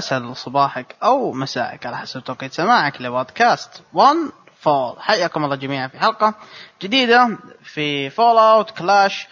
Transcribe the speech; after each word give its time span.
اسعد 0.00 0.32
صباحك 0.32 0.96
أو 1.02 1.32
مساءك 1.32 1.86
على 1.86 1.98
حسب 1.98 2.20
توقيت 2.24 2.52
سماعك 2.52 3.02
لبودكاست 3.02 3.82
1 3.92 4.16
Fall 4.60 4.96
حياكم 4.98 5.44
الله 5.44 5.56
جميعا 5.56 5.88
في 5.88 5.98
حلقة 5.98 6.34
جديدة 6.82 7.38
في 7.62 8.10
fallout 8.10 8.70
Clash 8.70 9.28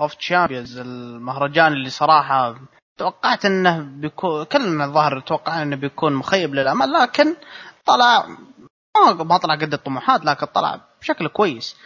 of 0.00 0.14
Champions 0.14 0.78
المهرجان 0.78 1.72
اللي 1.72 1.90
صراحة 1.90 2.54
توقعت 2.98 3.44
إنه 3.44 3.78
بيكون 3.80 4.44
كلنا 4.44 4.84
الظاهر 4.84 5.20
توقعنا 5.20 5.62
إنه 5.62 5.76
بيكون 5.76 6.12
مخيب 6.12 6.54
للأمل 6.54 6.92
لكن 6.92 7.36
طلع 7.86 8.26
ما 9.18 9.36
طلع 9.36 9.54
قد 9.54 9.72
الطموحات 9.72 10.24
لكن 10.24 10.46
طلع 10.46 10.80
بشكل 11.00 11.28
كويس. 11.28 11.76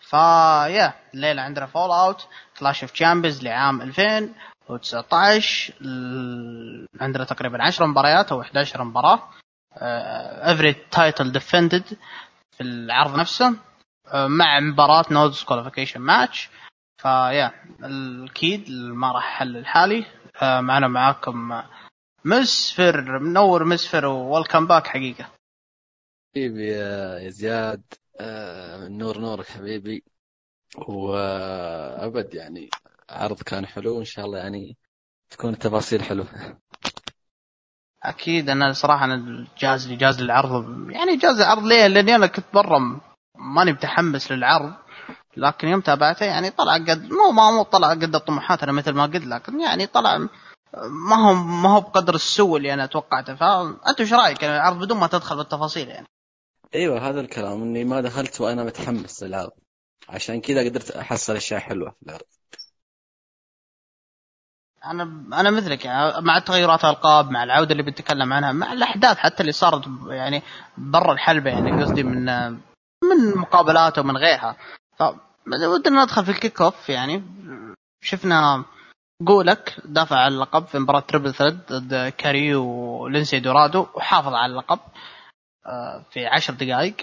فيا 0.00 0.94
الليلة 1.14 1.42
عندنا 1.42 1.66
fallout 1.66 2.26
Clash 2.58 2.82
of 2.82 2.90
Champions 2.92 3.42
لعام 3.44 3.82
2000 3.82 4.28
و19 4.68 5.72
عندنا 7.00 7.24
تقريبا 7.24 7.62
10 7.62 7.86
مباريات 7.86 8.32
أو 8.32 8.40
11 8.40 8.84
مباراة. 8.84 9.28
every 10.52 10.72
title 10.72 11.32
defended 11.32 11.84
في 12.56 12.60
العرض 12.60 13.18
نفسه 13.18 13.56
آه، 14.08 14.26
مع 14.26 14.60
مباراة 14.60 15.04
no 15.10 15.42
disqualification 15.42 16.00
match 16.00 16.50
فيا 17.02 17.52
أكيد 18.30 18.70
ما 18.70 19.12
راح 19.12 19.24
احلل 19.24 19.56
لحالي. 19.56 20.06
آه، 20.42 20.60
معنا 20.60 20.88
معاكم 20.88 21.62
مسفر 22.24 23.18
منور 23.18 23.64
مسفر 23.64 24.06
و 24.06 24.14
welcome 24.14 24.66
back 24.66 24.86
حقيقة. 24.86 25.30
حبيبي 26.30 26.68
يا 26.68 27.28
زياد 27.28 27.82
آه، 28.20 28.88
نور 28.88 29.18
نورك 29.18 29.46
حبيبي. 29.46 30.04
وأبد 30.88 32.34
يعني 32.34 32.70
عرض 33.10 33.42
كان 33.42 33.66
حلو 33.66 33.96
وإن 33.96 34.04
شاء 34.04 34.24
الله 34.24 34.38
يعني 34.38 34.76
تكون 35.30 35.52
التفاصيل 35.52 36.02
حلوة. 36.02 36.26
أكيد 38.02 38.50
أنا 38.50 38.72
صراحة 38.72 39.04
أنا 39.04 39.46
جاز 39.58 39.88
لي 39.88 39.96
جاز 39.96 40.20
للعرض. 40.20 40.90
يعني 40.90 41.16
جاز 41.16 41.40
العرض 41.40 41.64
ليه؟ 41.64 41.86
لاني 41.86 42.14
أنا 42.14 42.26
كنت 42.26 42.46
برا 42.54 43.00
ماني 43.34 43.72
متحمس 43.72 44.32
للعرض. 44.32 44.72
لكن 45.36 45.68
يوم 45.68 45.80
تابعته 45.80 46.26
يعني 46.26 46.50
طلع 46.50 46.74
قد 46.74 47.02
مو 47.02 47.30
ما 47.32 47.50
مو 47.50 47.62
طلع 47.62 47.90
قد 47.90 48.14
الطموحات 48.14 48.62
أنا 48.62 48.72
مثل 48.72 48.92
ما 48.92 49.02
قلت 49.02 49.24
لكن 49.26 49.60
يعني 49.60 49.86
طلع 49.86 50.18
ما 51.08 51.16
هو 51.16 51.34
ما 51.34 51.68
هو 51.68 51.80
بقدر 51.80 52.14
السوء 52.14 52.56
اللي 52.56 52.74
أنا 52.74 52.86
توقعته 52.86 53.34
فانت 53.34 54.00
إيش 54.00 54.12
رأيك؟ 54.12 54.42
يعني 54.42 54.56
العرض 54.56 54.78
بدون 54.78 54.98
ما 54.98 55.06
تدخل 55.06 55.36
بالتفاصيل 55.36 55.88
يعني. 55.88 56.06
أيوه 56.74 57.08
هذا 57.08 57.20
الكلام 57.20 57.62
إني 57.62 57.84
ما 57.84 58.00
دخلت 58.00 58.40
وأنا 58.40 58.64
متحمس 58.64 59.22
للعرض. 59.22 59.52
عشان 60.08 60.40
كذا 60.40 60.64
قدرت 60.64 60.90
أحصل 60.90 61.36
أشياء 61.36 61.60
حلوة 61.60 61.90
في 61.90 62.06
العرض. 62.06 62.26
أنا 64.90 65.02
أنا 65.40 65.50
مثلك 65.50 65.84
يعني 65.84 66.20
مع 66.20 66.38
تغيرات 66.38 66.84
الألقاب 66.84 67.30
مع 67.30 67.44
العودة 67.44 67.72
اللي 67.72 67.82
بنتكلم 67.82 68.32
عنها 68.32 68.52
مع 68.52 68.72
الأحداث 68.72 69.18
حتى 69.18 69.40
اللي 69.40 69.52
صارت 69.52 69.88
يعني 70.08 70.42
برا 70.78 71.12
الحلبة 71.12 71.50
يعني 71.50 71.82
قصدي 71.82 72.02
من 72.02 72.24
من 73.04 73.36
مقابلات 73.36 73.98
ومن 73.98 74.16
غيرها. 74.16 74.56
ف 74.98 75.02
ودنا 75.46 76.04
ندخل 76.04 76.24
في 76.24 76.30
ال 76.30 76.60
kickoff 76.60 76.88
يعني. 76.88 77.22
شفنا 78.04 78.64
جولك 79.22 79.76
دافع 79.84 80.16
عن 80.16 80.32
اللقب 80.32 80.66
في 80.66 80.78
مباراة 80.78 81.00
triple 81.00 81.34
threat 81.34 81.58
ضد 81.72 82.08
كاريو 82.08 82.54
ولينسي 82.54 83.40
دورادو 83.40 83.86
وحافظ 83.94 84.34
على 84.34 84.52
اللقب 84.52 84.78
آه، 85.66 86.04
في 86.10 86.26
عشر 86.26 86.54
دقائق. 86.54 86.96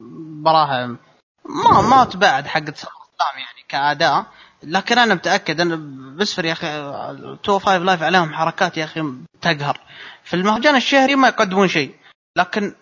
مباراة 0.00 0.86
ما 1.44 1.80
ما 1.90 2.04
تباعد 2.04 2.46
حقت 2.46 2.84
يعني 3.36 3.62
كأداء. 3.68 4.26
لكن 4.62 4.98
أنا 4.98 5.14
متأكد 5.14 5.60
أنا 5.60 5.76
بسفر 6.16 6.44
يا 6.44 6.52
أخي 6.52 6.68
Two 7.42 7.58
Five 7.58 7.82
Live 7.82 8.02
عليهم 8.02 8.34
حركات 8.34 8.76
يا 8.76 8.84
أخي 8.84 9.12
تقهر. 9.40 9.80
في 10.24 10.36
المهرجان 10.36 10.76
الشهري 10.76 11.14
ما 11.16 11.28
يقدمون 11.28 11.68
شيء. 11.68 11.94
لكن 12.36 12.74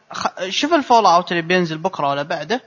شوف 0.48 0.72
ال 0.74 1.06
fallout 1.06 1.32
اللي 1.32 1.42
بينزل 1.42 1.78
بكرة 1.78 2.08
ولا 2.10 2.22
بعده 2.22 2.62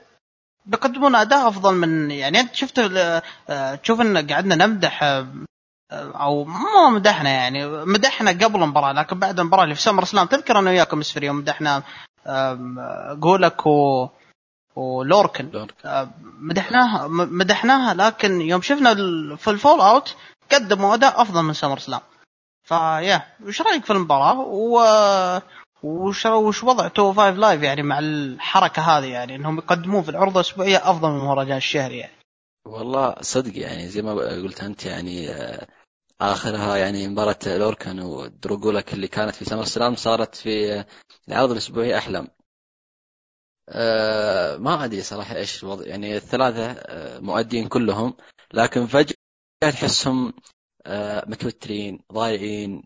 بيقدمون 0.66 1.14
أداء 1.14 1.48
أفضل 1.48 1.74
من 1.74 2.10
يعني 2.10 2.40
أنت 2.40 2.54
شفت 2.54 2.80
تشوف 3.82 4.00
إن 4.00 4.30
قعدنا 4.32 4.66
نمدح 4.66 5.24
أو 5.92 6.44
ما 6.44 6.88
مدحنا 6.90 7.30
يعني 7.30 7.66
مدحنا 7.66 8.30
قبل 8.30 8.62
المباراة 8.62 8.92
لكن 8.92 9.18
بعد 9.18 9.40
المباراة 9.40 9.64
اللي 9.64 9.74
في 9.74 9.82
SummerSlam 9.82 10.26
تذكر 10.26 10.58
أنا 10.58 10.70
وياكم 10.70 10.98
مسفر 10.98 11.22
يوم 11.22 11.36
مدحنا 11.36 11.82
قولك 13.22 13.66
و 13.66 14.08
ولوركن. 14.76 15.68
آه، 15.84 16.10
مدحناها 16.22 17.06
مدحناها 17.08 17.94
لكن 17.94 18.40
يوم 18.40 18.62
شفنا 18.62 18.94
في 19.36 19.50
ال 19.50 19.80
fallout 19.80 20.16
قدموا 20.52 20.94
أداء 20.94 21.22
أفضل 21.22 21.42
من 21.42 21.52
SummerSlam. 21.52 22.00
فيا 22.62 23.22
وش 23.46 23.62
رأيك 23.62 23.84
في 23.84 23.92
المباراة؟ 23.92 24.40
و 24.40 24.80
وش 25.82 26.26
وش 26.26 26.64
وضع 26.64 26.88
Two 26.88 27.12
Five 27.12 27.36
Live 27.36 27.62
يعني 27.62 27.82
مع 27.82 27.98
الحركة 27.98 28.82
هذه 28.82 29.06
يعني 29.06 29.36
إنهم 29.36 29.58
يقدمون 29.58 30.02
في 30.02 30.08
العروض 30.08 30.34
الأسبوعية 30.34 30.90
أفضل 30.90 31.08
من 31.08 31.18
المهرجان 31.18 31.56
الشهري 31.56 31.98
يعني. 31.98 32.12
والله 32.66 33.14
صدق 33.20 33.58
يعني 33.58 33.88
زي 33.88 34.02
ما 34.02 34.12
قلت 34.12 34.62
أنت 34.62 34.86
يعني 34.86 35.30
آه، 35.30 35.66
آخرها 36.20 36.76
يعني 36.76 37.08
مباراة 37.08 37.38
لوركن 37.46 38.00
ودرو 38.00 38.47
جولك 38.47 38.94
اللي 38.94 39.08
كانت 39.08 39.34
في 39.34 39.44
SummerSlam 39.44 39.94
صارت 39.94 40.34
في 40.34 40.84
العرض 41.28 41.50
الأسبوعي 41.50 41.98
أحلم. 41.98 42.28
ما 44.58 44.84
أدري 44.84 45.02
صراحة 45.02 45.36
إيش 45.36 45.62
الوضع 45.64 45.86
يعني 45.86 46.16
الثلاثة 46.16 46.72
آه، 46.72 47.18
مؤدين 47.18 47.68
كلهم 47.68 48.14
لكن 48.54 48.86
فجأة 48.86 49.14
تحسهم 49.60 50.32
آه، 50.86 51.24
متوترين 51.28 52.00
ضايعين 52.12 52.82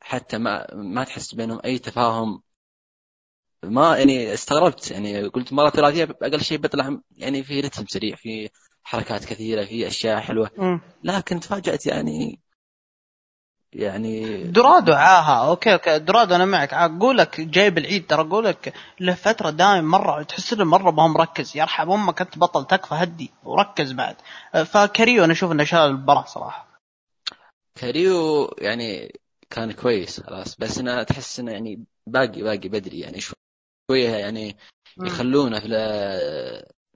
حتى 0.00 0.38
ما 0.38 0.74
ما 0.74 1.04
تحس 1.04 1.34
بينهم 1.34 1.60
أي 1.64 1.78
تفاهم. 1.78 2.42
ما 3.62 3.96
يعني 3.98 4.34
استغربت 4.34 4.90
يعني 4.90 5.22
قلت 5.22 5.52
مرة 5.52 5.70
ثلاثيه 5.70 6.04
أقل 6.22 6.40
شيء 6.40 6.58
بيطلع 6.58 6.98
يعني 7.16 7.42
في 7.44 7.60
رتم 7.60 7.86
سريع 7.86 8.16
في 8.16 8.48
حركات 8.84 9.24
كثيرة 9.24 9.64
في 9.64 9.86
أشياء 9.86 10.20
حلوة. 10.20 10.50
لكن 11.04 11.40
تفاجأت 11.40 11.86
يعني 11.86 12.40
يعني 13.72 14.42
دورادو 14.44 14.92
عاها 14.92 15.48
okay 15.48 15.72
okay 15.72 15.98
دورادو 15.98 16.34
أنا 16.34 16.44
معك. 16.44 16.74
أقول 16.74 17.18
لك 17.18 17.40
جايب 17.40 17.78
العيد 17.78 18.06
ترى 18.06 18.20
أقول 18.20 18.44
لك 18.44 18.74
له 19.00 19.14
فتره 19.14 19.50
دائم 19.50 19.84
مرة 19.84 20.22
تحس 20.22 20.52
إنه 20.52 20.64
مرة 20.64 20.90
ما 20.90 21.02
هو 21.02 21.08
مركز 21.08 21.56
يرحم 21.56 21.90
أمك 21.92 22.20
أنت 22.20 22.38
بطل 22.38 22.66
تكفى 22.66 22.94
هدي 22.94 23.30
وركز 23.44 23.92
بعد. 23.92 24.16
فكاريو 24.64 25.24
أنا 25.24 25.32
أشوف 25.32 25.52
إنه 25.52 25.64
شال 25.64 25.78
المباراه 25.78 26.24
صراحة. 26.24 26.80
كاريو 27.80 28.44
يعني 28.58 29.20
كان 29.50 29.72
كويس 29.72 30.20
خلاص. 30.20 30.56
بس 30.56 30.78
أنا 30.78 31.02
تحس 31.02 31.40
إنه 31.40 31.52
يعني 31.52 31.84
باقي 32.06 32.42
باقي 32.42 32.68
بدري 32.68 33.00
يعني 33.00 33.20
شوية 33.20 34.10
يعني 34.10 34.56
يخلونه 35.02 35.60
في 35.60 35.68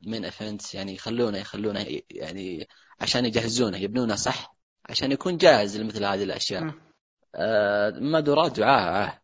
main 0.07 0.25
events 0.25 0.75
يعني 0.75 0.95
يخلونه 0.95 1.39
يخلونه 1.39 1.87
يعني 2.11 2.69
عشان 3.01 3.25
يجهزونه 3.27 3.79
يبنونه 3.79 4.15
صح. 4.15 4.60
عشان 4.91 5.13
يكون 5.13 5.37
جاهز 5.37 5.77
لمثل 5.77 6.05
هذه 6.05 6.23
الأشياء. 6.23 6.75
آه 7.35 7.91
ما 7.91 8.21
دورادو 8.21 8.57
عاها 8.57 9.21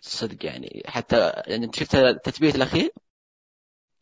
صدق 0.00 0.44
يعني. 0.46 0.82
حتى 0.86 1.32
يعني 1.46 1.64
أنت 1.64 1.74
شفت 1.74 1.94
التثبيت 1.94 2.54
الأخير؟ 2.54 2.90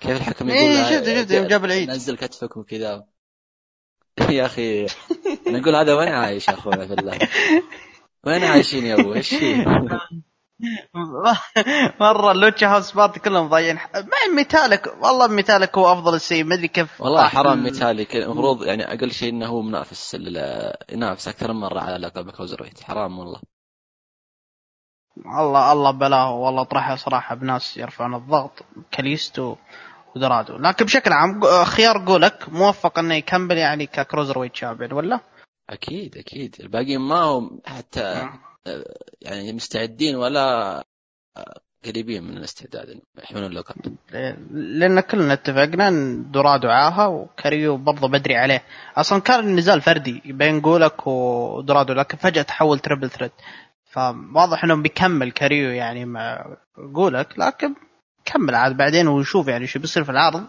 كيف 0.01 0.17
الحكم 0.17 0.49
يقول 0.49 0.61
إيه 0.61 0.83
شفت 0.83 1.21
شفت 1.21 1.31
يوم 1.31 1.47
جاب 1.47 1.65
العيد. 1.65 1.91
نزل 1.91 2.17
كتفك 2.17 2.57
وكذا 2.57 3.07
يا 4.31 4.47
أخي 4.47 4.87
نقول 5.47 5.77
هذا 5.77 5.95
وين 5.95 6.09
عايش 6.09 6.49
أخونا 6.49 6.87
في 6.87 6.95
الله؟ 6.95 7.19
وين 8.27 8.45
عايشين 8.45 8.87
يا 8.87 8.95
أبو؟ 9.01 9.15
إيش 9.15 9.35
مرة 12.01 12.33
ال 12.33 12.38
Lucha 12.38 12.67
House 12.67 12.93
Party 12.93 13.21
كلهم 13.21 13.49
ضايعين. 13.49 13.77
مع 13.95 14.35
ميتالك 14.37 14.95
والله 15.03 15.27
ميتالك 15.27 15.79
هو 15.79 15.93
أفضل 15.93 16.21
شيء 16.21 16.45
ما 16.45 16.55
أدري 16.55 16.69
كيف. 16.69 17.01
والله 17.01 17.29
حرام 17.29 17.63
ميتالك 17.63 18.17
المفروض 18.17 18.65
يعني 18.65 18.93
أقل 18.93 19.11
شيء 19.11 19.29
إنه 19.33 19.47
هو 19.47 19.63
منافس 19.63 20.17
ينافس 20.93 21.29
أكثر 21.29 21.53
من 21.53 21.61
مرة 21.61 21.81
على 21.81 22.07
لقب 22.07 22.31
cruiserweight. 22.31 22.81
حرام 22.81 23.19
والله. 23.19 23.41
الله 25.41 25.73
الله 25.73 25.91
بلاه. 25.91 26.31
والله 26.31 26.63
طرحه 26.65 26.97
صراحة 26.97 27.35
بناس 27.35 27.77
يرفعون 27.77 28.15
الضغط. 28.15 28.65
كاليستو 28.91 29.57
ودورادو 30.17 30.57
لكن 30.57 30.85
بشكل 30.85 31.13
عام 31.13 31.41
خيار 31.65 32.05
قولك 32.07 32.49
موفق 32.49 32.99
إنه 32.99 33.15
يكمل 33.15 33.59
يعني 33.59 33.87
ك 33.87 34.39
cruiserweight 34.39 34.57
champion 34.57 34.93
ولا؟ 34.93 35.21
أكيد 35.71 36.17
أكيد. 36.17 36.57
الباقيين 36.61 37.01
ما 37.01 37.21
هم 37.21 37.61
حتى. 37.67 38.29
يعني 39.21 39.53
مستعدين 39.53 40.17
ولا 40.17 40.85
قريبين 41.85 42.25
من 42.25 42.37
الاستعداد 42.37 43.01
يحملون 43.23 43.47
اللقب. 43.51 43.97
لأن 44.51 45.01
كلنا 45.01 45.33
اتفقنا 45.33 45.89
أن 45.89 46.31
دورادو 46.31 46.69
عاها 46.69 47.07
وكاريو 47.07 47.77
برضه 47.77 48.09
بدري 48.09 48.37
عليه. 48.37 48.63
أصلا 48.97 49.21
كان 49.21 49.41
النزال 49.41 49.81
فردي 49.81 50.23
بين 50.25 50.61
جولك 50.61 51.07
ودورادو 51.07 51.93
لكن 51.93 52.19
فجأة 52.19 52.43
تحول 52.43 52.79
triple 52.79 53.11
threat 53.11 53.31
فواضح 53.91 54.65
انه 54.65 54.75
بيكمل 54.75 55.31
كاريو 55.33 55.71
يعني 55.71 56.05
مع 56.05 56.57
جولك 56.79 57.39
لكن 57.39 57.75
كمل 58.25 58.55
عاد 58.55 58.77
بعدين 58.77 59.09
ونشوف 59.09 59.49
يعني 59.49 59.67
شو 59.67 59.79
بيصير 59.79 60.05
في 60.05 60.11
العرض. 60.11 60.45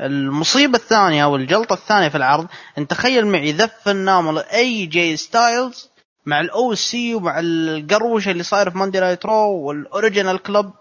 المصيبة 0.00 0.78
الثانية 0.78 1.24
أو 1.24 1.36
الجلطة 1.36 1.74
الثانية 1.74 2.08
في 2.08 2.16
العرض 2.16 2.46
أنت 2.78 2.90
تخيل 2.90 3.26
معي 3.26 3.52
the 3.52 3.88
phenomenal 3.88 4.38
أي 4.38 4.86
جي 4.86 5.16
ستايلز 5.16 5.90
مع 6.26 6.40
ال 6.40 6.74
OC 6.74 7.14
ومع 7.14 7.40
القروشة 7.40 8.30
اللي 8.30 8.42
صاير 8.42 8.70
في 8.70 8.78
Monday 8.78 9.00
Night 9.00 9.26
Raw 9.26 9.50
وال 9.50 9.68
Original 9.68 10.42
Club 10.42 10.72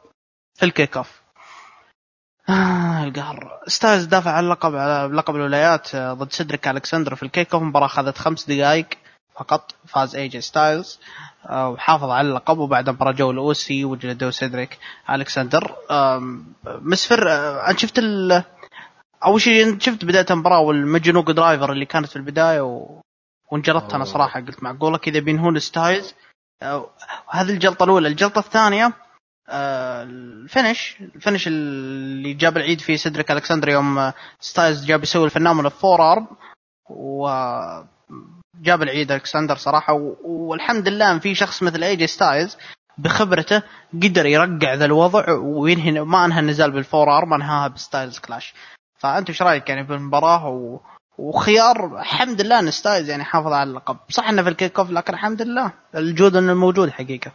في 0.56 0.66
ال 0.66 0.98
kickoff 0.98 1.22
آه 2.50 3.04
القهر. 3.04 3.60
ستايلز 3.68 4.06
دافع 4.06 4.32
عن 4.32 4.44
اللقب 4.44 4.76
على 4.76 5.16
لقب 5.16 5.36
الولايات 5.36 5.96
آه، 5.96 6.14
ضد 6.14 6.32
سيدريك 6.32 6.68
ألكسندر 6.68 7.16
في 7.16 7.24
ال 7.24 7.54
kickoff 7.54 7.64
مباراه 7.64 7.86
أخذت 7.86 8.18
خمس 8.18 8.46
دقائق 8.50 8.86
فقط 9.36 9.76
فاز 9.88 10.16
اي 10.16 10.28
جي 10.28 10.42
ستايلز 10.42 11.00
وحافظ 11.52 12.10
على 12.10 12.28
اللقب 12.28 12.58
وبعد 12.58 12.90
مباراة 12.90 13.12
جو 13.12 13.32
ال 13.32 13.50
OC 13.50 13.86
وجلدوا 13.86 14.32
سيدريك 14.32 14.78
ألكسندر. 15.10 15.76
مسفر 16.66 17.30
آه، 17.32 17.70
انت 17.70 17.80
شفت 17.80 18.00
أول 19.26 19.42
شيء 19.42 19.80
شفت 19.80 20.06
بداية 20.06 20.26
المباراة 20.32 20.60
وال 20.60 20.73
Michinoku 20.73 21.32
Driver 21.32 21.72
اللي 21.72 21.86
كانت 21.86 22.08
في 22.08 22.16
البداية 22.16 22.62
و... 22.62 23.02
وانجلطت 23.52 23.94
أنا 23.94 24.04
صراحة 24.04 24.40
قلت 24.40 24.64
معقوله 24.64 24.98
كذا 24.98 25.20
بينهون 25.20 25.60
ستايلز 25.60 26.14
هذه 27.32 27.50
الجلطة 27.50 27.84
الأولى. 27.84 28.08
الجلطة 28.08 28.40
الثانية 28.40 28.94
آه، 29.50 30.04
ال 30.04 30.17
finish 30.17 30.98
ال 31.16 31.20
finish 31.20 31.48
اللي 31.48 32.34
جاب 32.34 32.58
العيد 32.58 32.82
فيه 32.82 32.96
سيدريك 32.96 33.32
الكسندر 33.32 33.70
يوم 33.70 34.12
ستايلز 34.40 34.86
جا 34.86 35.04
بيسوي 35.04 35.26
ال 35.26 35.66
Phenomenal 35.66 36.12
Forearm 36.12 36.28
وجاب 36.90 38.82
العيد 38.82 39.12
ألكسندر 39.12 39.56
صراحة 39.56 39.94
والحمد 40.24 40.88
لله 40.88 41.12
إن 41.12 41.20
في 41.20 41.36
شخص 41.36 41.64
مثل 41.64 41.84
AJ 41.84 42.08
Styles 42.08 42.58
بخبرته 42.98 43.64
قدر 43.94 44.26
يرقع 44.26 44.74
ذا 44.74 44.86
الوضع 44.86 45.32
وينهي 45.32 45.92
ما 45.92 46.26
أنهى 46.26 46.40
النزال 46.40 46.72
بال 46.72 47.18
Forearm 47.18 47.34
أنهاها 47.34 47.68
ب 47.68 47.75
Styles 47.75 48.20
Clash. 48.20 48.54
فأنت 48.98 49.30
إيش 49.30 49.42
رأيك 49.42 49.70
يعني 49.70 49.84
بالمباراة 49.84 50.48
و... 50.48 50.80
وخيار 51.18 52.00
الحمد 52.00 52.42
لله 52.42 52.60
إن 52.60 52.72
ستايلز 52.72 53.10
يعني 53.10 53.24
حافظ 53.24 53.52
على 53.52 53.70
اللقب. 53.70 53.98
صح 54.10 54.30
إنه 54.30 54.44
في 54.44 54.50
ال 54.50 54.80
kickoff 54.80 54.92
لكن 54.92 55.14
الحمد 55.14 55.42
لله 55.42 55.74
الجود 55.96 56.36
إنه 56.36 56.54
موجود 56.54 56.90
حقيقة. 56.90 57.32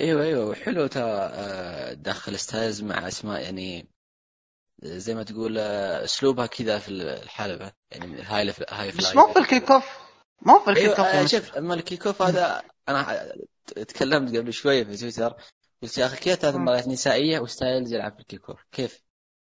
أيوه 0.00 0.22
أيوه 0.22 0.54
حلو 0.54 0.86
ترى 0.86 1.02
آه، 1.04 1.92
دخل 1.92 2.38
ستايلز 2.38 2.82
مع 2.82 3.08
أسماء 3.08 3.42
يعني 3.42 3.88
زي 4.82 5.14
ما 5.14 5.22
تقول 5.22 5.58
آه، 5.58 6.04
أسلوبها 6.04 6.46
كذا 6.46 6.78
في 6.78 6.88
الحلبة. 6.88 7.72
يعني 7.90 8.22
هاي 8.22 8.54
هاي 8.70 8.90
بس 8.90 9.16
مو 9.16 9.32
في 9.32 9.38
ال 9.38 9.70
kickoff 9.70 9.84
مو 10.42 10.58
في 10.58 10.70
ال 10.70 10.98
kickoff 10.98 11.06
أيوة 11.06 11.26
شوف 11.26 11.56
أما 11.56 11.74
ال 11.74 12.06
kickoff 12.06 12.22
هذا 12.22 12.62
أنا 12.88 13.32
تكلمت 13.74 14.36
قبل 14.36 14.52
شوية 14.52 14.84
في 14.84 14.96
تويتر 14.96 15.34
قلت 15.82 15.98
يا 15.98 16.06
أخي 16.06 16.16
كيف 16.16 16.38
ثلاث 16.38 16.54
مباريات 16.54 16.88
نسائية 16.88 17.40
وستايلز 17.40 17.92
يلعب 17.92 18.12
في 18.14 18.20
ال 18.20 18.50
kickoff؟ 18.50 18.60
كيف؟ 18.72 19.02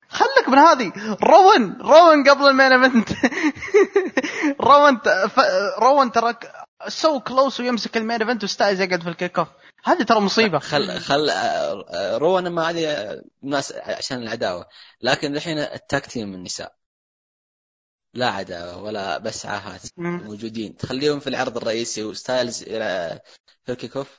خلك 0.09 0.49
من 0.49 0.59
هذه. 0.59 0.93
روين 1.23 1.79
روين 1.81 2.29
قبل 2.29 2.47
ال 2.47 2.52
main 2.52 2.73
event. 2.73 3.09
روين 4.69 5.01
روين 5.79 6.13
ترى 6.13 6.35
so 6.89 7.21
close 7.21 7.61
ويمسك 7.61 7.97
ال 7.97 8.02
main 8.02 8.23
event 8.23 8.45
وستايلز 8.45 8.81
يقعد 8.81 9.03
في 9.03 9.09
ال 9.09 9.39
kickoff 9.39 9.49
هذه 9.85 10.03
ترى 10.03 10.21
مصيبة. 10.21 10.59
خل 10.59 11.01
خل 11.01 11.31
روين 12.19 12.49
ما 12.49 12.71
هذه 12.71 13.21
ناس 13.43 13.73
عشان 13.73 14.23
العداوة. 14.23 14.67
لكن 15.03 15.37
الحين 15.37 15.59
ال 15.59 15.71
tag 15.71 16.07
team 16.07 16.35
النساء. 16.35 16.75
لا 18.15 18.31
عداوة 18.31 18.83
ولا 18.83 19.19
بس 19.19 19.47
عاهات. 19.47 19.83
موجودين. 19.97 20.77
تخليهم 20.77 21.21
في 21.21 21.27
العرض 21.27 21.57
الرئيسي 21.57 22.05
وستايلز 22.05 22.63
في 22.65 23.21
الكيك 23.69 23.97
اوف 23.97 24.19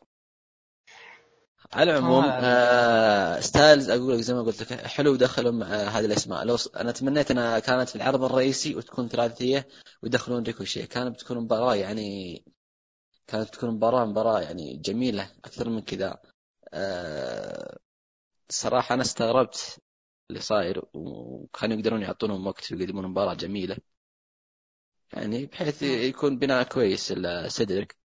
على 1.74 1.92
العموم 1.92 2.24
آه 2.28 3.40
ستايلز 3.40 3.90
أقول 3.90 4.14
لك 4.14 4.22
زي 4.22 4.34
ما 4.34 4.42
قلت 4.42 4.62
لك 4.62 4.74
حلو 4.74 5.16
دخلهم 5.16 5.64
آه 5.64 5.88
هذه 5.90 6.06
الأسماء. 6.06 6.44
لو 6.46 6.58
أنا 6.76 6.92
تمنيت 6.92 7.32
أنها 7.32 7.60
كانت 7.60 7.90
في 7.90 7.96
العرض 7.96 8.24
الرئيسي 8.24 8.76
وتكون 8.76 9.08
ثلاثيه 9.08 9.68
ويدخلون 10.04 10.44
ريكوشي. 10.44 10.88
كانت 10.88 11.16
بتكون 11.16 11.38
مباراة 11.38 11.76
يعني 11.76 12.44
كانت 13.28 13.48
بتكون 13.50 13.70
مباراة 13.72 14.06
مباراة 14.06 14.42
يعني 14.42 14.78
جميلة 14.78 15.32
أكثر 15.46 15.70
من 15.70 15.82
كذا. 15.82 16.18
آه 16.74 17.78
صراحة 18.50 18.96
أنا 18.96 19.02
استغربت 19.02 19.80
اللي 20.30 20.42
صاير 20.42 20.86
وكانوا 20.94 21.78
يقدرون 21.78 22.02
يعطونهم 22.02 22.48
وقت 22.48 22.72
ويقدمون 22.72 23.08
مباراة 23.08 23.34
جميلة. 23.34 23.78
يعني 25.14 25.46
بحيث 25.46 25.84
يكون 25.84 26.40
بناء 26.40 26.64
كويس 26.64 27.12
السيدريك 27.12 27.98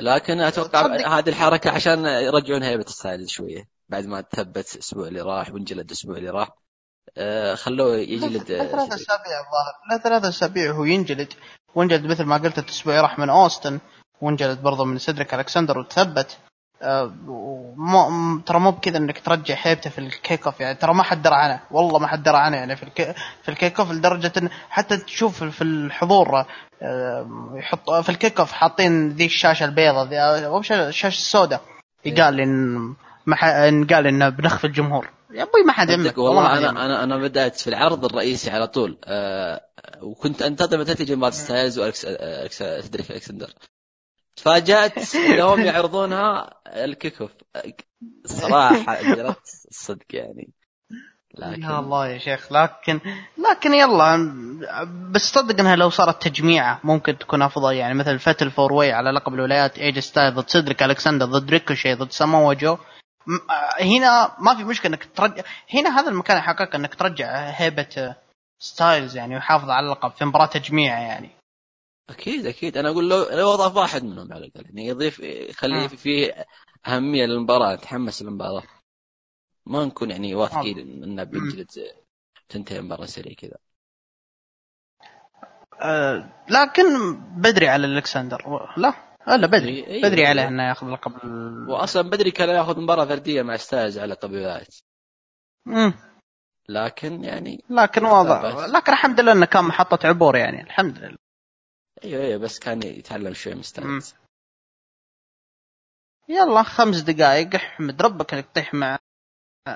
لكن 0.00 0.40
أتوقع 0.40 1.18
هذه 1.18 1.28
الحركه 1.28 1.70
عشان 1.70 2.04
يرجعون 2.04 2.62
هيبه 2.62 2.84
الستايلز 2.84 3.28
شوية 3.28 3.68
بعد 3.88 4.06
ما 4.06 4.20
تثبت 4.20 4.74
الأسبوع 4.74 5.08
اللي 5.08 5.20
راح 5.20 5.52
وانجلد 5.52 5.86
الأسبوع 5.86 6.16
اللي 6.16 6.30
راح 6.30 6.48
آه 7.16 7.54
خلوه 7.54 7.96
يجلد 7.96 8.42
ثلاث 8.42 8.92
اسابيع 8.92 9.40
الظاهر 9.40 9.74
لا 9.90 9.98
ثلاث 9.98 10.24
اسابيع 10.24 10.72
هو 10.72 10.84
ينجلد 10.84 11.32
وانجلد 11.74 12.06
مثل 12.06 12.24
ما 12.24 12.36
قلت 12.36 12.58
الأسبوع 12.58 13.00
راح 13.00 13.18
من 13.18 13.30
اوستن 13.30 13.80
وانجلد 14.20 14.62
برضه 14.62 14.84
من 14.84 14.98
سيدريك 14.98 15.34
الكسندر 15.34 15.78
وتثبت 15.78 16.38
آه 16.82 17.12
ترى 18.46 18.58
مو 18.58 18.70
بكذا 18.70 18.96
إنك 18.98 19.18
ترجع 19.18 19.56
هيبته 19.62 19.90
في 19.90 19.98
ال 19.98 20.46
kickoff 20.46 20.60
يعني 20.60 20.74
ترى 20.74 20.94
ما 20.94 21.02
حد 21.02 21.22
درى 21.22 21.34
عنه 21.34 21.60
والله 21.70 21.98
ما 21.98 22.06
حد 22.06 22.22
درى 22.22 22.36
عنه 22.36 22.56
يعني 22.56 22.76
في 22.76 22.82
ال 22.82 22.88
kick 22.88 23.14
في 23.42 23.48
ال 23.48 23.80
kickoff 23.80 23.90
لدرجة 23.92 24.32
إن 24.38 24.48
حتى 24.70 24.96
تشوف 24.96 25.44
في 25.44 25.62
الحضور 25.64 26.44
آه 26.82 27.54
يحط 27.54 27.90
في 27.90 28.08
ال 28.08 28.40
kickoff 28.40 28.52
حاطين 28.52 29.08
ذي 29.08 29.26
الشاشة 29.26 29.64
البيضاء 29.64 30.06
ذي 30.06 30.48
مو 30.48 30.58
الشاشه 30.58 31.06
السوداء. 31.06 31.60
يقال 32.04 32.40
إن 32.40 32.76
ما 33.26 33.36
قال 33.90 34.06
إنه 34.06 34.28
بنخف 34.28 34.64
الجمهور. 34.64 35.10
يا 35.34 35.42
أبوي 35.42 35.62
ما 35.66 35.72
حد 35.72 35.90
يمك 35.90 36.18
والله 36.18 36.58
أنا 36.58 36.70
أنا 36.70 37.04
أنا 37.04 37.16
بدأت 37.16 37.60
في 37.60 37.66
العرض 37.70 38.04
الرئيسي 38.04 38.50
على 38.50 38.66
طول 38.66 38.98
أه 39.04 39.60
وكنت 40.02 40.42
أنتظر 40.42 40.78
متى 40.78 40.94
تجي 40.94 41.16
مباراه 41.16 41.30
ستايلز 41.32 41.78
والكسندر 41.78 43.00
إلكسندر؟ 43.10 43.50
تفاجأت 44.36 45.14
انهم 45.14 45.60
يعرضونها 45.60 46.50
ال 46.66 47.20
kickoff 47.20 47.32
صراحة 48.24 49.02
جرت 49.02 49.42
الصدق 49.70 50.06
يعني. 50.10 50.52
لكن 51.38 51.62
يا 51.62 51.78
الله 51.78 52.08
يا 52.08 52.18
شيخ 52.18 52.52
لكن 52.52 53.00
لكن 53.50 53.74
يلا 53.74 54.16
بس 55.10 55.20
صدق 55.20 55.60
إنها 55.60 55.76
لو 55.76 55.90
صارت 55.90 56.28
تجميعة 56.28 56.80
ممكن 56.84 57.18
تكون 57.18 57.42
أفضل. 57.42 57.74
يعني 57.74 57.94
مثل 57.94 58.18
fatal 58.18 58.50
four 58.50 58.72
way 58.72 58.92
على 58.92 59.10
لقب 59.10 59.34
الولايات 59.34 59.78
AJ 59.78 59.98
Styles 59.98 60.34
ضد 60.34 60.48
سيدريك 60.48 60.82
الكسندر 60.82 61.26
ضد 61.26 61.50
ريكوشي 61.50 61.94
ضد 61.94 62.12
ساموا 62.12 62.54
جو 62.54 62.78
هنا 63.80 64.36
ما 64.38 64.54
في 64.54 64.64
مشكلة 64.64 64.92
إنك 64.92 65.04
ترجع 65.14 65.42
هنا 65.74 66.00
هذا 66.00 66.08
المكان 66.08 66.40
حقك 66.40 66.74
إنك 66.74 66.94
ترجع 66.94 67.50
هيبة 67.50 68.14
ستايلز 68.58 69.16
يعني 69.16 69.34
ويحافظ 69.34 69.70
على 69.70 69.86
اللقب 69.86 70.10
في 70.10 70.24
مباراة 70.24 70.46
تجميع 70.46 71.00
يعني. 71.00 71.35
أكيد 72.10 72.46
أكيد. 72.46 72.76
أنا 72.76 72.90
أقول 72.90 73.10
لو 73.10 73.22
لو 73.30 73.54
أضاف 73.54 73.76
واحد 73.76 74.04
منهم 74.04 74.32
على 74.32 74.46
الأقل. 74.46 74.64
يعني 74.66 74.86
يضيف 74.86 75.20
يخلي 75.20 75.84
آه. 75.84 75.86
فيه 75.86 76.46
أهمية 76.86 77.26
للمباراة 77.26 77.74
نتحمس 77.74 78.22
للمباراة. 78.22 78.62
ما 79.66 79.84
نكون 79.84 80.10
يعني 80.10 80.34
واثقين 80.34 80.78
إنه 80.78 81.24
بينجلد 81.24 81.70
تنتهي 82.48 82.78
المباراه 82.78 83.06
سريع 83.06 83.34
كذا. 83.34 83.56
أه 85.80 86.32
لكن 86.48 87.16
بدري 87.40 87.68
على 87.68 87.86
الكسندر 87.86 88.68
لا 88.76 88.94
لا 89.26 89.46
بدري. 89.46 89.84
إيه 89.86 90.02
بدري 90.02 90.26
عليه 90.26 90.48
إنه 90.48 90.68
ياخذ 90.68 90.90
لقب 90.90 91.12
واصلا 91.68 92.02
بدري 92.02 92.30
كان 92.30 92.48
ياخذ 92.48 92.80
مباراة 92.80 93.04
فردية 93.04 93.42
مع 93.42 93.56
ستايلز 93.56 93.98
على 93.98 94.12
لقب 94.12 94.34
الولايات 94.34 94.76
لكن 96.68 97.24
يعني 97.24 97.64
لكن 97.70 98.04
واضح 98.04 98.44
لكن 98.66 98.92
الحمد 98.92 99.20
لله 99.20 99.32
انه 99.32 99.46
كان 99.46 99.64
محطة 99.64 100.06
عبور 100.06 100.36
يعني. 100.36 100.62
الحمد 100.62 100.98
لله. 100.98 101.25
أيوه 102.04 102.24
أيوه 102.24 102.38
بس 102.38 102.58
كان 102.58 102.82
يتعلم 102.82 103.34
شوي 103.34 103.54
مستانس 103.54 104.16
يلا 106.28 106.62
خمس 106.62 107.00
دقائق 107.00 107.54
احمد 107.54 108.02
ربك 108.02 108.34
إنك 108.34 108.46
تطيح 108.46 108.74
مع 108.74 108.98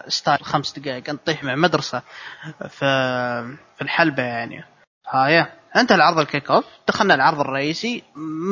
ستايلز 0.08 0.44
خمس 0.44 0.78
دقائق 0.78 1.10
أنت 1.10 1.20
تطيح 1.20 1.44
مع 1.44 1.54
مدرسة 1.54 2.02
في 2.68 2.78
في 3.76 3.82
الحلبة 3.82 4.22
يعني. 4.22 4.64
هاي 5.08 5.46
انتهى 5.76 5.96
العرض 5.96 6.18
ال 6.18 6.50
kickoff. 6.50 6.64
دخلنا 6.88 7.14
العرض 7.14 7.40
الرئيسي. 7.40 8.02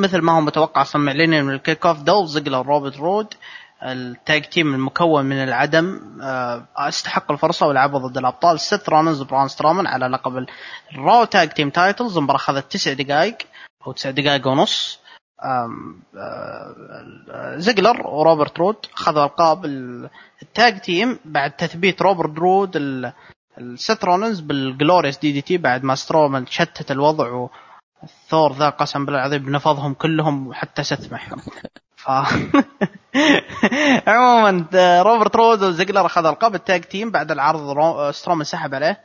مثل 0.02 0.18
ما 0.18 0.32
هو 0.32 0.40
متوقع 0.40 0.82
أصلا 0.82 1.02
معلنين 1.02 1.44
من 1.44 1.54
ال 1.54 1.86
kickoff. 1.86 2.02
دول 2.02 2.28
زيجلر 2.28 2.66
روبرت 2.66 2.96
رود 2.96 3.34
ال 3.82 3.97
tag 3.97 4.42
team 4.42 4.74
المكون 4.74 5.24
من 5.24 5.42
العدم 5.42 6.00
آه، 6.22 6.68
استحق 6.76 7.32
الفرصة 7.32 7.66
ولعبوا 7.66 7.98
ضد 7.98 8.18
الأبطال. 8.18 8.60
ست 8.60 8.88
رونز 8.88 9.22
بران 9.22 9.48
سترومان 9.48 9.86
على 9.86 10.06
لقب 10.06 10.46
ال 10.92 11.00
Raw 11.00 11.24
tag 11.24 11.48
team 11.48 11.70
titles. 11.70 12.16
المباراه 12.16 12.38
أخذت 12.38 12.72
تسع 12.72 12.92
دقائق 12.92 13.38
أو 13.86 13.92
تسع 13.92 14.10
دقائق 14.10 14.46
ونص. 14.46 15.00
زيجلر 17.56 18.06
وروبرت 18.06 18.58
رود 18.58 18.76
أخذوا 18.94 19.24
ألقاب 19.24 19.64
ال 20.42 20.52
tag 20.52 20.80
team 20.80 21.18
بعد 21.24 21.56
تثبيت 21.56 22.02
روبرت 22.02 22.38
رود 22.38 22.76
الست 23.58 24.04
رونز 24.04 24.40
بالجلوريس 24.40 25.18
دي 25.18 25.32
دي 25.32 25.40
تي 25.40 25.58
بعد 25.58 25.84
ما 25.84 25.94
سترومان 25.94 26.46
شتت 26.46 26.90
الوضع 26.90 27.46
ثور 28.28 28.52
ذا 28.52 28.70
قسم 28.70 29.04
بالله 29.04 29.20
العظيم 29.20 29.44
بنفضهم 29.44 29.94
كلهم 29.94 30.46
وحتى 30.46 30.82
ست 30.82 31.02
ف 31.02 31.14
عموما 34.06 34.66
روبرت 35.02 35.36
رود 35.36 35.62
وزيجلر 35.62 36.06
أخذ 36.06 36.26
ألقاب 36.26 36.54
التاج 36.54 36.80
تيم 36.80 37.10
بعد 37.10 37.30
العرض 37.30 38.10
سترومان 38.10 38.44
سحب 38.44 38.74
عليه. 38.74 39.00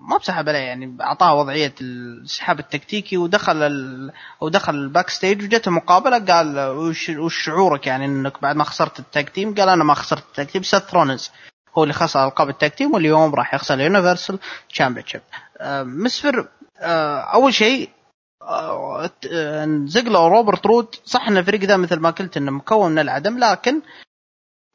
ما 0.00 0.18
بسحب 0.20 0.48
عليه 0.48 0.58
يعني 0.58 0.96
أعطاه 1.00 1.34
وضعية 1.34 1.74
السحاب 1.80 2.58
التكتيكي 2.58 3.16
ودخل 3.16 3.62
ال... 3.62 4.12
ودخل 4.40 4.74
الباك 4.74 5.10
ستيج 5.10 5.44
وجته 5.44 5.70
مقابله 5.70 6.18
قال 6.18 6.58
وش, 6.58 7.08
وش 7.08 7.44
شعورك 7.44 7.86
يعني 7.86 8.04
إنك 8.04 8.42
بعد 8.42 8.56
ما 8.56 8.64
خسرت 8.64 8.98
التاج 8.98 9.24
تيم؟ 9.24 9.54
قال 9.54 9.68
أنا 9.68 9.84
ما 9.84 9.94
خسرت 9.94 10.22
التاج 10.22 10.46
تيم. 10.46 10.62
سيث 10.62 10.94
رونز 10.94 11.30
هو 11.78 11.82
اللي 11.82 11.94
خسر 11.94 12.24
ألقاب 12.24 12.48
ال 12.48 12.53
tag 12.53 12.70
team 12.70 12.94
واليوم 12.94 13.34
راح 13.34 13.54
يخسر 13.54 13.74
ال 13.74 13.80
Universal 13.80 14.38
Championship. 14.68 15.20
مسفر 15.82 16.48
آه، 16.80 17.20
أول 17.20 17.54
شيء 17.54 17.88
آه، 17.88 17.95
زيجلر 19.86 20.18
وروبرت 20.18 20.66
رود. 20.66 20.94
صح 21.04 21.28
إن 21.28 21.36
الفريق 21.36 21.60
ذا 21.60 21.76
مثل 21.76 22.00
ما 22.00 22.10
قلت 22.10 22.36
إنه 22.36 22.50
مكون 22.50 22.92
من 22.92 22.98
العدم 22.98 23.38
لكن 23.38 23.82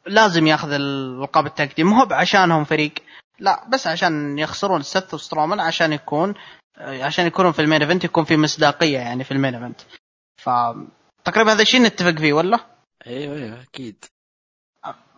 لازم 0.06 0.48
ياخذ 0.48 0.72
القاب 0.72 1.46
ال 1.46 1.52
tag 1.52 1.70
team 1.70 1.88
مو 1.88 2.08
عشانهم 2.12 2.64
فريق. 2.64 2.94
لا 3.40 3.68
بس 3.70 3.88
عشان 3.88 4.40
يخسرون 4.40 4.82
ست 4.82 5.14
وسترومان 5.14 5.60
عشان 5.60 5.94
يكون 5.94 6.34
عشان 6.78 7.28
يكونون 7.28 7.52
في 7.52 7.62
ال 7.62 7.66
main 7.66 7.82
event 7.82 8.04
يكون 8.04 8.24
في 8.24 8.38
مصداقية 8.38 8.98
يعني 8.98 9.24
في 9.24 9.32
ال 9.32 9.37
main 9.37 9.56
event. 9.56 9.82
ف 10.38 10.50
تقريبا 11.26 11.52
هذا 11.52 11.62
الشيء 11.62 11.82
نتفق 11.82 12.18
فيه 12.20 12.34
ولا؟ 12.34 12.60
أيوه 13.08 13.36
أيوه 13.36 13.62
أكيد. 13.62 14.06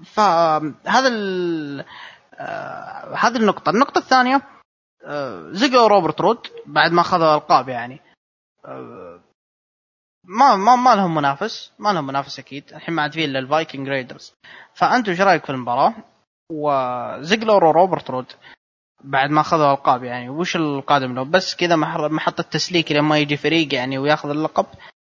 فهذا 0.05 1.07
ال... 1.07 1.86
آه 2.36 3.15
هذه 3.15 3.36
النقطة، 3.36 3.69
النقطة 3.69 4.00
الثانية 4.00 4.41
آه 5.05 5.50
زيجلر 5.51 5.88
وروبرت 5.88 6.21
رود 6.22 6.48
بعد 6.65 6.91
ما 6.91 7.01
اخذوا 7.01 7.36
القاب 7.36 7.69
يعني. 7.69 8.01
ما 10.25 10.55
ما 10.55 10.75
ما 10.75 10.96
لهم 10.96 11.15
منافس، 11.15 11.72
ما 11.79 11.89
لهم 11.89 12.08
منافس 12.08 12.39
أكيد، 12.39 12.63
الحين 12.74 12.96
ما 12.96 13.01
عاد 13.01 13.13
في 13.13 13.25
إلا 13.25 13.39
ال 13.39 13.47
Viking 13.47 13.89
Raiders. 13.89 14.33
فانتم 14.74 15.12
إيش 15.12 15.22
رايك 15.22 15.46
في 15.46 15.50
المباراة؟ 15.50 15.93
وزيجلر 16.51 17.65
وروبرت 17.65 18.10
رود 18.10 18.25
بعد 19.03 19.29
ما 19.29 19.41
أخذوا 19.41 19.72
ألقاب 19.72 20.03
يعني 20.03 20.29
وش 20.29 20.55
القادم 20.55 21.15
له 21.15 21.24
بس 21.24 21.55
كذا 21.55 21.75
محطة 21.75 22.43
تسليك 22.43 22.91
لما 22.91 23.17
يجي 23.17 23.38
فريق 23.38 23.74
يعني 23.74 23.98
ويأخذ 23.98 24.29
اللقب. 24.29 24.65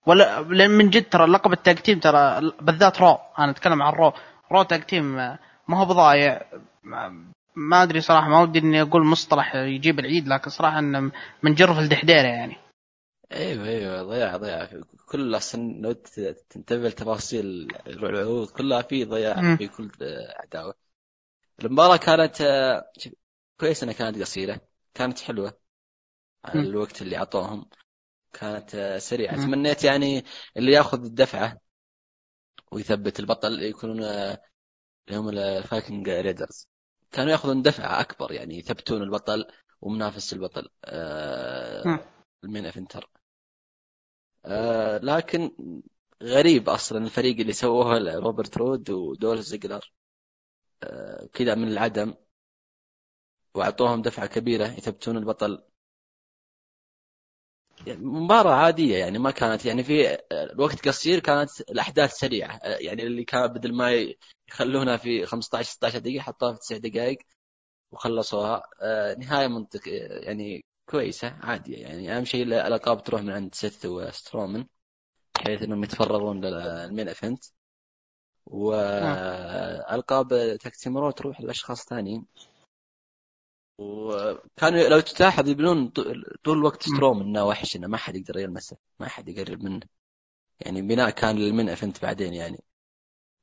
ولا 0.07 0.43
من 0.69 0.91
جد 0.91 1.09
ترى 1.09 1.25
اللقب 1.25 1.53
ال 1.53 1.59
tag 1.59 1.77
team 1.77 1.99
ترى 1.99 2.53
بالذات 2.61 3.01
Raw 3.01 3.19
أنا 3.39 3.51
أتكلم 3.51 3.83
عن 3.83 3.93
Raw. 3.93 4.13
Raw 4.53 4.63
tag 4.63 4.83
team 4.83 5.05
ما 5.69 5.79
هو 5.81 5.85
بضايع. 5.85 6.43
ما 7.57 7.83
أدري 7.83 8.01
صراحة 8.01 8.29
ما 8.29 8.41
ودي 8.41 8.59
إني 8.59 8.83
أقول 8.83 9.07
مصطلح 9.07 9.55
يجيب 9.55 9.99
العيد 9.99 10.29
لكن 10.29 10.51
صراحة 10.51 10.79
إنه 10.79 11.11
من 11.43 11.55
جرف 11.55 11.79
لدحديرة 11.79 12.27
يعني. 12.27 12.57
أيوه 13.33 13.69
أيوه 13.69 14.03
ضياع 14.03 14.37
ضياع. 14.37 14.81
كل 15.09 15.37
أصلا 15.37 15.81
لو 15.81 15.93
تنتبه 16.51 16.89
لتفاصيل 16.89 17.69
العروض 17.87 18.51
كلها 18.51 18.83
في 18.83 19.05
ضياع 19.05 19.57
في 19.57 19.69
كل 19.69 19.91
عداوة. 20.37 20.75
المباراة 21.65 21.97
كانت 21.97 22.37
كويس 23.61 23.83
إنها 23.83 23.95
كانت 23.95 24.19
قصيرة 24.21 24.61
كانت 24.95 25.21
حلوة 25.21 25.59
على 26.45 26.61
الوقت 26.61 27.03
اللي 27.03 27.17
أعطوهم. 27.17 27.71
كانت 28.33 28.97
سريعة. 29.01 29.37
تمنيت 29.37 29.85
يعني 29.85 30.25
اللي 30.57 30.73
ياخذ 30.73 31.05
الدفعة 31.05 31.61
ويثبت 32.73 33.21
البطل 33.21 33.63
يكونون 33.63 34.03
اللي 34.03 34.39
هم 35.13 35.29
ال 35.29 35.40
Viking 35.40 36.09
Raiders. 36.09 36.69
كانوا 37.13 37.33
ياخذون 37.33 37.63
دفعة 37.63 38.01
أكبر 38.01 38.33
يعني 38.33 38.59
يثبتون 38.59 39.03
البطل 39.03 39.47
ومنافس 39.81 40.33
البطل. 40.33 40.69
ال 42.45 42.49
main 42.49 42.67
eventer 42.67 43.11
آه 44.47 44.99
لكن 44.99 45.51
غريب 46.23 46.69
أصلا 46.69 46.99
الفريق 47.05 47.41
اللي 47.41 47.53
سووه 47.53 47.99
روبرت 48.19 48.57
رود 48.57 48.91
ودولف 48.91 49.43
زيجلر. 49.43 49.93
كذا 51.33 51.55
من 51.55 51.69
العدم. 51.69 52.15
وأعطوهم 53.55 54.03
دفعة 54.03 54.27
كبيرة 54.27 54.67
يثبتون 54.67 55.17
البطل. 55.17 55.63
يعني 57.87 58.01
مباراة 58.05 58.55
عادية 58.55 58.97
يعني 58.99 59.19
ما 59.19 59.31
كانت 59.31 59.65
يعني 59.65 59.85
في 59.85 60.19
الوقت 60.33 60.89
قصير 60.89 61.19
كانت 61.21 61.61
الأحداث 61.61 62.13
سريعة. 62.13 62.61
يعني 62.65 63.03
اللي 63.03 63.25
كان 63.25 63.47
بدل 63.47 63.75
ما 63.75 64.15
يخلونها 64.49 64.97
في 64.97 65.27
15 65.27 65.71
16 65.71 65.99
دقيقة 65.99 66.23
حطوها 66.23 66.53
في 66.53 66.59
9 66.61 66.79
دقائق 66.79 67.19
وخلصوها. 67.93 68.63
آه، 68.83 69.15
نهاية 69.15 69.49
منطق 69.49 69.81
يعني 69.89 70.65
كويسة 70.87 71.29
عادية 71.41 71.77
يعني. 71.79 72.17
أهم 72.17 72.25
شيء 72.25 72.43
الألقاب 72.43 73.03
تروح 73.03 73.23
من 73.23 73.31
عند 73.31 73.55
سيث 73.55 73.87
وسترومن 73.87 74.67
بحيث 75.35 75.63
إنهم 75.63 75.85
يتفرغون 75.85 76.45
للمين 76.45 77.09
افنت 77.09 77.45
والقاب 78.47 80.29
tag 80.61 80.76
team 80.76 80.96
Raw 80.96 81.11
تروح 81.11 81.41
لأشخاص 81.41 81.85
ثانيين. 81.85 82.27
وكانوا 83.79 84.89
لو 84.89 85.01
تلاحظ 85.01 85.49
يبنون 85.49 85.89
طول 86.45 86.59
الوقت 86.59 86.83
ستروم 86.83 87.21
إنه 87.21 87.45
وحش 87.45 87.77
إنه 87.77 87.87
ما 87.87 87.97
حد 87.97 88.17
يقدر 88.17 88.39
يلمسه 88.39 88.77
ما 89.01 89.09
حد 89.09 89.29
يقرب 89.29 89.63
منه. 89.63 89.87
يعني 90.61 90.83
بناء 90.83 91.11
كان 91.11 91.37
لل 91.37 91.48
main 91.48 91.69
event 91.69 92.03
بعدين 92.03 92.35
يعني. 92.35 92.65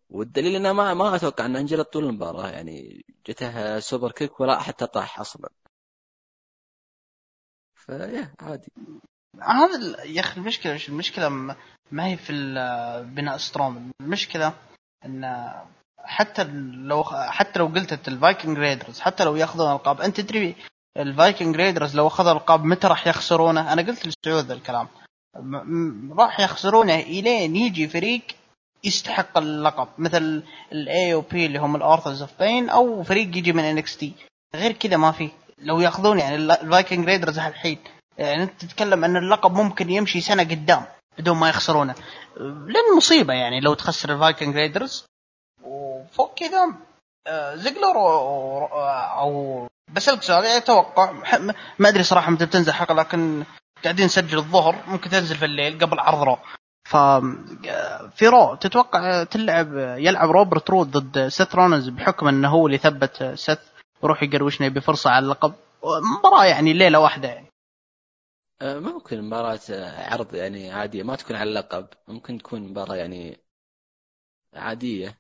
والدليل 0.10 0.56
إنه 0.56 0.74
ما 0.74 0.94
ما 0.94 1.16
أتوقع 1.16 1.46
إنه 1.46 1.60
انجلط 1.60 1.94
طول 1.94 2.06
المباراة 2.06 2.50
يعني. 2.50 3.06
جته 3.28 3.80
super 3.80 4.12
kick 4.12 4.40
ولا 4.40 4.60
حتى 4.60 4.88
طاح 4.88 5.20
أصلا. 5.20 5.50
فيا 7.86 8.32
عادي. 8.42 8.72
هذا 9.42 10.04
يا 10.04 10.22
أخي 10.22 10.38
المشكلة 10.38 10.74
مش 10.74 10.90
المشكلة؟ 10.90 11.30
ما 11.92 12.06
هي 12.08 12.18
في 12.18 12.34
بناء 13.16 13.38
ستروم. 13.38 13.92
المشكلة 14.02 14.54
إن 15.06 15.52
حتى 16.04 16.44
لو 16.74 17.04
حتى 17.04 17.60
لو 17.60 17.66
قلت 17.68 18.08
ال 18.08 18.15
Viking 18.15 18.58
Raiders 18.58 19.00
حتى 19.00 19.24
لو 19.24 19.36
يأخذون 19.36 19.72
ألقاب 19.72 20.02
أنت 20.02 20.20
تدري 20.22 20.56
ال 20.98 21.06
Viking 21.06 21.56
Raiders 21.56 21.96
لو 21.96 22.08
أخذوا 22.08 22.32
ألقاب 22.32 22.66
متى 22.66 22.88
راح 22.88 23.08
يخسرونه؟ 23.08 23.74
أنا 23.74 23.82
قلت 23.82 24.08
لسعود 24.08 24.52
الكلام. 24.52 24.88
راح 26.18 26.40
يخسرونه 26.40 26.96
إلين 26.96 27.56
يجي 27.56 27.88
فريق 27.88 28.22
يستحق 28.84 29.38
اللقب. 29.38 29.88
مثل 29.98 30.44
ال 30.72 31.13
AOP 31.13 31.46
اللي 31.46 31.60
هم 31.60 31.75
ال 31.75 31.81
Authors 31.81 32.22
of 32.22 32.40
Pain 32.40 32.70
أو 32.70 33.04
فريق 33.04 33.38
يجي 33.38 33.54
من 33.54 33.63
NXT 33.63 34.13
غير 34.56 34.72
كذا 34.72 34.98
ما 34.98 35.12
في. 35.12 35.30
لو 35.58 35.80
ياخذون 35.80 36.20
يعني 36.20 36.36
ال 36.36 36.46
Viking 36.46 37.06
Raiders 37.06 37.40
الحين 37.40 37.78
يعني 38.18 38.44
أنت 38.44 38.62
تتكلم 38.62 39.04
أن 39.04 39.18
اللقب 39.18 39.54
ممكن 39.54 39.90
يمشي 39.90 40.22
سنة 40.22 40.44
قدام 40.44 40.86
بدون 41.18 41.38
ما 41.38 41.50
يخسرونه. 41.50 41.96
لأن 42.38 42.98
مصيبة 42.98 43.34
يعني 43.34 43.60
لو 43.60 43.74
تخسر 43.74 44.14
ال 44.13 44.20
Viking 44.20 44.56
Raiders 44.56 45.06
وفوق 45.64 46.34
كذا 46.36 46.76
آه، 47.28 47.56
زيجلر 47.56 47.98
أو 49.20 49.68
بسالك 49.94 50.24
سؤال 50.24 50.46
أتوقع 50.46 51.12
ما 51.80 51.90
أدري 51.90 52.04
صراحة 52.04 52.32
متى 52.32 52.46
بتنزل 52.46 52.74
حلقة 52.74 52.94
لكن 52.94 53.44
قاعدين 53.84 54.06
نسجل 54.06 54.38
الظهر 54.38 54.76
ممكن 54.88 55.10
تنزل 55.10 55.36
في 55.36 55.46
الليل 55.46 55.80
قبل 55.80 56.00
عرض 56.00 56.24
Raw. 56.24 56.38
ف 56.90 56.96
آه، 56.96 58.12
في 58.16 58.28
Raw 58.28 58.56
تتوقع 58.56 59.24
تلعب 59.24 59.68
يلعب 59.98 60.32
روبرت 60.32 60.70
رود 60.70 60.92
ضد 60.92 61.28
سيث 61.28 61.56
رولنز 61.56 61.90
بحكم 61.90 62.28
إنه 62.28 62.50
هو 62.50 62.68
اللي 62.68 62.78
ثبت 62.78 63.32
سيث 63.36 63.60
وروح 64.04 64.24
يقروشنا 64.24 64.68
بفرصة 64.68 65.10
على 65.10 65.26
اللقب. 65.26 65.54
مباراة 66.20 66.46
يعني 66.46 66.74
ليلة 66.74 67.00
واحدة 67.00 67.28
يعني. 67.28 67.48
آه، 68.62 68.80
ممكن 68.80 69.22
مباراة 69.22 69.60
عرض 70.12 70.36
يعني 70.36 70.72
عادية. 70.72 71.04
ما 71.04 71.16
تكون 71.16 71.36
على 71.36 71.50
اللقب. 71.50 71.88
ممكن 72.08 72.38
تكون 72.38 72.62
مباراة 72.62 72.96
يعني 72.96 73.40
عادية. 74.54 75.20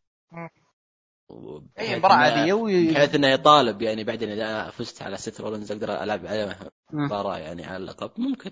أي 1.79 1.95
مباراة 1.97 2.15
عادية 2.15 2.53
بحيث 2.93 3.15
إنه 3.15 3.27
يطالب 3.27 3.81
يعني 3.81 4.03
بعدين 4.03 4.29
اذا 4.29 4.69
فزت 4.69 5.01
على 5.01 5.17
سيث 5.17 5.41
رولنز 5.41 5.71
أقدر 5.71 6.03
ألعب 6.03 6.25
عليه 6.25 6.59
مباراة 6.91 7.37
يعني 7.37 7.65
على 7.65 7.77
اللقب. 7.77 8.11
ممكن. 8.17 8.51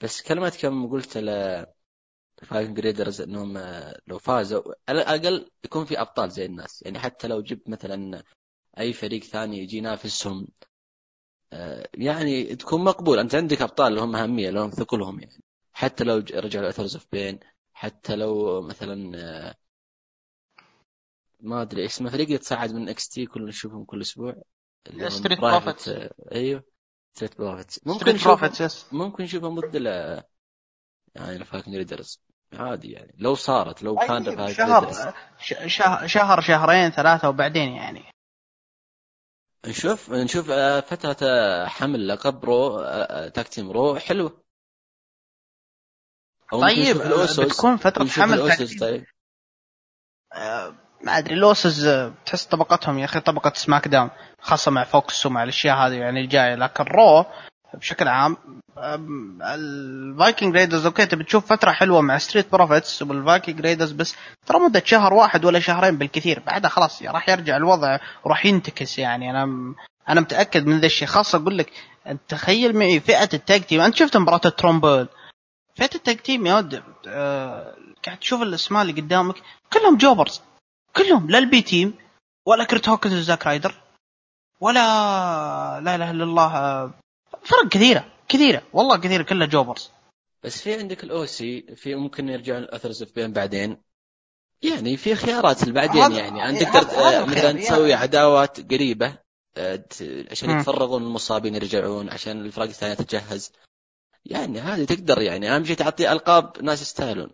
بس 0.00 0.22
كلمتك 0.22 0.60
كم 0.60 0.90
قلت 0.90 1.18
ل 1.18 1.66
Viking 2.42 2.70
Raiders 2.70 3.20
إنهم 3.20 3.56
آه، 3.56 4.00
لو 4.06 4.18
فازوا 4.18 4.62
على 4.88 5.02
الأقل 5.02 5.50
يكون 5.64 5.84
في 5.84 6.00
أبطال 6.00 6.30
زي 6.30 6.44
الناس. 6.46 6.82
يعني 6.82 6.98
حتى 6.98 7.28
لو 7.28 7.40
جبت 7.40 7.68
مثلا 7.68 8.22
أي 8.78 8.92
فريق 8.92 9.24
ثاني 9.24 9.58
يجي 9.58 9.76
ينافسهم. 9.76 10.48
آه، 11.52 11.88
يعني 11.94 12.56
تكون 12.56 12.84
مقبول. 12.84 13.18
أنت 13.18 13.34
عندك 13.34 13.62
أبطال 13.62 13.94
لهم 13.94 14.16
أهمية 14.16 14.50
لهم 14.50 14.70
ثقلهم 14.70 15.20
يعني. 15.20 15.42
حتى 15.72 16.04
لو 16.04 16.16
رجعوا 16.16 16.68
Authors 16.68 16.94
of 16.96 17.06
Pain 17.12 17.40
حتى 17.72 18.16
لو 18.16 18.62
مثلا 18.62 19.12
آه، 19.16 19.54
ما 21.40 21.62
أدري 21.62 21.84
اسمه 21.84 22.10
فريق 22.10 22.30
يتصاعد 22.30 22.72
من 22.72 22.88
NXT 22.88 23.26
كل 23.26 23.44
نشوفهم 23.44 23.84
كل 23.84 24.00
أسبوع 24.00 24.42
Private، 24.90 25.40
Profits. 25.40 25.88
آه، 25.88 26.14
أيوه 26.32 26.64
Street 27.14 27.38
Profits 27.38 27.80
ممكن 27.86 28.00
Street 28.00 28.24
Profits 28.24 28.92
ممكن 28.92 29.24
نشوفهم 29.24 29.60
ضد 29.60 29.74
يعني 31.14 31.36
ال 31.36 31.42
Viking 31.42 31.76
Raiders 31.76 32.20
عادي 32.52 32.92
يعني. 32.92 33.14
لو 33.18 33.34
صارت 33.34 33.82
لو 33.82 33.96
كان 33.96 34.24
طيب 34.24 34.28
الفايكنج 34.28 34.56
شهر 34.56 35.14
شهر 35.66 36.06
شهر 36.06 36.40
شهرين 36.40 36.90
ثلاثة 36.90 37.28
وبعدين 37.28 37.68
يعني. 37.68 38.04
نشوف 39.66 40.10
نشوف 40.10 40.50
آه، 40.50 40.80
فترة 40.80 41.16
آه، 41.22 41.66
حمل 41.66 42.08
لقب 42.08 42.44
Raw 42.44 42.78
آه، 42.78 43.28
tag 43.28 43.48
team 43.48 43.70
Raw 43.70 43.98
حلوة 43.98 44.42
أو 46.52 46.60
طيب 46.60 46.96
بتكون 47.40 47.76
فترة 47.76 48.04
حمل. 48.04 48.78
طيب. 48.80 49.04
آه، 50.34 50.74
ما 51.04 51.18
أدري 51.18 51.34
ال 51.34 51.44
Usos 51.44 51.86
آه، 51.86 52.14
تحس 52.26 52.46
طبقتهم 52.46 52.98
يا 52.98 53.04
أخي 53.04 53.20
طبقة 53.20 53.52
SmackDown 53.54 54.10
خاصة 54.40 54.70
مع 54.70 54.84
Fox 54.84 55.26
ومع 55.26 55.42
الأشياء 55.42 55.76
هذه 55.76 55.94
يعني 55.94 56.20
الجاية 56.20 56.54
لكن 56.54 56.84
Raw 56.84 57.24
بشكل 57.74 58.08
عام 58.08 58.36
ال 59.42 59.58
Viking 59.58 60.56
Raiders 60.56 60.86
okay 60.86 61.06
تبي 61.06 61.24
تشوف 61.24 61.46
فترة 61.46 61.70
حلوة 61.70 62.00
مع 62.00 62.18
Street 62.18 62.52
Profits 62.52 63.02
وال 63.02 63.16
Viking 63.16 63.60
Raiders 63.60 63.92
بس 63.92 64.16
ترى 64.46 64.58
مدة 64.58 64.82
شهر 64.84 65.14
واحد 65.14 65.44
ولا 65.44 65.60
شهرين 65.60 65.98
بالكثير. 65.98 66.42
بعدها 66.46 66.70
خلاص 66.70 67.02
راح 67.02 67.28
يرجع 67.28 67.56
الوضع 67.56 67.98
وراح 68.24 68.46
ينتكس 68.46 68.98
يعني. 68.98 69.30
أنا 69.30 69.74
أنا 70.08 70.20
متأكد 70.20 70.66
من 70.66 70.80
ذا 70.80 70.86
الشيء. 70.86 71.08
خاصة 71.08 71.38
أقول 71.38 71.58
لك 71.58 71.72
انت 72.06 72.20
تخيل 72.28 72.76
معي 72.76 73.00
فئة 73.00 73.28
ال 73.34 73.41
tag 73.41 73.62
team. 73.62 73.80
أنت 73.80 73.94
شفت 73.96 74.16
مباراة 74.16 74.40
ال 74.44 74.52
turmoil 74.52 75.08
فئة 75.74 75.94
ال 75.94 75.99
tag 75.99 76.16
team 76.16 76.46
يا 76.46 76.56
ود 76.56 76.82
آه، 77.08 77.74
قاعد 78.06 78.18
تشوف 78.18 78.42
الأسماء 78.42 78.82
اللي 78.82 79.00
قدامك 79.00 79.34
كلهم 79.72 79.96
jobbers. 79.96 80.42
كلهم 80.96 81.30
لا 81.30 81.38
ال 81.38 81.62
B-Team 81.62 81.94
ولا 82.46 82.64
كيرت 82.64 82.88
هوكنز 82.88 83.14
وزاك 83.14 83.46
رايدر 83.46 83.74
ولا 84.60 84.80
لا 85.80 85.94
إله 85.94 86.10
إلا 86.10 86.24
الله 86.24 86.56
آه، 86.56 86.90
فرق 87.48 87.68
كثيرة 87.68 88.12
كثيرة. 88.28 88.62
والله 88.72 88.96
كثيره 88.96 89.22
كلها 89.22 89.46
jobbers. 89.46 89.90
بس 90.42 90.62
في 90.62 90.74
عندك 90.74 91.04
ال 91.04 91.23
OC 91.23 91.62
في 91.76 91.94
ممكن 91.94 92.28
يرجعون 92.28 92.62
ال 92.62 92.67
Authors 92.67 93.02
of 93.02 93.14
Pain 93.14 93.32
بعدين. 93.32 93.76
يعني 94.62 94.96
في 94.96 95.14
خيارات 95.14 95.68
بعدين 95.68 96.12
يعني. 96.12 96.48
أنت 96.48 96.62
تقدر 96.62 96.98
آه، 96.98 97.24
مثلا 97.24 97.44
يعني. 97.44 97.62
تسوي 97.62 97.94
عداوات 97.94 98.72
قريبة 98.72 99.18
آه، 99.56 99.84
عشان. 100.30 100.50
يتفرغون 100.50 101.02
المصابين 101.02 101.54
يرجعون 101.54 102.08
عشان 102.08 102.40
الفرق 102.40 102.64
الثانية 102.64 102.94
تتجهز 102.94 103.52
يعني 104.24 104.60
هذه 104.60 104.84
تقدر 104.84 105.22
يعني. 105.22 105.56
أهم 105.56 105.64
شيء 105.64 105.76
تعطي 105.76 106.12
ألقاب 106.12 106.62
ناس 106.62 106.82
يستاهلون. 106.82 107.30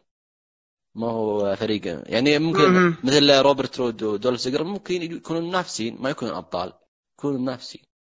ما 0.95 1.11
هو 1.11 1.57
فريق. 1.57 2.03
يعني 2.07 2.39
ممكن 2.39 2.71
مم. 2.71 2.97
مثل 3.05 3.41
روبرت 3.41 3.79
رود 3.79 4.03
ودولف 4.03 4.41
زيجلر 4.41 4.65
ممكن 4.65 5.03
يكونوا 5.03 5.43
منافسين 5.43 5.97
ما 6.01 6.11
يكونوا 6.11 6.39
أبطال 6.39 6.73
يكونوا 7.19 7.39
منافسين. 7.39 7.94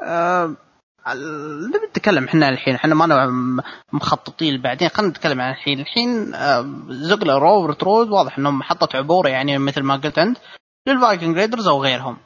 آه، 0.00 0.56
نبي 1.68 1.86
نتكلم 1.90 2.24
إحنا 2.24 2.48
الحين 2.48 2.74
إحنا 2.74 2.94
ما 2.94 3.62
مخططين 3.92 4.62
بعدين 4.62 4.88
خلينا 4.88 5.10
نتكلم 5.10 5.40
عن 5.40 5.50
الحين. 5.50 5.80
الحين 5.80 6.34
آه، 6.34 6.66
زيجلر 6.88 7.38
روبرت 7.38 7.82
رود 7.82 8.10
واضح 8.10 8.38
إنهم 8.38 8.58
محطة 8.58 8.96
عبور 8.96 9.28
يعني 9.28 9.58
مثل 9.58 9.82
ما 9.82 9.96
قلت 9.96 10.18
أنت 10.18 10.38
لل 10.88 11.00
Viking 11.00 11.36
Raiders 11.38 11.68
أو 11.68 11.82
غيرهم. 11.82 12.16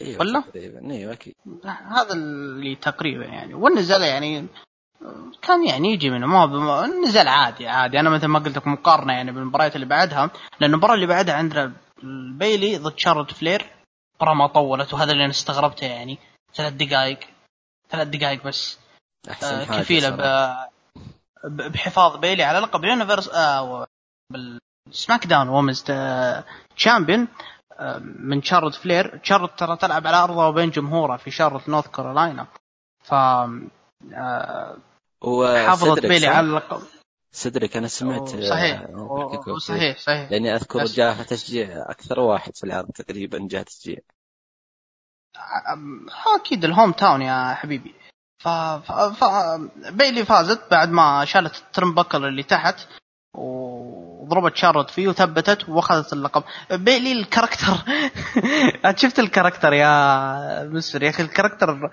إيوه 0.00 0.20
ولا؟ 0.20 0.40
تقريبا. 0.40 0.90
إيوه 0.90 1.12
أكيد. 1.12 1.34
هذا 1.64 2.12
اللي 2.12 2.74
تقريبا 2.74 3.24
يعني. 3.24 3.54
والنزال 3.54 4.02
يعني 4.02 4.46
آه، 5.02 5.32
كان 5.42 5.66
يعني 5.66 5.92
يجي 5.92 6.10
منه. 6.10 6.26
ما 6.26 6.84
النزال 6.84 7.28
عادي 7.28 7.68
عادي. 7.68 8.00
أنا 8.00 8.10
مثل 8.10 8.26
ما 8.26 8.38
قلت 8.38 8.56
لك 8.56 8.66
مقارنة 8.66 9.12
يعني 9.12 9.32
بالمباريات 9.32 9.74
اللي 9.76 9.86
بعدها 9.86 10.30
لأن 10.60 10.70
المباراة 10.70 10.94
اللي 10.94 11.06
بعدها 11.06 11.34
عندنا 11.34 11.72
البيلي 12.02 12.78
ضد 12.78 12.98
شارلوت 12.98 13.32
فلير 13.32 13.66
مباراه 14.16 14.34
ما 14.34 14.46
طولت 14.46 14.94
وهذا 14.94 15.12
اللي 15.12 15.24
أنا 15.24 15.30
استغربته 15.30 15.86
يعني. 15.86 16.18
ثلاث 16.54 16.72
دقائق 16.72 17.18
ثلاث 17.90 18.08
دقائق 18.08 18.44
بس. 18.44 18.78
أحسن 19.30 19.46
آه، 19.46 19.64
كفيلة. 19.80 20.10
ب... 20.10 20.22
بحفاظ 21.44 22.16
بيلي 22.16 22.42
على 22.42 22.58
لقب 22.58 22.84
ال 22.84 22.89
Universe 22.89 23.28
آه 23.28 23.86
بال 24.32 25.26
SmackDown 25.26 25.48
women's 25.48 25.84
champion 26.76 27.28
آه، 27.72 27.98
من 27.98 28.42
شارلوت 28.42 28.74
فلير. 28.74 29.20
شارلوت 29.22 29.58
ترى 29.58 29.76
تلعب 29.76 30.06
على 30.06 30.16
ارضها 30.16 30.46
وبين 30.46 30.70
جمهورها 30.70 31.16
في 31.16 31.30
شارلوت 31.30 31.68
نورث 31.68 31.88
كارولاينا 31.88 32.46
ف 33.04 33.14
حافظت 35.66 36.06
بيلي؟ 36.06 36.26
على 36.26 36.46
اللقب 36.46 36.82
سيدريك 37.32 37.76
أنا 37.76 37.88
سمعت 37.88 38.28
صحيح. 38.28 38.86
صحيح 39.58 39.98
صحيح. 39.98 40.30
لأني 40.30 40.54
أذكر 40.54 40.84
جاه 40.84 41.22
تشجيع 41.22 41.90
أكثر 41.90 42.20
واحد 42.20 42.56
في 42.56 42.64
العرض 42.64 42.90
تقريبا 42.90 43.48
جاه 43.50 43.62
تشجيع. 43.62 43.98
أكيد 46.36 46.64
ال 46.64 46.70
home 46.70 46.92
town 46.92 47.22
يا 47.22 47.54
حبيبي. 47.54 47.94
ف... 48.38 48.48
ف... 48.48 49.24
بيلي 49.92 50.24
فازت 50.24 50.60
بعد 50.70 50.90
ما 50.90 51.24
شالت 51.24 51.56
ال 51.56 51.62
turnbuckle 51.62 52.24
اللي 52.24 52.42
تحت 52.42 52.76
وضربت 53.34 54.56
شارلوت 54.56 54.90
فيه 54.90 55.08
وثبتت 55.08 55.68
وأخذت 55.68 56.12
اللقب. 56.12 56.42
بيلي 56.70 57.12
ال 57.12 57.18
character. 57.18 57.84
أنت 58.84 58.98
شفت 58.98 59.18
ال 59.18 59.23
character 59.23 59.72
يا 59.72 60.64
مسفر 60.64 61.02
يا 61.02 61.10
أخي؟ 61.10 61.22
ال 61.22 61.29
character 61.29 61.90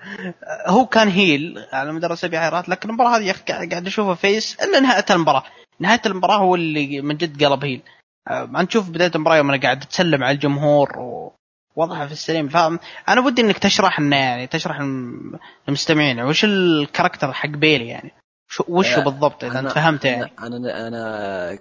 هو 0.66 0.86
كان 0.86 1.08
heel 1.08 1.66
على 1.72 1.92
مدار 1.92 2.12
اسابيع 2.12 2.40
حيرات 2.40 2.68
لكن 2.68 2.88
المباراة 2.88 3.16
هذه 3.16 3.22
يا 3.22 3.30
أخي 3.30 3.42
قاعد 3.44 3.86
أشوفه 3.86 4.14
face 4.14 4.60
إلا 4.60 4.80
نهاية 4.80 5.04
المباراة. 5.10 5.44
نهاية 5.80 6.02
المباراة 6.06 6.36
هو 6.36 6.54
اللي 6.54 7.00
من 7.00 7.16
جد 7.16 7.44
قلب 7.44 7.64
heel. 7.64 7.82
أنت 8.30 8.70
تشوف 8.70 8.88
بداية 8.90 9.10
المباراة 9.14 9.36
يوم 9.36 9.50
أنا 9.50 9.62
قاعدة 9.62 9.82
تسلم 9.82 10.24
على 10.24 10.34
الجمهور 10.34 10.88
ووضعها 11.76 12.06
في 12.06 12.12
السليم. 12.12 12.48
فانا 12.48 13.20
ودي 13.26 13.42
إنك 13.42 13.58
تشرح 13.58 14.00
لنا 14.00 14.16
يعني 14.16 14.46
تشرح 14.46 14.80
المستمعين 15.68 16.20
وش 16.20 16.44
ال 16.44 16.53
character 16.53 17.32
حق 17.32 17.48
بيلي 17.48 17.88
يعني؟ 17.88 18.10
شو 18.48 18.64
وشه 18.68 19.00
آه، 19.00 19.04
بالضبط 19.04 19.44
إذا 19.44 19.58
أنت 19.58 19.68
فهمته 19.68 20.08
يعني؟ 20.08 20.32
أنا 20.38 20.56
أنا 20.56 20.88
أنا 20.88 21.58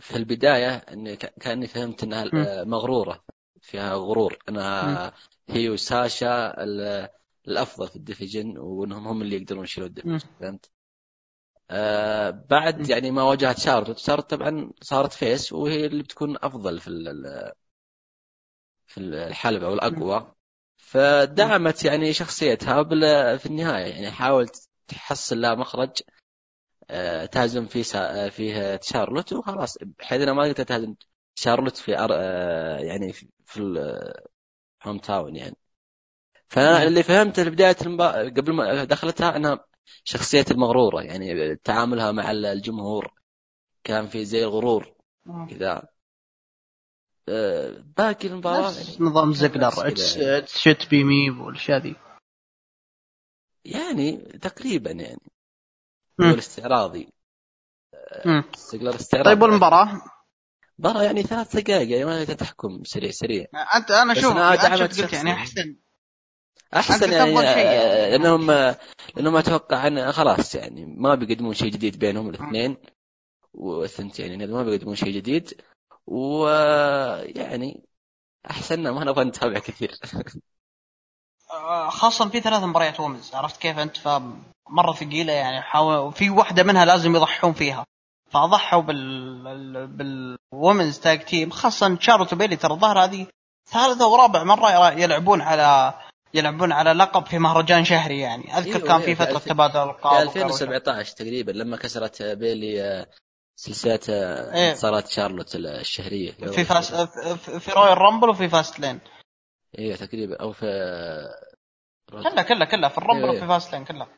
في 0.00 0.16
البداية 0.16 0.74
إني 0.76 1.16
كأني 1.16 1.66
فهمت 1.66 2.02
إنها. 2.02 2.24
آه، 2.34 2.64
مغرورة 2.64 3.24
فيها 3.62 3.94
غرور. 3.94 4.38
انها 4.48 5.12
هي 5.48 5.68
وساشا 5.68 6.62
ال- 6.64 7.08
الأفضل 7.48 7.88
في 7.88 7.96
ال 7.96 8.03
division 8.03 8.58
وإنهم 8.58 9.08
هم 9.08 9.22
اللي 9.22 9.36
يقدرون 9.36 9.64
يشيلون 9.64 9.88
ال 9.88 9.91
division 9.91 10.18
فهمت؟ 10.40 10.70
آه 11.70 12.30
بعد. 12.50 12.88
يعني 12.90 13.10
ما 13.10 13.22
واجهت 13.22 13.58
شارلوت. 13.58 13.98
شارلوت 13.98 14.30
طبعا 14.30 14.70
صارت 14.82 15.12
face 15.12 15.52
وهي 15.52 15.86
اللي 15.86 16.02
بتكون 16.02 16.36
أفضل 16.42 16.80
في 16.80 16.88
في 18.90 18.98
الحلبة 19.00 19.68
والاقوى 19.68 20.34
فدعمت 20.76 21.84
يعني 21.84 22.12
شخصيتها 22.12 22.82
في 23.36 23.46
النهاية. 23.46 23.92
يعني 23.94 24.10
حاولت 24.10 24.68
تحصل 24.88 25.40
لها 25.40 25.54
مخرج 25.54 25.90
آه، 26.90 27.26
تهزم 27.26 27.66
فيه 27.66 27.82
سا... 27.82 28.26
آه، 28.26 28.28
فيه 28.28 28.80
شارلوت 28.82 29.32
وخلاص. 29.32 29.78
بحيث 29.98 30.22
إنها 30.22 30.34
ما 30.34 30.52
تقدر 30.52 30.64
تهزم 30.64 30.94
شارلوت 31.34 31.76
في 31.76 31.98
أر... 31.98 32.10
آه، 32.12 32.78
يعني 32.78 33.12
في, 33.12 33.28
في 33.44 33.60
ال 33.60 33.88
home 33.88 34.98
town 34.98 35.36
يعني. 35.36 35.56
فاللي 36.48 37.02
فهمته 37.02 37.44
في 37.44 37.50
بداية 37.50 37.76
المبا... 37.82 38.22
قبل 38.22 38.52
ما 38.52 38.84
دخلتها 38.84 39.36
إنها 39.36 39.64
شخصية 40.04 40.44
المغرورة. 40.50 41.02
يعني 41.02 41.56
تعاملها 41.56 42.12
مع 42.12 42.30
الجمهور. 42.30 43.12
كان 43.84 44.06
في 44.06 44.24
زي 44.24 44.44
الغرور 44.44 44.94
كذا. 45.50 45.72
آه، 45.72 45.88
باقي 47.96 48.28
المباراه 48.28 48.68
نفس 48.68 49.00
نظام 49.00 49.32
زقلر 49.32 49.66
نفس 49.66 49.80
كذا. 49.80 50.38
it 50.38 50.58
should 50.58 50.90
be 50.90 51.04
me 51.04 51.30
والأشياء 51.30 51.78
ذي 51.78 51.96
يعني 53.64 54.16
تقريبا 54.16 54.90
يعني. 54.90 55.20
هو 56.20 56.24
الاستعراضي 56.30 57.08
مم. 58.26 58.44
سيجلر 58.54 58.94
استعراضي. 58.94 59.30
طيب 59.30 59.42
والمباراة؟ 59.42 60.02
مباراة 60.78 61.02
يعني 61.02 61.22
ثلاث 61.22 61.56
دقائق 61.56 61.90
يعني 61.90 62.04
ما 62.04 62.24
تحكم 62.24 62.84
سريع 62.84 63.10
سريع. 63.10 63.46
أنت 63.76 63.90
أنا 63.90 64.14
شوف 64.14 64.36
شفت 64.76 65.00
قلت 65.00 65.12
يعني. 65.12 65.32
أحسن. 65.32 65.76
أحسن 66.74 67.12
يعني 67.12 67.32
يعني. 67.32 67.50
آه، 67.60 68.10
لأنهم 68.10 68.50
لأنهم 69.16 69.36
أتوقع 69.36 69.86
أن 69.86 70.12
خلاص 70.12 70.54
يعني 70.54 70.86
ما 70.86 71.14
بيقدمون 71.14 71.54
شيء 71.54 71.70
جديد 71.70 71.98
بينهم 71.98 72.28
الاثنين. 72.28 72.76
والثنتين 73.54 74.30
يعني 74.30 74.46
ما 74.46 74.62
بيقدمون 74.62 74.94
شيء 74.94 75.14
جديد. 75.14 75.60
ويعني 76.10 77.84
أحسن 78.50 78.88
ما 78.88 79.04
نبغى 79.04 79.24
نتابع 79.24 79.58
كثير. 79.58 79.94
آه، 81.50 81.88
خاصة 81.88 82.28
في 82.28 82.40
ثلاث 82.40 82.62
مباريات 82.62 83.00
وومنز 83.00 83.34
عرفت 83.34 83.60
كيف 83.60 83.78
أنت؟ 83.78 83.96
فمرة 83.96 84.92
ثقيلة 84.92 85.32
يعني 85.32 85.62
حاول 85.62 86.12
في 86.12 86.30
واحدة 86.30 86.62
منها 86.62 86.84
لازم 86.84 87.16
يضحون 87.16 87.52
فيها. 87.52 87.86
فضحوا 88.30 88.80
بال 88.82 89.86
بال 89.86 90.11
women's 90.11 90.98
tag 90.98 91.24
team 91.24 91.50
خاصة 91.50 91.98
شارلوت 92.00 92.32
وبيلي. 92.32 92.56
ترى 92.56 92.72
الظاهر 92.74 93.04
هذه 93.04 93.26
ثالثة 93.70 94.08
ورابع 94.08 94.42
مرة 94.44 94.90
يلعبون 94.92 95.40
على 95.40 95.94
يلعبون 96.34 96.72
على 96.72 96.92
لقب 96.92 97.26
في 97.26 97.38
مهرجان 97.38 97.84
شهري 97.84 98.18
يعني. 98.20 98.58
أذكر 98.58 98.76
أيوة، 98.76 98.86
كان 98.88 99.00
أيوة، 99.00 99.14
في 99.14 99.22
الف- 99.30 99.44
تبادل 99.48 99.76
القاب 99.80 100.22
2017 100.28 101.16
تقريبا 101.16 101.50
لما 101.52 101.76
كسرت 101.76 102.22
بيلي 102.22 102.82
آه، 102.82 103.06
سلسلة 103.60 104.00
آه، 104.10 104.54
إيه. 104.54 104.70
انتصارات 104.70 105.08
شارلوت 105.08 105.54
الشهرية. 105.56 106.32
في 106.32 106.64
فاس 106.64 106.94
في- 106.94 107.60
في 107.60 107.72
رويال 107.72 107.98
رامبل 107.98 108.28
وفي 108.28 108.48
فاست 108.48 108.80
لين. 108.80 109.00
أيوه 109.78 109.96
تقريبا 109.96 110.36
أو 110.36 110.52
في 110.52 110.66
كلها 112.10 112.42
كلها 112.42 112.64
كلها. 112.64 112.88
في 112.88 112.98
الرامبل 112.98 113.22
أيوة، 113.24 113.36
وفي 113.36 113.46
فاست 113.46 113.72
لين 113.72 113.84
كلها. 113.84 114.08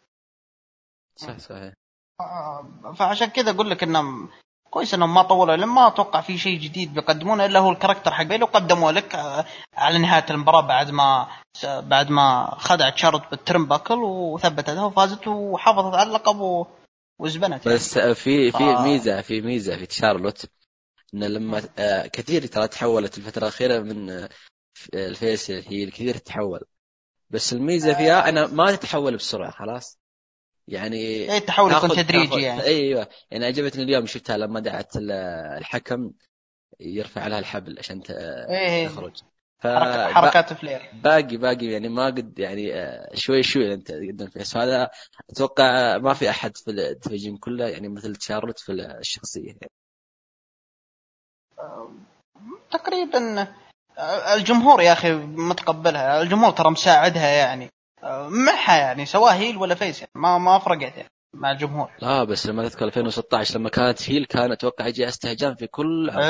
صح 1.16 1.38
صحيح 1.38 1.72
آه، 2.20 2.92
فعشان 2.98 3.26
كذا 3.28 3.50
أقول 3.50 3.70
لك 3.70 3.82
إنهم 3.82 4.30
كويس 4.70 4.94
إنهم 4.94 5.14
ما 5.14 5.22
طولوا 5.22 5.56
لأن 5.56 5.68
ما 5.68 5.86
أتوقع 5.86 6.20
في 6.20 6.38
شيء 6.38 6.58
جديد 6.60 6.94
بيقدمونه 6.94 7.44
إلا 7.44 7.58
هو 7.60 7.70
ال 7.70 7.74
character 7.74 8.10
حق 8.10 8.22
بيلي 8.24 8.44
وقدموه 8.44 8.92
لك 8.92 9.14
آه، 9.14 9.44
على 9.74 9.98
نهاية 9.98 10.24
المباراة 10.30 10.60
بعد 10.60 10.90
ما 10.90 11.28
بعد 11.64 12.10
ما 12.10 12.54
خدعت 12.58 12.96
شارلوت 12.96 13.22
بال 13.30 13.66
turnbuckle 13.66 13.98
وثبتتها 14.04 14.84
وفازت 14.84 15.28
وحافظت 15.28 15.94
على 15.94 16.08
اللقب 16.08 16.40
و... 16.40 16.66
وزبنت 17.22 17.66
يعني. 17.66 17.76
بس 17.78 17.98
في 17.98 18.50
في 18.52 18.64
آه. 18.64 18.82
ميزة 18.82 19.20
في 19.20 19.40
ميزة 19.40 19.76
في 19.76 19.94
شارلوت 19.94 20.46
ان 21.14 21.24
لما 21.24 21.62
آه، 21.78 22.06
كثير 22.06 22.46
ترى 22.46 22.68
تحولت 22.68 23.18
الفترة 23.18 23.42
الأخيرة 23.42 23.78
من 23.78 24.10
آه، 24.10 24.28
الفيس 24.94 25.50
هي 25.50 25.86
كثير 25.86 26.16
تتحول 26.16 26.60
بس 27.30 27.52
الميزة 27.52 27.94
فيها 27.94 28.28
أنا 28.28 28.46
ما 28.46 28.76
تتحول 28.76 29.16
بسرعة 29.16 29.50
خلاص. 29.50 29.98
يعني 30.68 30.96
إيه 30.96 31.36
التحول 31.38 31.72
يكون 31.72 31.90
تدريجي 31.90 32.42
يعني. 32.42 32.62
أيوه. 32.62 33.08
يعني 33.30 33.46
عجبتني 33.46 33.82
اليوم 33.82 34.06
شفتها 34.06 34.36
لما 34.36 34.60
دعت 34.60 34.96
ال- 34.96 35.10
الحكم 35.58 36.12
يرفع 36.80 37.26
لها 37.26 37.38
الحبل 37.38 37.78
عشان 37.78 38.02
إيه. 38.10 38.88
تخرج. 38.88 39.16
ف 39.62 39.66
حركات 39.66 40.52
فلير. 40.52 40.90
باقي 40.92 41.36
باقي 41.36 41.66
يعني 41.66 41.88
ما 41.88 42.06
قد 42.06 42.38
يعني 42.38 42.74
آه، 42.74 43.14
شوي 43.14 43.42
شوي 43.42 43.74
أنت 43.74 43.88
تقدم 43.88 44.26
فيه 44.26 44.40
بس 44.40 44.56
هذا 44.56 44.90
أتوقع 45.30 45.98
ما 45.98 46.14
في 46.14 46.30
أحد 46.30 46.56
في 46.56 46.70
التفجيم 46.70 47.36
كله 47.36 47.68
يعني 47.68 47.88
مثل 47.88 48.16
شارلوت 48.20 48.58
في 48.58 48.72
الشخصية. 48.72 49.46
يعني. 49.46 49.70
تقريبا 52.70 53.48
آه، 53.98 54.34
الجمهور 54.34 54.82
يا 54.82 54.92
أخي 54.92 55.12
متقبلها. 55.14 56.22
الجمهور 56.22 56.50
ترى 56.50 56.70
مساعدها 56.70 57.28
يعني. 57.28 57.68
معها 58.28 58.76
يعني 58.76 59.06
سواء 59.06 59.32
heel 59.34 59.56
ولا 59.56 59.74
face 59.74 60.00
يعني. 60.00 60.12
ما 60.14 60.38
ما 60.38 60.58
فرقت 60.58 60.96
يعني 60.96 61.08
مع 61.34 61.50
الجمهور. 61.50 61.90
لا 62.02 62.24
بس 62.24 62.46
لما 62.46 62.68
تذكر 62.68 62.84
2016 62.84 63.58
لما 63.58 63.68
كانت 63.68 64.10
heel 64.10 64.24
كان 64.24 64.52
أتوقع 64.52 64.86
يجي 64.86 65.08
استهجان 65.08 65.54
في 65.54 65.66
كل 65.66 66.10
عرض. 66.10 66.22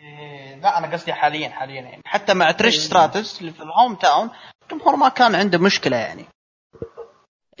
إيه، 0.00 0.18
إيه، 0.18 0.54
إيه، 0.54 0.56
لا 0.60 0.78
أنا 0.78 0.92
قصدي 0.92 1.12
حاليا 1.12 1.48
حاليا 1.48 1.82
يعني. 1.82 2.02
حتى 2.06 2.34
مع 2.34 2.50
تريش 2.50 2.78
ستراتس 2.78 3.40
اللي 3.40 3.52
في 3.52 3.62
ال 3.62 3.68
home 3.68 3.94
town 3.94 4.30
الجمهور 4.62 4.96
ما 4.96 5.08
كان 5.08 5.34
عنده 5.34 5.58
مشكلة 5.58 5.96
يعني. 5.96 6.24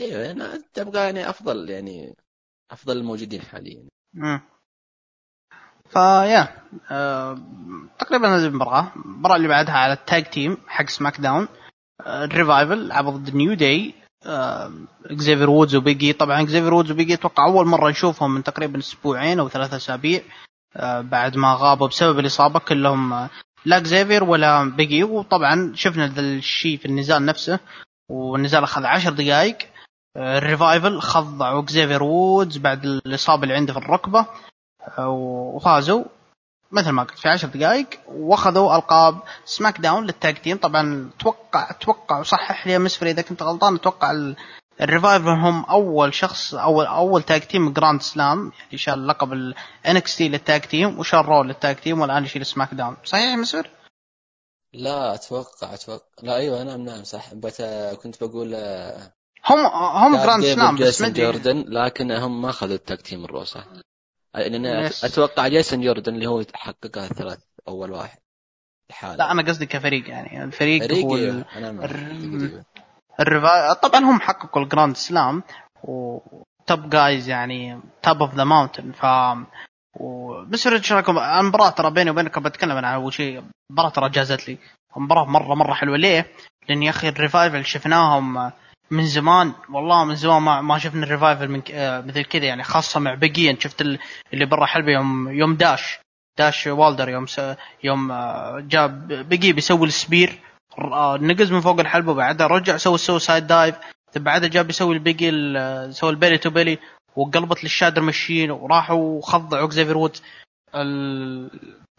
أيوه 0.00 0.30
أنا 0.30 0.62
تبغى 0.74 1.00
يعني 1.00 1.30
أفضل 1.30 1.70
يعني 1.70 2.16
أفضل 2.70 2.96
الموجودين 2.96 3.42
حاليا. 3.42 3.88
امم 4.16 4.40
فيا 5.90 6.48
آه 6.90 7.38
تقريبا 7.98 8.36
هذه 8.36 8.46
المباراة. 8.46 8.92
المباراة 8.96 9.36
اللي 9.36 9.48
بعدها 9.48 9.74
على 9.74 9.92
ال 9.92 10.00
tag 10.00 10.24
team 10.24 10.56
حق 10.66 10.86
سماك 10.88 11.20
داون 11.20 11.48
آه 12.06 12.24
الريفايفل 12.24 12.88
لعبوا 12.88 13.10
ضد 13.10 13.34
نيو 13.34 13.54
داي 13.54 13.94
اكزيفير 15.04 15.50
وودز 15.50 15.74
وبيجي 15.74 16.12
طبعا 16.12 16.42
اكزيفير 16.42 16.74
وودز 16.74 16.90
وبيجي 16.90 17.14
أتوقع 17.14 17.46
أول 17.46 17.66
مرة 17.66 17.90
نشوفهم 17.90 18.34
من 18.34 18.42
تقريبا 18.42 18.78
أسبوعين 18.78 19.40
أو 19.40 19.48
ثلاثة 19.48 19.76
أسابيع. 19.76 20.22
بعد 20.82 21.36
ما 21.36 21.56
غابوا 21.58 21.88
بسبب 21.88 22.18
الإصابة 22.18 22.58
كلهم 22.58 23.12
آه 23.12 23.30
لا 23.64 23.76
إكزيفير 23.76 24.24
ولا 24.24 24.64
بيجي 24.64 25.04
وطبعا 25.04 25.72
شفنا 25.74 26.06
ذا 26.06 26.20
الشيء 26.20 26.78
في 26.78 26.86
النزال 26.86 27.24
نفسه 27.24 27.58
والنزال 28.10 28.62
أخذ 28.62 28.84
عشر 28.84 29.12
دقائق. 29.12 29.58
آه، 30.16 30.38
الريفايفل 30.38 31.00
خضعوا 31.00 31.62
إكزيفير 31.62 32.02
وودز 32.02 32.56
بعد 32.56 32.84
الإصابة 32.84 33.42
اللي 33.42 33.54
عنده 33.54 33.72
في 33.72 33.78
الركبة 33.78 34.26
وفازوا. 34.98 36.04
مثل 36.72 36.90
ما 36.90 37.02
قلت 37.02 37.18
في 37.18 37.28
عشر 37.28 37.48
دقائق 37.48 37.88
وأخذوا 38.06 38.76
ألقاب 38.76 39.20
سماك 39.44 39.80
داون 39.80 40.04
لل 40.04 40.16
tag 40.16 40.34
team. 40.34 40.56
طبعا 40.56 41.10
أتوقع 41.18 41.70
أتوقع 41.70 42.18
وصحح 42.18 42.66
لي 42.66 42.72
يا 42.72 42.78
مسفري 42.78 43.10
إذا 43.10 43.22
كنت 43.22 43.42
غلطان 43.42 43.74
أتوقع 43.74 44.34
ال- 44.78 44.82
الريفايفل 44.84 45.28
هم 45.28 45.64
أول 45.64 46.14
شخص 46.14 46.54
أول 46.54 46.86
أول 46.86 47.22
tag 47.22 47.40
team 47.40 47.72
grand 47.72 48.02
slam 48.02 48.52
يعني 48.64 48.78
شال 48.78 49.06
لقب 49.06 49.32
الانكس 49.32 50.16
تي 50.16 50.28
لل 50.28 50.41
tag 50.41 50.60
team 50.60 50.98
وشال 50.98 51.24
رو 51.26 51.48
لل 51.48 51.59
tag 51.59 51.76
team 51.76 52.00
والآن 52.00 52.24
يشيل 52.24 52.46
سماك 52.46 52.74
داون 52.74 52.96
صحيح 53.04 53.24
يا 53.30 53.36
مسفر؟ 53.36 53.70
لا 54.72 55.14
أتوقع 55.14 55.74
أتوقع. 55.74 56.04
لا 56.22 56.36
أيوه 56.36 56.62
نعم 56.62 56.80
نعم 56.80 57.04
صح. 57.04 57.34
بت... 57.34 57.62
كنت 58.02 58.24
بقول 58.24 58.54
آه، 58.54 59.12
هم 59.46 59.58
هم 60.04 60.16
grand 60.16 60.44
slam 60.44 60.76
بس 60.76 61.02
جوردن 61.02 61.64
لكن 61.68 62.12
هم 62.12 62.42
ما 62.42 62.50
أخذوا 62.50 62.74
ال 62.74 62.80
tag 62.80 63.00
team 63.02 63.24
الرو 63.24 63.44
صح؟ 63.44 63.64
لأن 64.34 64.64
yes. 64.64 65.04
أتوقع 65.04 65.48
جيسون 65.48 65.80
جوردن 65.80 66.14
اللي 66.14 66.26
هو 66.26 66.44
حققها 66.54 67.04
الثلاث 67.06 67.38
أول 67.68 67.90
واحد. 67.92 68.18
لحاله. 68.90 69.16
لا 69.16 69.30
أنا 69.32 69.42
قصدي 69.42 69.66
كفريق 69.66 70.08
يعني 70.08 70.44
الفريق 70.44 70.82
فريق 70.84 71.04
هو 71.04 71.16
ال- 71.16 72.64
أنا 73.20 73.30
معك. 73.30 73.42
الر- 73.44 73.46
الريفا... 73.46 73.72
طبعا 73.72 74.00
هم 74.04 74.20
حققوا 74.20 74.62
ال 74.62 74.68
grand 74.68 74.96
slam 74.96 75.42
و 75.84 76.11
top 76.11 76.90
guys 76.90 77.28
يعني 77.28 77.80
top 78.02 78.22
of 78.22 78.34
the 78.34 78.44
mountain 78.44 78.92
ف 78.92 79.06
بس 80.48 80.66
إيش 80.66 80.92
رأيكم 80.92 81.18
المباراة 81.18 81.70
ترى 81.70 81.90
بيني 81.90 82.10
وبينكم 82.10 82.42
بتكلم 82.42 82.76
أنا 82.76 82.94
أول 82.94 83.12
شيء 83.12 83.42
المباراة 83.70 83.90
ترى 83.90 84.08
جازت 84.08 84.48
لي 84.48 84.58
مباراة 84.96 85.24
مرة 85.24 85.54
مرة 85.54 85.74
حلوة 85.74 85.96
ليه؟ 85.96 86.26
لأن 86.68 86.82
يا 86.82 86.90
أخي 86.90 87.08
الريفايفل 87.08 87.64
شفناهم 87.64 88.52
من 88.90 89.06
زمان 89.06 89.52
والله 89.70 90.04
من 90.04 90.14
زمان 90.14 90.42
ما, 90.42 90.60
ما 90.60 90.78
شفنا 90.78 91.04
الريفايفل 91.06 91.48
من 91.48 91.62
آه، 91.72 92.00
مثل 92.00 92.24
كذا 92.24 92.44
يعني 92.44 92.62
خاصة 92.62 93.00
مع 93.00 93.14
بيجين 93.14 93.60
شفت 93.60 93.80
ال- 93.80 93.98
اللي 94.32 94.46
برا 94.46 94.66
حلبة 94.66 94.92
يوم 94.92 95.28
يوم 95.28 95.54
داش 95.56 95.98
داش 96.38 96.66
وايلدر 96.66 97.08
يوم. 97.08 97.26
يوم 97.84 98.10
آه، 98.12 98.60
جا 98.60 99.08
بيجي 99.08 99.52
بيسوي 99.52 99.86
ال 99.86 99.95
spear 99.95 100.38
نقز 101.20 101.52
من 101.52 101.60
فوق 101.60 101.80
الحلبة 101.80 102.12
وبعدها 102.12 102.46
رجع 102.46 102.76
سوى 102.76 102.94
ال 102.94 103.00
suicide 103.00 103.46
dive 103.46 103.76
بعدها 104.16 104.48
جا 104.48 104.70
بيسوي 104.70 104.94
البيجي 104.94 105.28
ال- 105.28 105.94
سوى 105.94 106.10
ال 106.10 106.15
belly 106.15 106.38
to 106.38 106.50
belly 106.50 106.78
وقلبت 107.16 107.64
لل 107.64 107.72
Shatter 107.72 108.02
Machine 108.02 108.50
وراحوا 108.50 109.20
خضعوا 109.22 109.64
اكزيفير 109.66 109.96
وودز 109.96 110.16
ال- 110.74 111.50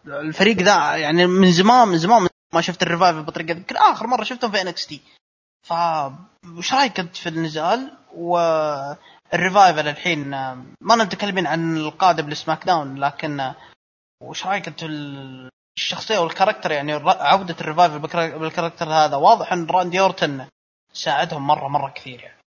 الفريق 0.06 0.56
ذا 0.56 0.96
يعني 0.96 1.26
من 1.26 1.50
زمان 1.52 1.88
من 1.88 1.98
زمان 1.98 2.28
ما 2.54 2.60
شفت 2.60 2.82
الريفايفل 2.82 3.22
بالطريقة 3.22 3.52
ذي. 3.52 3.58
يمكن 3.58 3.76
آخر 3.76 4.06
مرة 4.06 4.24
شفتهم 4.24 4.50
في 4.50 4.62
انكس 4.62 4.86
تي 4.86 5.00
ف 5.68 5.72
وش 6.58 6.74
رأيك 6.74 7.00
أنت 7.00 7.16
في 7.16 7.28
النزال 7.28 7.90
والريفايفل 8.14 9.88
الحين؟ 9.88 10.34
آه، 10.34 10.62
ما 10.80 11.04
نتكلمين 11.04 11.46
عن 11.46 11.76
القادم 11.76 12.30
لسماك 12.30 12.66
داون 12.66 12.98
لكن 12.98 13.40
آه، 13.40 13.54
وش 14.22 14.46
رأيك 14.46 14.68
أنت 14.68 14.82
ال- 14.82 15.48
الشخصية 15.76 16.18
وال 16.18 16.27
character 16.27 16.70
يعني 16.70 16.92
عودة 17.06 17.56
الريفايفل 17.60 17.98
بال 17.98 18.08
chara- 18.08 18.38
بال 18.38 18.47
character 18.47 18.88
هذا 18.88 19.16
واضح 19.16 19.52
إن 19.52 19.66
راندي 19.66 20.00
أورتن 20.00 20.46
ساعدهم 20.92 21.46
مرة 21.46 21.68
مرة 21.68 21.90
كثير 21.90 22.20
يعني. 22.20 22.40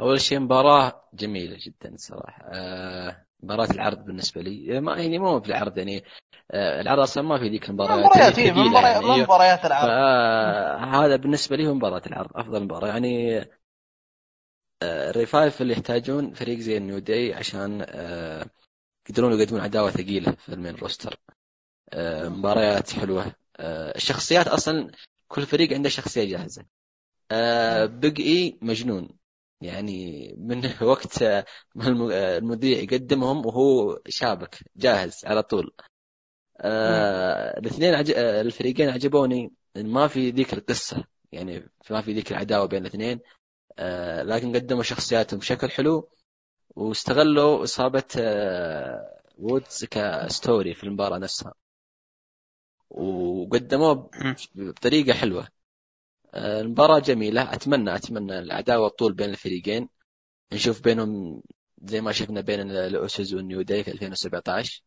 أول 0.00 0.20
شيء 0.20 0.38
مباراة 0.38 1.08
جميلة 1.14 1.58
جدا 1.60 1.96
صراحة. 1.96 2.42
آه، 2.52 3.26
مباراة 3.42 3.70
العرض 3.70 4.04
بالنسبة 4.04 4.40
لي 4.42 4.80
ما 4.80 4.96
يعني 4.96 5.18
مو 5.18 5.38
بالعرض 5.38 5.78
يعني 5.78 6.04
آه، 6.50 6.80
العرض 6.80 7.00
أصلا 7.00 7.22
ما 7.24 7.38
في 7.38 7.48
ذيك 7.48 7.68
المباريات 7.68 8.06
مباريات 8.06 8.38
مباريات 8.38 8.94
يعني. 8.96 9.14
أيوه. 9.14 9.24
مباريات 9.24 9.64
العرض. 9.64 9.88
فهذا 9.88 11.16
بالنسبة 11.16 11.56
لي 11.56 11.68
هو 11.68 11.74
مباراة 11.74 12.02
العرض 12.06 12.30
أفضل 12.36 12.62
مباراة. 12.62 12.88
يعني 12.88 13.40
آه، 14.82 15.10
ال 15.10 15.62
Revival 15.62 15.72
يحتاجون 15.72 16.34
فريق 16.34 16.58
زي 16.58 16.76
ال 16.76 16.82
New 16.82 16.98
Day 16.98 17.34
عشان 17.34 17.86
آه، 17.88 18.46
يقدرون 19.08 19.40
يقدمون 19.40 19.60
عداوة 19.60 19.90
ثقيلة 19.90 20.32
في 20.32 20.48
ال 20.48 20.53
main 20.53 20.74
roster. 20.74 21.12
آه، 21.12 21.32
مباريات 22.28 22.90
حلوة. 22.92 23.34
آه، 23.56 23.96
الشخصيات 23.96 24.48
أصلا 24.48 24.90
كل 25.28 25.46
فريق 25.46 25.72
عنده 25.72 25.88
شخصية 25.88 26.24
جاهزة. 26.24 26.64
آه، 27.32 27.86
Big 27.86 28.20
E 28.20 28.58
مجنون. 28.62 29.08
يعني 29.60 30.34
من 30.38 30.62
وقت 30.82 31.22
آه، 31.22 31.44
ما 31.74 31.88
الم- 31.88 32.10
آه، 32.12 32.38
المذيع 32.38 32.78
يقدمهم 32.78 33.46
وهو 33.46 34.00
شابك 34.08 34.58
جاهز 34.76 35.26
على 35.26 35.42
طول. 35.42 35.74
آه، 36.60 37.58
الاثنين 37.58 37.94
عج... 37.94 38.10
آه، 38.10 38.40
الفريقين 38.40 38.88
عجبوني. 38.90 39.52
ما 39.76 40.08
في 40.08 40.30
ذيك 40.30 40.52
القصة. 40.54 41.04
يعني 41.32 41.70
ما 41.90 42.00
في 42.02 42.12
ذيك 42.12 42.32
العداوة 42.32 42.66
بين 42.66 42.82
الاثنين. 42.82 43.20
آه، 43.78 44.22
لكن 44.22 44.56
قدموا 44.56 44.82
شخصياتهم 44.82 45.40
بشكل 45.40 45.70
حلو 45.70 46.10
واستغلوا 46.76 47.64
إصابة 47.64 48.04
آه، 48.18 49.20
وودز 49.38 49.84
كستوري 49.90 50.74
في 50.74 50.84
المباراة 50.84 51.18
نفسها. 51.18 51.54
وقدموه. 52.92 54.10
بطريقة 54.54 55.12
حلوة. 55.14 55.48
آه، 56.34 56.60
المباراة 56.60 56.98
جميلة. 56.98 57.54
أتمنى 57.54 57.96
أتمنى 57.96 58.38
العداوة 58.38 58.88
طول 58.88 59.12
بين 59.12 59.30
الفريقين. 59.30 59.88
نشوف 60.52 60.82
بينهم 60.82 61.42
زي 61.82 62.00
ما 62.00 62.12
شفنا 62.12 62.40
بين 62.40 62.70
ال 62.70 62.83
Usos 62.83 63.34
وال 63.34 63.45
New 63.45 63.62
Day 63.62 63.84
في 63.84 63.90
2017 63.90 64.82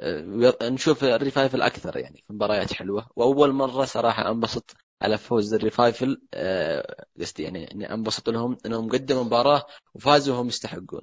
آه، 0.00 0.54
نشوف 0.62 1.04
ال 1.04 1.11
Revival 1.11 1.62
أكثر 1.62 1.96
يعني. 1.96 2.24
في 2.26 2.32
مباريات 2.32 2.72
حلوة. 2.72 3.06
وأول 3.16 3.52
مرة 3.52 3.84
صراحة 3.84 4.30
أنبسط 4.30 4.76
على 5.02 5.18
فوز 5.18 5.54
ال 5.54 5.62
Revival. 5.62 6.22
آه، 6.34 7.06
قصدي 7.20 7.42
يعني 7.42 7.72
إني 7.72 7.94
أنبسط 7.94 8.28
لهم 8.28 8.58
إنهم 8.66 8.88
قدموا 8.90 9.24
مباراة 9.24 9.66
وفازوا 9.94 10.34
وهم 10.36 10.48
يستحقون. 10.48 11.02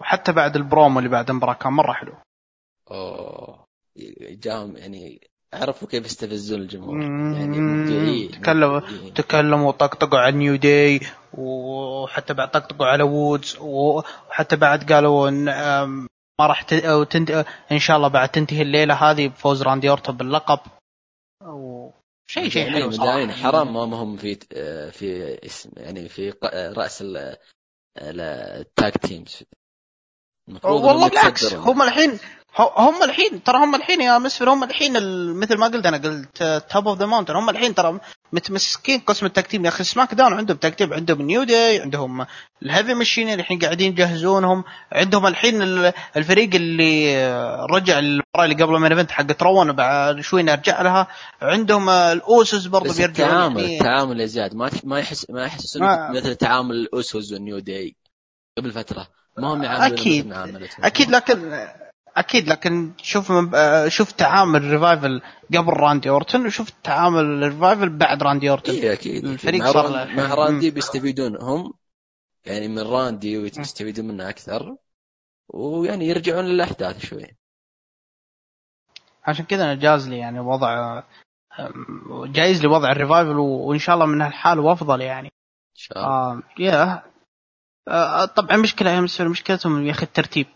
وحتى 0.00 0.32
بعد 0.32 0.56
البرومو 0.56 0.98
اللي 0.98 1.10
بعد 1.10 1.30
المباراة 1.30 1.54
كان 1.54 1.72
مرة 1.72 1.92
حلو. 1.92 2.12
اوه 2.92 3.66
جاهم 4.30 4.76
يعني 4.76 5.28
عرفوا 5.54 5.88
كيف 5.88 6.06
يستفزون 6.06 6.60
الجمهور. 6.60 7.02
يعني 7.02 8.28
تكلموا. 8.28 8.80
تكلموا 9.14 9.68
وطقطقوا 9.68 10.18
على 10.18 10.36
New 10.36 10.56
Day 10.56 11.00
وحتى 11.38 12.34
بعد 12.34 12.50
طقطقوا 12.50 12.86
على 12.86 13.02
وودز 13.02 13.56
وحتى 13.60 14.56
بعد 14.56 14.92
قالوا 14.92 15.28
إن 15.28 15.44
ما 16.40 16.46
راح 16.46 16.62
تنت... 16.62 17.44
إن 17.72 17.78
شاء 17.78 17.96
الله 17.96 18.08
بعد 18.08 18.28
تنتهي 18.28 18.62
الليلة 18.62 18.94
هذه 18.94 19.28
بفوز 19.28 19.62
راندي 19.62 19.90
أورتون 19.90 20.16
باللقب. 20.16 20.58
شيء 22.26 22.48
شيء 22.48 22.70
حلو 22.70 22.86
مبدعين 22.86 23.28
صراحة. 23.32 23.42
حرام 23.42 23.72
ما 23.72 23.96
هم 23.96 24.16
في 24.16 24.38
آه، 24.54 24.90
في 24.90 25.38
اسم 25.46 25.70
يعني 25.76 26.08
في 26.08 26.32
آه، 26.44 26.72
رأس 26.72 27.02
ال- 27.02 27.36
ال- 27.98 28.20
ال 28.60 28.68
tag 28.68 28.92
teams 28.92 29.42
المفروض 30.48 30.84
والله 30.84 31.08
بالعكس. 31.08 31.54
هم 31.54 31.82
الحين 31.82 32.18
هم 32.58 33.02
الحين 33.02 33.42
ترى 33.42 33.56
هم 33.58 33.74
الحين 33.74 34.00
يا 34.00 34.18
مسفر 34.18 34.50
هم 34.50 34.64
الحين 34.64 34.96
ال- 34.96 35.36
مثل 35.36 35.58
ما 35.58 35.66
قلت 35.66 35.86
أنا 35.86 35.96
قلت 35.96 36.64
top 36.70 36.88
of 36.88 36.98
the 36.98 37.06
mountain 37.06 37.36
هم 37.36 37.50
الحين 37.50 37.74
ترى 37.74 38.00
متمسكين 38.32 39.00
قسم 39.00 39.26
ال 39.26 39.31
tag 39.31 39.45
team 39.45 39.64
يا 39.64 39.68
أخي 39.68 39.84
SmackDown 39.84 40.32
عندهم 40.32 40.56
tag 40.56 40.71
team 40.71 40.92
عندهم 40.92 41.22
New 41.22 41.42
Day 41.42 41.80
عندهم 41.80 42.26
ال 42.62 42.67
Heavy 42.67 42.94
Machinery 42.94 43.28
الحين 43.32 43.58
قاعدين 43.58 43.92
يجهزونهم. 43.92 44.64
عندهم 44.92 45.26
الحين 45.26 45.62
ال- 45.62 45.92
الفريق 46.16 46.54
اللي 46.54 47.26
رجع 47.70 47.98
المباراه 47.98 48.44
اللي 48.44 48.54
قبل 48.54 48.74
ال 48.74 48.78
main 48.78 48.92
event 48.92 49.10
حقت 49.10 49.42
روان 49.42 49.72
بعد 49.72 50.20
شوي 50.20 50.42
نرجع 50.42 50.82
لها. 50.82 51.06
عندهم 51.42 51.88
ال 51.88 52.04
Usos 52.04 52.66
برضه 52.66 52.94
بيرجعون 52.96 53.30
التعامل 53.30 53.60
يعني 53.62 53.76
التعامل 53.78 54.20
يا 54.20 54.26
زياد 54.26 54.54
ما 54.54 54.70
ما 54.84 54.98
يحس 54.98 55.26
ما 55.30 55.50
ما- 55.76 56.10
مثل 56.10 56.34
تعامل 56.34 56.74
ال 56.74 56.86
Usos 56.86 57.32
وال 57.32 57.42
New 57.42 57.58
Day 57.58 57.96
قبل 58.58 58.72
فترة. 58.72 59.06
ما 59.38 59.48
هم 59.54 59.62
يعاملون 59.62 60.28
معاملتهم. 60.28 60.84
أكيد 60.84 61.10
لكن 61.10 61.66
أكيد 62.16 62.48
لكن 62.48 62.92
شوف 63.02 63.32
آه، 63.54 63.88
شوف 63.88 64.12
تعامل 64.12 64.70
Revival 64.70 65.22
قبل 65.54 65.72
راندي 65.72 66.10
اورتون 66.10 66.46
وشوف 66.46 66.70
تعامل 66.70 67.20
ال 67.20 67.29
Revival 67.29 67.88
بعد 67.88 68.22
راندي 68.22 68.50
اورتون 68.50 68.74
اي 68.74 68.92
أكيد 68.92 69.24
الفريق 69.24 69.64
صار 69.66 69.84
راند- 69.92 70.10
مع. 70.16 70.34
راندي 70.34 70.70
بيستفيدون 70.70 71.36
هم 71.42 71.72
يعني 72.46 72.68
من 72.68 72.78
راندي 72.78 73.38
ويستفيدون 73.38 74.08
منه 74.08 74.28
أكثر 74.28 74.76
ويعني 75.48 76.06
يرجعون 76.08 76.44
للأحداث 76.44 77.06
شوي. 77.06 77.26
عشان 79.24 79.44
كذا 79.44 79.64
أنا 79.64 79.74
جاز 79.74 80.08
لي 80.08 80.18
يعني 80.18 80.40
وضع 80.40 81.02
جايز 82.26 82.62
لي 82.62 82.68
وضع 82.68 82.92
ال 82.92 82.98
Revival 82.98 83.36
وإن 83.38 83.78
شاء 83.78 83.94
الله 83.94 84.06
من 84.06 84.22
هالحال 84.22 84.58
وأفضل 84.58 85.00
يعني. 85.00 85.26
إن 85.28 85.76
شاء 85.76 85.98
الله. 85.98 86.08
آه 86.08 86.42
يا 86.58 87.02
آه 87.88 88.24
طبعا 88.24 88.56
مشكلة 88.56 88.90
يا 88.90 89.00
مسفر 89.00 89.28
مشكلتهم 89.28 89.86
يا 89.86 89.90
أخي 89.90 90.02
الترتيب. 90.02 90.46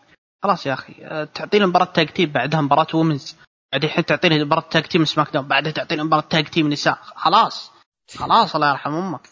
خلاص 0.43 0.67
يا 0.67 0.73
أخي. 0.73 0.95
آه 1.03 1.25
تعطيني 1.25 1.67
مباراة 1.67 1.85
tag 1.85 2.09
team 2.09 2.33
بعدها 2.33 2.61
مباراة 2.61 2.87
women's 2.95 3.37
بعدين 3.73 3.91
الحين 3.91 4.05
تعطيني 4.05 4.45
مباراة 4.45 4.65
tag 4.71 4.83
team 4.83 5.05
SmackDown. 5.05 5.49
بعدها 5.49 5.73
تعطيني 5.73 6.03
مباراة 6.03 6.25
tag 6.31 6.45
team 6.45 6.69
نساء. 6.69 6.99
خلاص. 7.03 7.73
خلاص 8.17 8.55
الله 8.55 8.71
يرحم 8.71 8.95
أمك. 8.95 9.29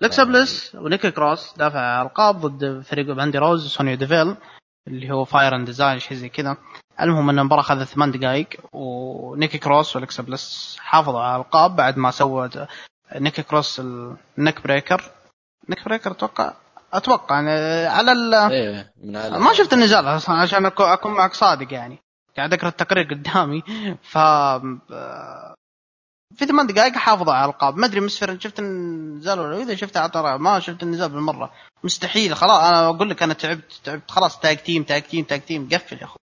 الكسا 0.00 0.24
بليس 0.24 0.74
ونيكي 0.74 1.10
كروس 1.10 1.54
دافع 1.56 2.02
ألقاب 2.02 2.40
ضد 2.40 2.80
فريق 2.80 3.06
ماندي 3.06 3.38
روز 3.38 3.66
وسونيا 3.66 3.94
ديفيل 3.94 4.36
اللي 4.88 5.10
هو 5.10 5.24
Fire 5.24 5.54
and 5.56 5.66
Desire 5.66 5.98
شيء 5.98 6.16
زي 6.16 6.28
كذا. 6.28 6.56
المهم 7.00 7.30
إن 7.30 7.38
المباراة 7.38 7.60
اخذت 7.60 7.88
ثمان 7.88 8.10
دقائق 8.10 8.48
ونيكي 8.72 9.58
كروس 9.58 9.96
والكسا 9.96 10.22
بليس 10.22 10.76
حافظوا 10.80 11.20
على 11.20 11.40
الألقاب 11.40 11.76
بعد 11.76 11.98
ما 11.98 12.10
سوت 12.10 12.58
نيكي 13.14 13.42
كروس 13.42 13.80
ال 14.38 14.62
neckbreaker 14.62 15.10
neckbreaker 15.68 16.10
أتوقع 16.10 16.52
أتوقع 16.92 17.34
يعني 17.34 17.86
على 17.86 18.12
ال 18.12 18.34
إيه 18.34 18.92
من 18.96 19.16
على 19.16 19.38
ما 19.38 19.52
شفت 19.52 19.72
النزال 19.72 20.04
أصلا 20.06 20.36
عشان 20.36 20.66
أكون 20.66 21.12
معك 21.12 21.34
صادق 21.34 21.72
يعني. 21.72 21.98
قاعد 22.36 22.52
أقرأ 22.52 22.68
التقرير 22.68 23.04
قدامي. 23.04 23.62
ف 24.02 24.18
في 26.34 26.46
ثمان 26.46 26.66
دقائق 26.66 26.92
حافظوا 26.92 27.32
على 27.32 27.44
الألقاب. 27.44 27.76
ما 27.76 27.86
أدري 27.86 28.00
مسفر 28.00 28.38
شفت 28.38 28.58
النزال 28.58 29.40
ولا 29.40 29.62
إذا 29.62 29.74
شفته 29.74 30.06
ترى 30.06 30.38
ما 30.38 30.60
شفت 30.60 30.82
النزال 30.82 31.08
بالمرة. 31.08 31.52
مستحيل. 31.84 32.36
خلاص 32.36 32.62
أنا 32.62 32.86
أقول 32.86 33.10
لك 33.10 33.22
أنا 33.22 33.34
تعبت 33.34 33.72
تعبت. 33.84 34.10
خلاص 34.10 34.40
tag 34.40 34.56
team 34.56 34.82
tag 34.82 35.02
team 35.02 35.24
tag 35.24 35.40
team. 35.40 35.68
قفل 35.68 35.98
يا 35.98 36.04
أخوي. 36.04 36.18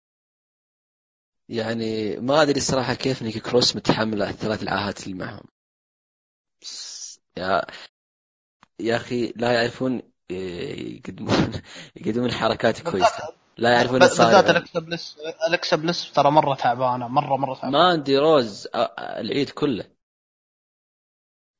يعني 1.48 2.16
ما 2.16 2.42
أدري 2.42 2.56
الصراحه 2.56 2.94
كيف 2.94 3.22
نيكي 3.22 3.40
كروس 3.40 3.76
متحملة 3.76 4.30
الثلاث 4.30 4.62
العاهات 4.62 5.06
اللي 5.06 5.14
معهم. 5.14 5.44
يا 7.36 7.62
يا 8.80 8.96
أخي 8.96 9.32
لا 9.36 9.52
يعرفون 9.52 10.02
يقدمون 10.30 11.52
يقدمون 11.96 12.32
حركات 12.32 12.80
كويسة. 12.80 13.34
لا 13.56 13.72
يعرفون 13.72 13.98
بالذات 13.98 14.12
يصارعون 14.12 14.56
الكسا 14.56 14.80
بلس 14.80 15.16
الكسا 15.50 15.76
بلس 15.76 16.12
ترى 16.12 16.30
مرة 16.30 16.54
تعبانة 16.54 17.08
مره 17.08 17.36
مرة 17.36 17.54
تعبانة. 17.54 17.78
ماندي 17.78 18.18
روز 18.18 18.68
العيد 18.98 19.50
كله. 19.50 19.84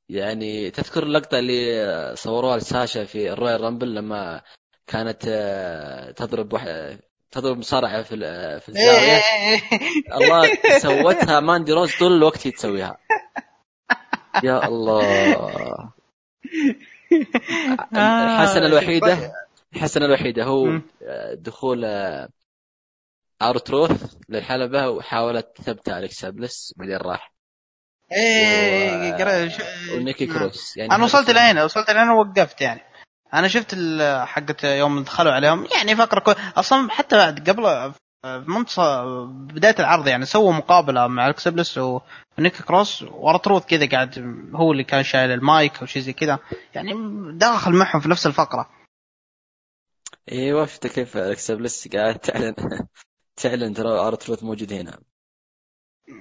يعني 0.09 0.71
تذكر 0.71 1.03
اللقطة 1.03 1.39
اللي 1.39 2.13
صوروها 2.17 2.57
لساشا 2.57 3.05
في 3.05 3.33
ال 3.33 3.61
Royal 3.61 3.76
Rumble 3.76 3.95
لما 3.95 4.43
كانت 4.87 5.23
آه، 5.29 6.11
تضرب 6.11 6.53
وح... 6.53 6.65
تضرب 7.31 7.59
مصارعة 7.59 8.03
في 8.03 8.17
في 8.17 8.23
إيه، 8.23 8.61
الزاوية. 8.69 9.17
إيه، 9.17 9.23
إيه. 9.53 10.17
الله 10.17 10.49
سوتها 10.79 11.41
ماندي 11.41 11.73
روز 11.73 11.97
طول 11.99 12.13
الوقت 12.13 12.47
هي 12.47 12.51
تسويها. 12.51 12.99
يا 14.45 14.69
الله. 14.69 15.93
الحسنة 17.97 18.67
الوحيدة 18.67 19.33
الحسنة 19.77 20.05
الوحيدة 20.07 20.45
هو 20.45 20.65
مم. 20.65 20.83
آه، 21.03 21.35
دخول 21.35 21.85
ارتروث 23.43 24.15
للحلبة 24.29 24.89
وحاولت 24.89 25.49
ثبتها 25.63 25.99
الكسا 25.99 26.31
بلس 26.31 26.75
بعدين 26.77 26.97
راح 26.97 27.33
إيه 28.13 29.13
و- 29.13 29.97
ونيكي 29.97 30.27
نعم. 30.27 30.39
كروس 30.39 30.77
يعني 30.77 30.95
أنا 30.95 31.05
وصلت 31.05 31.31
لهين 31.31 31.59
وصلت 31.59 31.91
لهين 31.91 32.09
ووقفت 32.09 32.61
يعني 32.61 32.81
أنا 33.35 33.49
شفت 33.49 33.77
حقت 34.25 34.65
يوم 34.65 35.03
دخلوا 35.03 35.33
عليهم 35.33 35.67
يعني 35.77 35.97
فقرة 35.97 36.21
كو... 36.21 36.33
أصلا 36.57 36.91
حتى 36.91 37.17
بعد 37.17 37.51
قبل 37.51 37.93
منتصف 38.25 38.83
بداية 39.31 39.75
العرض 39.79 40.09
يعني 40.09 40.25
سووا 40.25 40.53
مقابلة 40.53 41.07
مع 41.07 41.29
الكسا 41.31 41.55
بلس 41.55 41.79
ونيك 41.79 42.63
كروس 42.63 43.03
وارتروث 43.03 43.67
كذا 43.67 43.89
قاعد 43.89 44.19
هو 44.55 44.73
اللي 44.73 44.85
كان 44.85 45.03
شايل 45.03 45.31
المايك 45.31 45.81
أو 45.81 45.87
شيء 45.87 46.03
زي 46.03 46.13
كذا. 46.13 46.39
يعني 46.75 46.93
داخل 47.39 47.73
معهم 47.73 48.01
في 48.01 48.09
نفس 48.09 48.27
الفقرة. 48.27 48.71
إيوه 50.33 50.67
شفت 50.67 50.87
كيف 50.87 51.17
الكسا 51.17 51.55
بلس 51.55 51.89
قاعد 51.89 52.19
تعلن 52.19 52.55
تعلن 53.37 53.75
ترى 53.75 53.89
ارتروث 53.99 54.43
موجود 54.43 54.73
هنا. 54.73 54.99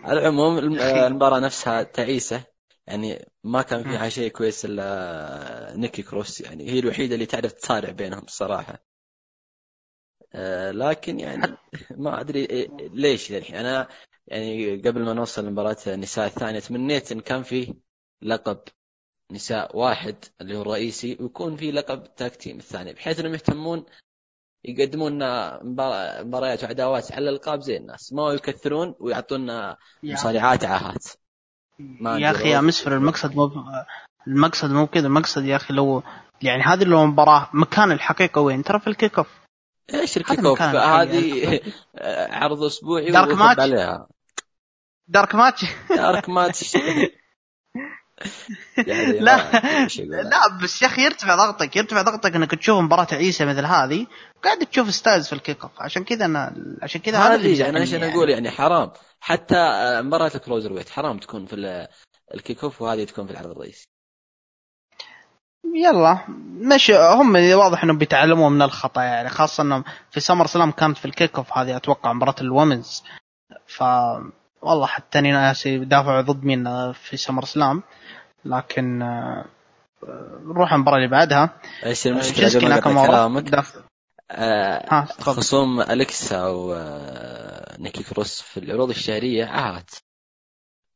على 0.04 0.20
العموم 0.20 0.58
الم- 0.58 0.76
أخي. 0.80 1.08
المباراة 1.08 1.40
نفسها 1.40 1.84
تعيسة. 1.84 2.44
يعني 2.88 3.32
ما 3.44 3.62
كان 3.62 3.84
فيها 3.84 4.10
شيء 4.10 4.32
كويس 4.32 4.66
إلا 4.66 5.74
نيكي 5.76 6.02
كروس. 6.04 6.42
يعني 6.42 6.70
هي 6.72 6.80
الوحيدة 6.80 7.14
اللي 7.16 7.26
تعرف 7.26 7.52
تصارع 7.54 7.90
بينهم 7.92 8.24
الصراحة. 8.24 8.74
آه، 8.74 8.89
لكن 10.72 11.20
يعني 11.20 11.58
ما 11.98 12.22
أدري 12.22 12.48
إيه- 12.48 12.70
ليش 12.94 13.32
للحين؟ 13.32 13.56
أنا 13.56 13.88
يعني 14.28 14.76
قبل 14.78 15.06
ما 15.06 15.14
نوصل 15.14 15.46
لمباراة 15.46 15.78
النساء 15.88 16.26
الثانية 16.28 16.60
تمنيت 16.60 17.12
إن 17.12 17.20
كان 17.20 17.44
في 17.44 17.74
لقب 18.22 18.60
نساء 19.32 19.78
واحد 19.78 20.16
اللي 20.42 20.58
هو 20.58 20.62
الرئيسي 20.62 21.18
ويكون 21.20 21.56
في 21.56 21.72
لقب 21.72 22.16
tag 22.16 22.36
team 22.36 22.58
الثاني 22.58 22.94
بحيث 22.94 23.20
إنهم 23.20 23.34
يهتمون 23.34 23.86
يقدمون 24.66 25.12
لنا 25.12 25.60
مبار- 25.64 26.24
مباريات 26.24 26.64
وعداوات 26.64 27.12
على 27.12 27.30
الألقاب 27.30 27.62
زي 27.62 27.78
الناس. 27.78 28.14
ما 28.14 28.32
يكثرون 28.34 28.96
ويعطونا 29.00 29.78
مصارعات 30.04 30.64
عاهات. 30.66 31.06
يا 31.80 32.32
أخي 32.32 32.50
يا. 32.50 32.62
مسفر 32.62 32.94
المقصد 32.96 33.36
مو 33.36 33.52
المقصد 34.28 34.70
مو 34.72 34.88
كذا 34.88 35.08
المقصد 35.08 35.44
يا 35.46 35.56
أخي 35.56 35.74
لو 35.74 36.04
يعني 36.42 36.64
هذه 36.64 36.84
لو 36.84 37.06
مباراة 37.06 37.50
مكان 37.54 37.92
الحقيقة 37.92 38.42
وين؟ 38.42 38.64
ترى 38.64 38.80
في 38.80 38.88
ال 38.88 38.94
kick 38.94 39.18
off 39.18 39.39
إيش 39.94 40.18
ال 40.18 40.22
kick 40.22 40.40
off 40.40 40.62
هذه 40.62 41.60
عرض 42.42 42.64
أسبوعي 42.64 43.12
dark 43.12 43.34
match. 43.34 43.60
عليها. 43.60 44.08
dark 45.08 45.36
match 45.36 45.66
dark 45.90 46.30
match 46.30 46.76
يعني 46.76 47.12
لا. 49.20 49.52
لا 50.00 50.58
بس 50.64 50.82
يا 50.82 50.88
أخي 50.88 51.02
يرتفع 51.02 51.36
ضغطك 51.36 51.76
يرتفع 51.76 52.02
ضغطك 52.02 52.36
إنك 52.36 52.52
تشوف 52.56 52.80
مباراة 52.80 53.08
تعيسة 53.12 53.46
مثل 53.46 53.66
هذه 53.66 54.08
وقاعد 54.38 54.58
تشوف 54.66 54.94
ستايلز 54.94 55.28
في 55.28 55.34
ال 55.34 55.39
kick 55.39 55.62
off 55.64 55.72
عشان 55.80 56.04
كذا 56.04 56.26
أنا 56.26 56.56
عشان 56.82 57.02
كذا 57.02 57.18
هذا 57.18 57.36
اللي 57.36 57.64
هذه 57.64 57.70
أنا 57.70 57.80
إيش 57.80 57.94
أنا 57.94 58.12
أقول؟ 58.12 58.30
يعني 58.30 58.52
حرام. 58.52 58.92
حتى 59.20 59.56
مباراة 60.02 60.32
ال 60.36 60.74
cruiserweight 60.74 60.90
حرام 60.90 61.18
تكون 61.18 61.46
في 61.46 61.54
ال- 61.56 61.88
ال 62.34 62.40
kick 62.40 62.64
off 62.64 62.82
وهذه 62.82 63.04
تكون 63.04 63.26
في 63.26 63.32
العرض 63.32 63.52
الرئيسي 63.52 63.88
يلا 65.76 66.20
مش 66.76 66.92
هم 66.92 67.36
واضح 67.36 67.84
إنهم 67.84 67.98
بيتعلموا 67.98 68.50
من 68.50 68.62
الخطأ 68.62 69.02
يعني 69.02 69.30
خاصة 69.30 69.64
إنهم 69.64 69.84
في 70.12 70.20
SummerSlam 70.20 70.72
كانت 70.72 70.98
في 70.98 71.06
ال 71.06 71.12
kick 71.12 71.36
off 71.36 71.58
هذه 71.58 71.76
أتوقع 71.78 72.14
مباراة 72.14 72.36
ال 72.42 72.49
women's 72.49 73.04
ف 73.68 73.84
والله 74.62 74.86
حتى 74.86 75.20
أني 75.20 75.32
ناسي 75.32 75.78
دافعوا 75.78 76.22
ضد 76.22 76.44
مين 76.44 76.92
في 76.94 77.18
SummerSlam 77.18 77.84
لكن 78.46 79.02
آه، 79.02 79.46
نروح 80.46 80.74
المباراة 80.74 80.98
اللي 80.98 81.08
بعدها. 81.08 81.50
إيش 81.86 82.08
المشكلة؟ 82.08 82.70
ناكامورا. 82.70 83.08
كلامك. 83.08 83.44
دافع- 83.50 83.80
آه، 84.32 85.06
خصوم 85.20 85.82
الكسا 85.82 86.48
ونيكي 86.48 88.04
كروس 88.04 88.42
في 88.42 88.60
العروض 88.60 88.90
الشهرية 88.90 89.46
عاهات 89.46 89.90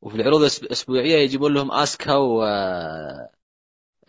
وفي 0.01 0.15
العروض 0.15 0.41
الأسبوعية 0.63 1.15
يجيبون 1.15 1.53
لهم 1.53 1.71
آسكا 1.71 2.13
و 2.15 2.43
آه، 2.43 3.29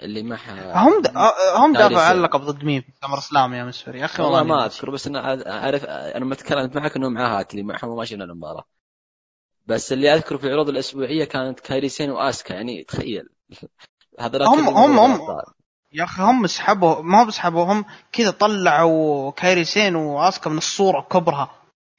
اللي 0.00 0.22
معها 0.22 0.82
هم 0.88 1.02
د... 1.02 1.06
آه، 1.06 1.56
هم 1.56 1.74
كايري 1.74 1.94
دافعوا. 1.94 2.12
اللقب 2.12 2.40
ضد 2.40 2.64
مين؟ 2.64 2.80
في 2.82 2.92
سمر 3.02 3.20
سلام 3.20 3.54
يا 3.54 3.64
مسفر 3.64 3.96
يا 3.96 4.04
أخي 4.04 4.22
والله 4.22 4.42
ما. 4.42 4.66
أذكر 4.66 4.90
بس 4.90 5.06
أنا 5.06 5.20
اعرف 5.64 5.84
أنا 5.84 6.18
لما 6.18 6.34
تكلمت 6.34 6.76
معك 6.76 6.96
انهم 6.96 7.18
عاهات 7.18 7.50
اللي 7.52 7.62
معهم 7.62 7.96
ما 7.96 8.04
شفنا 8.04 8.24
المباراة. 8.24 8.64
بس 9.66 9.92
اللي 9.92 10.14
اذكره 10.14 10.36
في 10.36 10.46
العروض 10.46 10.68
الأسبوعية 10.68 11.24
كانت 11.24 11.60
كايري 11.60 11.88
سين 11.88 12.10
وآسكا 12.10 12.54
يعني 12.54 12.84
تخيل. 12.84 13.28
هذا 14.20 14.46
هم- 14.46 14.68
هم- 14.68 14.98
هم- 14.98 15.20
يا 15.92 16.04
أخي 16.04 16.22
هم 16.22 16.46
سحبوا 16.46 17.02
ما 17.02 17.20
هو 17.22 17.26
بسحبوا 17.26 17.64
هم 17.64 17.84
كذا 18.12 18.30
طلعوا 18.30 19.30
كايري 19.30 19.64
سين 19.64 19.96
وآسكا 19.96 20.50
من 20.50 20.58
الصورة 20.58 21.00
كبرها. 21.10 21.50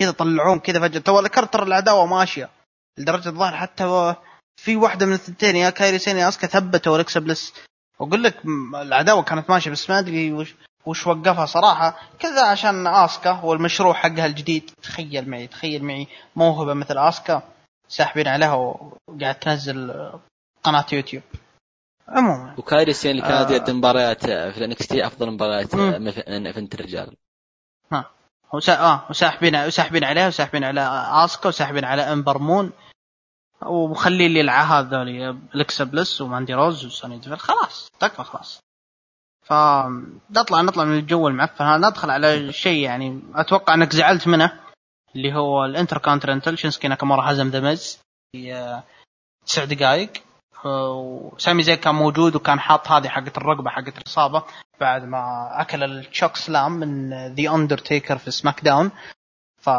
كذا 0.01 0.11
طلعوهم 0.11 0.59
كذا 0.59 0.79
فجأة. 0.79 0.99
تو 0.99 1.19
ذكرت 1.19 1.53
ترى 1.53 1.63
العداوة 1.63 2.05
ماشية. 2.05 2.49
لدرجة 2.97 3.29
الظاهر 3.29 3.55
حتى 3.55 4.15
في 4.61 4.75
واحدة 4.75 5.05
من 5.05 5.13
الثنتين 5.13 5.55
يا 5.55 5.69
كايري 5.69 5.97
سين 5.99 6.17
يا 6.17 6.27
آسكا 6.27 6.47
ثبتوا 6.47 6.97
الكسا 6.97 7.19
بلس 7.19 7.53
وأقول 7.99 8.23
لك 8.23 8.35
العداوة 8.75 9.23
كانت 9.23 9.49
ماشية 9.49 9.71
بس 9.71 9.89
ما 9.89 9.99
أدري 9.99 10.33
وش, 10.33 10.55
وش 10.85 11.07
وقفها 11.07 11.45
صراحة. 11.45 11.99
كذا 12.19 12.45
عشان 12.45 12.87
آسكا 12.87 13.41
والمشروع 13.43 13.93
حقها 13.93 14.25
الجديد. 14.25 14.71
تخيل 14.83 15.29
معي 15.29 15.47
تخيل 15.47 15.83
معي 15.83 16.07
موهبة 16.35 16.73
مثل 16.73 16.97
آسكا 16.97 17.41
ساحبين 17.87 18.27
عليها 18.27 18.53
وقاعد 18.53 19.35
تنزل 19.35 20.09
قناة 20.63 20.85
يوتيوب. 20.91 21.23
عموما. 22.07 22.55
وكايري 22.57 22.93
سين 22.93 23.11
اللي 23.11 23.21
كانت 23.21 23.51
آه. 23.51 23.55
يقدم 23.55 23.77
مباريات 23.77 24.25
في 24.25 24.57
ال 24.57 24.87
NXT 24.87 25.07
أفضل 25.07 25.31
مباريات. 25.31 25.75
من 25.75 26.47
event 26.47 26.75
الرجال. 26.75 27.15
وسا... 28.53 28.79
آه. 28.79 29.03
وساحبين 29.09 29.55
وساحبين 29.55 30.03
عليها 30.03 30.27
وساحبين 30.27 30.63
على 30.63 31.07
آسكا 31.11 31.47
وساحبين 31.47 31.85
على 31.85 32.01
امبر 32.01 32.37
مون 32.37 32.71
ومخلين 33.61 34.33
لي 34.33 34.41
العاهات 34.41 34.85
ذولي 34.85 35.37
الكسا 35.55 35.83
بلس 35.83 36.21
وماندي 36.21 36.53
روز 36.53 36.85
وسوني 36.85 37.17
ديفل 37.17 37.37
خلاص 37.37 37.87
تكفى 37.99 38.23
خلاص. 38.23 38.59
ف 39.41 39.53
نطلع 40.31 40.61
نطلع 40.61 40.83
من 40.83 40.97
الجو 40.97 41.27
المعفن 41.27 41.65
هذا. 41.65 41.89
ندخل 41.89 42.09
على 42.09 42.53
شيء 42.53 42.83
يعني 42.83 43.21
أتوقع 43.35 43.73
أنك 43.73 43.93
زعلت 43.95 44.27
منه 44.27 44.59
اللي 45.15 45.33
هو 45.33 45.65
الانتر 45.65 45.97
كونتيننتال 45.97 46.59
شينسكي 46.59 46.87
ناكامورا 46.87 47.31
هزم 47.31 47.63
ميز 47.63 47.99
في 48.31 48.53
آه، 48.53 48.83
تسع 49.45 49.63
دقائق. 49.65 50.11
وسامي 50.65 51.63
زين 51.63 51.77
كان 51.77 51.95
موجود 51.95 52.35
وكان 52.35 52.59
حاط 52.59 52.87
هذه 52.87 53.07
حقت 53.07 53.37
الرقبة 53.37 53.69
حقت 53.69 53.97
الإصابة 53.97 54.43
بعد 54.79 55.03
ما 55.03 55.49
أكل 55.61 55.83
ال 55.83 56.35
chokeslam 56.35 56.71
من 56.71 57.09
ذا 57.35 57.55
اندرتيكر 57.55 58.17
في 58.17 58.31
SmackDown. 58.31 58.91
ف 59.61 59.69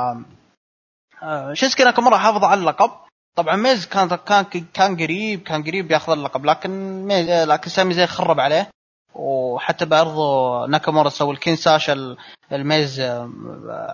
آه، 1.22 1.52
شينسكي 1.52 1.84
ناكامورا 1.84 2.18
حافظ 2.18 2.44
على 2.44 2.60
اللقب. 2.60 3.05
طبعا 3.36 3.56
ميز 3.56 3.86
كان 3.86 4.08
كان 4.08 4.44
كان 4.74 4.96
قريب 4.96 5.42
كان 5.42 5.62
قريب 5.62 5.90
ياخذ 5.90 6.12
اللقب 6.12 6.44
لكن 6.44 6.70
ميز 7.06 7.30
لكن 7.30 7.70
سامي 7.70 7.94
زين 7.94 8.06
خرب 8.06 8.40
عليه. 8.40 8.70
وحتى 9.14 9.84
برضه 9.84 10.66
ناكامورا 10.66 11.08
سوى 11.08 11.34
ال 11.34 11.40
Kinshasa 11.40 11.90
ال- 11.90 12.16
الميز 12.52 13.00
آه، 13.00 13.30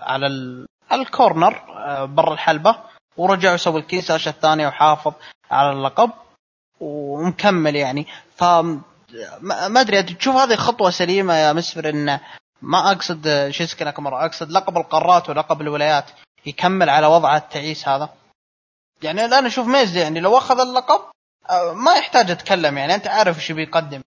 على 0.03 0.27
ال- 0.27 0.65
على 0.91 1.01
الكورنر 1.01 1.61
آه، 1.77 2.05
برا 2.05 2.33
الحلبة 2.33 2.75
ورجع 3.17 3.53
وسوى 3.53 3.79
الكنساش 3.79 4.27
الثانية 4.27 4.67
وحافظ 4.67 5.13
على 5.51 5.71
اللقب 5.71 6.11
ومكمل 6.79 7.75
يعني. 7.75 8.07
ف 8.35 8.43
ما 9.41 9.81
أدري 9.81 10.03
تشوف 10.03 10.35
هذه 10.35 10.55
خطوة 10.55 10.89
سليمة 10.89 11.33
يا 11.33 11.53
مسفر 11.53 11.89
إن 11.89 12.19
ما 12.61 12.91
أقصد 12.91 13.47
شيسكي 13.49 13.83
ناكامورا 13.83 14.25
أقصد 14.25 14.51
لقب 14.51 14.77
القارات 14.77 15.29
ولقب 15.29 15.61
الولايات 15.61 16.05
يكمل 16.45 16.89
على 16.89 17.07
وضعه 17.07 17.37
التعيس 17.37 17.87
هذا. 17.87 18.09
يعني 19.03 19.25
الآن 19.25 19.45
أشوف 19.45 19.67
ميز 19.67 19.97
يعني 19.97 20.19
لو 20.19 20.37
أخذ 20.37 20.59
اللقب 20.59 21.11
آه، 21.49 21.73
ما 21.73 21.93
يحتاج 21.95 22.31
أتكلم 22.31 22.77
يعني 22.77 22.95
أنت 22.95 23.07
عارف 23.07 23.37
إيش 23.37 23.51
بيقدم. 23.51 24.01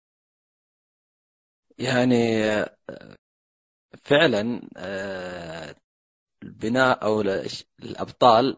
يعني 1.78 2.44
آه، 2.44 2.76
فعلا 4.04 4.62
آه، 4.78 5.76
البناء 6.44 7.04
أو 7.04 7.22
ال- 7.22 7.50
الأبطال 7.84 8.58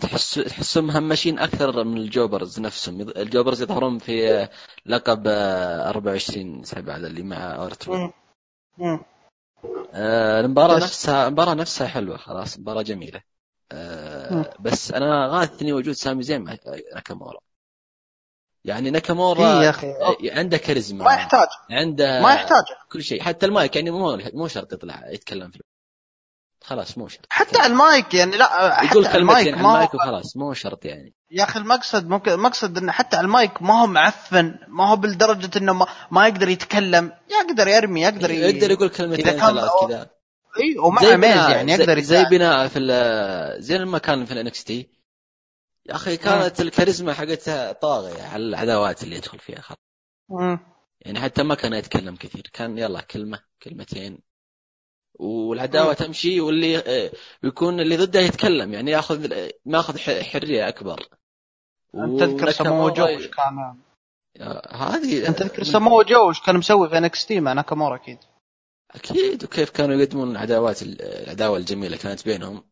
تحس 0.00 0.34
تحسهم 0.34 0.86
مهمشين 0.86 1.38
أكثر 1.38 1.84
من 1.84 1.96
الجوبرز 1.96 2.60
نفسهم. 2.60 3.00
الجوبرز 3.00 3.62
يظهرون 3.62 3.98
في 3.98 4.48
لقب 4.86 5.26
آه، 5.26 5.88
24 5.88 6.64
سبعة 6.64 6.96
هذا 6.96 7.06
اللي 7.06 7.22
مع 7.22 7.54
المباراة 10.40 10.76
بس- 10.76 10.82
نفسها 10.82 11.26
المباراة 11.26 11.54
نفسها 11.54 11.86
حلوة 11.88 12.16
خلاص 12.16 12.56
آه، 13.72 14.11
مم. 14.11 14.11
بس 14.60 14.92
أنا 14.92 15.26
غاثني 15.26 15.72
وجود 15.72 15.94
سامي 15.94 16.22
زين 16.22 16.42
مع 16.42 16.56
ناكامورا. 16.94 17.38
يعني 18.64 18.86
إيه 18.86 18.92
ناكامورا 18.92 19.68
آه، 19.68 20.16
عنده 20.24 20.56
كاريزما. 20.56 21.04
ما 21.04 21.12
يحتاج. 21.12 21.48
عنده 21.70 22.22
ما 22.22 22.34
يحتاج. 22.34 22.64
كل 22.92 23.02
شيء. 23.02 23.22
حتى 23.22 23.46
المايك 23.46 23.76
يعني 23.76 23.90
مو 23.90 24.18
مو 24.34 24.48
شرط 24.48 24.72
يطلع 24.72 25.10
يتكلم 25.10 25.50
في 25.50 25.60
خلاص 26.64 26.98
مو 26.98 27.08
شرط. 27.08 27.26
حتى 27.30 27.66
المايك 27.66 28.14
يعني 28.14 28.36
لا 28.36 28.74
حتى 28.74 28.86
يقول 28.86 29.06
المايك 29.06 29.44
كلمتين 29.46 29.54
على 29.54 29.74
المايك 29.74 29.94
وخلاص 29.94 30.36
مو 30.36 30.54
شرط 30.54 30.84
يعني. 30.84 31.14
يا 31.30 31.44
أخي 31.44 31.58
المقصد 31.58 32.08
ممكن 32.08 32.32
المقصد 32.32 32.78
انه 32.78 32.92
حتى 32.92 33.16
على 33.16 33.24
المايك 33.24 33.62
ما 33.62 33.82
هو 33.82 33.86
معفن 33.86 34.58
ما 34.68 34.88
هو 34.88 34.96
بالدرجة 34.96 35.58
إنه 35.58 35.72
ما, 35.72 35.86
ما 36.10 36.28
يقدر 36.28 36.48
يتكلم. 36.48 37.12
يقدر 37.30 37.68
يرمي 37.68 38.02
يقدر 38.02 38.30
ي... 38.30 38.40
يقدر 38.40 38.70
يقول 38.70 38.88
كلمتين 38.88 39.24
ثلاث 39.24 39.70
كذا. 39.86 40.10
إي 40.60 40.78
ومع 40.78 41.02
زي 41.02 41.16
ميز 41.16 41.36
يعني 41.36 41.76
زي- 41.76 41.82
يقدر 41.82 41.94
زي 42.00 42.14
يساعد. 42.16 42.30
بناء 42.30 42.68
في 42.68 42.78
زي 43.58 43.78
لما 43.78 43.98
كان 43.98 44.24
في 44.24 44.32
ال 44.32 44.64
NXT 44.64 44.88
يا 45.86 45.94
أخي 45.94 46.16
كانت 46.16 46.60
الكاريزما 46.60 47.12
حقتها 47.14 47.72
طاغية 47.72 48.22
على 48.22 48.42
العداوات 48.42 49.02
اللي 49.02 49.16
يدخل 49.16 49.38
فيها 49.38 49.60
خلاص. 49.60 49.78
يعني 51.00 51.20
حتى 51.20 51.42
ما 51.42 51.54
كان 51.54 51.72
يتكلم 51.72 52.16
كثير 52.16 52.50
كان 52.52 52.78
يلا 52.78 53.00
كلمة 53.00 53.38
كلمتين. 53.62 54.18
والعداوه. 55.14 55.92
تمشي 55.94 56.40
واللي 56.40 56.78
آه، 56.78 57.10
يكون 57.42 57.80
اللي 57.80 57.96
ضده 57.96 58.20
يتكلم 58.20 58.72
يعني 58.72 58.90
ياخذ 58.90 59.48
ماخذ 59.64 59.98
ح- 59.98 60.22
حرية 60.32 60.68
أكبر. 60.68 61.06
أنت 61.94 62.20
تذكر 62.20 62.50
سمو 62.50 62.88
جو 62.90 63.06
إيش 63.06 63.26
كان. 63.26 63.76
آه، 64.40 64.74
هذه 64.76 65.28
أنت 65.28 65.38
تذكر 65.38 65.62
سمو 65.62 66.02
جو 66.02 66.28
إيش 66.28 66.40
كان 66.40 66.56
مسوي 66.56 66.88
في 66.88 66.98
NXT 66.98 67.40
مع 67.40 67.52
ناكامورا 67.52 67.96
أكيد. 67.96 68.18
أكيد 68.94 69.44
وكيف 69.44 69.70
كانوا 69.70 69.96
يقدمون 69.96 70.30
العداوات 70.30 70.82
العداوة 70.82 71.58
الجميلة 71.58 71.96
كانت 71.96 72.24
بينهم 72.24 72.64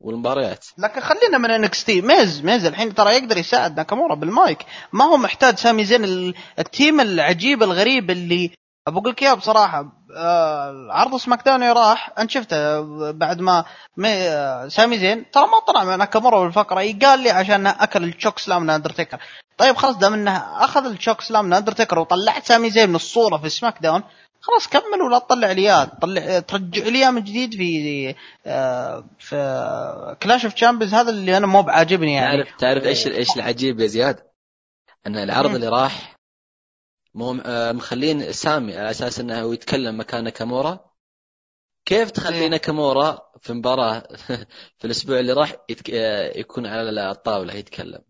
والمباريات. 0.00 0.66
لكن 0.78 1.00
خلينا 1.00 1.38
من 1.38 1.50
NXT. 1.50 2.00
ميز 2.02 2.40
ميز 2.44 2.64
الحين 2.66 2.94
ترى 2.94 3.12
يقدر 3.16 3.36
يساعد 3.38 3.76
ناكامورا 3.76 4.14
بالمايك. 4.14 4.58
ما 4.92 5.04
هو 5.04 5.16
محتاج 5.16 5.56
سامي 5.56 5.84
زين 5.84 6.04
ال- 6.04 6.34
ال 6.58 6.66
team 6.66 7.00
العجيب 7.00 7.62
الغريب 7.62 8.10
اللي 8.10 8.50
بقول 8.88 9.10
لك 9.10 9.22
اياه 9.22 9.34
بصراحه 9.34 9.92
آه، 10.16 10.86
عرض 10.90 11.16
SmackDown 11.16 11.62
راح. 11.62 12.12
أنت 12.18 12.30
شفته 12.30 12.80
بعد 13.10 13.40
ما 13.40 13.64
آه، 14.06 14.68
سامي 14.68 14.98
زين. 14.98 15.30
ترى 15.30 15.46
ما 15.46 15.58
طلع 15.68 15.84
مع 15.84 15.96
ناكامورا 15.96 16.44
بالفقرة. 16.44 16.94
قال 17.02 17.20
لي 17.20 17.30
عشان 17.30 17.66
أكل 17.66 18.04
ال 18.04 18.38
chokeslam 18.38 18.62
من 18.62 18.70
اندرتيكر 18.70 19.18
طيب 19.58 19.76
خلاص 19.76 19.96
دام 19.96 20.14
إنه 20.14 20.36
أخذ 20.64 20.84
ال 20.86 21.20
chokeslam 21.20 21.44
من 21.44 21.52
اندرتيكر 21.52 21.98
وطلعت 21.98 22.46
سامي 22.46 22.70
زين 22.70 22.88
من 22.88 22.94
الصورة 22.94 23.36
في 23.36 23.48
SmackDown 23.48 24.02
خلاص 24.42 24.68
كمل 24.68 25.02
ولا 25.02 25.18
تطلع 25.18 25.52
لي 25.52 25.62
إياه 25.62 25.84
طلع 25.84 26.40
ترجع 26.40 26.84
لي 26.84 27.10
من 27.10 27.24
جديد 27.24 27.54
في 27.54 28.14
آه، 28.46 29.04
في 29.18 30.16
Clash 30.22 30.44
of 30.44 30.54
Champions 30.54 30.94
هذا 30.94 31.10
اللي 31.10 31.36
أنا 31.36 31.46
مو 31.46 31.62
بعاجبني 31.62 32.14
يعني 32.14 32.36
تعرف 32.36 32.56
تعرف 32.58 32.84
إيش 32.84 33.06
إيش 33.06 33.36
العجيب 33.36 33.80
يا 33.80 33.86
زياد؟ 33.86 34.20
إن 35.06 35.16
العرض 35.16 35.50
مم. 35.50 35.56
اللي 35.56 35.68
راح 35.68 36.16
مو 37.14 37.40
آه، 37.46 37.72
مخلين 37.72 38.32
سامي 38.32 38.76
على 38.76 38.90
أساس 38.90 39.20
إنه 39.20 39.40
هو 39.40 39.52
يتكلم 39.52 40.00
مكان 40.00 40.24
ناكامورا 40.24 40.92
كيف 41.84 42.10
تخلي 42.10 42.44
مم. 42.44 42.50
ناكامورا 42.50 43.18
في 43.40 43.52
مباراة 43.52 44.08
في 44.78 44.84
الأسبوع 44.84 45.18
اللي 45.18 45.32
راح 45.32 45.56
يتك... 45.68 45.90
آه، 45.90 46.38
يكون 46.38 46.66
على 46.66 47.10
الطاولة 47.10 47.54
يتكلم 47.54 48.02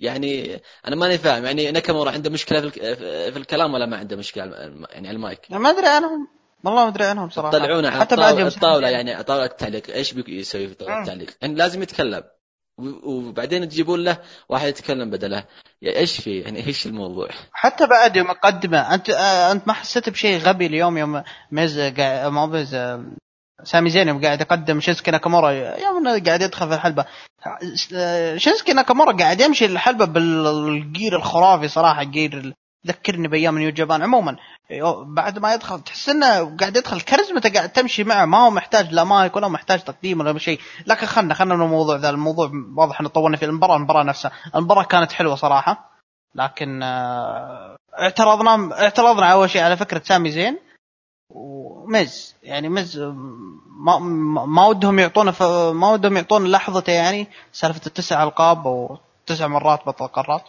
يعني 0.00 0.60
أنا 0.86 0.96
ماني 0.96 1.18
فاهم 1.18 1.44
يعني 1.44 1.70
ناكامورا 1.70 2.10
عنده 2.10 2.30
مشكلة 2.30 2.60
في. 2.60 2.96
في 3.32 3.38
الكلام 3.38 3.74
ولا 3.74 3.86
ما 3.86 3.96
عنده 3.96 4.16
مشكلة 4.16 4.44
يعني 4.90 5.08
على 5.08 5.10
المايك 5.10 5.40
ما 5.50 5.70
أدري 5.70 5.86
عنهم 5.86 6.28
والله 6.64 6.82
ما 6.82 6.88
أدري 6.88 7.04
عنهم 7.04 7.30
صراحة 7.30 7.50
طلعونا 7.50 7.88
على 7.88 8.00
حتى 8.00 8.14
الطاولة, 8.14 8.38
يوم 8.38 8.48
الطاولة 8.48 8.88
يعني 8.88 9.22
طاولة 9.22 9.44
التعليق 9.44 9.90
إيش 9.90 10.12
بيك 10.12 10.28
يسوي 10.28 10.68
في 10.68 10.74
طاولة 10.74 10.94
مم. 10.94 11.02
التعليق؟ 11.02 11.30
يعني 11.42 11.54
لازم 11.54 11.82
يتكلم 11.82 12.22
وبعدين 13.04 13.68
تجيبون 13.68 14.04
له 14.04 14.18
واحد 14.48 14.68
يتكلم 14.68 15.10
بدله 15.10 15.44
يا 15.82 15.96
إيش 15.96 16.20
في 16.20 16.40
يعني 16.40 16.66
إيش 16.66 16.86
الموضوع؟ 16.86 17.28
حتى 17.52 17.86
بعد 17.86 18.16
يوم 18.16 18.26
مقدمه 18.26 18.94
أنت 18.94 19.10
أنت 19.52 19.68
ما 19.68 19.72
حسيت 19.72 20.08
بشيء 20.08 20.38
غبي 20.38 20.66
اليوم 20.66 20.98
يوم 20.98 21.22
ميز 21.52 21.80
قاعد 21.80 22.32
ميز 22.32 22.74
آه، 22.74 23.04
سامي 23.64 23.90
زين 23.90 24.08
يوم 24.08 24.24
قاعد 24.24 24.40
يقدم 24.40 24.80
شينسكي 24.80 25.10
ناكامورا. 25.10 25.50
يوم 25.50 26.22
قاعد 26.26 26.42
يدخل 26.42 26.68
في 26.68 26.74
الحلبة. 26.74 27.04
شينسكي 28.36 28.72
ناكامورا 28.72 29.12
قاعد 29.12 29.40
يمشي 29.40 29.64
الحلبه 29.64 30.04
بال 30.04 30.41
gear 30.41 31.16
الخرافي 31.16 31.68
صراحة 31.68 32.02
gear 32.02 32.54
ذكرني 32.86 33.28
بأيام 33.28 33.58
نيو 33.58 33.70
جابان. 33.70 34.02
عموما 34.02 34.36
بعد 35.16 35.38
ما 35.38 35.54
يدخل 35.54 35.80
تحس 35.80 36.08
إنه 36.08 36.56
قاعد 36.56 36.76
يدخل 36.76 37.00
كاريزمته 37.00 37.52
قاعد 37.52 37.68
تمشي 37.68 38.04
معه 38.04 38.24
ما 38.24 38.38
هو 38.38 38.50
محتاج 38.50 38.92
لا 38.92 39.04
مايك 39.04 39.36
ولا 39.36 39.48
محتاج 39.48 39.80
تقديم 39.80 40.20
ولا 40.20 40.38
شيء. 40.38 40.60
لكن 40.86 41.06
خلنا 41.06 41.34
خلنا 41.34 41.54
من 41.54 41.62
الموضوع 41.62 41.96
ذا 41.96 42.10
الموضوع 42.10 42.50
واضح 42.76 43.00
إنه 43.00 43.08
طولنا 43.08 43.36
في 43.36 43.44
المباراة 43.44 43.76
المباراة 43.76 44.02
نفسها. 44.02 44.32
المباراة 44.54 44.82
كانت 44.82 45.12
حلوة 45.12 45.34
صراحة. 45.34 45.90
لكن 46.34 46.82
آه، 46.82 47.76
اعترضنا 48.00 48.82
اعترضنا 48.82 49.32
أول 49.32 49.50
شيء 49.50 49.62
على 49.62 49.76
فكرة 49.76 50.02
سامي 50.04 50.30
زين. 50.30 50.58
ومز. 51.30 52.34
يعني 52.42 52.68
مز 52.68 52.98
ما 53.66 53.98
ما 54.46 54.66
ودهم 54.66 54.98
يعطونا 54.98 55.34
ما 55.72 55.92
ودهم 55.92 56.16
يعطونا 56.16 56.48
لحظته 56.48 56.92
يعني 56.92 57.26
سالفة 57.52 57.80
التسع 57.86 58.22
ألقاب 58.22 58.66
أو 58.66 58.98
تسع 59.26 59.46
مرات 59.46 59.86
بطل 59.86 60.06
قارات. 60.06 60.42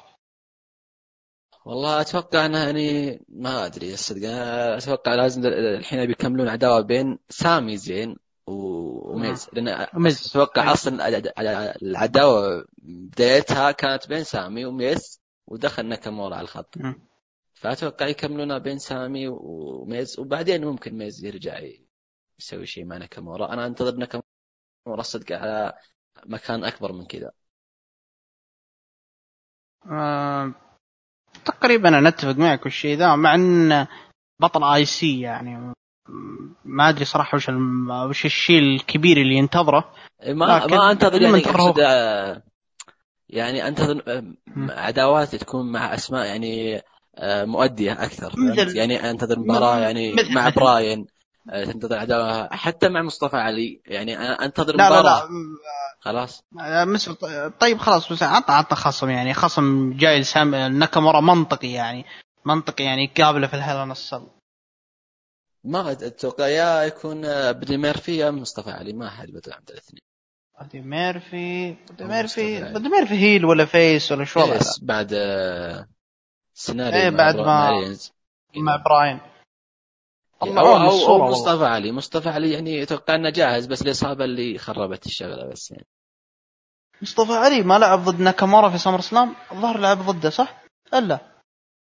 والله 1.65 2.01
أتوقع 2.01 2.45
إنه 2.45 2.59
يعني 2.59 3.21
ما 3.29 3.65
أدري 3.65 3.93
الصدق 3.93 4.19
أتوقع 4.25 5.15
لازم 5.15 5.45
الحين 5.45 6.05
بيكملون 6.05 6.47
عداوة 6.47 6.81
بين 6.81 7.19
سامي 7.29 7.77
زين 7.77 8.15
وميز 8.47 9.49
لأن 9.53 9.87
ميز. 9.93 10.27
أتوقع 10.27 10.73
أصلا 10.73 11.07
العداوة 11.81 12.65
بدايتها 12.83 13.71
كانت 13.71 14.07
بين 14.07 14.23
سامي 14.23 14.65
وميز 14.65 15.21
ودخل 15.47 15.85
ناكامورا 15.85 16.35
على 16.35 16.43
الخط. 16.43 16.75
فأتوقع 17.61 18.07
يكملونها 18.07 18.57
بين 18.57 18.77
سامي 18.77 19.27
وميز 19.27 20.19
وبعدين 20.19 20.65
ممكن 20.65 20.97
ميز 20.97 21.25
يرجع 21.25 21.59
يسوي 22.39 22.65
شيء 22.65 22.85
مع 22.85 22.97
ناكامورا 22.97 23.53
أنا 23.53 23.65
انتظر 23.65 23.95
ناكامورا 23.95 25.01
صدق 25.01 25.31
على 25.31 25.73
مكان 26.25 26.63
أكبر 26.63 26.91
من 26.91 27.05
كذا. 27.05 27.31
آه 29.91 30.53
تقريبا 31.45 31.89
أنا 31.89 32.09
أتفق 32.09 32.35
معك 32.35 32.65
والشيء 32.65 32.97
ذا 32.97 33.15
مع 33.15 33.35
إن 33.35 33.87
بطل 34.41 34.63
IC 34.63 35.19
يعني 35.19 35.73
ما 36.65 36.89
أدري 36.89 37.05
صراحة 37.05 37.35
وش 37.35 37.49
وش 38.09 38.25
الشيء 38.25 38.59
الكبير 38.59 39.17
اللي 39.17 39.35
ينتظره. 39.35 39.93
ما 40.27 40.67
ما 40.67 40.91
أنتظر 40.91 41.21
يعني 41.21 41.43
آه، 41.85 42.43
يعني 43.29 43.67
أنتظر 43.67 44.23
عداوات 44.57 45.35
تكون 45.35 45.71
مع 45.71 45.93
أسماء 45.93 46.25
يعني 46.25 46.77
آه، 46.77 46.83
مؤدية 47.23 48.03
أكثر 48.03 48.33
يعني 48.75 49.09
أنتظر 49.11 49.39
مباراة 49.39 49.79
يعني 49.79 50.15
مع 50.29 50.49
براين 50.49 51.05
آه، 51.49 51.65
تنتظر 51.65 51.97
عداوه 51.97 52.47
حتى 52.51 52.89
مع 52.89 53.01
مصطفى 53.01 53.37
علي 53.37 53.81
يعني 53.85 54.17
أنتظر 54.17 54.75
لا 54.75 54.85
مباراة. 54.85 55.01
لا 55.01 55.27
لا 55.27 55.97
خلاص؟ 55.99 56.43
طيب 57.59 57.77
خلاص 57.77 58.11
بس 58.11 58.23
عطى 58.23 58.53
عطى 58.53 58.75
خصم 58.75 59.09
يعني 59.09 59.33
خصم 59.33 59.93
جاي 59.93 60.23
ناكامورا 60.69 61.21
منطقي 61.21 61.71
يعني 61.71 62.05
منطقي 62.45 62.83
يعني 62.83 63.11
قابله 63.17 63.47
في 63.47 63.53
ال 63.53 63.91
Hell 63.91 64.04
in 64.04 64.11
a 64.11 64.14
Cell 64.14 64.27
ما 65.63 65.91
أتوقع 65.91 66.47
يا 66.47 66.83
يكون 66.83 67.25
آه، 67.25 67.51
بدي 67.51 67.77
ميرفي 67.77 68.17
يا 68.17 68.31
مصطفى 68.31 68.71
علي 68.71 68.93
ما 68.93 69.09
حد 69.09 69.27
بدل 69.27 69.53
عند 69.53 69.69
الأثنين. 69.69 70.01
بدي 70.61 70.81
ميرفي 70.81 71.71
بدي 71.71 72.03
ميرفي 72.03 72.73
بدي 72.73 72.89
ميرفي 72.89 73.13
heel 73.13 73.45
ولا 73.45 73.65
face 73.65 74.11
ولا 74.11 74.25
شو 74.25 74.39
بعد 74.81 75.13
سيناريو 76.61 76.99
إيه 76.99 77.09
بعد 77.09 77.35
ما 77.35 77.71
مع 78.55 78.75
براين 78.75 79.19
والله 80.43 80.61
أو, 80.61 80.91
أو, 80.91 81.23
أو 81.23 81.29
مصطفى 81.31 81.65
علي. 81.65 81.91
مصطفى 81.91 82.29
علي 82.29 82.51
يعني 82.51 82.83
أتوقع 82.83 83.15
إنه 83.15 83.29
جاهز 83.29 83.65
بس 83.65 83.81
الإصابة 83.81 84.25
اللي 84.25 84.57
خربت 84.57 85.05
الشغلة 85.05 85.45
بس 85.51 85.71
يعني. 85.71 85.87
مصطفى 87.01 87.33
علي 87.33 87.63
ما 87.63 87.79
لعب 87.79 87.99
ضد 87.99 88.19
ناكامورا 88.19 88.69
في 88.69 88.77
SummerSlam. 88.77 89.35
الظاهر 89.51 89.77
لعب 89.77 89.97
ضده 89.97 90.29
صح؟ 90.29 90.63
إلا. 90.93 91.19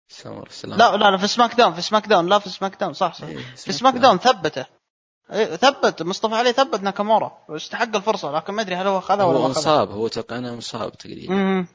SummerSlam. 0.08 0.78
لا 0.78 0.96
لا 0.96 1.10
لا 1.10 1.16
في 1.16 1.26
SmackDown 1.26 1.72
في 1.74 1.82
SmackDown. 1.82 2.28
لا 2.28 2.38
في 2.38 2.48
SmackDown 2.48 2.92
صح 2.92 3.14
صح. 3.14 3.26
إيه 3.26 3.38
في 3.56 3.72
SmackDown. 3.72 4.18
ثبته. 4.18 4.66
إيه 5.32 5.56
ثبت. 5.56 6.02
مصطفى 6.02 6.34
علي 6.34 6.52
ثبت 6.52 6.80
ناكامورا. 6.80 7.38
واستحق 7.48 7.96
الفرصة 7.96 8.32
لكن 8.32 8.54
ما 8.54 8.62
أدري 8.62 8.74
هل 8.74 8.86
هو 8.86 8.98
أخذها 8.98 9.24
ولا 9.24 9.38
هو 9.38 9.48
مصاب 9.48 9.90
هو 9.90 10.06
أتوقع 10.06 10.38
إنه 10.38 10.56
مصاب 10.56 10.92
تقريبا. 10.92 11.66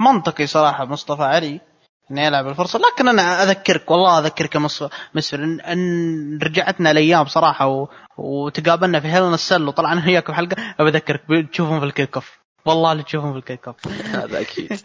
منطقي 0.00 0.46
صراحة 0.46 0.84
مصطفى 0.84 1.22
علي 1.22 1.60
إنه 2.10 2.22
يلعب 2.22 2.48
الفرصة. 2.48 2.78
لكن 2.78 3.08
أنا 3.08 3.42
أذكرك 3.42 3.90
والله 3.90 4.18
أذكرك 4.18 4.54
يا 4.54 4.60
مسفر 4.60 5.44
ان, 5.44 5.60
إن 5.60 6.38
رجعتنا 6.42 6.90
الأيام 6.90 7.24
صراحة 7.26 7.66
و... 7.66 7.88
وتقابلنا 8.18 9.00
في 9.00 9.08
Hell 9.08 9.25
in 9.25 9.34
a 9.34 9.41
Cell 9.41 9.68
وطلعنا 9.68 10.06
وياك 10.06 10.30
بحلقة 10.30 10.74
بذكرك 10.78 11.22
تشوفهم 11.52 11.80
في 11.80 11.86
ال 11.86 12.14
kickoff. 12.14 12.38
والله 12.66 12.92
اللي 12.92 13.02
تشوفهم 13.02 13.32
في 13.32 13.38
ال 13.38 13.66
kickoff. 13.66 13.88
هذا 13.88 14.40
أكيد. 14.40 14.72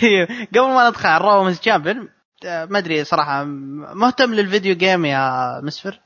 طيب 0.00 0.28
قبل 0.54 0.68
ما 0.68 0.88
ندخل 0.88 1.08
على 1.08 1.16
ال 1.16 1.50
Raw 1.50 1.66
champion 1.66 2.08
ما 2.44 2.78
أدري 2.78 3.04
صراحة 3.04 3.44
مهتم 3.44 4.34
لل 4.34 4.46
video 4.46 4.76
game 4.76 5.04
يا 5.04 5.60
مسفر؟ 5.60 6.00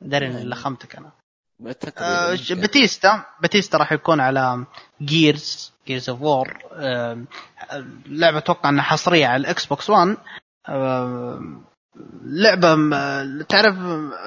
داري 0.00 0.26
اني 0.26 0.44
لخمتك 0.44 0.96
أنا. 0.96 1.12
آه 1.98 2.36
باتيستا. 2.50 3.24
باتيستا 3.42 3.78
راح 3.78 3.92
يكون 3.92 4.20
على 4.20 4.64
Gears 5.02 5.72
Gears 5.86 6.10
of 6.10 6.22
War 6.22 6.58
لعبة 8.06 8.38
أتوقع 8.38 8.68
إنها 8.68 8.82
حصرية 8.82 9.26
على 9.26 9.40
ال 9.40 9.66
Xbox 9.66 9.90
1 9.90 10.16
لعبة 12.24 12.74
تعرف 13.48 13.76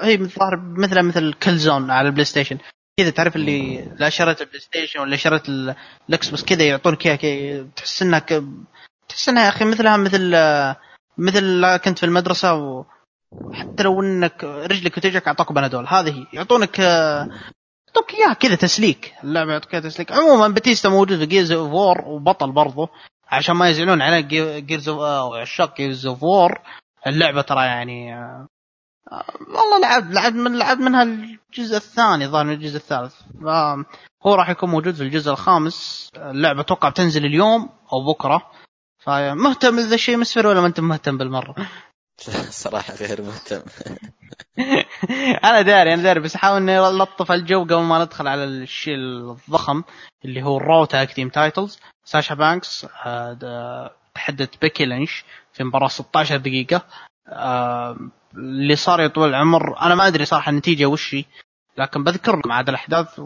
هي 0.00 0.16
مثل 0.16 0.40
مثل 0.76 1.02
مثل 1.02 1.32
Killzone 1.32 1.90
على 1.90 2.08
ال 2.08 2.24
PlayStation 2.24 2.58
كذا 3.00 3.10
تعرف 3.10 3.36
اللي 3.36 3.88
لا 3.98 4.08
شريت 4.08 4.40
ال 4.40 4.60
PlayStation 4.60 5.00
ولا 5.00 5.16
شريت 5.16 5.48
ال 6.08 6.28
Xbox 6.28 6.44
كذا 6.44 6.62
يعطونك 6.64 7.06
إياها 7.06 7.66
تحس 7.76 8.02
إنها 8.02 8.18
تحس 9.08 9.28
إنها 9.28 9.44
يا 9.44 9.48
أخي 9.48 9.64
مثلها 9.64 9.96
مثل 9.96 10.34
مثل 11.18 11.76
كنت 11.76 11.98
في 11.98 12.06
المدرسة 12.06 12.54
و... 12.54 12.84
حتى 13.52 13.82
لو 13.82 14.02
إنك 14.02 14.44
رجلك 14.44 14.98
بتوجعك 14.98 15.28
اعطوك 15.28 15.52
بنادول. 15.52 15.86
هذه 15.88 16.26
يعطونك 16.32 16.78
يعطوك 16.78 18.14
إياها 18.14 18.32
كذا 18.32 18.54
تسليك. 18.54 19.14
اللعبه 19.24 19.52
يعطوك 19.52 19.70
تسليك. 19.72 20.12
عموما 20.12 20.48
باتيستا 20.48 20.88
موجود 20.88 21.18
في 21.18 21.26
Gears 21.26 21.52
of 21.52 21.72
War 21.72 22.00
وبطل 22.06 22.52
برضه 22.52 22.88
عشان 23.28 23.56
ما 23.56 23.68
يزعلون 23.68 24.02
على 24.02 24.22
Gears 24.60 24.88
of 24.88 25.34
عشاق 25.34 25.76
Gears 25.76 26.06
of 26.06 26.22
War 26.22 26.58
اللعبة 27.06 27.42
ترى 27.42 27.66
يعني 27.66 28.14
آه، 28.14 28.46
والله 29.40 29.80
لعبت 29.80 30.14
لعبت 30.14 30.34
من 30.34 30.58
لعبت 30.58 30.80
منها 30.80 31.02
الجزء 31.02 31.76
الثاني 31.76 32.26
ظهر 32.26 32.44
من 32.44 32.52
الجزء 32.52 32.76
الثالث. 32.76 33.14
هو 34.26 34.34
راح 34.34 34.50
يكون 34.50 34.70
موجود 34.70 34.94
في 34.94 35.02
الجزء 35.02 35.30
الخامس. 35.30 36.10
اللعبة 36.16 36.60
أتوقع 36.60 36.88
بتنزل 36.88 37.24
اليوم 37.24 37.68
أو 37.92 38.12
بكرة. 38.12 38.50
فمهتم 38.98 39.76
لذا 39.76 39.94
الشيء 39.94 40.16
مسفر 40.16 40.46
ولا 40.46 40.60
ما 40.60 40.66
أنت 40.66 40.80
مهتم 40.80 41.18
بالمرة؟ 41.18 41.54
صراحة 42.62 42.94
غير 42.94 43.22
مهتم. 43.22 43.62
أنا 45.44 45.62
داري 45.62 45.94
أنا 45.94 46.02
داري 46.02 46.20
بس 46.20 46.36
أحاول 46.36 46.56
إني 46.56 46.78
ألطف 46.78 47.32
الجو 47.32 47.62
قبل 47.64 47.76
ما 47.76 48.04
ندخل 48.04 48.28
على 48.28 48.44
الشيء 48.44 48.94
الضخم 48.94 49.82
اللي 50.24 50.42
هو 50.42 50.56
ال 50.56 50.63
Raw 50.63 50.84
tag 50.84 51.12
team 51.12 51.28
titles. 51.28 51.78
ساشا 52.04 52.34
بانكس 52.34 52.86
تحدت 54.14 54.60
بيكي 54.62 54.84
لينش 54.84 55.24
في 55.52 55.64
مباراة 55.64 55.88
16 55.88 56.36
دقيقة. 56.36 56.82
آه، 57.28 57.96
اللي 58.34 58.76
صار 58.76 59.00
يا 59.00 59.06
طويل 59.08 59.28
العمر 59.30 59.80
أنا 59.80 59.94
ما 59.94 60.06
أدري 60.06 60.24
صراحة 60.24 60.50
النتيجة 60.50 60.86
وش 60.86 61.14
هي 61.14 61.24
لكن 61.78 62.04
بذكر 62.04 62.36
لكم 62.36 62.52
عاد 62.52 62.68
الأحداث 62.68 63.20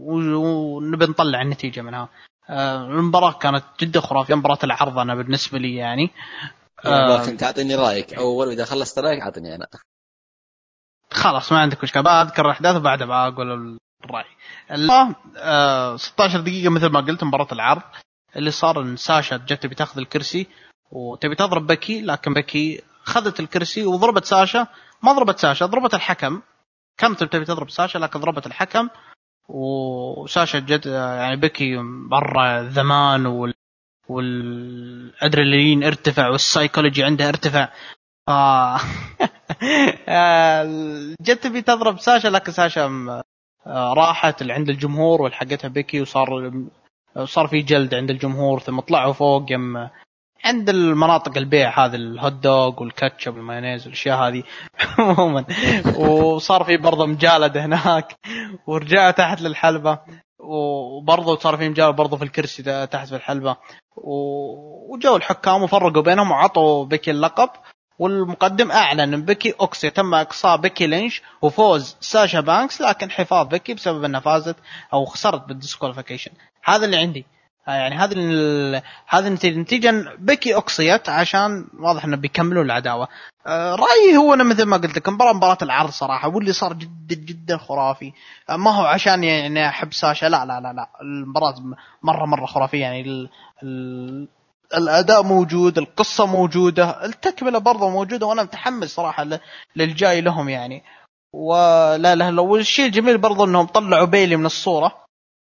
ونبي 0.00 1.06
نطلع 1.06 1.42
النتيجة 1.42 1.80
منها. 1.80 2.08
آه، 2.50 2.84
المباراة 2.86 3.32
كانت 3.32 3.64
جدا 3.80 4.00
خرافية 4.00 4.34
مباراة 4.34 4.58
العرض 4.64 4.98
أنا 4.98 5.14
بالنسبة 5.14 5.58
لي 5.58 5.74
يعني. 5.76 6.10
لكن 6.84 7.36
تعطيني 7.36 7.74
رأيك. 7.74 8.14
أول 8.14 8.48
واذا 8.48 8.64
خلصت 8.64 8.98
رأيك 8.98 9.20
اعطني 9.20 9.54
أنا. 9.54 9.66
خلاص 11.10 11.52
ما 11.52 11.58
عندك 11.58 11.82
مشكلة. 11.82 12.02
بذكر 12.02 12.46
الأحداث 12.46 12.76
وبعدها 12.76 13.30
بقول 13.30 13.78
الرأي. 14.04 14.24
آه 15.36 15.96
16 15.96 16.40
دقيقة 16.40 16.70
مثل 16.70 16.86
ما 16.86 17.00
قلت 17.00 17.24
مباراة 17.24 17.48
العرض. 17.52 17.82
اللي 18.36 18.50
صار 18.50 18.82
إن 18.82 18.96
ساشا 18.96 19.36
جت 19.36 19.62
تبي 19.62 19.74
تاخذ 19.74 19.98
الكرسي 19.98 20.46
وتبي 20.90 21.34
تضرب 21.34 21.66
بكي 21.66 22.02
لكن 22.02 22.34
بكي 22.34 22.82
خذت 23.02 23.40
الكرسي 23.40 23.86
وضربت 23.86 24.24
ساشا. 24.24 24.66
ما 25.02 25.12
ضربت 25.12 25.38
ساشا 25.38 25.66
ضربت 25.66 25.94
الحكم. 25.94 26.42
كانت 26.98 27.24
تبي 27.24 27.44
تضرب 27.44 27.70
ساشا 27.70 27.98
لكن 27.98 28.20
ضربت 28.20 28.46
الحكم. 28.46 28.88
وساشا 29.48 30.58
جد 30.58 30.86
يعني 30.86 31.36
بكي 31.36 31.76
ذمان 32.62 33.26
وال 33.26 33.54
والادرينالين 34.08 35.84
ارتفع 35.84 36.28
والسايكولوجي 36.28 37.04
عندها 37.04 37.28
ارتفع. 37.28 37.68
ف 38.26 38.30
جت 41.26 41.42
تبي 41.42 41.62
تضرب 41.62 41.98
ساشا 41.98 42.28
لكن 42.28 42.52
ساشا 42.52 43.22
راحت 43.66 44.42
اللي 44.42 44.52
عند 44.52 44.68
الجمهور 44.68 45.22
والحقتها 45.22 45.68
بيكي 45.68 46.00
وصار 46.00 46.52
صار 47.24 47.46
في 47.46 47.62
جلد 47.62 47.94
عند 47.94 48.10
الجمهور 48.10 48.60
ثم 48.60 48.80
طلعوا 48.80 49.12
فوق 49.12 49.52
يم 49.52 49.88
عند 50.44 50.68
المناطق 50.68 51.38
البيع 51.38 51.84
هذه 51.84 51.94
ال 51.94 52.03
hot 52.03 52.32
dog 52.32 52.82
والكاتشب 52.82 53.34
والمايونيز 53.34 53.86
والاشياء 53.86 54.18
هذه 54.18 54.42
عموما. 54.98 55.44
وصار 55.96 56.64
في 56.64 56.76
برضه 56.76 57.06
مضاربة 57.06 57.64
هناك 57.64 58.14
ورجعوا 58.66 59.10
تحت 59.10 59.40
للحلبة. 59.40 59.98
وبرضه 60.38 61.38
صار 61.38 61.56
في 61.56 61.68
مضاربة 61.68 61.92
برضه 61.92 62.16
في 62.16 62.24
الكرسي 62.24 62.86
تحت 62.86 63.08
في 63.08 63.16
الحلبة. 63.16 63.56
وجو 63.96 65.16
الحكام 65.16 65.62
وفرقوا 65.62 66.02
بينهم 66.02 66.30
وعطوا 66.30 66.84
بيكي 66.84 67.10
اللقب. 67.10 67.50
والمقدم 67.98 68.70
أعلن 68.70 69.00
إن 69.00 69.24
بيكي 69.24 69.54
أوه 69.60 69.90
تم 69.90 70.14
إقصاء 70.14 70.56
بيكي 70.56 70.86
لينش 70.86 71.22
وفوز 71.42 71.96
ساشا 72.00 72.40
بانكس 72.40 72.80
لكن 72.80 73.10
حفاظ 73.10 73.46
بيكي 73.46 73.74
بسبب 73.74 74.04
إنها 74.04 74.20
فازت 74.20 74.56
أو 74.92 75.04
خسرت 75.04 75.48
بال 75.48 75.57
disqualification. 75.57 76.30
هذا 76.64 76.84
اللي 76.84 76.96
عندي. 76.96 77.26
يعني 77.74 77.94
هذه 77.94 78.14
هذه 79.06 79.26
النتيجه 79.26 79.58
نتيجه 79.58 80.16
بيكي 80.18 80.56
اقصيت 80.56 81.08
عشان 81.08 81.66
واضح 81.80 82.04
إنه 82.04 82.16
بيكملوا 82.16 82.62
العداوة. 82.62 83.08
آه، 83.46 83.74
رأيي 83.74 84.16
هو 84.16 84.34
أنا 84.34 84.44
مثل 84.44 84.62
ما 84.62 84.76
قلت 84.76 84.96
لك 84.96 85.08
مباراه 85.08 85.32
مباراة 85.32 85.58
العرض 85.62 85.90
صراحة 85.90 86.28
واللي 86.28 86.52
صار 86.52 86.72
جدا 86.72 87.14
جدا 87.14 87.56
خرافي. 87.56 88.12
آه، 88.50 88.56
ما 88.56 88.70
هو 88.70 88.84
عشان 88.84 89.24
يعني 89.24 89.68
أحب 89.68 89.92
ساشا 89.92 90.26
لا 90.26 90.44
لا 90.44 90.60
لا 90.60 90.72
لا. 90.72 90.88
المباراة 91.02 91.54
مره 92.02 92.26
مرة 92.26 92.46
خرافية. 92.46 92.80
يعني 92.80 93.00
ال 93.00 93.30
ال 93.62 94.28
الأداء 94.76 95.22
موجود 95.22 95.78
القصة 95.78 96.26
موجودة 96.26 97.04
التكملة 97.04 97.58
برضه 97.58 97.90
موجودة 97.90 98.26
وأنا 98.26 98.42
متحمس 98.42 98.88
صراحة 98.94 99.26
للجاي 99.76 100.20
لهم 100.20 100.48
يعني. 100.48 100.82
ولا 101.32 102.14
لا 102.14 102.40
والشيء 102.40 102.86
الجميل 102.86 103.18
برضه 103.18 103.44
إنهم 103.44 103.66
طلعوا 103.66 104.06
بيلي 104.06 104.36
من 104.36 104.46
الصورة. 104.46 105.07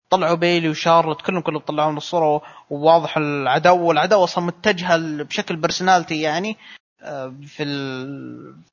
طلعوا 0.09 0.35
بيلي 0.35 0.69
وشارلوت 0.69 1.21
كلهم 1.21 1.41
كلهم 1.41 1.61
طلعوا 1.61 1.91
من 1.91 1.97
الصورة 1.97 2.41
وواضح 2.69 3.17
العداوه 3.17 3.81
والعداوه 3.81 4.23
أصلا 4.23 4.43
متجهه 4.43 4.97
بشكل 5.23 5.55
بيرسوناليتي 5.55 6.21
يعني 6.21 6.57
آه، 7.01 7.33
في 7.47 7.63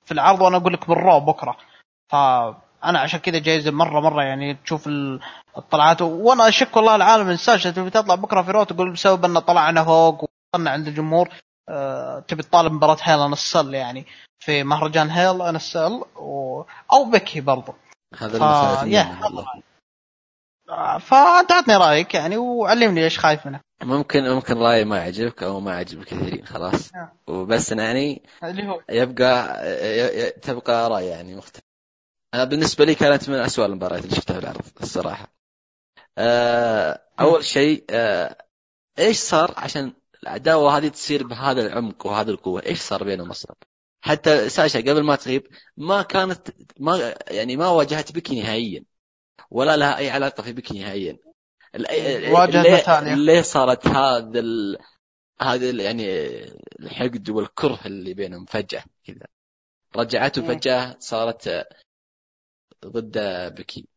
في 0.05 0.13
العرض 0.13 0.41
وأنا 0.41 0.57
أقول 0.57 0.73
لك 0.73 0.89
بالرو 0.89 1.21
بكرة. 1.21 1.57
فأنا 2.09 2.99
عشان 2.99 3.21
كذا 3.21 3.39
جايزه 3.39 3.71
مرة 3.71 4.01
مرة 4.01 4.23
يعني 4.23 4.55
تشوف 4.55 4.89
الطلعات. 5.59 6.03
وأنا 6.03 6.49
أشك 6.49 6.77
والله 6.77 6.97
العالم 6.97 7.27
من 7.27 7.37
ساشا 7.37 7.71
تبي 7.71 7.91
تطلع 7.91 8.15
بكرة 8.15 8.43
في 8.43 8.51
رو 8.51 8.65
تقول 8.65 8.93
بسبب 8.93 9.25
إن 9.25 9.39
طلعنا 9.39 9.85
فوق 9.85 10.25
وصلنا 10.25 10.71
عند 10.71 10.89
الجمهور 10.89 11.29
أه 11.69 12.19
تبي 12.19 12.43
تطالب 12.43 12.73
مباراة 12.73 12.97
هيل 13.03 13.21
ان 13.21 13.75
يعني. 13.75 14.07
في 14.39 14.65
مهرجان 14.65 15.11
هيل 15.11 15.43
ان 15.43 15.59
و... 16.17 16.63
أو 16.93 17.05
بكي 17.11 17.41
برضو. 17.41 17.75
هذا 18.19 18.39
ف... 18.39 18.85
فانت 21.01 21.71
رأيك 21.71 22.15
يعني 22.15 22.37
وعلمني 22.37 23.05
إيش 23.05 23.19
خايف 23.19 23.47
منه. 23.47 23.61
ممكن 23.83 24.31
ممكن 24.31 24.59
رايي 24.59 24.85
ما 24.85 24.97
يعجبك 24.99 25.43
أو 25.43 25.61
ما 25.61 25.73
يعجب 25.73 26.05
كثيرين 26.05 26.47
خلاص. 26.47 26.95
نعم. 26.95 27.09
وبس 27.27 27.73
يعني 27.73 28.23
اللي 28.45 28.67
هو؟ 28.67 28.81
يبقى 28.91 30.31
تبقى 30.43 30.91
رأي 30.91 31.07
يعني 31.07 31.35
مختلف. 31.35 31.65
أنا 32.35 32.45
بالنسبة 32.45 32.85
لي 32.85 32.95
كانت 32.95 33.29
من 33.29 33.35
اسوء 33.39 33.67
المباريات 33.67 34.05
اللي 34.05 34.17
شفتها 34.17 34.35
في 34.35 34.41
العرض 34.41 34.61
الصراحة. 34.83 35.33
آه، 36.19 37.01
أول 37.21 37.45
شيء 37.45 37.85
آه، 37.91 38.37
إيش 38.99 39.17
صار 39.17 39.55
عشان 39.57 39.93
العداوه 40.23 40.77
هذه 40.77 40.89
تصير 40.89 41.27
بهذا 41.27 41.67
العمق 41.67 42.07
وهذه 42.07 42.31
القوة؟ 42.31 42.63
إيش 42.67 42.81
صار 42.81 43.05
بينهم 43.05 43.31
أصلا؟ 43.31 43.57
حتى 44.05 44.49
ساشا 44.49 44.79
قبل 44.81 45.03
ما 45.03 45.17
تغيب 45.17 45.47
ما 45.77 46.03
كانت 46.03 46.49
ما 46.81 47.15
يعني 47.29 47.57
ما 47.57 47.69
واجهت 47.69 48.13
بكي 48.13 48.43
نهائيا. 48.43 48.85
ولا 49.51 49.77
لها 49.77 49.99
أي 49.99 50.11
علاقة 50.11 50.43
في 50.43 50.53
بك 50.53 50.73
نهائيا. 50.73 51.19
واجهت 52.33 52.89
ليه 53.03 53.43
صارت 53.43 53.87
هذا 53.87 54.41
ال... 54.41 54.79
هذا 55.41 55.71
يعني 55.71 56.07
الحقد 56.81 57.31
والكره 57.31 57.81
اللي 57.87 58.15
بينهم 58.15 58.45
فجأة 58.45 58.85
كذا؟ 59.05 59.27
رجعته 59.97 60.43
فجأة 60.43 60.97
صارت 60.99 61.67
ضد 62.87 63.19
بكي 63.55 63.89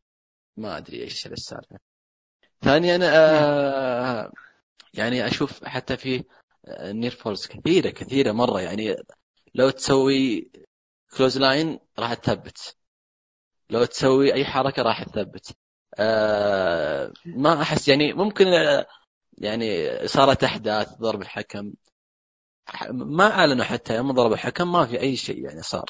ما 0.57 0.77
أدري 0.77 1.01
إيش 1.01 1.27
السالفة. 1.27 1.79
ثانيا 2.61 2.99
آه 3.03 4.31
يعني 4.93 5.27
أشوف 5.27 5.63
حتى 5.63 5.97
في 5.97 6.23
near 6.81 7.11
falls 7.11 7.47
كثيره 7.47 7.89
كثيرة 7.89 8.31
مرة. 8.31 8.61
يعني 8.61 8.95
لو 9.55 9.69
تسوي 9.69 10.51
clothesline 11.17 11.79
راح 11.99 12.13
تثبت. 12.13 12.75
لو 13.69 13.85
تسوي 13.85 14.33
أي 14.33 14.45
حركة 14.45 14.81
راح 14.81 15.03
تثبت. 15.03 15.55
آه 15.99 17.11
ما 17.25 17.61
أحس 17.61 17.87
يعني 17.87 18.13
ممكن 18.13 18.45
يعني 19.37 19.99
صارت 20.07 20.43
أحداث 20.43 20.93
ضرب 20.93 21.21
الحكم. 21.21 21.73
ما 22.91 23.31
أعلنوا 23.31 23.65
حتى 23.65 23.95
يوم 23.95 24.11
ضرب 24.11 24.33
الحكم 24.33 24.71
ما 24.71 24.85
في 24.85 24.99
أي 24.99 25.15
شيء 25.15 25.45
يعني 25.45 25.61
صار. 25.61 25.89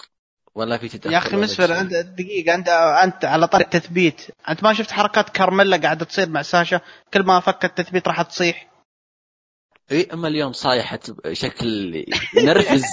ولا 0.55 0.77
في 0.77 0.89
تدخل 0.89 1.13
يا 1.13 1.17
أخي 1.17 1.35
مسفر 1.37 1.79
أنت 1.79 1.93
دقيقة 1.93 2.55
أنت 2.55 2.69
أنت 3.03 3.25
على 3.25 3.47
طريق 3.47 3.75
التثبيت 3.75 4.21
أنت 4.49 4.63
ما 4.63 4.73
شفت 4.73 4.91
حركات 4.91 5.29
كارميلا 5.29 5.77
قاعدة 5.77 6.05
تصير 6.05 6.29
مع 6.29 6.41
ساشا؟ 6.41 6.81
كل 7.13 7.23
ما 7.23 7.39
فك 7.39 7.65
التثبيت 7.65 8.07
راح 8.07 8.21
تصيح. 8.21 8.71
إي 9.91 10.07
أما 10.13 10.27
اليوم 10.27 10.51
صايحه 10.53 10.99
بشكل 11.25 11.95
ينرفز 12.37 12.83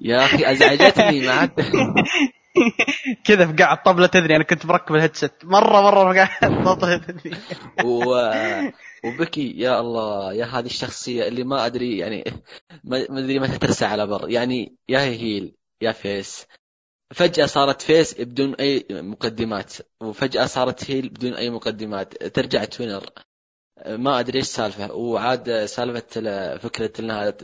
يا 0.00 0.24
أخي 0.24 0.52
أزعجتني 0.52 1.26
ما 1.26 1.44
كذا 3.24 3.46
في 3.46 3.52
قاع 3.52 3.72
الطبله 3.72 4.06
تدري 4.06 4.36
أنا 4.36 4.44
كنت 4.44 4.66
مركب 4.66 4.94
الهيدسет 4.94 5.44
مره 5.44 5.80
مرة 5.80 6.12
في 6.12 6.18
قاع 6.18 6.38
الطبله 6.42 6.96
تدري. 6.96 7.36
و... 7.84 8.30
وبكي 9.04 9.52
يا 9.56 9.80
الله 9.80 10.32
يا 10.32 10.44
هذه 10.44 10.66
الشخصية 10.66 11.28
اللي 11.28 11.44
ما 11.44 11.66
أدري 11.66 11.98
يعني 11.98 12.24
ما 12.84 13.18
أدري 13.18 13.38
متى 13.38 13.58
ترسى 13.58 13.84
على 13.84 14.06
بر. 14.06 14.30
يعني 14.30 14.76
يا 14.88 15.00
heel 15.00 15.54
يا 15.82 15.92
face. 15.92 16.46
فجأة 17.14 17.46
صارت 17.46 17.82
face 17.82 18.20
بدون 18.20 18.54
أي 18.54 18.86
مقدمات. 18.90 19.72
وفجأة 20.02 20.46
صارت 20.46 20.90
heel 20.90 21.08
بدون 21.08 21.34
أي 21.34 21.50
مقدمات. 21.50 22.24
ترجع 22.24 22.64
tweener. 22.64 23.04
ما 23.86 24.20
أدري 24.20 24.38
إيش 24.38 24.46
السالفة 24.46 24.92
وعاد 24.92 25.64
سالفة 25.64 26.56
فكرة 26.56 27.00
أنها 27.00 27.34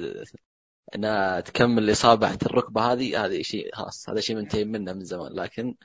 انها 0.95 1.40
تكمل 1.40 1.93
اصابه 1.93 2.34
الركبة 2.47 2.93
هذه 2.93 3.24
هذه 3.24 3.43
شيء 3.43 3.74
خلاص 3.74 4.09
هذا 4.11 4.20
شيء 4.20 4.36
منتهي 4.36 4.64
منه 4.64 4.93
من 4.93 5.05
زمان. 5.05 5.32
لكن 5.32 5.76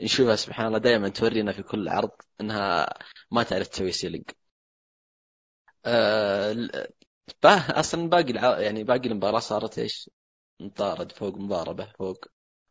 نشوفها 0.00 0.36
سبحان 0.36 0.66
الله 0.66 0.78
دائما 0.78 1.08
تورينا 1.08 1.52
في 1.52 1.62
كل 1.62 1.88
عرض 1.88 2.10
إنها 2.40 2.88
ما 3.30 3.42
تعرف 3.42 3.68
تسوي 3.68 3.92
selling. 3.92 4.24
أه 5.86 6.70
أصلا 7.44 8.08
باقي 8.08 8.62
يعني 8.62 8.84
باقي 8.84 9.08
المباراة 9.08 9.38
صارت 9.38 9.78
إيش؟ 9.78 10.10
مطارد 10.60 11.12
فوق 11.12 11.36
مضاربة 11.38 11.92
فوق 11.98 12.24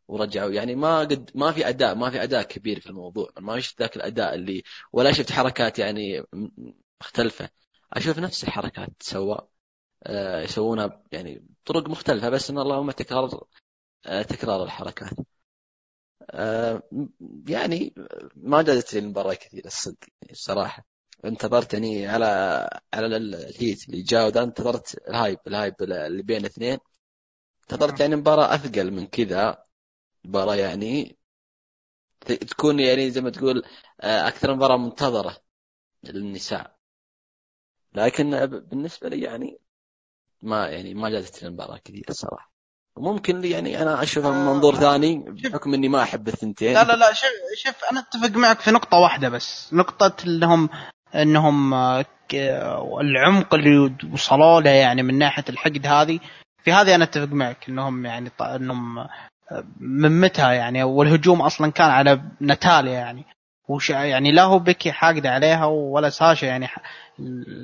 ورجعوا. 0.07 0.51
يعني 0.51 0.75
ما 0.75 0.99
قد 0.99 1.31
ما 1.35 1.51
في 1.51 1.69
اداء 1.69 1.95
ما 1.95 2.09
في 2.09 2.23
أداء 2.23 2.43
كبير 2.43 2.79
في 2.79 2.87
الموضوع. 2.89 3.29
ما 3.39 3.59
شفت 3.59 3.79
ذاك 3.81 3.95
الأداء 3.95 4.35
اللي 4.35 4.63
ولا 4.93 5.11
شفت 5.11 5.31
حركات 5.31 5.79
يعني 5.79 6.23
مختلفة. 7.01 7.49
أشوف 7.93 8.19
نفس 8.19 8.43
الحركات 8.43 9.15
آه، 9.15 9.49
يسوونها 10.43 11.03
يعني 11.11 11.47
طرق 11.65 11.89
مختلفة 11.89 12.29
بس 12.29 12.49
إن 12.49 12.57
اللهم 12.59 12.91
تكرار 12.91 13.47
آه، 14.07 14.21
تكرار 14.21 14.63
الحركات. 14.63 15.13
آه، 16.31 16.83
يعني 17.47 17.93
ما 18.35 18.61
جازت 18.61 18.93
لي 18.93 18.99
المباراة 18.99 19.33
كثير 19.33 19.65
الصدق 19.65 19.97
الصراحة. 20.31 20.85
انتظرت 21.25 21.73
يعني 21.73 22.07
على 22.07 22.25
على 22.93 23.17
ال 23.17 23.32
heat 23.32 23.89
اللي 23.89 24.01
جاء 24.01 24.25
وذا 24.27 24.43
انتظرت 24.43 25.07
ال 25.09 25.15
hype 25.15 25.39
ال 25.47 25.53
hype 25.53 25.75
اللي 25.81 26.23
بين 26.23 26.37
الاثنين 26.37 26.77
انتظرت 27.63 27.99
يعني 27.99 28.15
مباراة 28.15 28.55
أثقل 28.55 28.91
من 28.91 29.07
كذا 29.07 29.65
مباراة 30.25 30.55
يعني 30.55 31.17
تكون 32.21 32.79
يعني 32.79 33.11
زي 33.11 33.21
ما 33.21 33.29
تقول 33.29 33.63
أكثر 34.01 34.55
مباراة 34.55 34.77
منتظرة 34.77 35.37
للنساء. 36.03 36.79
لكن 37.93 38.45
بالنسبة 38.45 39.09
لي 39.09 39.21
يعني 39.21 39.59
ما 40.41 40.67
يعني 40.67 40.93
ما 40.93 41.09
جازت 41.09 41.43
المباراة 41.43 41.79
كثير 41.85 42.05
الصراحه 42.09 42.51
ممكن 42.97 43.39
لي 43.39 43.49
يعني 43.49 43.81
أنا 43.81 44.03
اشوفها 44.03 44.31
من 44.31 44.45
منظور 44.45 44.75
آه 44.75 44.79
ثاني 44.79 45.25
بحكم 45.27 45.73
إني 45.73 45.89
ما 45.89 46.03
أحب 46.03 46.27
الثنتين. 46.27 46.73
لا 46.73 46.83
لا 46.83 46.95
لا 46.95 47.13
شوف 47.13 47.29
شوف 47.55 47.75
أنا 47.91 47.99
أتفق 47.99 48.37
معك 48.37 48.59
في 48.59 48.71
نقطة 48.71 48.97
واحدة 48.97 49.29
بس. 49.29 49.73
نقطة 49.73 50.15
إنهم 50.25 50.69
إنهم 51.15 51.73
آه، 51.73 52.05
العمق 53.01 53.53
اللي 53.53 53.95
وصلوا 54.13 54.61
له 54.61 54.69
يعني 54.69 55.03
من 55.03 55.17
ناحية 55.17 55.45
الحقد 55.49 55.87
هذه 55.87 56.19
في 56.63 56.71
هذه 56.71 56.95
أنا 56.95 57.03
أتفق 57.03 57.33
معك 57.33 57.69
إنهم 57.69 58.05
يعني 58.05 58.31
إنهم 58.41 58.99
آه، 58.99 59.09
من 59.79 60.21
متى 60.21 60.55
يعني 60.55 60.83
والهجوم 60.83 61.41
أصلا 61.41 61.71
كان 61.71 61.89
على 61.89 62.21
نتاليا 62.41 62.93
يعني. 62.93 63.25
وش 63.69 63.89
يعني 63.89 64.31
لا 64.31 64.43
هو 64.43 64.59
بيكي 64.59 64.91
حاقد 64.91 65.25
عليها 65.25 65.65
ولا 65.65 66.09
ساشا 66.09 66.45
يعني 66.45 66.67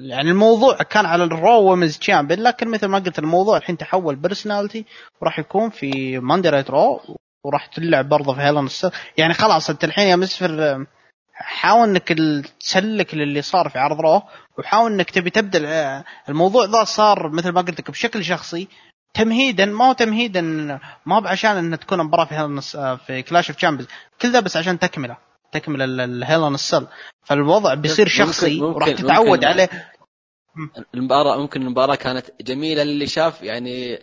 يعني 0.09 0.29
الموضوع 0.29 0.75
كان 0.75 1.05
على 1.05 1.23
الرو 1.23 1.71
ومز 1.71 1.97
تشامبيون 1.97 2.39
لكن 2.39 2.67
مثل 2.67 2.87
ما 2.87 2.99
قلت 2.99 3.19
الموضوع 3.19 3.57
الحين 3.57 3.77
تحول 3.77 4.15
بيرسوناليتي 4.15 4.85
وراح 5.21 5.39
يكون 5.39 5.69
في 5.69 6.19
ماندي 6.19 6.49
رايت 6.49 6.69
رو 6.69 7.01
وراح 7.45 7.65
تلعب 7.65 8.09
برضه 8.09 8.33
في 8.33 8.41
هيلون 8.41 8.69
يعني 9.17 9.33
خلاص 9.33 9.69
انت 9.69 9.83
الحين 9.83 10.07
يا 10.07 10.15
مسفر 10.15 10.85
حاول 11.33 11.89
انك 11.89 12.13
تسلك 12.59 13.15
للي 13.15 13.41
صار 13.41 13.69
في 13.69 13.79
عرض 13.79 14.01
Raw 14.01 14.21
وحاول 14.59 14.91
انك 14.91 15.09
تبي 15.09 15.29
تبدأ 15.29 16.03
الموضوع 16.29 16.65
ذا 16.65 16.83
صار 16.83 17.29
مثل 17.29 17.49
ما 17.49 17.61
قلت 17.61 17.79
لك 17.79 17.91
بشكل 17.91 18.23
شخصي 18.23 18.67
تمهيدا 19.13 19.65
ما 19.65 19.89
هو 19.89 19.93
تمهيدا 19.93 20.41
ما 21.05 21.15
هو 21.15 21.21
بعشان 21.21 21.57
إن 21.57 21.79
تكون 21.79 21.99
المباراه 21.99 22.25
في 22.25 22.61
في 23.07 23.21
Clash 23.21 23.49
of 23.49 23.57
Champions 23.57 23.89
كل 24.21 24.31
ذا 24.31 24.39
بس 24.39 24.57
عشان 24.57 24.79
تكملة. 24.79 25.17
تكمل 25.51 26.01
ال 26.01 26.09
Hell 26.09 26.38
in 26.38 26.53
a 26.53 26.60
Cell 26.60 26.87
فالوضع 27.23 27.73
بيصير 27.73 28.07
شخصي 28.07 28.61
وراح 28.61 28.91
تتعود 28.91 29.43
عليه. 29.43 29.91
المباراه 30.95 31.37
ممكن 31.37 31.61
المباراة 31.61 31.95
كانت 31.95 32.41
جميلة 32.41 32.83
للي 32.83 33.07
شاف 33.07 33.41
يعني 33.41 33.99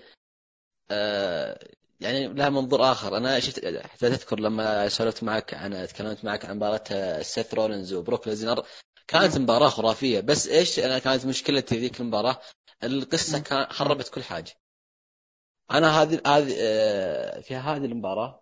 آه 0.91 1.69
يعني 2.01 2.29
لها 2.29 2.49
منظور 2.49 2.93
آخر. 2.93 3.17
أنا 3.17 3.41
شفت 3.41 3.67
حتى 3.67 4.11
تذكر 4.11 4.41
لما 4.41 4.89
سولفت 4.89 5.25
معك 5.25 5.55
عن 5.55 5.87
تكلمت 5.87 6.25
معك 6.25 6.45
عن 6.45 6.57
مباراة 6.57 7.23
سيث 7.23 7.55
رولينز 7.55 7.93
وبروك 7.93 8.29
ليسنر 8.29 8.63
كانت 9.09 9.39
مباراة 9.39 9.69
خرافية. 9.69 10.21
بس 10.21 10.49
إيش؟ 10.49 10.79
أنا 10.79 10.99
كانت 10.99 11.27
مشكلتي 11.27 11.79
ذيك 11.79 12.01
المباراة. 12.01 12.41
القصة 12.85 13.39
كان 13.39 13.67
خربت 13.67 14.09
كل 14.09 14.23
حاجة. 14.23 14.53
أنا 15.71 16.03
هذه 16.03 16.21
هذه 16.27 16.55
آه، 16.61 17.41
في 17.41 17.55
هذه 17.55 17.85
المباراة 17.85 18.29
آه، 18.29 18.42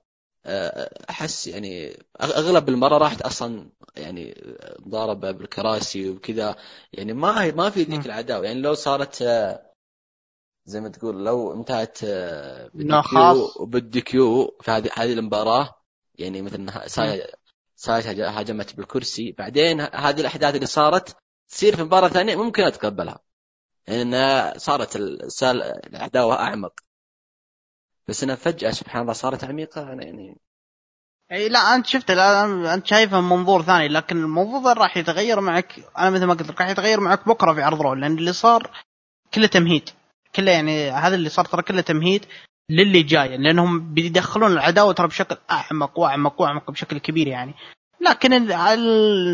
أحس 1.11 1.47
يعني 1.47 1.97
أغلب 2.23 2.69
المرة 2.69 2.99
راحت 2.99 3.23
أصلا 3.23 3.71
يعني 3.97 4.35
ضاربه 4.89 5.31
بالكراسي 5.31 6.11
وكذا. 6.11 6.57
يعني 6.93 7.13
ما 7.13 7.51
ما 7.51 7.71
في 7.71 7.83
ذيك 7.83 8.07
العداوة. 8.07 8.45
يعني 8.45 8.61
لو 8.61 8.75
صارت 8.75 9.23
آه، 9.23 9.73
زي 10.65 10.81
ما 10.81 10.89
تقول 10.89 11.25
لو 11.25 11.55
انتهت 11.55 12.05
بالديكيو 12.75 13.51
بالديكيو 13.61 14.57
في 14.61 14.71
هذه 14.71 14.91
هذه 14.95 15.13
المباراة. 15.13 15.75
يعني 16.19 16.43
مثل 16.43 16.71
سايا 17.77 18.41
هاجمت 18.41 18.77
بالكرسي. 18.77 19.33
بعدين 19.33 19.81
هذه 19.81 20.21
الأحداث 20.21 20.55
اللي 20.55 20.67
صارت 20.67 21.17
تصير 21.49 21.77
في 21.77 21.83
مباراة 21.83 22.09
ثانية 22.09 22.37
ممكن 22.37 22.63
أتقبلها. 22.63 23.19
لأن 23.89 24.13
يعني 24.13 24.59
صارت 24.59 24.97
العداوة 25.87 26.35
أعمق. 26.35 26.90
بس 28.11 28.25
انها 28.25 28.35
فجأة 28.35 28.71
سبحان 28.71 29.03
الله 29.03 29.13
صارت 29.13 29.45
عميقة 29.45 29.93
أنا 29.93 30.05
يعني 30.05 30.37
إي 31.33 31.49
لا 31.49 31.75
أنت 31.75 31.87
شفت 31.87 32.11
لا 32.11 32.75
أنت 32.75 32.87
شايفها 32.87 33.21
من 33.21 33.29
منظور 33.29 33.63
ثاني 33.63 33.89
لكن 33.89 34.17
الموضوع 34.17 34.73
راح 34.73 34.97
يتغير 34.97 35.41
معك 35.41 35.75
أنا 35.99 36.11
مثل 36.11 36.25
ما 36.25 36.35
قلت 36.35 36.51
لك 36.51 36.61
راح 36.61 36.71
يتغير 36.71 37.01
معك 37.01 37.29
بكرة 37.29 37.53
في 37.53 37.63
عرض 37.63 37.81
رول 37.83 38.01
لأن 38.01 38.19
اللي 38.19 38.33
صار 38.33 38.71
كله 39.35 39.47
تمهيد. 39.47 39.89
كله 40.35 40.51
يعني 40.51 40.91
هذا 40.91 41.15
اللي 41.15 41.29
صار 41.29 41.45
ترى 41.45 41.63
كله 41.63 41.81
تمهيد 41.81 42.25
للي 42.71 43.03
جاي 43.03 43.37
لأنهم 43.37 43.95
بيدخلون 43.95 44.53
العداوة 44.53 44.93
ترى 44.93 45.07
بشكل 45.07 45.37
أعمق 45.51 45.99
وأعمق 45.99 46.41
وأعمق 46.41 46.71
بشكل 46.71 46.99
كبير 46.99 47.27
يعني. 47.27 47.55
لكن 48.01 48.47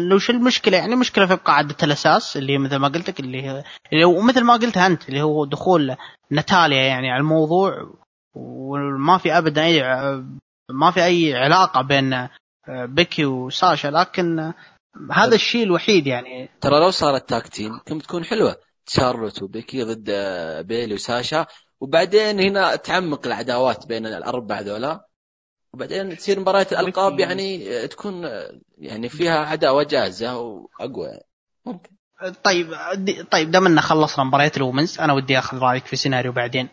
لو 0.09 0.18
شو 0.18 0.33
المشكلة 0.33 0.77
يعني 0.77 0.95
المشكلة 0.95 1.27
في 1.27 1.35
قاعدة 1.35 1.77
الأساس 1.83 2.37
اللي 2.37 2.53
هي 2.53 2.59
مثل 2.59 2.77
ما 2.77 2.89
قلت 2.89 3.09
لك 3.09 3.20
اللي 3.20 3.43
هي 3.43 3.64
اللي 3.93 4.05
هو 4.05 4.20
مثل 4.20 4.45
ما 4.45 4.53
قلت 4.55 4.77
أنت 4.77 5.09
اللي 5.09 5.22
هو 5.22 5.45
دخول 5.45 5.97
نتاليا 6.33 6.83
يعني 6.83 7.11
على 7.11 7.20
الموضوع 7.20 7.95
وما 8.37 9.18
في 9.18 9.39
ابدا 9.39 9.64
أي 9.64 9.82
ما 10.70 10.91
في 10.91 11.05
أي 11.05 11.34
علاقة 11.34 11.82
بين 11.82 12.28
بيكي 12.68 13.24
وساشا 13.24 13.89
لكن 13.89 14.53
هذا 15.12 15.34
الشيء 15.34 15.62
الوحيد 15.62 16.07
يعني. 16.07 16.49
ترى 16.61 16.80
لو 16.80 16.91
صارت 16.91 17.28
تاكتين 17.28 17.78
كم 17.87 17.99
تكون 17.99 18.24
حلوة. 18.24 18.57
شارلوت 18.89 19.43
وبيكي 19.43 19.82
ضد 19.82 20.11
بيلي 20.66 20.95
وساشا. 20.95 21.47
وبعدين 21.80 22.41
هنا 22.41 22.76
تعمق 22.76 23.26
العداوات 23.26 23.87
بين 23.87 24.07
الأربع 24.07 24.61
ذولا. 24.61 25.07
وبعدين 25.74 26.16
تصير 26.16 26.41
مباراة 26.41 26.66
الألقاب 26.72 27.20
يعني 27.20 27.89
تكون 27.89 28.24
يعني 28.78 29.09
فيها 29.09 29.39
عداوة 29.39 29.82
جاهزة 29.82 30.39
وأقوى. 30.39 31.20
ممكن. 31.66 31.91
طيب 32.45 32.74
طيب 33.30 33.51
دام 33.51 33.66
إن 33.66 33.80
خلصنا 33.80 34.24
مباريات 34.24 34.57
ال 34.57 34.62
women's 34.62 35.01
أنا 35.01 35.12
ودي 35.12 35.39
أخذ 35.39 35.59
رأيك 35.59 35.87
في 35.87 35.97
سيناريو 35.97 36.32
بعدين. 36.32 36.68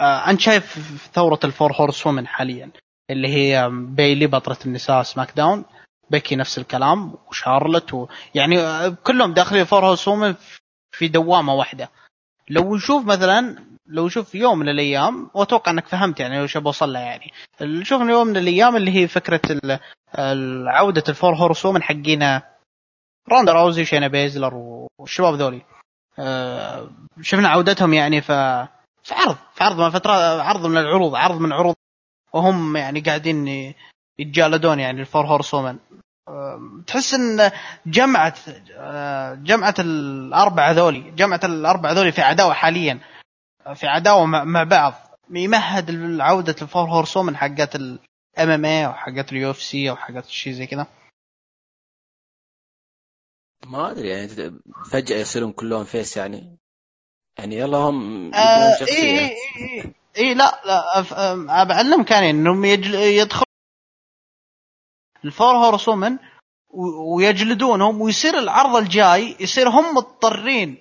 آه 0.00 0.30
أنت 0.30 0.40
شايف 0.40 0.78
ثورة 1.12 1.40
ال 1.44 1.72
Four 1.72 2.06
Horsewomen 2.06 2.26
حاليا؟ 2.26 2.70
اللي 3.10 3.28
هي 3.28 3.68
بيلي 3.72 4.26
بطلة 4.26 4.56
النساء 4.66 5.02
SmackDown 5.02 5.64
بيكي 6.10 6.36
نفس 6.36 6.58
الكلام 6.58 7.14
وشارلت 7.28 7.94
و... 7.94 8.08
يعني 8.34 8.56
كلهم 8.90 9.32
داخلين 9.34 9.64
Four 9.64 9.86
Horsewomen 9.86 10.34
في 10.92 11.08
دوامة 11.08 11.54
واحدة. 11.54 11.90
لو 12.50 12.76
نشوف 12.76 13.04
مثلا 13.04 13.56
لو 13.86 14.06
نشوف 14.06 14.34
يوم 14.34 14.58
من 14.58 14.68
الأيام 14.68 15.30
وأتوقع 15.34 15.72
إنك 15.72 15.86
فهمت 15.86 16.20
يعني 16.20 16.42
وش 16.42 16.56
بوصل 16.56 16.92
له 16.92 17.00
يعني. 17.00 17.32
نشوف 17.60 18.00
يوم 18.00 18.26
من 18.26 18.36
الأيام 18.36 18.76
اللي 18.76 18.90
هي 18.94 19.08
فكرة 19.08 19.40
عودة 20.66 21.04
ال 21.08 21.34
Four 21.34 21.66
Horsewomen 21.66 21.82
حقين 21.82 22.40
روندا 23.28 23.52
راوزي 23.52 23.82
وشينا 23.82 24.08
بيزلر 24.08 24.54
والشباب 25.00 25.34
ذولي. 25.34 25.62
آه، 26.18 26.90
شفنا 27.22 27.48
عودتهم 27.48 27.94
يعني 27.94 28.20
ف 28.20 28.32
في 29.02 29.14
عرض 29.14 29.36
في 29.54 29.64
عرض 29.64 29.80
من 29.80 29.90
فترات 29.90 30.40
عرض 30.40 30.66
من 30.66 30.76
العروض 30.76 31.14
عرض 31.14 31.40
من 31.40 31.52
عروض. 31.52 31.74
وهم 32.32 32.76
يعني 32.76 33.00
قاعدين 33.00 33.74
يتجالدون 34.18 34.80
يعني 34.80 35.00
ال 35.00 35.26
Four 35.26 35.54
Horsewomen. 35.54 35.78
تحس 36.86 37.14
إن 37.14 37.50
جمعت 37.86 38.38
جمعت 39.42 39.80
الأربعة 39.80 40.72
ذولي 40.72 41.10
جمعت 41.10 41.44
الأربعة 41.44 41.92
ذولي 41.92 42.12
في 42.12 42.22
عداوة 42.22 42.52
حاليا 42.52 43.00
في 43.74 43.86
عداوة 43.86 44.26
مع 44.26 44.62
بعض 44.62 44.94
يمهد 45.30 46.20
عودة 46.20 46.56
ال 46.62 46.84
Four 46.84 47.16
Horsewomen 47.16 47.36
حقت 47.36 47.76
ال 47.76 48.50
MMA 48.50 48.86
أو 48.86 48.92
حقت 48.92 49.32
ال 49.32 49.50
UFC 49.50 49.90
أو 49.90 49.96
حقت 49.96 50.26
شيء 50.26 50.52
زي 50.52 50.66
كذا. 50.66 50.86
ما 53.66 53.90
أدري 53.90 54.08
يعني 54.08 54.28
فجأة 54.90 55.16
يصيرون 55.16 55.52
كلهم 55.52 55.84
face 55.84 56.16
يعني. 56.16 56.59
يعني 57.40 57.56
يلا 57.56 57.78
هم 57.78 58.34
آه 58.34 58.76
اي 58.80 58.88
اي 58.88 59.36
اي 59.56 59.92
اي 60.18 60.34
لا 60.34 60.60
لا 60.64 61.64
بعلمك 61.64 62.10
يعني 62.10 62.30
انهم 62.30 62.64
يدخلون 62.64 63.44
الفور 65.24 65.54
هورس 65.54 65.88
وومن 65.88 66.18
ويجلدونهم 67.14 68.00
ويصير 68.00 68.38
العرض 68.38 68.76
الجاي 68.76 69.36
يصير 69.40 69.68
هم 69.68 69.94
مضطرين 69.94 70.78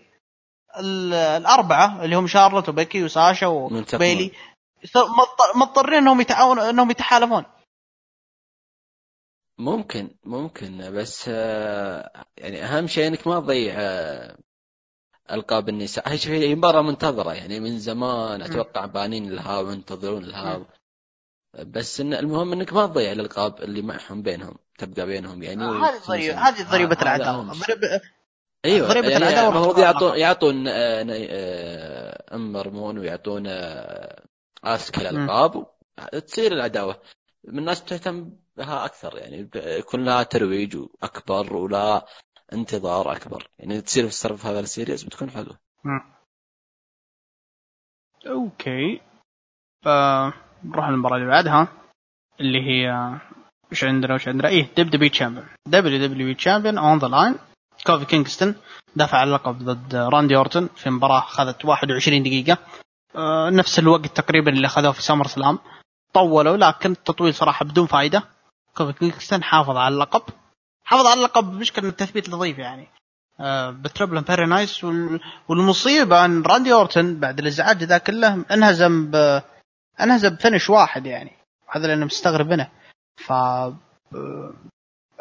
الأربعة 0.80 2.06
اللي 2.06 2.16
هم 2.16 2.28
شارلوت 2.28 2.70
وبيكي 2.70 3.04
وساشا 3.04 3.48
وبيلي 3.48 4.32
مضطرين 5.56 5.98
إنهم 5.98 6.22
يتعاونوا 6.22 6.70
إنهم 6.70 6.92
يتحالفون. 6.92 7.46
ممكن 9.58 10.10
ممكن 10.24 10.92
بس 10.94 11.26
آه، 11.30 12.26
يعني 12.38 12.64
أهم 12.64 12.88
شيء 12.88 13.08
إنك 13.08 13.28
ما 13.28 13.40
تضيع 13.40 13.74
آه، 13.78 14.38
القاب 15.32 15.70
النساء 15.70 16.10
هي 16.10 16.56
مباراة 16.56 16.82
منتظرة 16.82 17.34
يعني 17.34 17.60
من 17.60 17.80
زمان. 17.80 18.42
أتوقع 18.42 18.86
بانين 18.86 19.32
لها 19.32 19.60
وينتظرون 19.60 20.24
لها. 20.24 20.66
بس 21.60 22.02
إن 22.02 22.14
المهم 22.14 22.54
إنك 22.54 22.74
ما 22.74 22.86
تضيع 22.86 23.12
الألقاب 23.12 23.62
اللي 23.62 23.82
معهم 23.82 24.22
بينهم 24.22 24.56
تبقى 24.78 25.06
بينهم 25.06 25.44
يعني. 25.44 25.64
هذه 25.64 26.00
ضريبه 26.08 26.50
هذه 26.50 26.72
ضريبة 26.72 26.98
العداوة. 27.02 27.56
أيوه 28.66 28.88
ضريبة 28.88 29.10
يعني 29.10 29.24
العداوة 29.24 29.50
المفروض 29.50 29.80
يعطون 29.80 30.18
يعطون 30.18 30.68
آه، 30.68 31.06
آه، 31.10 32.36
أم 32.36 32.52
مرمون 32.52 32.98
ويعطون 32.98 33.44
آه، 33.48 34.24
اسكا 34.64 35.10
الألقاب. 35.10 35.66
تصير 36.28 36.52
العداوة. 36.52 37.02
من 37.44 37.60
الناس 37.60 37.84
تهتم 37.84 38.32
بها 38.58 38.86
أكثر 38.86 39.18
يعني 39.18 39.50
يكون 39.56 40.06
لها 40.06 40.24
ترويج 40.24 40.78
اكبر 41.04 41.56
ولا 41.56 42.06
انتظار 42.54 43.12
أكبر. 43.12 43.48
يعني 43.60 43.82
تصير 43.82 44.04
في 44.04 44.10
ال 44.10 44.46
Survivor 44.46 44.60
Series 44.60 45.04
بتكون 45.04 45.30
حلوة. 45.30 45.58
okay. 48.28 49.02
نروح 50.66 50.90
للمباراة 50.90 51.18
اللي 51.18 51.28
بعدها 51.28 51.68
اللي 52.40 52.60
هي 52.60 53.10
وش 53.72 53.84
عندنا 53.84 54.14
وش 54.14 54.28
عندنا؟ 54.28 54.48
إيه 54.48 54.70
WW 54.78 54.90
champion 54.90 55.48
WW 55.68 56.08
champion 56.08 56.78
on 56.78 56.98
the 56.98 57.08
line 57.08 57.36
كوفي 57.86 58.06
كينغستون 58.06 58.56
دافع 58.96 59.18
عن 59.18 59.28
اللقب 59.28 59.58
ضد 59.58 59.96
راندي 59.96 60.36
أورتون 60.36 60.68
في 60.68 60.90
مباراة 60.90 61.18
اخذت 61.20 61.66
21 61.66 62.24
دقيقة. 62.24 62.58
آه 63.16 63.50
نفس 63.50 63.80
الوقت 63.80 64.06
تقريبا 64.06 64.52
اللي 64.52 64.68
أخذوه 64.68 64.92
في 64.92 65.02
SummerSlam. 65.02 65.60
طولوا 66.14 66.58
لكن 66.58 66.92
التطويل 66.92 67.34
صراحة 67.34 67.66
بدون 67.66 67.86
فائدة 67.86 68.24
كوفي 68.78 68.94
كينغستون 68.94 69.44
حافظ 69.44 69.78
على 69.78 69.94
اللقب. 69.94 70.22
حافظ 70.90 71.06
على 71.06 71.18
اللقب 71.18 71.54
مشكلة 71.54 71.90
التثبيت 71.90 72.30
لطيف 72.30 72.58
يعني. 72.58 72.88
آه 73.40 73.70
ب 73.72 73.77
Trouble 73.77 74.12
in 74.12 74.22
Paradise 74.22 74.84
والمصيبة 75.50 76.26
إن 76.26 76.42
راندي 76.42 76.74
اورتون 76.74 77.20
بعد 77.20 77.40
الإزعاج 77.40 77.84
ذا 77.84 77.98
كله 77.98 78.46
انهزم 78.52 79.12
انهزم 80.02 80.30
ب 80.30 80.36
finish 80.36 80.70
واحد 80.70 81.06
يعني. 81.06 81.32
هذا 81.70 81.84
اللي 81.84 81.94
أنا 81.94 82.06
مستغرب 82.06 82.48
منه. 82.48 82.70
ف 83.18 83.32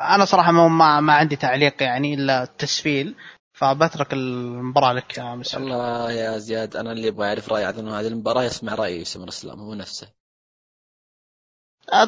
أنا 0.00 0.24
صراحة 0.24 0.52
ما 0.52 1.00
ما 1.00 1.12
عندي 1.12 1.36
تعليق 1.36 1.82
يعني 1.82 2.14
إلا 2.14 2.42
التسفيل. 2.42 3.14
فبترك 3.52 4.12
المباراة 4.12 4.92
لك 4.92 5.18
يا 5.18 5.34
مسعود. 5.34 5.64
الله 5.64 6.12
يا 6.12 6.38
زياد 6.38 6.76
أنا 6.76 6.92
اللي 6.92 7.08
أبغى 7.08 7.28
اعرف 7.28 7.48
رأي 7.48 7.64
عن 7.64 7.88
هذه 7.88 8.06
المباراة 8.06 8.42
يسمع 8.42 8.74
رايي 8.74 9.04
SummerSlam 9.04 9.60
هو 9.60 9.74
نفسه. 9.74 10.06
آه، 10.06 10.17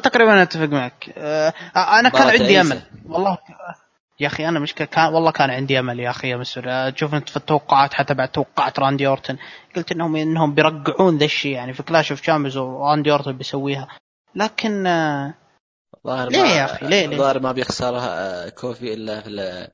تقريبا 0.03 0.41
أتفق 0.41 0.65
معك. 0.69 1.13
آه، 1.17 1.53
أنا 1.75 2.09
كان 2.09 2.27
عندي 2.29 2.61
أمل. 2.61 2.81
والله 3.09 3.37
يا 4.19 4.27
أخي 4.27 4.47
أنا 4.47 4.59
مشكلة 4.59 4.87
كان 4.87 5.13
والله 5.13 5.31
كان 5.31 5.49
عندي 5.49 5.79
أمل 5.79 5.99
يا 5.99 6.09
أخي 6.09 6.29
يا 6.29 6.37
مسفر 6.37 6.89
تشوف 6.89 7.13
أنت 7.15 7.29
في 7.29 7.37
التوقعات 7.37 7.93
حتى 7.93 8.13
بعد 8.13 8.29
توقعت 8.29 8.79
راندي 8.79 9.07
أورتن. 9.07 9.37
قلت 9.75 9.91
إنهم 9.91 10.15
إنهم 10.15 10.53
بيرقعون 10.53 11.17
ذا 11.17 11.25
الشيء 11.25 11.51
يعني 11.51 11.73
في 11.73 11.83
Clash 11.83 12.11
of 12.11 12.21
Champions 12.21 12.57
وراندي 12.57 13.11
أورتن 13.11 13.31
بيسويها. 13.31 13.87
لكن 14.35 14.87
آه، 14.87 15.33
ظاهر 16.07 16.29
ليه 16.29 16.39
يا 16.39 16.65
أخي؟ 16.65 16.85
ليه- 16.87 17.05
ليه؟ 17.07 17.17
ظاهر 17.17 17.39
ما 17.39 17.51
بيخسرها 17.51 18.09
آه، 18.45 18.49
كوفي 18.49 18.93
إلا 18.93 19.21
في 19.21 19.29
ال- 19.29 19.67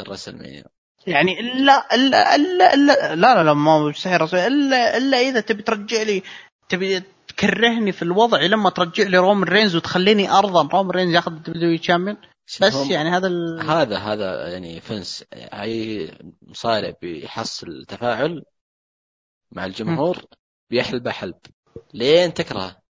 ال 0.00 0.36
WrestleMania 0.36 0.64
يعني 1.06 1.40
الا 1.40 1.94
الا 1.94 2.34
الا, 2.34 2.74
إلا 2.74 3.14
لا 3.14 3.34
لا 3.34 3.42
لا 3.42 3.54
ما 3.54 3.78
مستحيل 3.88 4.22
إلا 4.22 4.96
إلا 4.96 5.16
إذا 5.18 5.40
تبي 5.40 5.62
ترجع 5.62 6.02
لي 6.02 6.22
تبي 6.68 7.02
تكرهني 7.36 7.92
في 7.92 8.02
الوضع 8.02 8.40
لما 8.40 8.70
ترجع 8.70 9.04
لي 9.04 9.18
رومان 9.18 9.48
رينز 9.48 9.76
وتخليني 9.76 10.30
ارضى 10.30 10.68
رومان 10.72 10.90
رينز 10.90 11.14
ياخذ 11.14 11.32
ال 11.32 11.78
W 11.78 11.82
champion. 11.82 12.16
بس 12.60 12.90
يعني 12.90 13.10
هذا 13.10 13.26
ال... 13.26 13.70
هذا 13.70 13.98
هذا 13.98 14.48
يعني 14.48 14.80
فنس 14.80 15.24
أي 15.32 16.10
مصارع 16.42 16.94
بيحصل 17.02 17.84
تفاعل 17.88 18.44
مع 19.52 19.66
الجمهور 19.66 20.24
بيحلبه 20.70 21.10
حلب. 21.10 21.38
لين 21.94 22.34
تكرهه. 22.34 22.82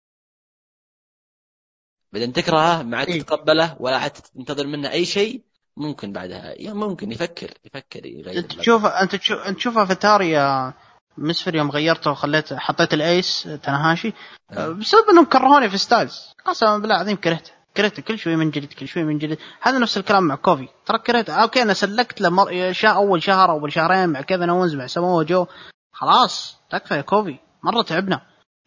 بعدين 2.13 2.33
تكرهه 2.33 2.83
ما 2.83 2.97
عاد 2.97 3.09
إيه. 3.09 3.23
تتقبله 3.23 3.77
ولا 3.81 3.97
عاد 3.97 4.11
تنتظر 4.11 4.67
منه 4.67 4.91
أي 4.91 5.05
شيء 5.05 5.43
ممكن 5.77 6.13
بعدها. 6.13 6.55
يعني 6.57 6.79
ممكن 6.79 7.13
يفكر 7.13 7.55
يفكر 7.65 8.07
يغير 8.07 8.39
أنت 8.39 8.53
تشوف 8.53 8.85
أنت 8.85 9.15
تشوف 9.17 9.39
أنت 9.39 9.57
تشوفها 9.57 9.85
في 9.85 9.95
تاري 9.95 10.31
يا 10.31 10.75
مسفر 11.19 11.55
يوم 11.55 11.71
غيرته 11.71 12.11
وخليت 12.11 12.55
حطيت 12.55 12.95
ال 12.95 13.08
Ace 13.08 13.49
تاناهاشي 13.63 14.13
آه. 14.53 14.69
بسبب 14.69 15.05
إنهم 15.11 15.25
كرهوني 15.25 15.71
في 15.71 15.79
ستايلز. 15.79 16.33
قسما 16.47 16.79
بالله 16.79 16.97
العظيم 16.97 17.17
كرهته 17.17 17.51
كرهته 17.77 18.03
كل 18.03 18.19
شوي 18.19 18.37
من 18.37 18.51
جديد 18.51 18.73
كل 18.73 18.89
شوي 18.89 19.05
من 19.05 19.19
جديد. 19.19 19.39
هذا 19.61 19.79
نفس 19.79 19.99
الكلام 19.99 20.23
مع 20.23 20.35
كوفي. 20.35 20.69
ترى 20.87 20.99
كرهته 20.99 21.35
okay 21.35 21.63
أنا 21.63 21.75
سلكت 21.75 22.21
له. 22.21 22.73
شا 22.73 22.89
أول 22.89 23.23
شهر 23.23 23.51
أول 23.51 23.73
شهرين 23.73 24.09
مع 24.09 24.21
كيفن 24.21 24.51
اونز 24.51 24.75
مع 24.75 24.87
سمو 24.87 25.23
جو. 25.23 25.47
خلاص 25.93 26.57
تكفى 26.71 26.95
يا 26.95 27.01
كوفي. 27.01 27.39
مرة 27.63 27.83
تعبنا. 27.83 28.21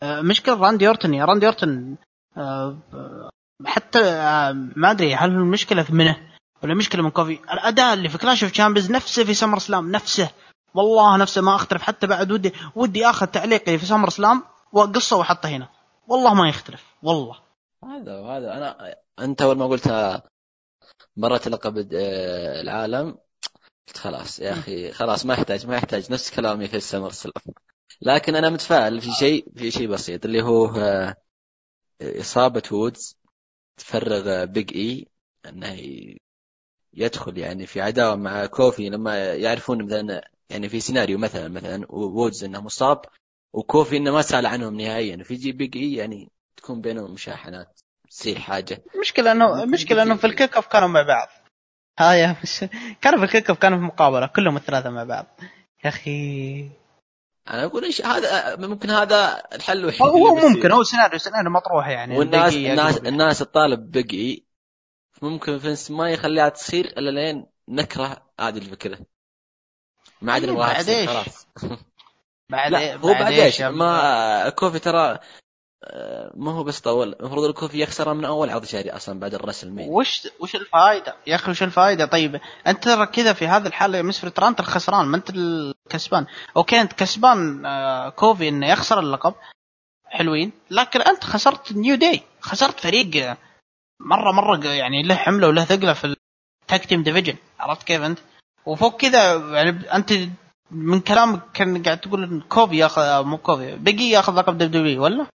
آه، 0.04 0.22
مشكلة 0.22 0.56
راندي 0.56 0.88
أورتن. 0.88 1.14
يا 1.14 1.26
راندي 1.26 1.46
أورتن 1.46 1.96
آه، 2.38 2.78
آه، 2.93 3.30
حتى 3.66 4.00
ما 4.76 4.91
أدري 4.91 5.16
هل 5.16 5.30
المشكلة 5.30 5.86
منه 5.89 6.18
ولا 6.64 6.76
مشكلة 6.76 7.04
من 7.04 7.10
كوفي. 7.10 7.39
الأداء 7.54 7.93
اللي 7.93 8.10
في 8.10 8.18
Clash 8.18 8.43
of 8.43 8.51
Champions 8.51 8.91
نفسه 8.91 9.24
في 9.24 9.34
SummerSlam 9.34 9.91
نفسه. 9.91 10.30
والله 10.76 11.17
نفسه 11.17 11.41
ما 11.41 11.55
أختلف 11.55 11.82
حتى 11.82 12.07
بعد 12.07 12.32
ودي 12.32 12.53
ودي 12.76 13.05
آخذ 13.09 13.26
تعليقي 13.28 13.78
في 13.78 13.86
SummerSlam 13.86 14.43
واقصه 14.71 15.17
واحطه 15.17 15.49
هنا. 15.49 15.69
والله 16.07 16.34
ما 16.34 16.49
يختلف 16.49 16.84
والله. 17.03 17.39
هذا 17.84 18.19
وهذا. 18.19 18.53
أنا 18.57 18.95
أنت 19.19 19.41
أول 19.41 19.57
ما 19.57 19.65
قلتها 19.67 20.23
مرت 21.17 21.47
لقب 21.47 21.78
آه، 21.93 22.61
العالم 22.61 23.17
قلت 23.88 23.97
خلاص 23.97 24.39
يا 24.39 24.51
أخي 24.53 24.91
خلاص 24.91 25.26
ما 25.26 25.34
يحتاج 25.34 25.67
ما 25.67 25.76
يحتاج 25.76 26.11
نفس 26.11 26.32
كلامي 26.36 26.67
في 26.67 26.78
ال 26.78 27.12
SummerSlam. 27.12 27.34
لكن 28.01 28.36
أنا 28.36 28.49
متفائل 28.49 29.01
في 29.01 29.11
شيء 29.11 29.45
في 29.55 29.71
شيء 29.71 29.88
بسيط 29.88 30.26
اللي 30.26 30.41
هو 30.41 30.65
آه، 30.67 31.15
إصابة 32.01 32.63
وودز 32.71 33.17
تفرغ 33.78 34.45
Big 34.45 34.76
E 34.78 35.08
إنه 35.45 35.69
ي- 35.73 36.17
يدخل 36.93 37.38
يعني 37.38 37.65
في 37.65 37.82
عداوة 37.82 38.15
مع 38.15 38.45
كوفي 38.45 38.89
لما 38.89 39.34
يعرفون 39.34 39.86
مثلا 39.86 40.30
يعني 40.50 40.70
في 40.70 40.80
سيناريو 40.80 41.18
مثلا 41.18 41.48
مثلا 41.48 41.86
وودز 41.89 42.43
إنه 42.43 42.62
مصاب 42.62 43.02
وكوفي 43.54 43.98
إنه 43.98 44.12
ما 44.12 44.22
سأل 44.22 44.46
عنهم 44.46 44.82
نهائيا 44.82 45.24
فيجي 45.24 45.52
Big 45.51 45.78
E 45.78 45.93
يعني 45.93 46.32
تكون 46.58 46.82
بينهم 46.82 47.14
مشاحنات 47.14 47.82
تصير 48.10 48.39
حاجة. 48.39 48.84
المشكلة 48.96 49.32
إنه 49.32 49.64
المشكلة 49.64 50.04
إنه 50.04 50.16
في 50.16 50.28
ال 50.28 50.56
kickoff 50.56 50.68
كانوا 50.68 50.88
مع 50.88 51.02
بعض. 51.02 51.28
هاي 52.00 52.36
مش 52.43 52.66
كانوا 53.02 53.20
في 53.20 53.26
ال 53.26 53.49
kickoff 53.49 53.60
كانوا 53.60 53.78
في 53.78 53.84
مقابلة 53.84 54.28
كلهم 54.28 54.58
الثلاثة 54.58 54.89
مع 54.89 55.04
بعض. 55.04 55.26
يا 55.84 55.89
أخي. 55.89 56.70
أنا 57.50 57.66
أقول 57.66 57.84
إيش 57.84 58.06
هذا 58.06 58.56
ممكن 58.56 58.89
هذا 58.89 59.43
الحل 59.54 59.78
الوحيد 59.78 60.02
هو. 60.02 60.36
ممكن 60.36 60.72
هو 60.72 60.84
سيناريو 60.84 61.20
سيناريو 61.20 61.52
مطروح 61.52 61.88
يعني. 61.88 62.18
والناس 62.18 62.54
البيجي 62.54 62.72
الناس. 62.72 62.98
الناس 62.98 63.39
تطالب 63.39 63.91
بقي 63.91 64.43
ممكن 65.22 65.60
فينس 65.60 65.91
ما 65.91 66.10
يخليها 66.10 66.50
تصير 66.50 66.86
إلا 66.86 67.10
لين 67.10 67.46
نكره 67.70 68.26
هذه 68.39 68.58
الفكرة. 68.58 69.00
ما 70.22 70.34
عاد 70.34 70.43
أيوة، 70.43 70.55
نبغاها 70.55 70.84
بعد؟ 70.84 71.05
خلاص. 71.07 71.47
بعد 72.49 72.74
هو 72.76 73.13
بعد 73.13 73.34
إيش 73.34 73.61
ما 73.61 74.49
كوفي 74.49 74.80
ترى 74.80 75.20
آه، 75.88 76.32
ما 76.36 76.51
هو 76.51 76.63
بس 76.63 76.80
طول. 76.80 77.16
المفروض 77.20 77.43
الكوفي 77.43 77.84
يخسرها 77.84 78.13
من 78.13 78.26
أول 78.26 78.49
عرض 78.49 78.66
شهري 78.66 78.89
أصلا 78.89 79.20
بعد 79.20 79.34
الرسل 79.34 79.72
مين. 79.72 79.89
وش 79.89 80.28
وش 80.39 80.55
الفائده 80.55 81.16
يا 81.28 81.36
أخي 81.36 81.51
وش 81.51 81.63
الفائده 81.63 82.05
طيب 82.05 82.39
أنت 82.68 82.84
ترى 82.84 83.05
كذا 83.05 83.34
في 83.34 83.47
هذه 83.47 83.68
الحاله 83.68 83.97
يا 83.97 84.03
مسفر 84.03 84.30
ترى 84.30 84.47
انت 84.47 84.59
الخسران 84.59 85.05
ما 85.05 85.18
أنت 85.18 85.30
الكسبان. 85.30 86.26
okay 86.58 86.82
أنت 86.82 86.93
كسبان 86.93 87.66
آه، 87.66 88.09
كوفي 88.09 88.49
إنه 88.49 88.70
يخسر 88.70 88.99
اللقب. 88.99 89.34
حلوين. 90.05 90.51
لكن 90.72 91.01
أنت 91.01 91.24
خسرت 91.24 91.74
New 91.74 91.95
Day 91.95 92.22
خسرت 92.41 92.80
فريق 92.80 93.26
آه، 93.26 93.38
مره 93.99 94.32
مرة 94.32 94.68
يعني 94.68 95.03
له 95.03 95.16
حملة 95.16 95.47
وله 95.47 95.66
ثقلة 95.66 95.93
في 95.93 96.16
ال 96.62 96.68
tag 96.68 96.86
team 96.86 97.03
division 97.03 97.36
عرفت 97.59 97.84
كيف 97.84 98.01
أنت؟ 98.01 98.20
وفوق 98.66 98.97
كذا 98.97 99.36
يعني 99.36 99.93
أنت 99.93 100.13
من 100.72 100.99
كلامك 100.99 101.51
كان 101.53 101.84
قاعد 101.84 102.01
تقول 102.01 102.24
إن 102.24 102.41
كوفي 102.41 102.78
ياخذ 102.78 103.24
مو 103.24 103.38
كوفي 103.38 103.76
Big 103.76 104.01
E 104.01 104.10
ياخذ 104.09 104.34
لقب 104.34 104.57
W 104.58 105.03
ولا؟ 105.03 105.28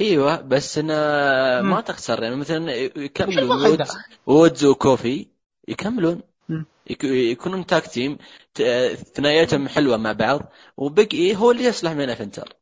إيوه 0.00 0.40
بس 0.40 0.78
أنا. 0.78 1.62
ما 1.62 1.80
تخسر 1.80 2.22
يعني 2.22 2.36
مثلا 2.36 2.74
الفائدة؟ 2.76 3.68
وودز 3.68 3.98
وودز 4.26 4.64
وكوفي 4.64 5.26
يكملون 5.68 6.22
يكونون 7.04 7.66
tag 7.66 7.86
team 7.86 8.18
ثنائيتهم 9.14 9.68
حلوة 9.68 9.96
مع 9.96 10.12
بعض 10.12 10.52
و 10.76 10.86
Big 10.86 11.14
E 11.14 11.36
هو 11.36 11.50
اللي 11.50 11.64
يصلح 11.64 11.92
main 11.92 12.10
eventer 12.10 12.59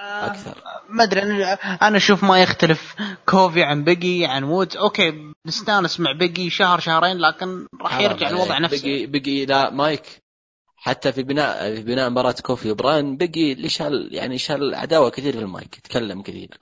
أكثر. 0.00 0.62
ما 0.88 1.04
أدري 1.04 1.22
أنا 1.22 1.52
أنا 1.88 1.96
أشوف 1.96 2.24
ما 2.24 2.38
يختلف. 2.42 2.94
كوفي 3.26 3.62
عن 3.62 3.84
Big 3.84 4.15
E 4.15 4.26
عن 4.26 4.44
وودز 4.44 4.76
okay 4.76 5.32
نستانس 5.46 6.00
مع 6.00 6.12
Big 6.12 6.40
E 6.40 6.50
شهر 6.50 6.80
شهرين 6.80 7.18
لكن 7.18 7.66
راح 7.82 8.00
يرجع 8.00 8.28
الوضع 8.28 8.58
نفسه. 8.58 8.82
Big 8.82 9.00
E 9.00 9.06
بقي 9.06 9.46
لا 9.46 9.70
مايك. 9.70 10.02
حتى 10.76 11.12
في 11.12 11.22
بناء 11.22 11.74
في 11.74 11.82
بناء 11.82 12.10
مباراة 12.10 12.34
كوفي 12.42 12.70
وبراين 12.70 13.16
بقي 13.16 13.52
اللي 13.52 13.68
شال 13.68 14.08
يعني 14.12 14.38
شال 14.38 14.74
عداوة 14.74 15.10
كثير 15.10 15.32
في 15.32 15.38
المايك 15.38 15.74
تكلم 15.74 16.22
كثير. 16.22 16.58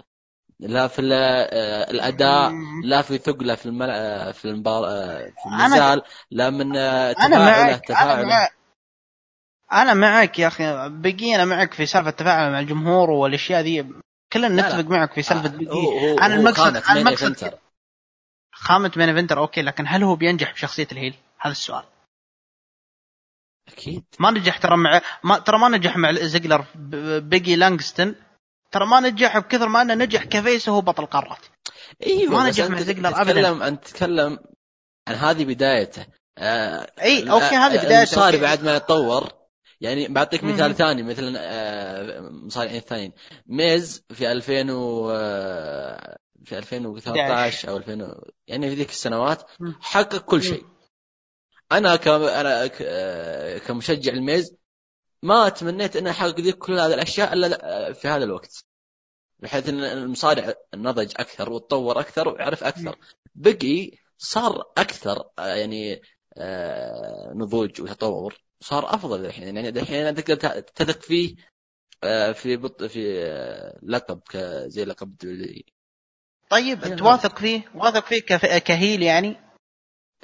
لا 0.60 0.86
في 0.88 1.02
آه، 1.02 1.90
الأداء 1.90 2.52
لا 2.84 3.02
في 3.02 3.18
ثقلة 3.18 3.54
في 3.54 3.66
الملع... 3.66 3.94
آه، 3.94 4.32
في 4.32 4.44
المباراة 4.44 5.18
في 5.18 5.32
أنا- 5.48 5.52
النزال 5.60 6.02
لا 6.30 6.50
من 6.50 6.76
آه، 6.76 7.12
تفاعله 7.12 7.76
تفاعله. 7.76 8.48
أنا 9.72 9.94
معك 9.94 10.38
يا 10.38 10.46
أخي 10.46 10.88
Big 10.88 11.23
E 11.23 11.34
أنا 11.34 11.44
معك 11.44 11.74
في 11.74 11.86
سالفة 11.86 12.10
التفاعل 12.10 12.52
مع 12.52 12.60
الجمهور 12.60 13.10
والأشياء 13.10 13.60
ذي 13.60 13.86
كلنا. 14.32 14.48
نتفق 14.48 14.84
معك 14.90 15.12
في 15.12 15.22
سالفة 15.22 15.46
آه، 15.46 15.50
Big 15.50 15.65
E 15.65 15.70
هو 15.70 15.98
هو 15.98 16.18
أنا 16.18 16.34
المقصد 16.34 16.76
أنا 16.76 16.92
المقصد. 17.00 17.58
خامة 18.52 18.92
main 18.96 19.08
eventer 19.08 19.38
okay 19.38 19.62
لكن 19.62 19.84
هل 19.88 20.02
هو 20.02 20.16
بينجح 20.16 20.52
بشخصيه 20.52 20.88
ال 20.92 20.96
heel؟ 20.96 21.14
هذا 21.38 21.52
السؤال 21.52 21.84
أكيد 23.68 24.04
ما 24.18 24.30
نجح 24.30 24.58
ترى 24.58 24.76
مع 24.76 25.00
ما 25.22 25.38
ترى 25.38 25.58
ما 25.58 25.68
نجح 25.68 25.96
مع 25.96 26.12
زيجلر 26.12 26.64
Big 27.18 27.47
E 27.47 27.56
لانغستون 27.56 28.14
ترى 28.70 28.86
ما 28.86 29.00
نجح 29.00 29.38
بكثر 29.38 29.68
ما 29.68 29.82
أنه 29.82 29.94
نجح 29.94 30.24
ك 30.24 30.33
face 30.33 30.68
وهو 30.68 30.80
بطل 30.80 31.06
قارات 31.06 31.38
أيوه 32.06 32.32
ما 32.32 32.48
نجح 32.48 32.64
مع 32.66 32.80
زيجلر. 32.80 33.10
تتكلم 33.12 33.62
أنت 33.62 33.84
تتكلم 33.84 34.38
عن 35.08 35.14
هذه 35.14 35.44
بدايته 35.44 36.06
آه 36.38 36.90
إي 37.02 37.30
okay 37.30 37.44
هذه 37.44 37.84
بدايته 37.84 38.26
أوكي. 38.26 38.36
بعد 38.40 38.64
ما 38.64 38.76
يتطور 38.76 39.32
يعني 39.80 40.08
بعطيك 40.08 40.44
مم. 40.44 40.52
مثال 40.54 40.74
ثاني 40.74 41.02
مثلا 41.02 41.38
آه، 41.40 42.20
مصارعين 42.20 42.80
ثانيين 42.80 43.12
ميز 43.46 44.04
في 44.10 44.32
2000 44.32 44.70
و 44.70 45.08
في 46.44 46.58
2013 46.58 47.68
أو 47.68 47.76
2000 47.76 48.02
و- 48.02 48.30
يعني 48.46 48.68
في 48.70 48.74
ذيك 48.74 48.90
السنوات. 48.90 49.42
حقق 49.80 50.16
كل. 50.24 50.42
شيء. 50.42 50.64
أنا 51.72 51.96
ك 51.96 52.08
أنا 52.08 52.66
ك- 52.66 52.82
آه، 52.82 53.58
كمشجع 53.58 54.12
الميز 54.12 54.56
ما 55.22 55.48
تمنيت 55.48 55.96
انه 55.96 56.10
أحقق 56.10 56.40
ذيك 56.40 56.58
كل 56.58 56.72
هذه 56.78 56.94
الأشياء 56.94 57.32
إلا 57.32 57.88
آه، 57.88 57.92
في 57.92 58.08
هذا 58.08 58.24
الوقت. 58.24 58.64
بحيث 59.38 59.68
إن 59.68 59.80
المصارع 59.84 60.54
نضج 60.74 61.12
أكثر 61.16 61.50
وتطور 61.52 62.00
أكثر 62.00 62.28
وعرف 62.28 62.64
أكثر. 62.64 62.96
بقي 63.34 63.90
صار 64.18 64.72
أكثر 64.78 65.24
يعني 65.38 66.02
نضوج 67.34 67.80
وتطور. 67.82 68.36
صار 68.60 68.94
أفضل 68.94 69.26
الحين. 69.26 69.56
يعني 69.56 69.68
الحين 69.68 70.14
تقدر 70.14 70.60
تثق 70.60 71.00
فيه 71.02 71.36
آه، 72.04 72.32
في 72.32 72.56
بط 72.56 72.84
في 72.84 73.22
آه، 73.24 73.78
لقب 73.82 74.20
زي 74.66 74.84
لقب 74.84 75.16
دبليو 75.16 75.62
طيب 76.50 76.82
يا 76.82 76.96
تواثق 76.96 77.38
فيه؟ 77.38 77.72
واثق 77.74 78.06
فيه 78.06 78.20
كف... 78.20 78.46
كهيل 78.46 79.02
يعني؟ 79.02 79.36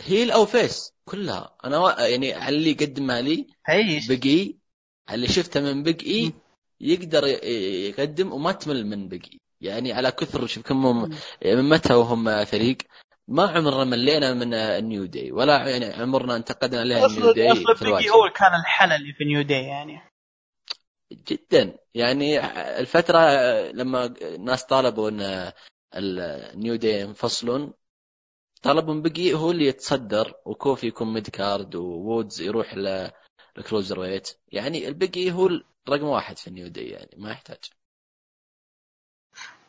heel 0.00 0.30
أو 0.30 0.46
face 0.46 0.92
كلها. 1.04 1.56
أنا 1.64 2.06
يعني 2.06 2.32
على 2.32 2.56
اللي 2.56 2.72
قدمها 2.72 3.20
لي 3.20 3.46
أيش؟ 3.70 4.06
Big 4.12 4.44
E 4.44 4.54
اللي 5.10 5.28
شفته 5.28 5.60
من 5.60 5.82
Big 5.82 6.12
E. 6.12 6.32
يقدر 6.80 7.26
يقدم 7.26 8.32
وما 8.32 8.52
تمل 8.52 8.86
من 8.86 9.08
Big 9.08 9.26
E. 9.26 9.38
يعني 9.60 9.92
على 9.92 10.10
كثر 10.10 10.46
شوف 10.46 10.66
كم 10.66 11.02
من 11.44 11.68
متى 11.68 11.94
وهم 11.94 12.44
فريق. 12.44 12.76
ما 13.28 13.42
عمرنا 13.42 13.84
ملينا 13.84 14.34
من 14.34 14.54
ال 14.54 14.67
New 14.67 15.04
Day 15.04 15.32
ولا 15.32 15.68
يعني 15.68 16.02
عمرنا 16.02 16.36
انتقدنا 16.36 16.82
ال 16.82 17.06
New 17.06 17.34
Day 17.34 17.52
أصلا 17.52 17.76
في 17.76 17.84
Big 17.84 18.04
E 18.04 18.10
هو 18.10 18.30
كان 18.34 18.54
الحل 18.60 18.92
اللي 18.92 19.12
في 19.12 19.24
New 19.24 19.42
Day 19.42 19.64
يعني. 19.64 20.00
جدا. 21.12 21.78
يعني 21.94 22.40
الفترة 22.78 23.18
لما 23.72 24.04
الناس 24.06 24.64
طالبوا 24.64 25.10
إن 25.10 25.52
ال 25.94 26.14
New 26.14 26.74
Day 26.74 27.00
ينفصلون 27.00 27.72
طلبوا 28.62 28.94
Big 28.94 29.24
E 29.24 29.34
هو 29.34 29.50
اللي 29.50 29.66
يتصدر 29.66 30.34
وكوفي 30.44 30.86
يكون 30.86 31.12
mid 31.14 31.28
card 31.28 31.74
ووودز 31.74 32.40
يروح 32.40 32.74
لل 32.74 34.00
cruiserweight. 34.00 34.38
يعني 34.48 34.88
ال 34.88 34.97
Big 34.97 35.23
E 35.23 35.32
هو 35.32 35.48
رقم 35.88 36.04
واحد 36.04 36.38
في 36.38 36.48
ال 36.48 36.53
New 36.53 36.68
Day 36.68 36.88
يعني 36.88 37.10
ما 37.16 37.30
يحتاج. 37.30 37.58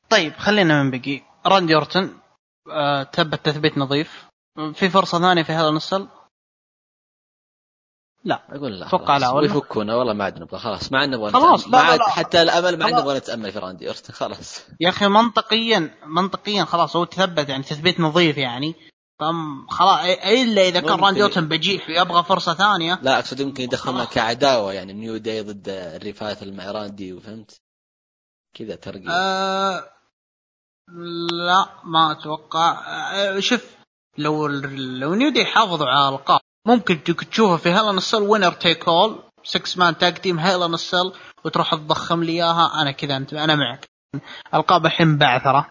طيب 0.10 0.34
خلينا 0.34 0.84
من 0.84 0.92
Big 0.92 1.14
E 1.14 1.22
راندي 1.46 1.76
اورتن 1.76 2.23
آه 2.72 3.04
تثبت 3.04 3.46
تثبيت 3.46 3.78
نظيف. 3.78 4.26
في 4.74 4.90
فرصة 4.90 5.20
ثانية 5.20 5.44
في 5.44 5.52
Hell 5.52 5.70
in 5.70 5.81
a 5.81 5.86
Cell 5.86 6.08
لا 8.24 8.42
أقول 8.50 8.80
لا 8.80 8.88
أتوقع 8.88 9.18
لا 9.18 9.30
ولا؟ 9.30 9.54
ويفكونا 9.54 9.96
والله 9.96 10.14
ما 10.14 10.24
عاد 10.24 10.40
نبغى 10.40 10.60
خلاص. 10.60 10.92
ما 10.92 11.00
عاد 11.00 11.10
نبغى 11.10 11.32
خلاص، 11.32 11.68
ما 11.68 11.78
عاد. 11.78 12.00
حتى 12.02 12.42
الامل 12.42 12.80
ما 12.80 12.86
عاد. 12.86 12.94
نبغى 12.94 13.18
نتأمل 13.18 13.52
في 13.52 13.60
راندي 13.60 13.88
اورتن 13.88 14.14
خلاص. 14.14 14.62
يا 14.80 14.90
أخي 14.90 15.08
منطقيا 15.08 15.96
منطقيا 16.06 16.66
خلاص 16.66 16.96
هو 16.96 17.04
تثبت 17.04 17.50
يعني 17.50 17.64
تثبيت 17.64 18.00
نظيف 18.00 18.38
يعني. 18.38 18.76
فم 19.20 19.68
خلاص 19.68 20.00
إلا 20.26 20.62
إذا 20.62 20.80
كان. 20.80 21.00
راندي 21.00 21.24
اورتن 21.24 21.48
بيجي 21.48 21.90
ويبغى 21.90 22.24
فرصة 22.24 22.54
ثانية. 22.54 23.00
لا 23.02 23.20
أقصد 23.20 23.40
يمكن 23.40 23.64
يدخلنا. 23.64 24.06
كعداوة 24.06 24.74
يعني 24.74 24.94
New 24.94 25.18
Day 25.18 25.42
ضد 25.42 25.70
ال 25.70 25.79
Revival 25.79 26.44
مع 26.44 26.72
راندي 26.72 27.14
وفهمت؟ 27.14 27.62
كذا 28.54 28.76
ترقي 28.76 29.10
آه 29.10 29.90
لا 31.48 31.66
ما 31.84 32.12
أتوقع. 32.12 32.72
آه 33.14 33.40
شوف 33.40 33.76
لو 34.18 34.48
لو 34.48 35.14
New 35.16 35.30
Day 35.30 35.46
حافظوا 35.46 35.88
على 35.88 36.10
الألقاب 36.10 36.40
ممكن 36.68 37.04
تشوفها 37.04 37.58
في 37.58 37.70
Hell 37.70 37.92
in 37.92 38.00
a 38.00 38.05
Cell 38.05 38.22
winner 38.22 38.52
take 38.52 38.88
all 38.88 39.20
6 39.44 39.80
man 39.80 39.98
tag 39.98 40.14
team 40.14 40.40
Hell 40.40 40.68
in 40.68 40.81
a 40.81 40.88
Cell 40.88 41.14
وتروح 41.46 41.76
تضخم 41.76 42.24
لي 42.24 42.32
إياها. 42.32 42.82
أنا 42.82 42.92
كذا 42.92 43.18
انت 43.18 43.34
أنا 43.34 43.56
معك. 43.56 43.86
القاب 44.54 44.86
الحين 44.86 45.18
بعثرة. 45.18 45.70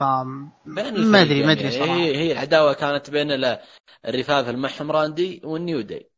ف 0.00 0.02
ما 0.02 0.88
ادري 1.20 1.46
ما 1.46 1.52
أدري 1.52 1.70
صراحة. 1.70 1.94
هي 1.94 2.16
هي 2.16 2.32
العداوة 2.32 2.72
كانت 2.72 3.10
بين 3.10 3.32
ال- 3.32 3.58
ال 4.08 4.13
Revival 4.13 4.48
معهم 4.48 4.90
راندي 4.90 5.40
وال 5.44 5.58
New 5.58 5.80
Day 5.80 6.10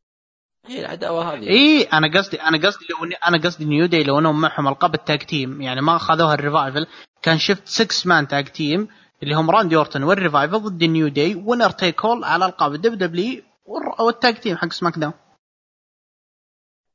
هي 0.68 0.80
العداوه 0.80 1.34
هذه. 1.34 1.48
إي 1.48 1.82
أنا 1.82 2.18
قصدي 2.18 2.42
أنا 2.42 2.66
قصدي 2.66 2.84
لو 2.90 3.10
أنا 3.28 3.42
قصدي 3.44 3.64
New 3.64 3.86
Day 3.86 4.04
لو 4.04 4.18
إنهم 4.18 4.40
معهم 4.40 4.68
ألقاب 4.68 4.94
ال 4.94 5.00
tag 5.00 5.18
team 5.18 5.62
يعني 5.62 5.80
ما 5.80 5.96
أخذوها 5.96 6.34
ال 6.34 6.41
Revival 6.41 6.86
كان 7.22 7.38
شفت 7.38 7.68
6 7.68 8.08
man 8.08 8.28
tag 8.28 8.44
team 8.44 8.88
اللي 9.22 9.34
هم 9.34 9.50
راندي 9.50 9.76
أورتون 9.76 10.02
وال 10.02 10.15
Revival 10.15 10.58
ضد 10.58 10.82
ال 10.82 10.89
New 10.89 11.08
Day 11.08 11.34
winner 11.34 11.70
take 11.70 12.04
all 12.04 12.24
على 12.24 12.46
ألقاب 12.46 12.74
ال 12.74 12.98
WWE 12.98 13.42
وال 14.00 14.14
tag 14.14 14.34
team 14.34 14.56
حق 14.56 14.72
SmackDown 14.72 15.12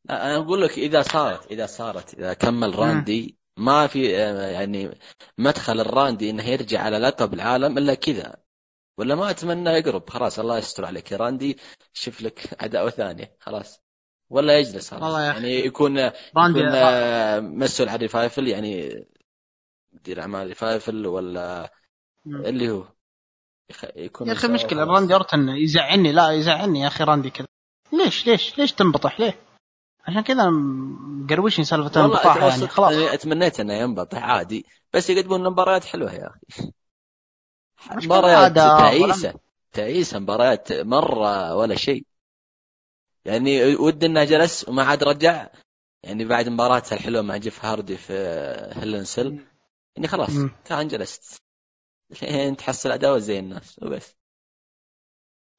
أنا 0.09 0.37
أقول 0.37 0.61
لك 0.61 0.77
إذا 0.77 1.01
صارت 1.01 1.51
إذا 1.51 1.65
صارت 1.65 2.13
إذا 2.13 2.33
كمل 2.33 2.75
راندي 2.75 3.37
ما 3.57 3.87
في 3.87 4.17
آه، 4.17 4.49
يعني 4.49 4.97
مدخل 5.37 5.79
الراندي 5.79 6.29
إنه 6.29 6.43
يرجع 6.43 6.81
على 6.81 6.97
لقب 6.97 7.33
العالم 7.33 7.77
إلا 7.77 7.93
كذا. 7.93 8.35
ولا 8.97 9.15
ما 9.15 9.29
أتمنى 9.29 9.69
يقرب. 9.69 10.09
خلاص 10.09 10.39
الله 10.39 10.57
يستر 10.57 10.85
عليك 10.85 11.11
يا 11.11 11.17
راندي. 11.17 11.57
شوف 11.93 12.21
لك 12.21 12.63
عداوة 12.63 12.89
ثانية. 12.89 13.35
خلاص. 13.39 13.81
ولا 14.29 14.59
يجلس 14.59 14.91
خلاص. 14.91 15.03
والله. 15.03 15.21
يعني 15.21 15.65
يكون 15.65 15.99
راندي 16.37 16.59
يكون 16.59 16.71
آه، 16.75 17.39
مسؤول 17.39 17.89
عن 17.89 17.97
Revival 17.97 18.47
يعني 18.47 19.05
مدير 19.93 20.21
أعمال 20.21 20.47
Revival 20.47 21.07
ولا 21.07 21.73
مم. 22.25 22.45
اللي 22.45 22.69
هو. 22.69 22.85
يكون 23.95 24.27
يا 24.27 24.33
أخي 24.33 24.47
مشكلة. 24.47 24.83
راندي 24.83 25.13
اورتون 25.13 25.49
يزعلني. 25.49 26.11
لا 26.11 26.31
يزعلني 26.31 26.79
يا 26.79 26.87
أخي 26.87 27.03
راندي 27.03 27.29
كذا. 27.29 27.47
ليش؟ 27.93 28.27
ليش؟ 28.27 28.57
ليش 28.57 28.71
تنبطح؟ 28.71 29.19
ليه؟ 29.19 29.39
عشان 30.07 30.21
كذا 30.21 30.49
مقروشين 30.49 31.65
سالفة 31.65 31.99
الانبطاح 31.99 32.37
يعني. 32.37 32.67
خلاص. 32.67 32.93
أنا 32.93 33.13
أتمنيت 33.13 33.59
انه 33.59 33.73
ينبطح 33.73 34.23
عادي. 34.23 34.65
بس 34.93 35.09
يقدمون 35.09 35.43
مباريات 35.43 35.85
حلوة 35.85 36.13
يا 36.13 36.27
أخي. 36.27 36.71
مباريات 37.91 38.55
تعيسة. 38.55 39.33
تعيسة 39.71 40.19
مباريات 40.19 40.71
مرة 40.71 41.55
ولا 41.55 41.75
شيء. 41.75 42.05
يعني 43.25 43.75
ود 43.75 44.03
انه 44.03 44.23
جلس 44.23 44.69
وما 44.69 44.83
عاد 44.83 45.03
رجع. 45.03 45.47
يعني 46.03 46.25
بعد 46.25 46.49
مباراته 46.49 46.93
الحلوة 46.93 47.21
مع 47.21 47.37
جيف 47.37 47.65
هاردي 47.65 47.97
في 47.97 48.13
Hell 48.75 48.97
in 48.97 49.07
a 49.07 49.12
Cell. 49.12 49.39
يعني 49.95 50.07
خلاص. 50.07 50.31
كان 50.65 50.87
جلست. 50.87 51.41
لين 52.21 52.57
تحصل 52.57 52.91
أداء 52.91 53.17
زي 53.17 53.39
الناس 53.39 53.79
وبس. 53.83 54.15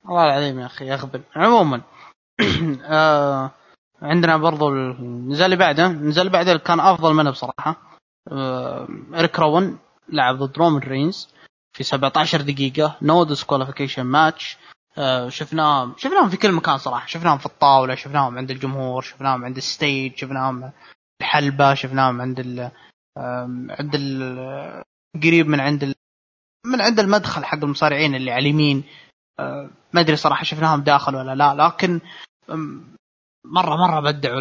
والله 0.05 0.25
العظيم 0.25 0.61
يا 0.61 0.67
أخي 0.67 0.95
اغبن 0.95 1.23
عموما 1.37 1.83
آه 2.85 3.51
عندنا 4.03 4.37
برضو 4.37 4.69
النزال 4.69 5.45
اللي 5.45 5.57
بعده. 5.57 5.87
النزال 5.87 6.27
اللي 6.27 6.33
بعده 6.33 6.59
كان 6.59 6.81
أفضل 6.81 7.15
منه 7.15 7.31
بصراحة 7.31 7.99
آه 8.33 8.89
إريك 9.15 9.39
روان 9.39 9.79
لعب 10.09 10.39
ضد 10.39 10.59
رومان 10.59 10.83
رينز. 10.83 11.29
في 11.75 11.83
17 11.85 12.41
دقيقة. 12.41 12.97
no 13.03 13.25
disqualification 13.25 14.03
match 14.03 14.57
شفناهم 15.29 15.95
شفناهم 15.97 16.29
في 16.29 16.37
كل 16.37 16.53
مكان 16.53 16.79
صراحة. 16.79 17.07
شفناهم 17.07 17.39
في 17.39 17.47
الطاولة 17.47 17.95
شفناهم 17.95 18.39
عند 18.39 18.51
الجمهور 18.51 19.03
شفناهم 19.03 19.45
عند 19.45 19.57
ال 19.57 19.67
stage 19.67 20.17
شفناهم 20.17 20.73
الحلبة 21.21 21.75
شفناهم 21.75 22.21
عند 22.21 22.41
ال 22.41 22.71
عند 23.71 23.95
ال 23.95 24.85
قريب 25.23 25.49
من 25.49 25.61
عند 25.61 25.83
ال 25.83 25.95
من 26.67 26.81
عند 26.81 27.01
المدخل 27.01 27.45
حق 27.45 27.59
المصارعين 27.65 28.15
اللي 28.15 28.31
على 28.33 28.41
اليمين. 28.41 28.85
آه، 29.41 29.71
ما 29.93 30.01
أدري 30.01 30.17
صراحة 30.17 30.45
شفناهم 30.45 30.81
داخل 30.81 31.17
ولا 31.17 31.35
لا 31.35 31.55
لكن 31.55 32.01
أم، 32.51 32.95
مره 33.47 33.77
مرة 33.77 34.01
بدعوا 34.01 34.41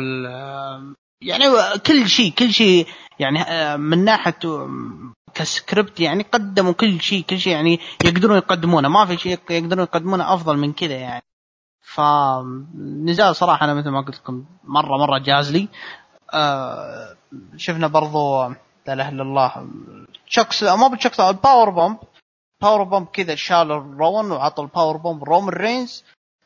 يعني 1.22 1.44
كل 1.88 2.08
شيء 2.08 2.32
كل 2.34 2.54
شيء 2.54 2.88
يعني 3.20 3.42
آه، 3.42 3.76
من 3.76 4.06
ناحية 4.06 4.36
آم، 4.46 5.14
كسكريبت 5.36 6.00
يعني 6.00 6.24
قدموا 6.24 6.74
كل 6.74 7.02
شيء 7.02 7.24
كل 7.24 7.40
شيء 7.40 7.54
يعني 7.54 7.80
يقدرون 8.06 8.38
يقدمونه. 8.38 8.88
ما 8.90 9.06
في 9.06 9.18
شيء 9.18 9.40
يقدرون 9.50 9.84
يقدمونه 9.84 10.34
أفضل 10.34 10.58
من 10.58 10.74
كذا 10.74 10.96
يعني. 10.96 11.24
فنزال 11.82 13.36
صراحة 13.36 13.66
أنا 13.66 13.74
مثل 13.74 13.90
ما 13.90 14.02
قلت 14.02 14.16
لكم 14.16 14.46
مرة 14.64 14.98
مرة 14.98 15.18
جاز 15.18 15.52
لي. 15.52 15.68
آه، 16.34 17.16
شفنا 17.58 17.88
برضو 17.88 18.44
لا 18.88 18.94
إله 18.94 19.10
إلا 19.10 19.24
الله 19.24 19.68
chokeslam 20.28 20.64
مو 20.64 20.90
ب 20.90 20.93
chokeslam 20.93 21.20
ال 21.20 21.70
powerbomb 21.70 21.98
powerbomb 22.62 23.08
كذا 23.08 23.36
شال 23.36 23.70
روان 23.72 24.32
وعطى 24.32 24.62
ال 24.62 24.98
powerbomb 24.98 25.24
رومان 25.24 25.50
رينز. 25.50 26.04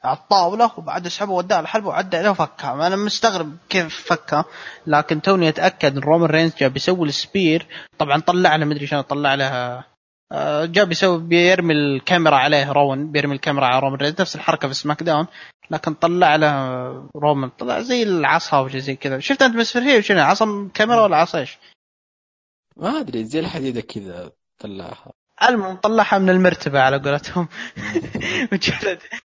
على 0.08 0.18
الطاوله 0.18 0.72
وبعد 0.78 1.08
سحبه 1.08 1.32
وداه 1.32 1.60
الحلبه 1.60 1.88
وعدى 1.88 2.18
عليه 2.18 2.30
وفكها 2.30 2.88
أنا 2.88 2.96
مستغرب 2.96 3.58
كيف 3.70 4.08
فكها 4.08 4.46
لكن 4.88 5.22
توني 5.22 5.50
اتاكد 5.50 5.98
إن 5.98 6.04
رومان 6.04 6.30
رينز 6.30 6.56
جاب 6.56 6.78
يسوي 6.78 7.08
ال 7.08 7.16
spear. 7.16 7.68
طبعا 7.98 8.22
طلع 8.22 8.56
له 8.56 8.66
مدري 8.66 8.88
شلون 8.88 9.02
طلع 9.02 9.36
له. 9.36 9.84
آه، 10.32 10.66
جاب 10.66 10.92
يسوي 10.92 11.20
بيرمي 11.20 11.74
الكاميرا 11.74 12.36
عليه 12.36 12.72
روان 12.72 13.12
بيرمي 13.12 13.36
الكاميرا 13.36 13.66
على 13.66 13.80
رومان 13.80 14.00
رينز 14.00 14.22
نفس 14.22 14.36
الحركة 14.36 14.68
في 14.68 14.74
SmackDown. 14.74 15.28
لكن 15.72 15.94
طلع 15.94 16.36
له 16.36 16.52
رومان 17.16 17.50
طلع 17.50 17.80
زي 17.80 18.04
العصا 18.04 18.70
شيء 18.70 18.80
زي 18.80 18.96
كذا. 18.96 19.20
شفت 19.20 19.42
أنت 19.42 19.56
مسفر 19.56 19.82
هي 19.82 20.02
شنو 20.02 20.22
عصا 20.22 20.70
كاميرا 20.74 21.02
ولا 21.02 21.18
عصا 21.18 21.40
إيش؟ 21.40 21.58
ما 22.78 23.00
أدري 23.00 23.24
زي 23.24 23.40
الحديدة 23.40 23.82
كذا 23.82 24.32
طلعها. 24.60 25.12
المهم 25.50 25.76
طلعها 25.76 26.18
من 26.18 26.30
المرتبة 26.30 26.80
على 26.80 26.98
قولتهم. 26.98 27.48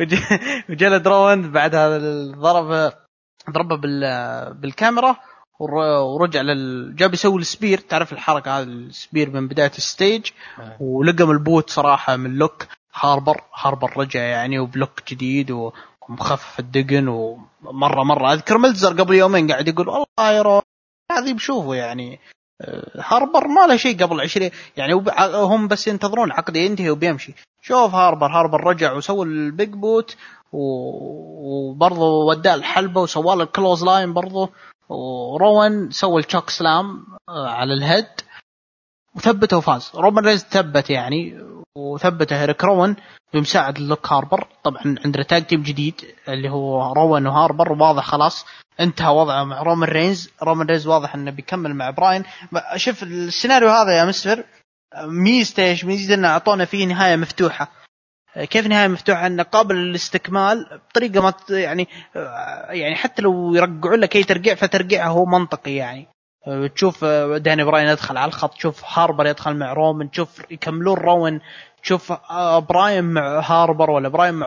وجلد 0.00 0.12
وج- 0.12 0.70
وجلد 0.70 1.08
روان 1.08 1.52
بعد 1.52 1.74
هذا 1.74 1.96
الضرب 1.96 2.92
ضربه 3.50 3.76
بال 3.76 4.00
بالكاميرا 4.54 5.16
ور- 5.60 6.00
ورجع 6.00 6.40
لل 6.40 6.96
جاب 6.96 7.14
يسوي 7.14 7.40
ال 7.40 7.45
spear. 7.45 7.78
تعرف 7.78 8.12
الحركة 8.12 8.58
هذه 8.58 8.64
ال 8.64 8.75
spear 8.75 9.30
من 9.30 9.48
بداية 9.48 9.72
ال 9.78 9.85
stage؟ 9.85 10.26
ولقم 10.80 11.30
ال 11.30 11.38
boot 11.38 11.70
صراحة 11.70 12.16
من 12.16 12.34
لوك 12.34 12.66
هاربر. 12.94 13.40
هاربر 13.54 13.96
رجع 13.96 14.20
يعني 14.20 14.58
وب 14.58 14.73
look 14.73 15.02
جديد 15.10 15.50
ومخفف 16.08 16.60
الدقن 16.60 17.08
ومره 17.08 18.02
مره 18.04 18.32
أذكر 18.32 18.58
ملتزر 18.58 19.00
قبل 19.00 19.14
يومين 19.14 19.50
قاعد 19.52 19.68
يقول 19.68 19.88
والله 19.88 20.06
يا 20.18 20.62
هذه 21.12 21.32
بشوفه 21.32 21.74
يعني. 21.74 22.20
هاربر 22.96 23.48
ما 23.48 23.66
له 23.66 23.76
شيء 23.76 24.02
قبل 24.02 24.20
20 24.20 24.50
يعني 24.76 24.92
هم 25.34 25.68
بس 25.68 25.88
ينتظرون 25.88 26.32
عقده 26.32 26.60
ينتهي 26.60 26.90
وبيمشي. 26.90 27.34
شوف 27.62 27.94
هاربر 27.94 28.26
هاربر 28.26 28.64
رجع 28.64 28.92
وسوى 28.92 29.26
ال 29.26 29.37
big 29.37 29.68
boot 29.68 30.16
وبرضه 30.52 32.24
وداه 32.24 32.54
الحلبة 32.54 33.00
وسوى 33.00 33.36
له 33.36 33.42
ال 33.42 33.84
clothesline 33.84 34.12
برضه. 34.12 34.50
وروان 34.88 35.90
سوى 35.90 36.20
ال 36.20 36.50
chokeslam 36.50 37.06
آه، 37.28 37.48
على 37.48 37.74
ال 37.74 37.79
head. 37.79 38.06
وثبته 39.16 39.56
وفاز 39.56 39.92
رومان 39.94 40.24
رينز 40.24 40.44
ثبت 40.44 40.90
يعني 40.90 41.42
وثبته 41.76 42.40
إيريك 42.40 42.64
روان 42.64 42.96
بمساعد 43.34 43.78
لوك 43.78 44.12
هاربر. 44.12 44.46
طبعا 44.64 44.82
عندنا 45.04 45.22
tag 45.22 45.46
team 45.46 45.62
جديد 45.62 45.94
اللي 46.28 46.50
هو 46.50 46.92
روان 46.92 47.26
وهاربر 47.26 47.72
واضح 47.72 48.04
خلاص. 48.04 48.46
انتهى 48.80 49.14
وضعه 49.14 49.44
مع 49.44 49.62
رومان 49.62 49.88
رينز. 49.88 50.30
رومان 50.42 50.66
رينز 50.66 50.86
واضح 50.86 51.14
انه 51.14 51.30
بيكمل 51.30 51.74
مع 51.74 51.90
براين. 51.90 52.24
شوف 52.76 53.02
السيناريو 53.02 53.68
هذا 53.68 53.98
يا 53.98 54.04
مسفر 54.04 54.44
ميزته 55.04 55.62
إيش؟ 55.62 55.84
ميزته 55.84 56.14
إنه 56.14 56.28
أعطونا 56.28 56.64
فيه 56.64 56.86
نهاية 56.86 57.16
مفتوحة. 57.16 57.72
كيف 58.36 58.66
نهاية 58.66 58.88
مفتوحة؟ 58.88 59.26
إنه 59.26 59.42
قابل 59.42 59.74
للاستكمال 59.74 60.80
بطريقة 60.90 61.20
ما 61.20 61.34
يعني 61.50 61.88
يعني 62.68 62.94
حتى 62.94 63.22
لو 63.22 63.54
يرجعوا 63.54 63.96
لك 63.96 64.16
اي 64.16 64.24
ترقيع 64.24 64.54
فترقيعه 64.54 65.08
هو 65.08 65.24
منطقي 65.24 65.74
يعني. 65.74 66.08
تشوف 66.74 67.04
داني 67.34 67.64
براين 67.64 67.88
يدخل 67.88 68.16
على 68.16 68.28
الخط 68.28 68.54
تشوف 68.54 68.98
هاربر 68.98 69.26
يدخل 69.26 69.56
مع 69.56 69.72
رومان 69.72 70.10
تشوف 70.10 70.50
يكملون 70.50 70.98
روان 70.98 71.40
تشوف 71.82 72.12
براين 72.68 73.04
مع 73.04 73.40
هاربر 73.40 73.90
ولا 73.90 74.08
براين 74.08 74.34
مع 74.34 74.46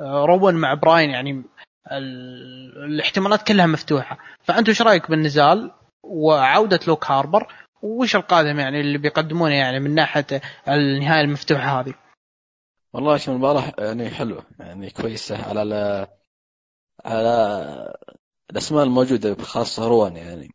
روان 0.00 0.54
مع 0.54 0.74
براين 0.74 1.10
يعني. 1.10 1.44
الاحتمالات 1.90 3.42
كلها 3.42 3.66
مفتوحة. 3.66 4.18
فانت 4.44 4.68
إيش 4.68 4.82
رأيك 4.82 5.10
بالنزال 5.10 5.70
وعودة 6.02 6.80
لوك 6.86 7.10
هاربر؟ 7.10 7.54
وش 7.82 8.16
القادم 8.16 8.58
يعني 8.58 8.80
اللي 8.80 8.98
بيقدمونه 8.98 9.54
يعني 9.54 9.80
من 9.80 9.94
ناحية 9.94 10.26
النهاية 10.68 11.20
المفتوحة 11.20 11.80
هذه؟ 11.80 11.94
والله 12.92 13.16
شوف 13.16 13.28
المباراة 13.28 13.72
يعني 13.78 14.10
حلوة 14.10 14.44
يعني 14.58 14.90
كويسة 14.90 15.48
على 15.48 16.06
على 17.04 17.94
الأسماء 18.50 18.84
الموجودة 18.84 19.34
خاصة 19.34 19.88
روان 19.88 20.16
يعني. 20.16 20.54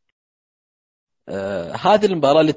آه 1.30 1.72
هذه 1.76 2.06
المباراة 2.06 2.42
اللي. 2.42 2.56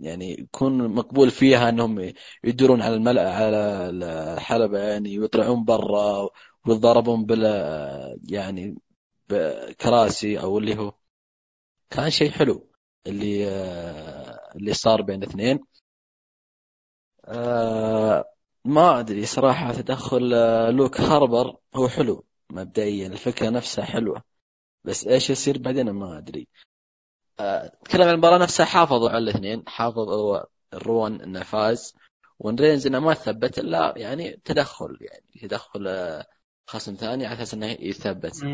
يعني 0.00 0.40
يكون 0.40 0.88
مقبول 0.94 1.30
فيها 1.30 1.68
إنهم 1.68 2.12
يدورون 2.44 2.82
على 2.82 2.94
الملأ 2.94 3.34
على 3.34 3.90
الحلبة 3.90 4.78
يعني 4.78 5.18
ويطلعون 5.18 5.64
برا 5.64 6.28
ويتضاربون 6.66 7.24
بال 7.26 7.44
يعني 8.30 8.78
بكراسي 9.28 10.40
أو 10.40 10.58
اللي 10.58 10.78
هو 10.78 10.92
كان 11.90 12.10
شيء 12.10 12.30
حلو 12.30 12.70
اللي 13.06 13.48
آه 13.48 14.52
اللي 14.56 14.74
صار 14.74 15.02
بين 15.02 15.22
الاثنين 15.22 15.60
آه 17.24 18.24
ما 18.64 19.00
أدري 19.00 19.26
صراحة 19.26 19.72
تدخل 19.72 20.34
آه، 20.34 20.70
لوك 20.70 21.00
هاربر 21.00 21.56
هو 21.74 21.88
حلو 21.88 22.24
مبدئيا 22.50 23.06
الفكرة 23.06 23.50
نفسها 23.50 23.84
حلوة. 23.84 24.22
بس 24.84 25.06
إيش 25.06 25.30
يصير 25.30 25.58
بعدين 25.58 25.90
ما 25.90 26.18
أدري. 26.18 26.48
تكلم 27.84 28.02
عن 28.02 28.10
المباراة 28.10 28.38
نفسها 28.38 28.66
حافظوا 28.66 29.10
على 29.10 29.18
الاثنين. 29.18 29.64
حافظوا 29.68 30.40
روان 30.74 31.20
انه 31.20 31.42
فاز 31.42 31.94
ونرينز 32.38 32.86
إنه 32.86 32.98
ما 33.00 33.14
ثبت 33.14 33.58
إلا 33.58 33.94
يعني 33.96 34.40
تدخل 34.44 34.98
يعني 35.00 35.48
تدخل 35.48 35.88
آه، 35.88 36.26
خصم 36.70 36.94
ثاني 36.94 37.26
على 37.26 37.34
أساس 37.34 37.54
إنه 37.54 37.66
يثبت. 37.66 38.44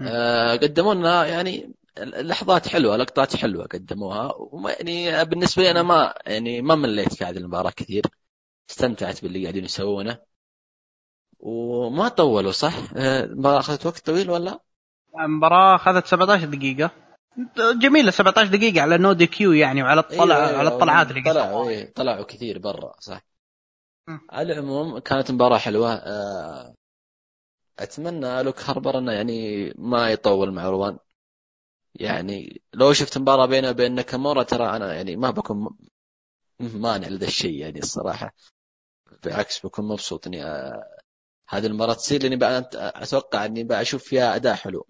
آه 0.00 0.52
قدموا 0.56 0.94
لنا 0.94 1.26
يعني 1.26 1.74
لحظات 1.98 2.68
حلوة 2.68 2.96
لقطات 2.96 3.36
حلوة 3.36 3.66
قدموها. 3.66 4.34
وما 4.36 4.70
يعني 4.70 5.24
بالنسبة 5.24 5.62
لي 5.62 5.70
أنا 5.70 5.82
ما 5.82 6.14
يعني 6.26 6.62
ما 6.62 6.74
مليت 6.74 7.14
في 7.14 7.24
هذه 7.24 7.36
المباراة 7.38 7.70
كثير. 7.70 8.06
استمتعت 8.70 9.22
باللي 9.22 9.42
قاعدين 9.42 9.64
يسوونه. 9.64 10.18
وما 11.38 12.08
طولوا 12.08 12.52
صح؟ 12.52 12.74
آه، 12.96 13.24
المباراة 13.24 13.58
أخذت 13.58 13.86
وقت 13.86 14.06
طويل 14.06 14.30
ولا؟ 14.30 14.60
المباراة 15.18 15.76
أخذت 15.76 16.06
17 16.06 16.44
دقيقة. 16.44 16.90
جميلة 17.82 18.10
17 18.10 18.50
دقيقة 18.50 18.80
على 18.82 18.98
no 18.98 19.12
DQ 19.12 19.52
يعني 19.52 19.82
وعلى 19.82 20.00
الطلع 20.00 20.36
إيه 20.36 20.56
على 20.56 20.68
الطلعات 20.68 21.10
اللي 21.10 21.22
طلعوا 21.22 21.68
إيه 21.68 21.92
طلعوا 21.94 22.24
كثير 22.24 22.58
برا 22.58 22.94
صح؟ 23.00 23.29
على 24.30 24.52
العموم 24.52 24.98
كانت 24.98 25.30
مباراة 25.30 25.58
حلوة. 25.58 25.92
آه، 25.94 26.74
أتمنى 27.78 28.42
لوك 28.42 28.60
هاربر 28.60 28.98
إنه 28.98 29.12
يعني 29.12 29.72
ما 29.78 30.10
يطول 30.10 30.52
مع 30.52 30.70
روان. 30.70 30.98
يعني 31.94 32.62
لو 32.74 32.92
شفت 32.92 33.18
مباراة 33.18 33.46
بينه 33.46 33.70
وبين 33.70 33.94
ناكامورا 33.94 34.42
ترى 34.42 34.76
أنا 34.76 34.94
يعني 34.94 35.16
ما 35.16 35.30
بكون 35.30 35.76
مانع 36.60 37.08
لذا 37.08 37.26
الشيء 37.26 37.54
يعني 37.60 37.78
الصراحة. 37.78 38.34
بالعكس 39.24 39.66
بكون 39.66 39.88
مبسوط 39.88 40.26
إني 40.26 40.44
آه، 40.44 40.98
هذه 41.48 41.66
المباراة 41.66 41.94
تصير 41.94 42.22
لأني 42.22 42.38
أتوقع 42.74 43.44
إني 43.44 43.64
بشوف 43.64 44.04
فيها 44.04 44.36
أداء 44.36 44.54
حلو. 44.54 44.86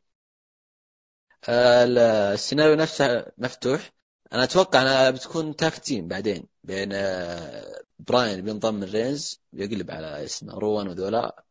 السيناريو 1.49 2.75
نفسه 2.75 3.27
مفتوح. 3.39 3.93
أنا 4.33 4.45
أتوقع 4.45 4.83
أنها 4.83 5.11
بتكون 5.11 5.57
tag 5.57 5.78
team 5.78 6.09
بعدين 6.09 6.47
بين 6.64 6.93
آه، 6.93 7.83
براين 7.99 8.41
بينضم 8.45 8.85
رينز 8.85 9.41
بيقلب 9.53 9.91
على 9.91 10.24
اسمه 10.24 10.55
روان 10.59 10.89
وذولا 10.89 11.45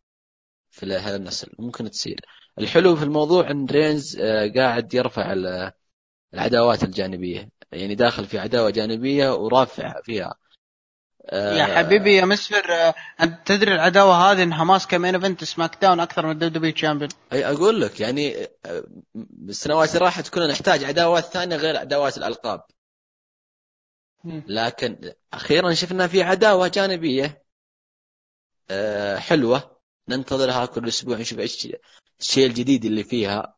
في 0.71 0.85
Hell 0.85 1.15
in 1.15 1.24
a 1.24 1.29
Cell. 1.29 1.51
ممكن 1.59 1.89
تصير. 1.91 2.19
الحلو 2.59 2.95
في 2.95 3.03
الموضوع 3.03 3.51
إن 3.51 3.65
رينز 3.65 4.17
آه، 4.19 4.51
قاعد 4.55 4.93
يرفع 4.93 5.33
العداوات 6.33 6.83
الجانبية. 6.83 7.49
يعني 7.71 7.95
داخل 7.95 8.25
في 8.25 8.39
عداوة 8.39 8.69
جانبية 8.69 9.33
ورافع 9.33 10.01
فيها. 10.01 10.35
يا 11.33 11.77
حبيبي 11.77 12.15
يا 12.15 12.25
مسفر 12.25 12.73
آه، 12.73 12.95
أنت 13.21 13.47
تدري 13.47 13.73
العداوة 13.73 14.31
هذه 14.31 14.43
انها 14.43 14.63
ماسكه 14.63 14.97
main 14.97 15.15
event 15.15 15.43
سماك 15.43 15.77
داون 15.81 15.99
أكثر 15.99 16.25
من 16.25 16.33
WWE 16.33 16.49
champion. 16.49 17.09
أي 17.33 17.45
أقول 17.45 17.81
لك 17.81 17.99
يعني 17.99 18.47
آه، 18.65 18.83
السنوات 19.49 19.89
اللي 19.89 20.05
راحت 20.05 20.29
كنا 20.29 20.47
نحتاج 20.47 20.83
عداوات 20.83 21.23
ثانية 21.23 21.55
غير 21.55 21.77
عداوات 21.77 22.17
الألقاب. 22.17 22.63
لكن 24.47 25.13
أخيرا 25.33 25.73
شفنا 25.73 26.07
في 26.07 26.23
عداوة 26.23 26.67
جانبية 26.67 27.43
آه، 28.71 29.17
حلوة 29.17 29.79
ننتظرها 30.09 30.65
كل 30.65 30.87
أسبوع 30.87 31.17
نشوف 31.17 31.39
إيش 31.39 31.67
الشيء 32.19 32.47
الجديد 32.47 32.85
اللي 32.85 33.03
فيها. 33.03 33.55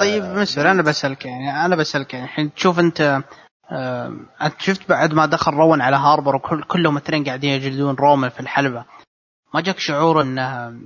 طيب 0.00 0.24
مسفر 0.24 0.70
أنا 0.70 0.82
بسألك 0.82 1.24
يعني 1.24 1.64
أنا 1.64 1.76
بسألك 1.76 2.14
يعني 2.14 2.24
الحين 2.24 2.54
تشوف 2.54 2.78
أنت 2.78 3.22
أنت 4.42 4.60
شفت 4.60 4.88
بعد 4.88 5.12
ما 5.12 5.26
دخل 5.26 5.52
روان 5.52 5.80
على 5.80 5.96
هاربر 5.96 6.36
وكل 6.36 6.62
كلهم 6.62 6.96
الاثنين 6.96 7.24
قاعدين 7.24 7.50
يجلدون 7.50 7.94
رومان 7.94 8.30
في 8.30 8.40
الحلبة. 8.40 8.84
ما 9.54 9.60
جاك 9.60 9.78
شعور 9.78 10.22
إنه 10.22 10.80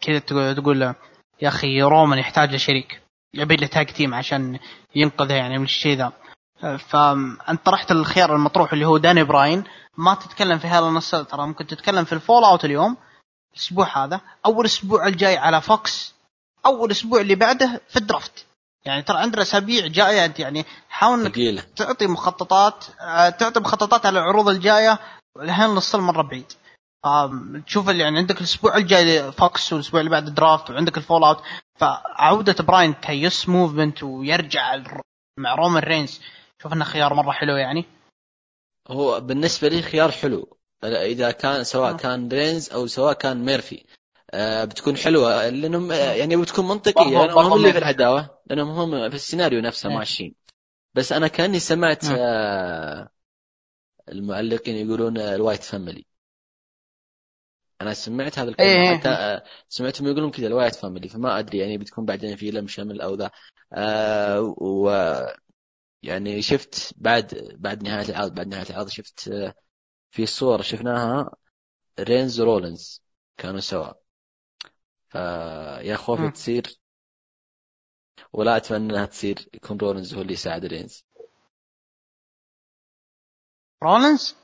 كذا 0.00 0.18
تقول 0.52 0.82
يا 1.42 1.48
أخي 1.48 1.82
رومان 1.82 2.18
يحتاج 2.18 2.54
لشريك. 2.54 3.02
يبي 3.34 3.56
له 3.56 3.66
tag 3.66 3.86
team 3.86 4.14
عشان 4.14 4.58
ينقذه 4.94 5.34
يعني 5.34 5.58
من 5.58 5.64
الشيء 5.64 5.96
ذا. 5.96 6.12
فأنت 6.76 7.68
رحت 7.68 7.90
الخيار 7.90 8.36
المطروح 8.36 8.72
اللي 8.72 8.84
هو 8.84 8.96
داني 8.96 9.24
براين. 9.24 9.64
ما 9.96 10.14
تتكلم 10.14 10.58
في 10.58 10.66
Hell 10.66 10.88
in 10.88 10.94
a 10.94 10.97
Cell 10.97 11.10
ترى. 11.10 11.46
ممكن 11.46 11.66
تتكلم 11.66 12.04
في 12.04 12.12
ال 12.12 12.44
fallout 12.44 12.64
اليوم 12.64 12.96
الأسبوع 13.52 14.04
هذا. 14.04 14.20
أول 14.46 14.64
أسبوع 14.64 15.06
الجاي 15.06 15.38
على 15.38 15.60
فوكس. 15.60 16.14
أول 16.66 16.90
أسبوع 16.90 17.20
اللي 17.20 17.34
بعده 17.34 17.80
في 17.88 17.96
ال 17.96 18.03
draft. 18.03 18.46
يعني 18.84 19.02
ترى 19.02 19.18
عندنا 19.18 19.42
أسابيع 19.42 19.86
جاية 19.86 20.34
يعني 20.38 20.64
حاول 20.88 21.20
إنك 21.20 21.60
تعطي 21.76 22.06
مخططات 22.06 22.84
آه، 23.00 23.28
تعطي 23.28 23.60
مخططات 23.60 24.06
على 24.06 24.18
العروض 24.18 24.48
الجاية 24.48 24.98
Hell 25.40 25.66
in 25.66 25.76
a 25.76 25.81
Cell 25.81 26.00
مرة 26.00 26.22
بعيد. 26.22 26.52
تشوف 27.66 27.88
يعني 27.88 28.18
عندك 28.18 28.38
الأسبوع 28.38 28.76
الجاي 28.76 29.32
فوكس 29.32 29.72
والأسبوع 29.72 30.00
اللي 30.00 30.10
بعد 30.10 30.34
draft 30.34 30.70
وعندك 30.70 30.98
ال 30.98 31.24
fallout. 31.24 31.42
فعودة 31.78 32.64
براين 32.64 32.92
Yes 32.92 33.48
Movement 33.48 34.02
ويرجع 34.02 34.82
مع 35.38 35.54
رومان 35.54 35.82
رينز. 35.82 36.20
شوف 36.62 36.72
إنه 36.72 36.84
خيار 36.84 37.14
مرة 37.14 37.30
حلو 37.30 37.56
يعني. 37.56 37.84
هو 38.88 39.20
بالنسبة 39.20 39.68
لي 39.68 39.82
خيار 39.82 40.10
حلو. 40.10 40.56
إذا 40.84 41.30
كان 41.30 41.64
سواء 41.64 41.96
كان 41.96 42.28
رينز 42.28 42.70
أو 42.70 42.86
سواء 42.86 43.12
كان 43.12 43.44
ميرفي. 43.44 43.84
آه، 44.30 44.64
بتكون 44.64 44.96
حلوة. 44.96 45.48
لانهم 45.48 45.92
آه، 45.92 46.12
يعني 46.12 46.36
بتكون 46.36 46.68
منطقية. 46.68 47.32
هم 47.32 47.52
اللي 47.52 47.72
في 47.72 47.78
العداوة. 47.78 48.39
لأنهم 48.50 48.68
هم 48.68 49.10
في 49.10 49.16
السيناريو 49.16 49.60
نفسه 49.60 49.90
إيه. 49.90 49.96
ماشيين. 49.96 50.34
بس 50.94 51.12
أنا 51.12 51.28
كأني 51.28 51.58
سمعت 51.58 52.04
آه 52.04 53.08
المعلقين 54.08 54.86
يقولون 54.86 55.18
ال 55.18 55.25
Wyatt 55.25 55.62
Family. 55.62 56.06
أنا 57.80 57.94
سمعت 57.94 58.38
هذا 58.38 58.50
الكلام 58.50 58.68
إيه. 58.68 58.98
حتى 58.98 59.08
آه 59.08 59.44
سمعتهم 59.68 60.06
يقولون 60.06 60.30
كذا 60.30 60.46
ال 60.46 60.51
Wyatt 60.51 60.74
Family 60.74 61.08
فما 61.08 61.38
أدري 61.38 61.58
يعني 61.58 61.78
بتكون 61.78 62.04
بعدين 62.04 62.36
في 62.36 62.50
لم 62.50 62.68
شمل 62.68 63.00
أو 63.00 63.14
ذا. 63.14 63.30
آه 63.72 64.40
و 64.58 64.90
يعني 66.02 66.42
شفت 66.42 66.94
بعد 66.96 67.56
بعد 67.58 67.82
نهاية 67.82 68.08
العرض 68.08 68.34
بعد 68.34 68.46
نهاية 68.46 68.70
العرض 68.70 68.88
شفت 68.88 69.28
آه 69.28 69.54
في 70.10 70.26
صور 70.26 70.62
شفناها 70.62 71.30
رينز 72.00 72.40
رولنز 72.40 73.02
كانوا 73.36 73.60
سوا. 73.60 73.92
فيا 75.08 75.96
خوفي 75.96 76.30
تصير 76.30 76.79
ولا 78.32 78.56
أتمنى 78.56 78.92
إنها 78.92 79.06
تصير 79.06 79.48
يكون 79.54 79.78
رولنز 79.78 80.14
هو 80.14 80.22
اللي 80.22 80.32
يساعد 80.32 80.64
رينز. 80.64 81.04
رولنز؟ 83.82 84.36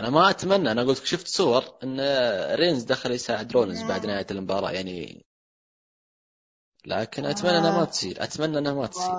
أنا 0.00 0.10
ما 0.10 0.30
أتمنى 0.30 0.70
أنا 0.70 0.82
قلت 0.82 1.04
شفت 1.04 1.26
صور 1.26 1.64
إن 1.82 2.00
رينز 2.54 2.82
دخل 2.82 3.12
يساعد 3.12 3.52
رولنز 3.52 3.82
بعد 3.82 4.06
نهاية 4.06 4.26
المباراة 4.30 4.70
يعني 4.70 5.26
لكن 6.86 7.24
أتمنى 7.24 7.58
إنها 7.58 7.78
ما 7.78 7.84
تصير 7.84 8.24
أتمنى 8.24 8.58
إنها 8.58 8.72
ما 8.72 8.86
تصير. 8.86 9.18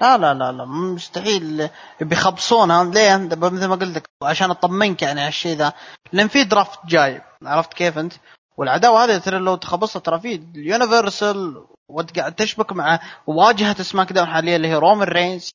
لا 0.00 0.18
لا 0.18 0.34
لا 0.34 0.52
لا 0.52 0.64
مستحيل. 0.64 1.68
بيخبصونها 2.00 2.84
ليه؟ 2.84 3.16
مثل 3.16 3.66
ما 3.66 3.74
قلت 3.74 3.96
لك 3.96 4.10
عشان 4.22 4.50
أطمنك 4.50 5.02
يعني 5.02 5.20
على 5.20 5.28
الشيء 5.28 5.56
ذا. 5.56 5.72
لأن 6.12 6.28
في 6.28 6.44
draft 6.44 6.86
جاي 6.86 7.22
عرفت 7.42 7.74
كيف 7.74 7.98
أنت؟ 7.98 8.12
والعداوة 8.58 9.04
هذه 9.04 9.18
ترى 9.18 9.38
لو 9.38 9.56
تخبصت 9.56 10.06
ترى 10.06 10.20
في 10.20 10.34
ال 10.34 10.47
universal 10.47 11.64
وانت 11.88 12.18
قاعد 12.18 12.34
تشبك 12.34 12.72
مع 12.72 13.00
واجهه 13.26 13.82
سماك 13.82 14.12
داون 14.12 14.26
حاليا 14.28 14.56
اللي 14.56 14.68
هي 14.68 14.74
رومان 14.74 15.08
رينز. 15.08 15.50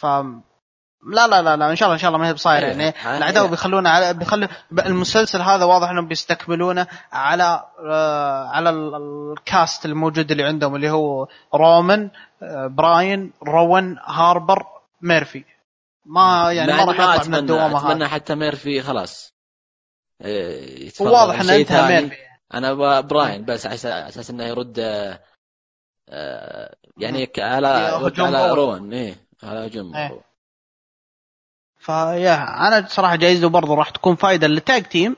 ف 0.00 0.06
لا 0.06 1.26
لا 1.26 1.42
لا 1.42 1.56
لا 1.56 1.70
إن 1.70 1.76
شاء 1.76 1.86
الله 1.86 1.94
إن 1.94 1.98
شاء 2.00 2.08
الله 2.08 2.18
ما 2.20 2.28
هي 2.28 2.32
بصايرة. 2.32 2.64
إيه، 2.66 2.70
يعني 2.70 2.94
ها- 2.98 3.18
العداوة 3.18 3.44
إيه. 3.46 3.50
بيخلونا 3.50 3.90
على 3.90 4.14
بيخلوا 4.14 4.48
المسلسل 4.72 5.40
هذا 5.42 5.64
واضح 5.64 5.88
إنهم 5.90 6.08
بيستكملونه 6.08 6.86
على 7.12 7.64
آه 7.90 8.46
على 8.48 8.70
ال- 8.70 8.94
ال 9.38 9.47
cast 9.47 9.84
الموجود 9.86 10.30
اللي 10.30 10.44
عندهم 10.44 10.76
اللي 10.76 10.90
هو 10.90 11.28
رومان 11.54 12.10
آه 12.42 12.66
براين 12.66 13.32
روان 13.42 13.96
هاربر 14.04 14.66
ميرفي. 15.02 15.44
ما 16.06 16.52
يعني 16.52 16.72
ما 16.72 16.78
راح 16.84 16.94
يطلع 16.94 17.04
من 17.28 17.50
اتمنى 17.90 18.08
حتى 18.08 18.34
ميرفي 18.34 18.82
خلاص. 18.82 19.24
إيه، 19.24 19.37
واضح 21.00 21.38
عن 21.38 21.50
ان 21.50 21.64
ثاني. 21.64 22.00
ميرفي. 22.00 22.16
أنا 22.54 22.70
أبغى 22.70 23.02
براين 23.02 23.44
بس 23.44 23.66
على 23.66 24.08
أساس 24.08 24.30
إنه 24.30 24.44
يرد 24.44 24.78
آه، 24.78 25.20
آه، 26.08 26.74
يعني 26.98 27.30
على 27.38 27.66
على. 28.18 28.52
روان. 28.52 28.92
إيه 28.92 29.14
على 29.42 29.66
هجوم 29.66 29.96
إيه. 29.96 30.20
فيا 31.78 32.34
أنا 32.68 32.86
صراحة 32.88 33.16
جايزه 33.16 33.48
برضه 33.48 33.74
راح 33.74 33.90
تكون 33.90 34.14
فائده 34.16 34.46
لل 34.46 34.60
tag 34.60 34.82
team. 34.82 35.16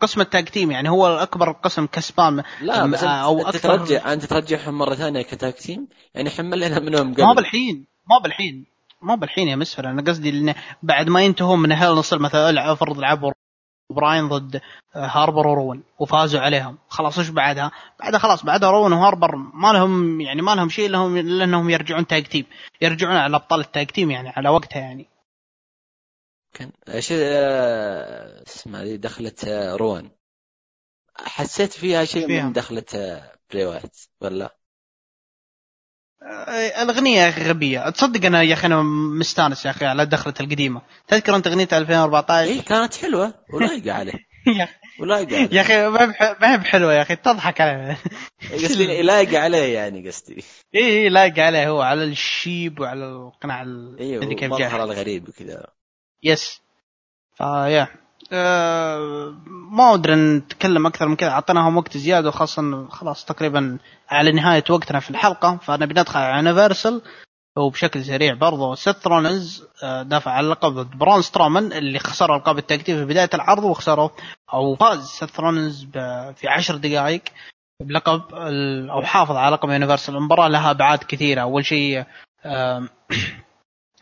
قسم 0.00 0.20
ال 0.20 0.26
tag 0.26 0.44
team 0.44 0.70
يعني 0.70 0.88
هو 0.88 1.14
الأكبر 1.14 1.52
قسم 1.52 1.86
كسبان. 1.86 2.42
لا 2.60 2.86
بس 2.86 3.04
آه، 3.04 3.06
انت, 3.06 3.24
أو 3.24 3.38
أنت 3.38 3.56
أكثر. 3.56 3.78
ترجع 3.78 4.12
أنت 4.12 4.24
ترجعهم 4.24 4.78
مرة 4.78 4.94
ثانية 4.94 5.22
ك 5.22 5.30
tag 5.30 5.54
team؟ 5.54 5.88
يعني 6.14 6.30
حملنا 6.30 6.78
منهم 6.78 7.08
ما 7.08 7.14
قبل 7.14 7.34
بالحين 7.34 7.86
ما 8.10 8.18
بالحين 8.18 8.66
ما 9.02 9.14
بالحين 9.14 9.48
يا 9.48 9.56
مسفر 9.56 9.90
أنا 9.90 10.02
قصدي 10.02 10.54
بعد 10.82 11.08
ما 11.08 11.22
ينتهوا 11.22 11.56
من 11.56 11.72
Hell 11.72 11.90
in 11.90 11.98
a 11.98 12.02
Cell 12.02 12.18
مثلا 12.18 12.50
العب 12.50 12.76
فرض 12.76 12.98
لعبوا 12.98 13.32
براين 13.90 14.28
ضد 14.28 14.60
آه، 14.96 15.06
هاربر 15.06 15.46
وروون 15.46 15.82
وفازوا 15.98 16.40
عليهم. 16.40 16.78
خلاص 16.88 17.18
وش 17.18 17.28
بعدها؟ 17.28 17.70
بعدها 18.00 18.18
خلاص 18.18 18.44
بعدها 18.44 18.70
روون 18.70 18.92
وهاربر 18.92 19.36
ما 19.36 19.72
لهم 19.72 20.20
يعني 20.20 20.42
ما 20.42 20.54
لهم 20.54 20.68
شيء 20.68 20.88
لهم 20.90 21.16
إلا 21.16 21.44
إنهم 21.44 21.70
يرجعون 21.70 22.06
tag 22.06 22.24
team 22.24 22.46
يرجعون 22.80 23.16
على 23.16 23.36
أبطال 23.36 23.60
ال 23.60 23.66
tag 23.66 23.86
team 23.86 24.10
يعني 24.10 24.28
على 24.28 24.48
وقتها 24.48 24.80
يعني. 24.80 25.06
كان 26.54 26.72
إيش 26.88 27.08
آه، 27.12 28.42
اسمها 28.46 28.84
ذي 28.84 28.96
دخلت 28.96 29.44
آه، 29.44 29.76
روان 29.76 30.10
حسيت 31.16 31.72
فيها 31.72 32.04
شيء؟ 32.04 32.28
من 32.28 32.52
دخلة 32.52 32.84
بري 33.50 33.66
وايت 33.66 33.96
ولا؟ 34.20 34.61
الأغنية 36.82 37.20
يا 37.20 37.28
أخي 37.28 37.42
غبية. 37.48 37.90
تصدق 37.90 38.26
أنا 38.26 38.42
يا 38.42 38.54
أخي 38.54 38.66
أنا 38.66 38.82
مستانس 39.18 39.66
يا 39.66 39.70
أخي 39.70 39.86
على 39.86 40.06
دخلة 40.06 40.34
القديمة. 40.40 40.82
تذكر 41.08 41.36
أنت 41.36 41.46
أغنية 41.46 41.68
2014 41.72 42.48
اي 42.50 42.60
كانت 42.62 42.94
حلوة. 42.94 43.34
ولايقة 43.54 43.92
عليه. 43.92 44.12
ولايقة 45.00 45.36
عليه. 45.36 45.48
يا 45.52 45.60
أخي 45.60 45.88
ما 46.40 46.52
هي 46.52 46.58
بحلوة 46.58 46.94
يا 46.94 47.02
أخي 47.02 47.16
تضحك 47.16 47.60
عليه 47.60 47.98
قصدي 48.52 49.02
لايقه 49.02 49.38
عليه 49.38 49.74
يعني 49.74 50.08
قصدي. 50.08 50.44
اي 50.74 50.80
اي 50.80 51.08
لايق 51.08 51.38
عليه 51.38 51.68
هو 51.68 51.80
على 51.82 52.04
الشيب 52.04 52.80
وعلى 52.80 53.04
القناع 53.04 53.62
ال- 53.62 53.96
أيوه 54.00 54.34
كيف 54.34 54.74
الغريب 54.74 55.28
وكذا. 55.28 55.66
yes 56.22 56.60
فيا. 57.36 57.88
أه 58.32 59.34
ما 59.70 59.94
أدري 59.94 60.14
نتكلم 60.14 60.86
أكثر 60.86 61.08
من 61.08 61.16
كذا. 61.16 61.30
أعطيناهم 61.30 61.76
وقت 61.76 61.96
زيادة 61.96 62.28
وخاصة 62.28 62.62
إنه 62.62 62.88
خلاص 62.88 63.24
تقريبا 63.24 63.78
على 64.10 64.32
نهاية 64.32 64.64
وقتنا 64.70 65.00
في 65.00 65.10
الحلقة. 65.10 65.56
فنبي 65.56 65.94
ندخل 66.00 66.20
على 66.20 66.36
Universal 66.36 67.02
وبشكل 67.58 68.04
سريع 68.04 68.34
برضه 68.34 68.74
سيث 68.74 69.06
رولنز 69.06 69.64
آه، 69.82 70.02
دافع 70.02 70.30
على 70.30 70.44
اللقب 70.44 70.72
ضد 70.72 70.98
برون 70.98 71.22
سترومان 71.22 71.72
اللي 71.72 71.98
خسر 71.98 72.36
ألقاب 72.36 72.58
ال 72.58 72.63
tag 72.63 72.78
team 72.78 72.98
في 72.98 73.04
بداية 73.04 73.30
العرض 73.34 73.64
وخسروا. 73.64 74.08
أو 74.54 74.74
فاز 74.76 75.06
سيث 75.06 75.40
رولنز 75.40 75.84
في 76.36 76.48
عشر 76.48 76.76
دقائق 76.76 77.22
بلقب 77.82 78.22
أو 78.90 79.02
حافظ 79.02 79.36
على 79.36 79.54
لقب 79.54 79.70
Universal 79.70 80.16
المباراة 80.16 80.48
لها 80.48 80.70
أبعاد 80.70 80.98
كثيرة. 80.98 81.40
أول 81.40 81.64
شيء 81.64 82.04
آم، 82.46 82.88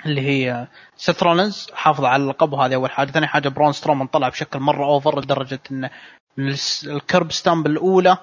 اللي 0.07 0.21
هي 0.21 0.69
سيث 0.97 1.23
رولنز 1.23 1.71
حافظ 1.75 2.05
على 2.05 2.23
اللقب 2.23 2.53
وهذه 2.53 2.75
أول 2.75 2.91
حاجة، 2.91 3.11
ثاني 3.11 3.27
حاجة 3.27 3.49
برون 3.49 3.73
سترومان 3.73 4.07
طلع 4.07 4.29
بشكل 4.29 4.61
مرة 4.61 4.85
over 4.85 5.21
لدرجة 5.21 5.61
انه 5.71 5.91
ال 6.87 6.96
curb 6.96 7.33
stomp 7.33 7.67
الأولى 7.67 8.19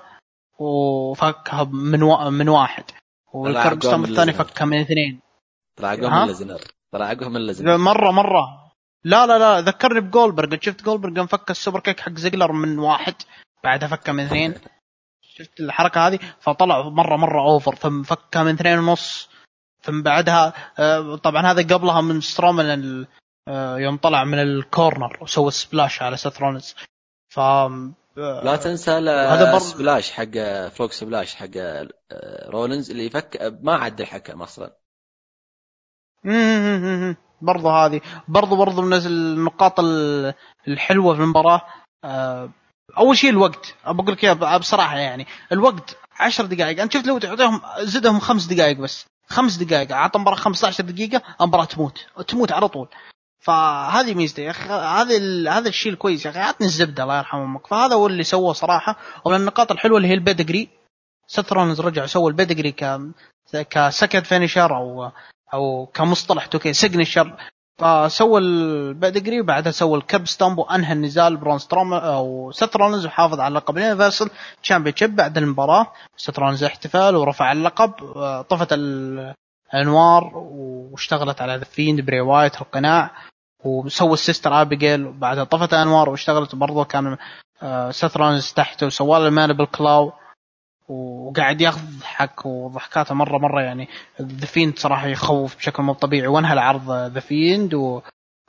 وفكها 0.60 1.64
من 1.64 2.04
وا... 2.04 2.30
من 2.30 2.50
واحد. 2.50 2.84
وال 3.34 3.50
curb 3.50 3.84
stomp 3.84 4.06
الثاني. 4.06 4.34
فكها 4.34 4.66
من 4.66 4.80
اثنين. 4.80 5.20
طلع 5.78 5.94
أقوى 5.94 6.08
ها؟ 6.08 6.26
من 6.26 6.32
لزنر 6.32 6.62
طلع 6.92 7.14
من 7.14 7.48
لزنر 7.48 7.78
مرة 7.78 8.12
مرة. 8.12 8.68
لا 9.04 9.26
لا 9.26 9.40
لا 9.40 9.62
ذكرني 9.62 10.00
بجولبرج 10.00 10.64
شفت 10.64 10.84
جولبرج 10.84 11.28
فك 11.28 11.52
ال 11.52 11.80
superkick 11.80 12.00
حق 12.00 12.12
زيجلر 12.12 12.52
من 12.52 12.80
واحد 12.80 13.16
بعدها 13.64 13.88
فكها 13.90 14.12
من 14.12 14.24
اثنين. 14.24 14.54
شفت 15.38 15.60
الحركة 15.60 16.08
هذه؟ 16.08 16.20
فطلع 16.40 16.90
مرة 16.90 17.16
مرة 17.16 17.42
over 17.42 17.76
ثم 17.76 18.04
فكها 18.04 18.44
من 18.44 18.54
اثنين 18.54 18.80
ونص. 18.80 19.30
ثم 19.88 20.02
بعدها 20.02 20.54
آه، 20.80 21.16
طبعا 21.16 21.42
هذا 21.52 21.76
قبلها 21.76 22.02
من 22.02 22.22
سترومان 22.22 22.66
ال- 22.80 23.08
آه، 23.48 23.78
يوم 23.78 23.98
طلع 23.98 24.24
من 24.24 24.40
ال 24.40 24.51
corner 24.51 25.18
وسوى 25.22 25.52
splash 25.52 26.02
على 26.02 26.18
سيث 26.18 26.42
رولنز 26.42 26.76
ف 27.34 27.40
آه، 27.40 27.92
لا 28.44 28.56
تنسى 28.56 28.92
هذا 28.92 29.52
برضه- 29.52 29.60
splash 29.60 30.12
حق 30.12 30.38
frog 30.70 30.92
splash 30.92 31.36
حق 31.36 31.50
رولنز 32.50 32.92
اللي 32.92 33.10
فك 33.10 33.58
ما 33.62 33.76
عد 33.76 34.02
الحكم 34.02 34.42
أصلا. 34.42 34.74
مم. 36.24 37.16
برضو 37.42 37.70
هذه. 37.70 38.02
برضو 38.28 38.56
برضو 38.56 38.82
من 38.82 38.94
النقاط 38.94 39.80
ال- 39.80 40.34
الحلوة 40.68 41.16
في 41.16 41.22
المباراة. 41.22 41.62
أول 42.98 43.18
شيء 43.18 43.30
الوقت. 43.30 43.76
بقول 43.88 44.12
لك 44.14 44.26
بصراحة 44.60 44.98
يعني. 44.98 45.28
الوقت 45.52 45.98
10 46.20 46.46
دقائق. 46.46 46.82
أنت 46.82 46.94
شفت 46.94 47.08
لو 47.08 47.18
تعطيهم 47.20 47.62
زدهم 47.80 48.20
خمس 48.20 48.46
دقائق 48.46 48.78
بس. 48.78 49.06
خمس 49.28 49.56
دقائق. 49.56 49.92
أعطى 49.92 50.20
مباراة 50.20 50.36
15 50.38 50.84
دقيقة 50.84 51.22
المباراة 51.42 51.66
تموت. 51.66 52.06
تموت 52.28 52.52
على 52.52 52.68
طول. 52.68 52.88
فهذه 53.40 54.14
ميزته 54.14 54.42
يا 54.42 54.52
أخي. 54.52 54.70
هذا 54.70 55.52
هذا 55.52 55.70
الشيء 55.70 55.92
الكويس 55.92 56.26
يا 56.26 56.32
أخي. 56.32 56.40
عطني 56.40 56.68
الزبدة 56.68 57.04
الله 57.04 57.18
يرحم 57.18 57.38
أمك 57.38 57.68
فهذا 57.68 57.96
هو 57.96 58.08
اللي 58.08 58.24
سووه 58.24 58.54
صراحة. 58.54 58.96
ومن 59.26 59.36
النقاط 59.36 59.72
الحلوة 59.72 59.98
اللي 59.98 60.08
هي 60.08 60.14
البيدجري. 60.14 60.70
ست 61.28 61.54
رولنز 61.54 61.82
رجع 61.82 62.06
سوى 62.06 62.28
ال 62.28 62.32
Pedigree 62.32 62.72
ك 62.72 63.00
ك 63.70 63.77
second 63.77 64.24
finisher 64.24 64.76
أو 64.76 65.12
أو 65.54 65.86
كمصطلح 65.94 66.46
توكي 66.46 66.74
signature 66.74 67.38
فسوى 67.80 68.40
ال 68.42 68.53
Pedigree 68.53 69.42
وبعدها 69.42 69.72
سوى 69.72 69.98
ال 69.98 70.04
curb 70.04 70.28
stomp 70.28 70.58
وانهى 70.58 70.94
النزال 70.94 71.38
برون 71.38 71.58
ستروم 71.58 71.94
أو 71.94 72.52
ست 72.52 72.76
رولنز 72.76 73.06
وحافظ 73.06 73.40
على 73.40 73.56
لقب 73.56 73.78
ال 73.78 74.30
Universal 74.64 74.96
Championship 74.96 75.16
بعد 75.16 75.38
المباراة. 75.38 75.88
ست 76.18 76.40
رولنز 76.40 76.64
احتفال 76.64 77.16
ورفع 77.16 77.52
اللقب 77.52 77.94
آه، 78.16 78.42
طفت 78.42 78.74
ال- 78.74 79.34
الأنوار 79.74 80.32
واشتغلت 80.92 81.42
على 81.42 81.56
ذا 81.58 81.64
فيند 81.64 82.02
بري 82.02 82.20
وايت 82.22 82.62
القناع 82.62 83.12
وسوى 83.66 84.14
ال 84.14 84.20
Sister 84.20 84.62
Abigail 84.62 85.06
وبعدها 85.06 85.44
طفت 85.44 85.74
الأنوار 85.74 86.10
واشتغلت 86.10 86.56
برضه 86.56 86.84
كان 86.84 87.18
آه، 87.64 87.92
سيث 87.92 88.18
رولنز 88.18 88.54
تحته 88.54 88.86
وسوى 88.88 89.20
له 89.20 89.30
mandible 89.30 89.54
claw. 89.54 90.14
وقاعد 90.88 91.62
ياخذ 91.62 92.04
حق 92.04 92.48
وضحكاته 92.48 93.16
مرة 93.16 93.38
مرة 93.38 93.62
يعني. 93.62 93.88
ذا 94.22 94.46
فيند 94.46 94.80
صراحة 94.80 95.08
يخوف 95.08 95.56
بشكل 95.58 95.84
مو 95.84 95.94
طبيعي. 95.94 96.28
وانهى 96.28 96.54
العرض 96.54 96.92
ذا 96.92 97.20
فيند 97.20 97.74
و... 97.74 98.02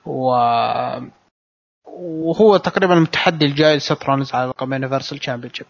و... 0.07 0.31
وهو 1.99 2.57
تقريبا 2.57 2.99
التحدي 2.99 3.47
الجاي 3.47 3.77
لسيث 3.77 4.03
رولنز 4.03 4.35
على 4.35 4.49
لقب 4.51 4.73
Universal 4.73 5.19
Championship 5.19 5.67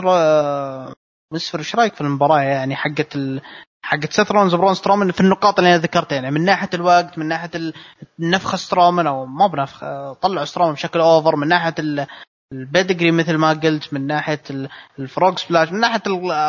رو- 0.00 0.94
مسفر 1.32 1.58
إيش 1.58 1.76
رأيك 1.76 1.94
في 1.94 2.00
المباراة 2.00 2.40
يعني 2.40 2.76
حقت 2.76 3.16
ال... 3.16 3.40
حقت 3.84 4.12
سيث 4.12 4.32
رولنز 4.32 4.54
وبرون 4.54 4.74
سترومان 4.74 5.10
في 5.12 5.20
النقاط 5.20 5.58
اللي 5.58 5.70
أنا 5.74 5.82
ذكرتها؟ 5.82 6.16
يعني 6.16 6.30
من 6.30 6.44
ناحية 6.44 6.68
الوقت 6.74 7.18
من 7.18 7.26
ناحية 7.28 7.50
ال- 7.54 7.74
النفخه 8.20 8.56
سترومان 8.56 9.06
أو 9.06 9.26
ما 9.26 9.46
بنفخه 9.46 10.12
طلعوا 10.12 10.44
سترومان 10.44 10.74
بشكل 10.74 11.00
over 11.00 11.36
من 11.36 11.48
ناحية 11.48 11.74
ال... 11.78 12.06
ال 12.52 12.58
Pedigree 12.58 13.10
مثل 13.10 13.34
ما 13.36 13.52
قلت 13.52 13.94
من 13.94 14.06
ناحية 14.06 14.42
ال- 14.50 14.68
ال 14.98 15.06
frog 15.06 15.36
splash 15.36 15.68
من 15.72 15.80
ناحية 15.80 16.02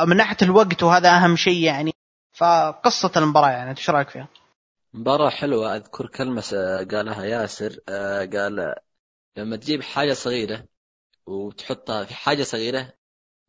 من 0.05 0.17
ناحية 0.17 0.37
الوقت 0.41 0.83
وهذا 0.83 1.09
أهم 1.17 1.35
شيء 1.35 1.63
يعني. 1.63 1.91
فقصة 2.33 3.11
المباراة 3.17 3.49
يعني 3.49 3.69
إنت 3.69 3.77
إيش 3.79 3.89
رأيك 3.89 4.09
فيها؟ 4.09 4.27
مباراة 4.93 5.29
حلوة 5.29 5.75
أذكر 5.75 6.07
كلمة 6.07 6.43
قالها 6.91 7.25
ياسر 7.25 7.79
آه، 7.89 8.25
قال 8.25 8.75
لما 9.37 9.55
تجيب 9.57 9.83
حاجة 9.83 10.13
صغيرة 10.13 10.65
وتحطها 11.25 12.03
في 12.05 12.13
حاجة 12.15 12.43
صغيرة 12.43 12.93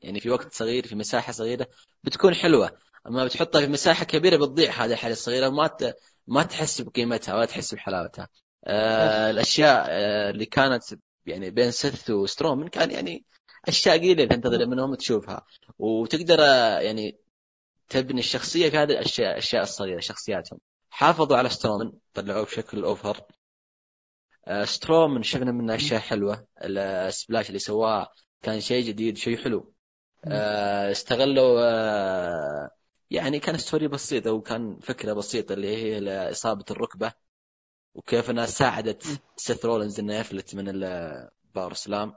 يعني 0.00 0.20
في 0.20 0.30
وقت 0.30 0.52
صغير 0.54 0.86
في 0.86 0.94
مساحة 0.94 1.32
صغيرة 1.32 1.68
بتكون 2.04 2.34
حلوة. 2.34 2.78
أما 3.06 3.24
بتحطها 3.24 3.60
في 3.60 3.66
مساحة 3.68 4.04
كبيرة 4.04 4.36
بتضيع 4.36 4.72
هذه 4.72 4.92
الحاجة 4.92 5.12
الصغيرة 5.12 5.48
وما 5.48 5.66
ت... 5.66 5.94
ما 6.26 6.42
تحس 6.42 6.80
بقيمتها 6.80 7.34
ولا 7.34 7.46
تحس 7.46 7.74
بحلاوتها. 7.74 8.28
آه 8.66 9.30
الأشياء 9.30 9.86
آه 9.90 10.30
اللي 10.30 10.46
كانت 10.46 10.82
يعني 11.26 11.50
بين 11.50 11.70
سيث 11.70 12.10
وسترومن 12.10 12.68
كان 12.68 12.90
يعني 12.90 13.24
أشياء 13.68 13.98
قليلة 13.98 14.24
تنتظر 14.24 14.66
منهم 14.66 14.94
تشوفها. 14.94 15.44
وتقدر 15.78 16.38
يعني 16.80 17.18
تبني 17.88 18.20
الشخصية 18.20 18.70
في 18.70 18.76
هذه 18.76 18.90
الأشياء 18.90 19.30
الأشياء 19.30 19.62
الصغيرة 19.62 20.00
شخصياتهم. 20.00 20.58
حافظوا 20.90 21.36
على 21.36 21.48
سترومن 21.48 21.92
طلعوه 22.14 22.44
بشكل 22.44 22.84
over. 22.84 23.20
آه، 24.46 24.64
سترومن 24.64 25.22
شفنا 25.22 25.52
منه 25.52 25.74
أشياء 25.74 26.00
حلوة. 26.00 26.46
ال 26.62 26.74
splash 26.74 27.48
اللي 27.48 27.58
سواه 27.58 28.08
كان 28.42 28.60
شيء 28.60 28.84
جديد 28.86 29.16
شيء 29.16 29.36
حلو. 29.36 29.72
آه، 30.24 30.90
استغلوا 30.90 31.60
آه، 31.60 32.70
يعني 33.10 33.38
كان 33.38 33.58
story 33.58 33.88
بسيطة 33.88 34.32
وكان 34.32 34.78
فكرة 34.80 35.12
بسيطة 35.12 35.52
اللي 35.52 35.76
هي 35.76 36.30
إصابة 36.30 36.64
الركبة. 36.70 37.25
وكيف 37.96 38.30
أنها 38.30 38.46
ساعدت 38.46 39.20
سيث 39.36 39.64
رولنز 39.64 40.00
انه 40.00 40.14
يفلت 40.14 40.54
من 40.54 40.68
ال 40.68 41.72
powerslam. 41.74 42.14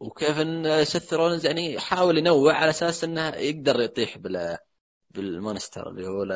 وكيف 0.00 0.38
أن 0.40 0.84
سيث 0.84 1.14
رولنز 1.14 1.46
يعني 1.46 1.78
حاول 1.80 2.18
ينوع 2.18 2.54
على 2.54 2.70
أساس 2.70 3.04
إنه 3.04 3.28
يقدر 3.28 3.80
يطيح 3.80 4.18
بال 4.18 4.58
بال 5.10 5.28
monster 5.28 5.90
اللي 5.90 6.06
هو 6.08 6.26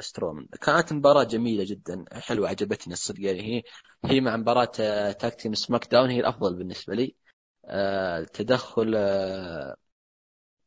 سترومان 0.00 0.46
كانت 0.46 0.92
مباراة 0.92 1.24
جميلة 1.24 1.64
جدا 1.64 2.04
حلوة 2.12 2.48
عجبتني 2.48 2.92
الصدق. 2.92 3.20
يعني 3.20 3.42
هي 3.42 3.62
هي 4.04 4.20
مع 4.20 4.36
مباراة 4.36 4.64
tag 5.12 5.34
team 5.34 5.54
SmackDown 5.54 6.10
هي 6.10 6.20
الأفضل 6.20 6.54
بالنسبة 6.56 6.94
لي. 6.94 7.16
آه، 7.64 8.24
تدخل 8.24 8.94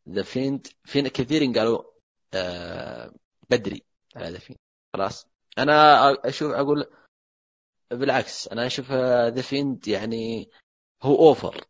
ذا 0.09 0.23
فيند 0.23 0.67
في 0.85 1.01
كثيرين 1.01 1.53
قالوا 1.57 1.83
آه، 2.33 3.13
بدري 3.49 3.85
على 4.15 4.29
ذا 4.29 4.39
فيند 4.39 4.59
خلاص. 4.93 5.36
أنا 5.57 6.11
أشوف 6.29 6.51
أقول 6.51 6.85
بالعكس 7.91 8.47
أنا 8.47 8.65
أشوف 8.65 8.91
ذا 8.91 9.41
فيند 9.41 9.87
يعني 9.87 10.49
هو 11.03 11.15
over 11.15 11.65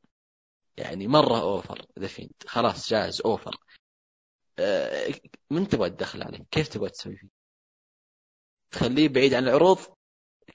يعني 0.77 1.07
مرة 1.07 1.41
over 1.41 1.85
ذا 1.99 2.07
فيند 2.07 2.33
خلاص 2.47 2.89
جاهز 2.89 3.21
over 3.21 3.55
آه، 4.59 5.13
من 5.49 5.67
تبغى 5.67 5.89
تدخل 5.89 6.23
عليه؟ 6.23 6.45
كيف 6.51 6.67
تبغى 6.67 6.89
تسوي 6.89 7.15
فيه؟ 7.15 7.27
تخليه 8.71 9.09
بعيد 9.09 9.33
عن 9.33 9.43
العروض؟ 9.43 9.79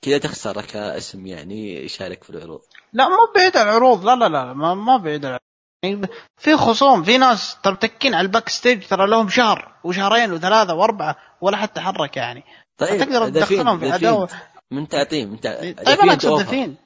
كذا 0.03 0.19
تخسر 0.19 0.63
كاسم 0.67 1.27
يعني 1.27 1.85
يشارك 1.85 2.25
في 2.25 2.31
العروض. 2.31 2.63
لا 2.93 3.09
مو 3.09 3.17
بعيد 3.35 3.57
عن 3.57 3.69
العروض. 3.69 4.05
لا 4.05 4.17
لا 4.17 4.29
لا 4.29 4.53
ما, 4.53 4.75
ما 4.75 4.97
بعيد 4.97 5.25
عن 5.25 5.39
يعني 5.85 6.09
في 6.37 6.57
خصوم 6.57 7.05
في 7.05 7.19
ناس 7.19 7.61
ترى 7.61 7.73
متكين 7.73 8.15
على 8.15 8.27
ال 8.27 8.49
backstage 8.49 8.87
ترى 8.87 9.07
لهم 9.07 9.29
شهر 9.29 9.81
وشهرين 9.85 10.33
وثلاثة 10.33 10.75
وأربعة 10.75 11.17
ولا 11.41 11.57
حتى 11.57 11.81
حرك 11.81 12.17
يعني. 12.17 12.45
طيب 12.79 13.01
تقدر 13.01 13.29
تدخلهم 13.29 13.79
في 13.79 13.91
عداوة. 13.91 14.29
من 14.71 14.89
تعطيه 14.89 15.27
من 15.27 15.41
تعطيه 15.41 15.73
طيب 15.73 16.01
أنا 16.01 16.13
أقصد 16.13 16.77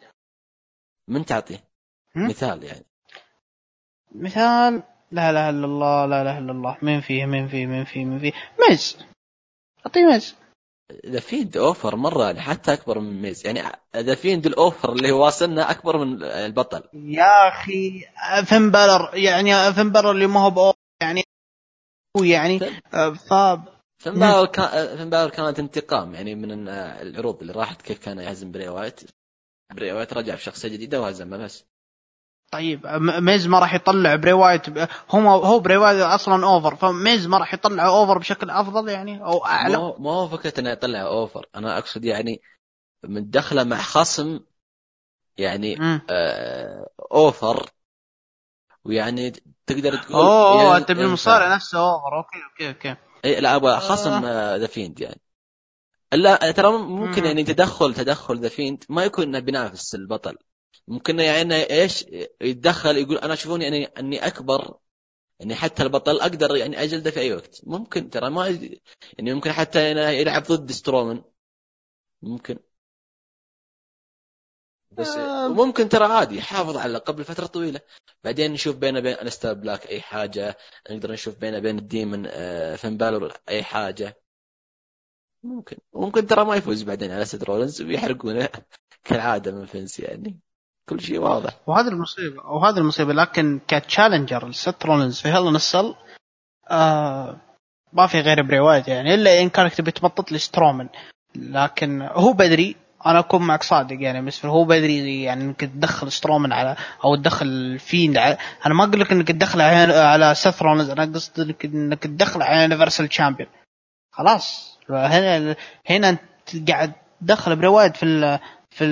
من 1.09 1.25
تعطيه. 1.25 1.65
مثال 2.17 2.65
يعني. 2.65 2.87
مثال 4.15 4.83
لا 5.13 5.31
إله 5.31 5.51
إلا 5.51 5.65
الله 5.67 6.07
لا 6.07 6.23
إله 6.23 6.39
إلا 6.39 6.53
الله 6.53 6.77
مين 6.83 7.01
فيه 7.01 7.27
مين 7.27 7.49
فيه 7.49 7.67
مين 7.67 7.85
فيه 7.85 8.05
مين 8.05 8.19
فيه. 8.19 8.33
ميز 8.69 8.97
أعطيه 9.87 10.05
ميز. 10.05 10.35
ذا 11.07 11.21
فيند 11.21 11.57
over 11.57 11.97
مرة 11.97 12.25
يعني 12.25 12.41
حتى 12.41 12.73
أكبر 12.73 12.99
من 12.99 13.23
ميز. 13.23 13.47
يعني 13.47 13.63
ذا 13.97 14.15
فيند 14.15 14.47
ال 14.47 14.56
over 14.56 14.93
اللي 14.93 15.13
واصلنا 15.13 15.71
أكبر 15.71 15.99
من 16.05 16.23
البطل؟ 16.23 16.83
يا 16.95 17.49
أخي 17.49 18.05
فين 18.45 18.71
بالر 18.71 19.11
يعني 19.15 19.73
فين 19.75 19.91
بالر 19.93 20.11
اللي 20.11 20.27
ما 20.27 20.41
هو 20.41 20.75
يعني 21.03 21.23
هو 22.17 22.25
يعني 22.25 22.59
ف 23.29 23.35
فين 23.99 24.15
بالر 24.15 24.47
كان 24.47 24.97
فين 24.97 25.11
بالر 25.11 25.31
كانت 25.31 25.59
انتقام 25.59 26.15
يعني 26.15 26.35
من 26.35 26.69
العروض 26.69 27.41
اللي 27.41 27.53
راحت 27.53 27.83
كيف 27.83 27.99
كان 27.99 28.19
يهزم 28.19 28.53
بري 28.53 28.69
وايت؟ 28.69 29.01
بري 29.75 29.93
وايت 29.93 30.13
رجع 30.13 30.35
بشخصية 30.35 30.69
جديدة 30.69 31.01
وهزمه 31.01 31.37
بس. 31.37 31.65
طيب 32.53 32.87
ميز 33.21 33.47
ما 33.47 33.59
راح 33.59 33.75
يطلع 33.75 34.17
بري 34.17 34.33
وايت 34.33 34.79
هو 35.11 35.29
هو 35.29 35.59
بري 35.59 35.77
وايت 35.77 36.01
أصلا 36.01 36.47
over 36.47 36.77
فميز 36.77 37.27
ما 37.27 37.39
راح 37.39 37.55
يطلع 37.55 37.87
over 37.87 38.19
بشكل 38.19 38.51
أفضل 38.51 38.89
يعني 38.89 39.25
أو 39.25 39.45
أعلى؟ 39.45 39.95
ما 39.99 40.11
هو 40.11 40.29
فكره 40.29 40.61
إنه 40.61 40.71
يطلع 40.71 41.03
over 41.03 41.47
أنا 41.57 41.79
أقصد 41.79 42.05
يعني 42.05 42.43
من 43.05 43.31
دخله 43.31 43.65
مع 43.65 43.77
خصم 43.77 44.41
يعني 45.39 45.79
آه 46.11 46.91
over 47.13 47.71
ويعني 48.85 49.31
تقدر 49.67 49.97
تقول 49.97 50.17
أوه 50.17 50.63
يعني 50.65 50.77
أنت 50.77 50.93
بالمصارع 50.93 51.55
نفسه 51.55 51.79
over 51.79 52.17
okay 52.17 52.39
okay 52.51 52.69
okay. 52.91 52.97
لا 53.27 53.57
أبغى 53.57 53.81
خصم 53.81 54.25
ذا 54.25 54.65
آه 54.65 54.67
فيند 54.67 55.01
يعني. 55.01 55.21
لا 56.13 56.51
ترى 56.51 56.79
ممكن 56.79 57.25
يعني 57.25 57.45
تدخل 57.45 57.95
تدخل 57.95 58.41
ذا 58.41 58.49
فيند 58.49 58.85
ما 58.89 59.05
يكون 59.05 59.25
إنه 59.25 59.39
بينافس 59.39 59.95
البطل. 59.95 60.37
ممكن 60.89 61.21
يعني 61.21 61.55
إيش 61.55 62.05
يتدخل 62.41 62.97
يقول 62.97 63.19
أنا 63.19 63.35
شوفوني 63.35 63.65
يعني 63.65 63.85
إني 63.85 64.27
أكبر 64.27 64.79
يعني 65.41 65.55
حتى 65.55 65.83
البطل 65.83 66.21
أقدر 66.21 66.57
يعني 66.57 66.83
أجلده 66.83 67.11
في 67.11 67.21
أي 67.21 67.35
وقت. 67.35 67.61
ممكن 67.65 68.11
ترى 68.11 68.31
ما 68.31 68.47
يعني 69.19 69.35
ممكن 69.35 69.53
حتى 69.53 69.91
يلعب 70.21 70.43
ضد 70.43 70.73
سترومان 70.73 71.25
ممكن. 72.23 72.59
بس 74.93 75.09
آه. 75.09 75.49
ممكن 75.49 75.89
ترى 75.89 76.05
عادي 76.05 76.37
يحافظ 76.39 76.77
على 76.77 76.99
قبل 76.99 77.25
فترة 77.25 77.47
طويلة. 77.47 77.81
بعدين 78.25 78.53
نشوف 78.53 78.77
بينه 78.77 79.01
بين 79.01 79.13
أليستر 79.15 79.53
بلاك 79.53 79.87
أي 79.87 80.01
حاجة 80.01 80.57
نقدر 80.91 81.13
نشوف 81.13 81.39
بينه 81.39 81.59
بين 81.59 81.79
ال 81.79 81.87
Demon 81.87 82.27
آه 82.27 82.77
فين 82.77 82.97
بالور 82.97 83.33
أي 83.49 83.63
حاجة. 83.63 84.17
ممكن 85.43 85.77
ممكن 85.95 86.27
ترى 86.27 86.45
ما 86.45 86.57
يفوز 86.57 86.83
بعدين 86.83 87.11
على 87.11 87.25
سيث 87.25 87.45
رولنز 87.45 87.83
ويحرقونه 87.83 88.49
كالعادة 89.05 89.53
من 89.53 89.67
فينس 89.67 90.01
يعني. 90.01 90.41
كل 90.89 91.01
شيء 91.01 91.19
واضح. 91.19 91.61
وهذه 91.67 91.89
المصيبة 91.89 92.43
وهذه 92.47 92.79
المصيبة 92.79 93.13
لكن 93.13 93.61
ك 93.69 93.76
challenger 93.76 94.49
لسيث 94.49 94.87
رولنز 94.87 95.21
في 95.21 95.29
Hell 95.29 95.53
in 95.53 95.65
a 95.65 95.71
Cell 95.71 95.95
آه 96.71 97.41
ما 97.93 98.07
في 98.07 98.21
غير 98.21 98.43
بري 98.43 98.61
وايت 98.61 98.89
يعني 98.89 99.15
إلا 99.15 99.43
إن 99.43 99.49
كانك 99.49 99.75
تبي 99.75 99.91
تبطط 99.91 100.33
لي 100.33 100.39
سترومن 100.39 100.89
لكن 101.37 102.03
هو 102.03 102.33
بدري 102.33 102.77
أنا 103.07 103.19
أكون 103.19 103.43
معك 103.43 103.63
صادق 103.63 103.97
يعني 104.01 104.27
بس 104.27 104.47
هو 104.47 104.65
بدري 104.65 105.23
يعني 105.23 105.45
إنك 105.45 105.61
تدخل 105.61 106.13
سترومن 106.13 106.53
على 106.53 106.77
أو 107.05 107.17
تدخل 107.17 107.79
فين 107.79 108.19
على 108.19 108.39
أنا 108.67 108.75
ما 108.75 108.85
أقول 108.85 109.01
لك 109.01 109.13
إنك 109.13 109.29
تدخل 109.29 109.61
على, 109.61 110.35
سيث 110.35 110.63
رولنز 110.63 110.91
أنا 110.91 111.05
قصدي 111.05 111.43
إنك 111.43 111.65
إنك 111.65 112.03
تدخل 112.03 112.43
على 112.43 112.63
Universal 112.63 113.09
Champion 113.09 113.49
خلاص. 114.13 114.79
هنا 114.91 115.57
هنا 115.91 116.09
أنت 116.09 116.71
قاعد 116.71 116.93
تدخل 117.21 117.57
بري 117.57 117.67
وايت 117.67 117.97
في 117.97 118.39
في 118.71 118.87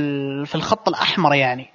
في 0.46 0.54
الخط 0.54 0.88
الأحمر 0.88 1.34
يعني. 1.34 1.70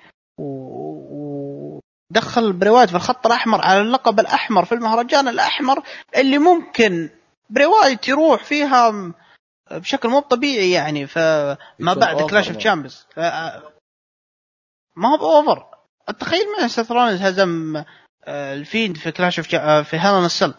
ودخل 2.11 2.53
بريوايت 2.53 2.89
في 2.89 2.95
الخط 2.95 3.26
الأحمر 3.26 3.61
على 3.65 3.81
اللقب 3.81 4.19
الأحمر 4.19 4.65
في 4.65 4.76
المهرجان 4.76 5.27
الأحمر 5.27 5.84
اللي 6.18 6.38
ممكن 6.38 7.10
بريوايت 7.49 8.07
يروح 8.07 8.43
فيها 8.43 9.14
بشكل 9.71 10.09
مو 10.09 10.19
طبيعي 10.19 10.71
يعني 10.71 11.07
فما 11.07 11.57
بعد 11.79 12.21
Clash 12.21 12.47
of 12.47 12.57
Champions 12.57 13.05
ما 14.95 15.09
هو 15.13 15.17
ب 15.17 15.27
over 15.27 15.65
تخيل 16.19 16.45
من 16.61 16.67
سيث 16.67 16.91
رولينز 16.91 17.21
هزم 17.21 17.83
الفيند 18.27 18.97
في 18.97 19.11
Clash 19.11 19.39
of 19.39 19.47
في 19.89 19.97
Hell 19.99 20.17
in 20.17 20.26
a 20.26 20.31
Cell 20.31 20.53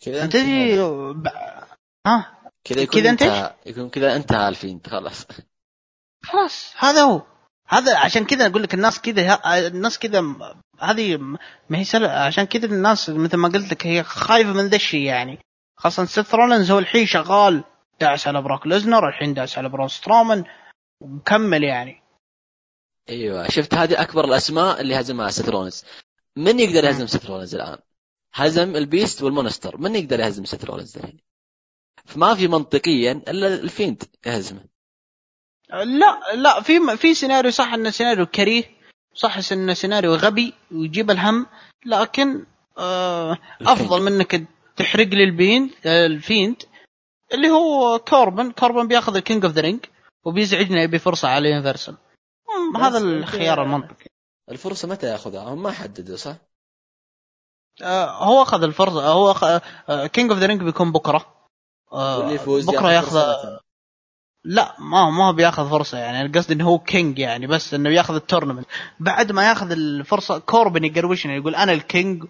كذا 0.00 0.26
تدري 0.26 0.80
ها؟ 2.06 2.38
كذا 2.64 2.80
يكون 2.80 3.00
كذا 3.00 3.10
انتهى. 3.10 3.54
يكون 3.66 3.88
كذا 3.88 4.16
انتهى 4.16 4.48
الفيند 4.48 4.86
خلاص. 4.86 5.26
خلاص 6.24 6.72
هذا 6.76 7.02
هو. 7.02 7.22
هذا 7.68 7.98
عشان 7.98 8.24
كذا 8.24 8.46
أقول 8.46 8.62
لك 8.62 8.74
الناس 8.74 9.00
كذا 9.00 9.40
الناس 9.66 9.98
كذا 9.98 10.24
هذه 10.80 11.16
ما 11.68 11.78
هي 11.78 11.84
سل... 11.84 12.04
عشان 12.04 12.44
كذا 12.44 12.66
الناس 12.66 13.10
مثل 13.10 13.36
ما 13.36 13.48
قلت 13.48 13.70
لك 13.70 13.86
هي 13.86 14.02
خايفة 14.02 14.52
من 14.52 14.66
ذا 14.66 14.76
الشيء 14.76 15.00
يعني. 15.00 15.38
خاصة 15.76 16.04
سيث 16.04 16.34
رولنز 16.34 16.70
هو 16.70 16.78
الحين 16.78 17.06
شغال. 17.06 17.64
داعس 18.00 18.28
على 18.28 18.42
بروك 18.42 18.66
ليزنر 18.66 19.08
الحين 19.08 19.34
داعس 19.34 19.58
على 19.58 19.68
برون 19.68 19.88
سترومان 19.88 20.44
ومكمل 21.00 21.64
يعني. 21.64 22.02
أيوه 23.08 23.48
شفت 23.48 23.74
هذه 23.74 24.02
أكبر 24.02 24.24
الأسماء 24.24 24.80
اللي 24.80 25.00
هزمها 25.00 25.30
سيث 25.30 25.48
رولنز 25.48 25.84
من 26.36 26.60
يقدر 26.60 26.84
يهزم 26.84 27.06
سيث 27.06 27.26
رولنز 27.26 27.54
الآن؟ 27.54 27.78
هزم 28.34 28.76
ال 28.76 28.84
Beast 28.84 29.22
وال 29.22 29.33
Monster. 29.33 29.76
من 29.76 29.94
يقدر 29.94 30.20
يهزم 30.20 30.44
سيث 30.44 30.64
رولنز 30.64 30.96
الحين؟ 30.96 31.18
فما 32.04 32.34
في 32.34 32.48
منطقيا 32.48 33.12
إلا 33.12 33.46
الفيند 33.46 34.02
يهزمه. 34.26 34.64
لا 35.70 36.34
لا 36.34 36.60
في 36.60 36.96
في 36.96 37.14
سيناريو 37.14 37.50
صح 37.50 37.72
انه 37.72 37.90
سيناريو 37.90 38.26
كريه 38.26 38.64
صح 39.14 39.52
انه 39.52 39.74
سيناريو 39.74 40.14
غبي 40.14 40.54
ويجيب 40.72 41.10
الهم 41.10 41.46
لكن 41.86 42.46
آه 42.78 43.38
أفضل 43.60 44.02
من 44.02 44.12
إنك 44.12 44.48
تحرق 44.76 45.06
لي 45.06 45.24
البين 45.24 45.70
الفيند 45.86 46.62
اللي 47.34 47.50
هو 47.50 47.98
كوربن. 47.98 48.52
كوربن 48.52 48.88
بياخذ 48.88 49.16
ال 49.16 49.22
King 49.22 49.44
of 49.44 49.54
the 49.54 49.60
Ring 49.60 49.84
وبيزعجنا 50.24 50.82
يبي 50.82 50.98
فرصة 50.98 51.28
على 51.28 51.50
Universal 51.50 51.96
هذا 52.76 52.98
الخيار 52.98 53.62
المنطقي. 53.62 54.06
الفرصة 54.50 54.88
متى 54.88 55.06
ياخذها؟ 55.06 55.42
هم 55.42 55.62
ما 55.62 55.70
حددوا 55.70 56.16
صح؟ 56.16 56.36
آه 57.82 58.24
هو 58.24 58.42
أخذ 58.42 58.62
الفرصة 58.62 59.08
هو 59.08 59.30
أخ... 59.30 59.44
King 60.06 60.30
of 60.30 60.40
the 60.40 60.46
Ring 60.46 60.62
بيكون 60.62 60.92
بكرة. 60.92 61.34
آه 61.92 62.36
بكرة 62.46 62.92
ياخذ 62.92 63.18
لا 64.44 64.76
ما 64.78 65.10
ما 65.10 65.28
هو 65.28 65.32
بياخذ 65.32 65.70
فرصة 65.70 65.98
يعني. 65.98 66.22
القصد 66.26 66.50
إنه 66.50 66.68
هو 66.68 66.78
King 66.78 67.18
يعني 67.18 67.46
بس 67.46 67.74
إنه 67.74 67.90
ياخذ 67.90 68.14
ال 68.14 68.19
tournament 68.19 68.66
بعد 69.00 69.32
ما 69.32 69.48
ياخذ 69.48 69.70
الفرصة 69.70 70.38
كوربن 70.38 70.84
يقروشنا 70.84 71.34
يقول 71.34 71.54
أنا 71.54 71.72
ال 71.72 71.82
King 71.82 72.24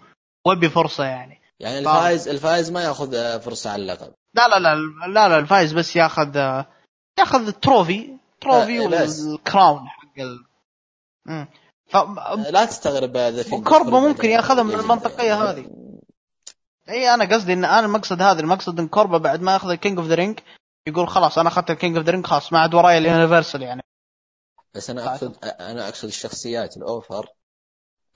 وأبي 0.46 0.68
فرصة 0.68 1.04
يعني. 1.04 1.40
يعني 1.60 1.78
الفائز 1.78 2.28
الفائز 2.28 2.70
ما 2.70 2.82
ياخذ 2.82 3.40
فرصة 3.40 3.70
على 3.70 3.82
اللقب. 3.82 4.12
لا 4.34 4.48
لا 4.48 4.58
لا 4.58 4.74
لا 5.06 5.28
لا 5.28 5.38
الفائز 5.38 5.72
بس 5.72 5.96
ياخذ 5.96 6.36
ياخذ 7.18 7.46
ال 7.46 7.55
trophy. 7.55 8.18
trophy 8.40 8.78
وال 8.78 9.10
crown 9.10 9.88
حق 9.88 10.18
ال... 10.18 10.44
ف... 11.86 11.96
لا 12.50 12.64
تستغرب 12.64 13.16
هذا 13.16 13.42
في 13.42 13.60
كوربن 13.60 14.00
ممكن 14.00 14.28
ياخذها 14.28 14.62
من 14.62 14.74
المنطقية 14.74 15.50
هذه. 15.50 15.70
اي 16.88 17.14
أنا 17.14 17.34
قصدي 17.34 17.52
إن 17.52 17.64
أنا 17.64 17.86
المقصد 17.86 18.22
هذا 18.22 18.40
المقصد 18.40 18.80
إن 18.80 18.88
كوربن 18.88 19.18
بعد 19.18 19.40
ما 19.42 19.52
ياخذ 19.52 19.70
ال 19.70 19.76
King 19.76 19.98
of 19.98 20.06
the 20.06 20.14
Ring 20.14 20.40
يقول 20.86 21.08
خلاص 21.08 21.38
أنا 21.38 21.48
أخذت 21.48 21.70
ال 21.70 21.76
King 21.76 21.96
of 21.96 22.06
the 22.06 22.12
Ring 22.12 22.26
خلاص 22.26 22.52
ما 22.52 22.58
عاد 22.58 22.74
وراي 22.74 22.98
ال 22.98 23.05
Universal 23.05 23.62
يعني. 23.62 23.82
بس 24.74 24.90
أنا 24.90 25.12
اقصد 25.12 25.36
أنا 25.44 25.88
أقصد 25.88 26.08
الشخصيات 26.08 26.76
ال 26.76 26.86
over 26.86 27.26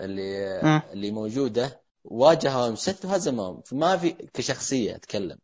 اللي 0.01 0.60
م. 0.62 0.93
اللي 0.93 1.10
موجودة 1.10 1.81
واجههم 2.05 2.74
سيث 2.77 3.05
وهزمهم 3.05 3.62
فما 3.62 3.97
في 3.97 4.12
كشخصية 4.12 4.97
أتكلم. 4.97 5.39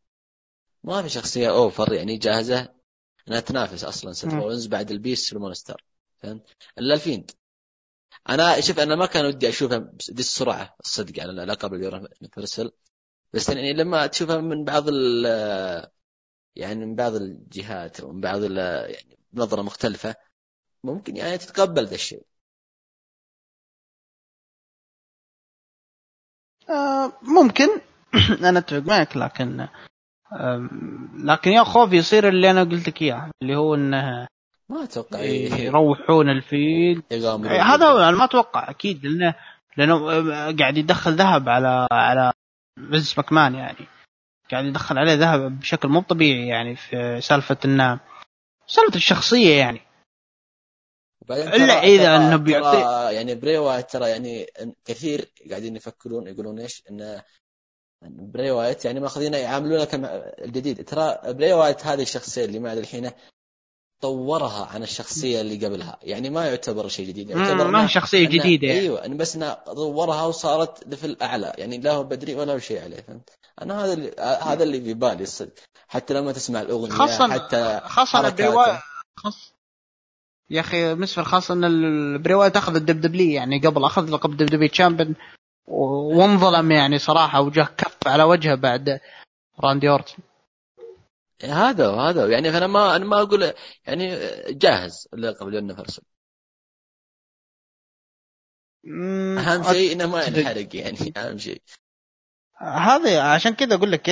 ما 0.84 1.02
في 1.02 1.08
شخصية 1.08 1.50
over 1.50 1.92
يعني 1.92 2.16
جاهزة. 2.16 2.68
انها 3.28 3.40
تنافس 3.40 3.84
أصلا 3.84 4.12
سيث. 4.12 4.24
رولنز 4.34 4.66
بعد 4.66 4.90
ال 4.90 4.97
Beast 4.97 5.32
وال 5.32 5.44
Monster 5.44 5.84
فهمت؟ 6.18 6.42
إلا 6.78 6.94
الفيند. 6.94 7.30
أنا 8.28 8.60
شوف 8.60 8.80
أنا 8.80 8.96
ما 8.96 9.06
كان 9.06 9.26
ودي 9.26 9.48
اشوفها 9.48 9.78
بذي 9.78 10.20
السرعة 10.20 10.76
الصدق 10.84 11.22
على 11.22 11.32
لقب 11.44 11.74
ال 11.74 11.84
Universal 11.84 12.72
بس 13.32 13.48
يعني 13.48 13.72
لما 13.72 14.06
تشوفها 14.06 14.40
من 14.40 14.64
بعض 14.64 14.88
ال 14.88 15.26
يعني 16.56 16.86
من 16.86 16.94
بعض 16.94 17.14
الجهات 17.14 18.00
ومن 18.00 18.20
بعض 18.20 18.42
يعني 18.42 19.18
بنظره 19.32 19.62
مختلفة 19.62 20.16
ممكن 20.84 21.16
يعني 21.16 21.38
تتقبل 21.38 21.86
ذا 21.86 21.94
الشيء. 21.94 22.22
ممكن. 27.22 27.68
أنا 28.48 28.58
أتفق 28.58 28.82
معك 28.86 29.16
لكن 29.16 29.66
آه 30.32 30.68
لكن 31.24 31.50
يا 31.50 31.64
خوف 31.64 31.92
يصير 31.92 32.28
اللي 32.28 32.50
أنا 32.50 32.60
قلت 32.64 32.88
لك 32.88 33.02
إياه 33.02 33.30
اللي 33.42 33.56
هو 33.56 33.74
إنه 33.74 34.26
ما 34.68 34.84
أتوقع. 34.84 35.18
يروحون 35.20 36.28
الفيل 36.28 37.02
هذا 37.60 37.86
هو 37.86 37.98
أنا 37.98 38.16
ما 38.16 38.24
أتوقع 38.24 38.70
أكيد 38.70 39.06
لأنه 39.06 39.34
لأنه 39.76 40.06
قاعد 40.58 40.76
يدخل 40.78 41.12
ذهب 41.12 41.48
على 41.48 41.86
على 41.92 42.32
فينس 42.90 43.18
ماكمان 43.18 43.54
يعني. 43.54 43.86
قاعد 44.50 44.64
يدخل 44.64 44.98
عليه 44.98 45.14
ذهب 45.14 45.58
بشكل 45.58 45.88
مو 45.88 46.00
طبيعي 46.00 46.46
يعني 46.48 46.76
في 46.76 47.20
سالفة 47.20 47.56
إنه 47.64 48.00
سالفة 48.66 48.96
الشخصية 48.96 49.58
يعني. 49.58 49.80
إلا 51.30 51.82
إذا 51.82 52.16
إنه 52.16 52.36
بيعطي 52.36 53.14
يعني 53.14 53.34
بري 53.34 53.58
وايت 53.58 53.90
ترى 53.90 54.10
يعني 54.10 54.46
كثير 54.84 55.32
قاعدين 55.50 55.76
يفكرون 55.76 56.26
يقولون 56.26 56.58
إيش 56.58 56.82
انه 56.90 57.22
بري 58.02 58.50
وايت 58.50 58.84
يعني 58.84 59.00
ماخذينه 59.00 59.36
يعاملونه 59.36 59.88
الجديد. 60.44 60.84
ترى 60.84 61.18
بري 61.24 61.52
وايت 61.52 61.86
هذه 61.86 62.02
الشخصية 62.02 62.44
اللي 62.44 62.58
معه 62.58 62.72
الحين 62.72 63.10
طورها 64.00 64.66
عن 64.66 64.82
الشخصية 64.82 65.40
اللي 65.40 65.66
قبلها. 65.66 65.98
يعني 66.02 66.30
ما 66.30 66.46
يعتبر 66.46 66.88
شيء 66.88 67.08
جديد 67.08 67.30
يعتبر 67.30 67.66
ما 67.66 67.84
هي 67.84 67.88
شخصية 67.88 68.28
جديدة 68.28 68.66
يعني. 68.66 68.80
أيوه 68.80 69.06
بس 69.06 69.36
انه 69.36 69.52
طورها 69.52 70.26
وصارت 70.26 70.88
level 70.88 71.16
أعلى. 71.22 71.52
يعني 71.58 71.78
لا 71.78 71.92
هو 71.92 72.04
بدري 72.04 72.34
ولا 72.34 72.52
هو 72.52 72.58
شيء 72.58 72.82
عليه 72.82 73.00
فهمت؟ 73.00 73.30
أنا 73.62 73.84
هذا 73.84 73.92
اللي 73.92 74.14
هذا 74.42 74.62
اللي 74.62 74.80
في 74.80 74.94
بالي. 74.94 75.22
الصدق 75.22 75.52
حتى 75.88 76.14
لما 76.14 76.32
تسمع 76.32 76.60
الأغنية 76.60 76.94
خاصة 76.94 77.32
حتى 77.32 77.80
خاصة 77.84 78.28
البري 78.28 78.59
وايت 78.59 78.82
خاص 79.16 79.57
يا 80.50 80.60
أخي 80.60 80.94
مسفر 80.94 81.24
خاصة 81.24 81.54
إن 81.54 81.64
براي 81.64 82.48
وايت 82.48 82.59
أخذ 82.59 82.76
ال 82.76 83.00
WWE 83.00 83.32
يعني 83.32 83.58
قبل 83.58 83.84
أخذ 83.84 84.10
لقب 84.10 84.36
WWE 84.36 84.46
champion 84.46 85.16
وانظلم 85.66 86.72
يعني 86.72 86.98
صراحة 86.98 87.40
وجه 87.40 87.68
كف 87.78 88.08
على 88.08 88.22
وجهه 88.22 88.54
بعد 88.54 89.00
راندي 89.60 89.88
أورتن. 89.88 90.22
هذا 91.42 91.90
هذا. 91.90 92.28
يعني 92.28 92.48
أنا 92.48 92.66
ما 92.66 92.96
أنا 92.96 93.04
ما 93.04 93.22
أقول 93.22 93.52
يعني 93.86 94.18
جاهز 94.50 95.08
لقب 95.12 95.48
ال 95.48 95.54
Universal 95.54 96.04
أهم 99.38 99.72
شيء 99.72 99.92
إنه 99.92 100.06
ما 100.06 100.24
ينحرق 100.24 100.76
يعني 100.76 101.12
أهم 101.16 101.38
شيء. 101.38 101.62
هذا 102.60 103.22
عشان 103.22 103.54
كذا 103.54 103.74
أقول 103.74 103.92
لك 103.92 104.10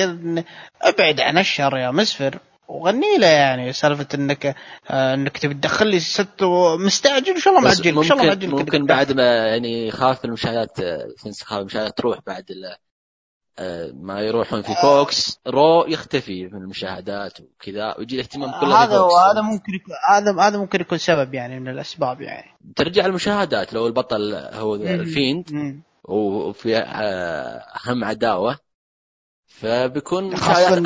أبعد 0.81 1.21
عن 1.21 1.37
الشر 1.37 1.77
يا 1.77 1.91
مسفر. 1.91 2.39
وغني 2.67 3.17
له 3.17 3.27
يعني 3.27 3.73
سالفة 3.73 4.07
إنك 4.15 4.55
آه 4.89 5.13
إنك 5.13 5.37
تبي 5.37 5.53
تدخل 5.53 5.87
لي 5.87 5.99
ست 5.99 6.43
مستعجل 6.79 7.33
إن 7.33 7.39
شاء 7.39 7.53
الله 7.53 7.67
معجل 7.67 7.97
إن 7.97 8.03
شاء 8.03 8.17
الله 8.17 8.29
معجل 8.29 8.49
ممكن 8.49 8.85
بعد 8.85 9.11
ما 9.11 9.47
يعني 9.47 9.87
يخاف 9.87 10.25
المشاهدات 10.25 10.77
خاف 11.43 11.59
المشاهدات 11.59 11.97
تروح 11.97 12.19
بعد 12.27 12.45
ما 13.93 14.21
يروحون 14.21 14.61
في 14.61 14.75
فوكس 14.81 15.39
رو 15.47 15.85
يختفي 15.87 16.47
من 16.47 16.61
المشاهدات 16.61 17.39
وكذا 17.41 17.95
ويجي 17.97 18.15
الاهتمام 18.15 18.59
كله 18.59 18.83
هذا 18.83 18.99
هذا 19.31 19.41
ممكن 19.41 19.73
يكون 19.73 19.95
هذا 20.09 20.41
هذا 20.41 20.57
ممكن 20.57 20.81
يكون 20.81 20.97
سبب 20.97 21.33
يعني 21.33 21.59
من 21.59 21.67
الأسباب 21.67 22.21
يعني. 22.21 22.57
ترجع 22.75 23.05
المشاهدات 23.05 23.73
لو 23.73 23.87
البطل 23.87 24.35
هو 24.35 24.75
الفيند 24.75 25.45
وفي 26.03 26.77
أهم 26.77 28.03
عداوة 28.03 28.59
فبيكون 29.45 30.35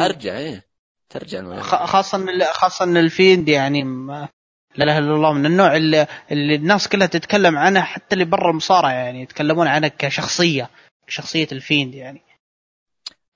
أرجع 0.01 0.37
إيه. 0.37 0.70
ترجع. 1.11 1.61
خاصة 1.61 2.43
خاصة 2.53 2.85
ان 2.85 2.97
ال 2.97 3.06
Fiend 3.06 3.49
يعني 3.49 3.83
ما 3.83 4.27
لا 4.75 4.83
إله 4.83 4.97
إلا 4.97 5.15
الله 5.15 5.33
من 5.33 5.45
النوع 5.45 5.75
اللي, 5.75 6.07
اللي 6.31 6.55
الناس 6.55 6.87
كلها 6.87 7.07
تتكلم 7.07 7.57
عنه 7.57 7.81
حتى 7.81 8.13
اللي 8.13 8.25
برا 8.25 8.51
المصارعة 8.51 8.91
يعني 8.91 9.21
يتكلمون 9.21 9.67
عنه 9.67 9.87
كشخصية 9.87 10.69
شخصية 11.07 11.47
ال 11.51 11.59
Fiend 11.59 11.95
يعني. 11.95 12.21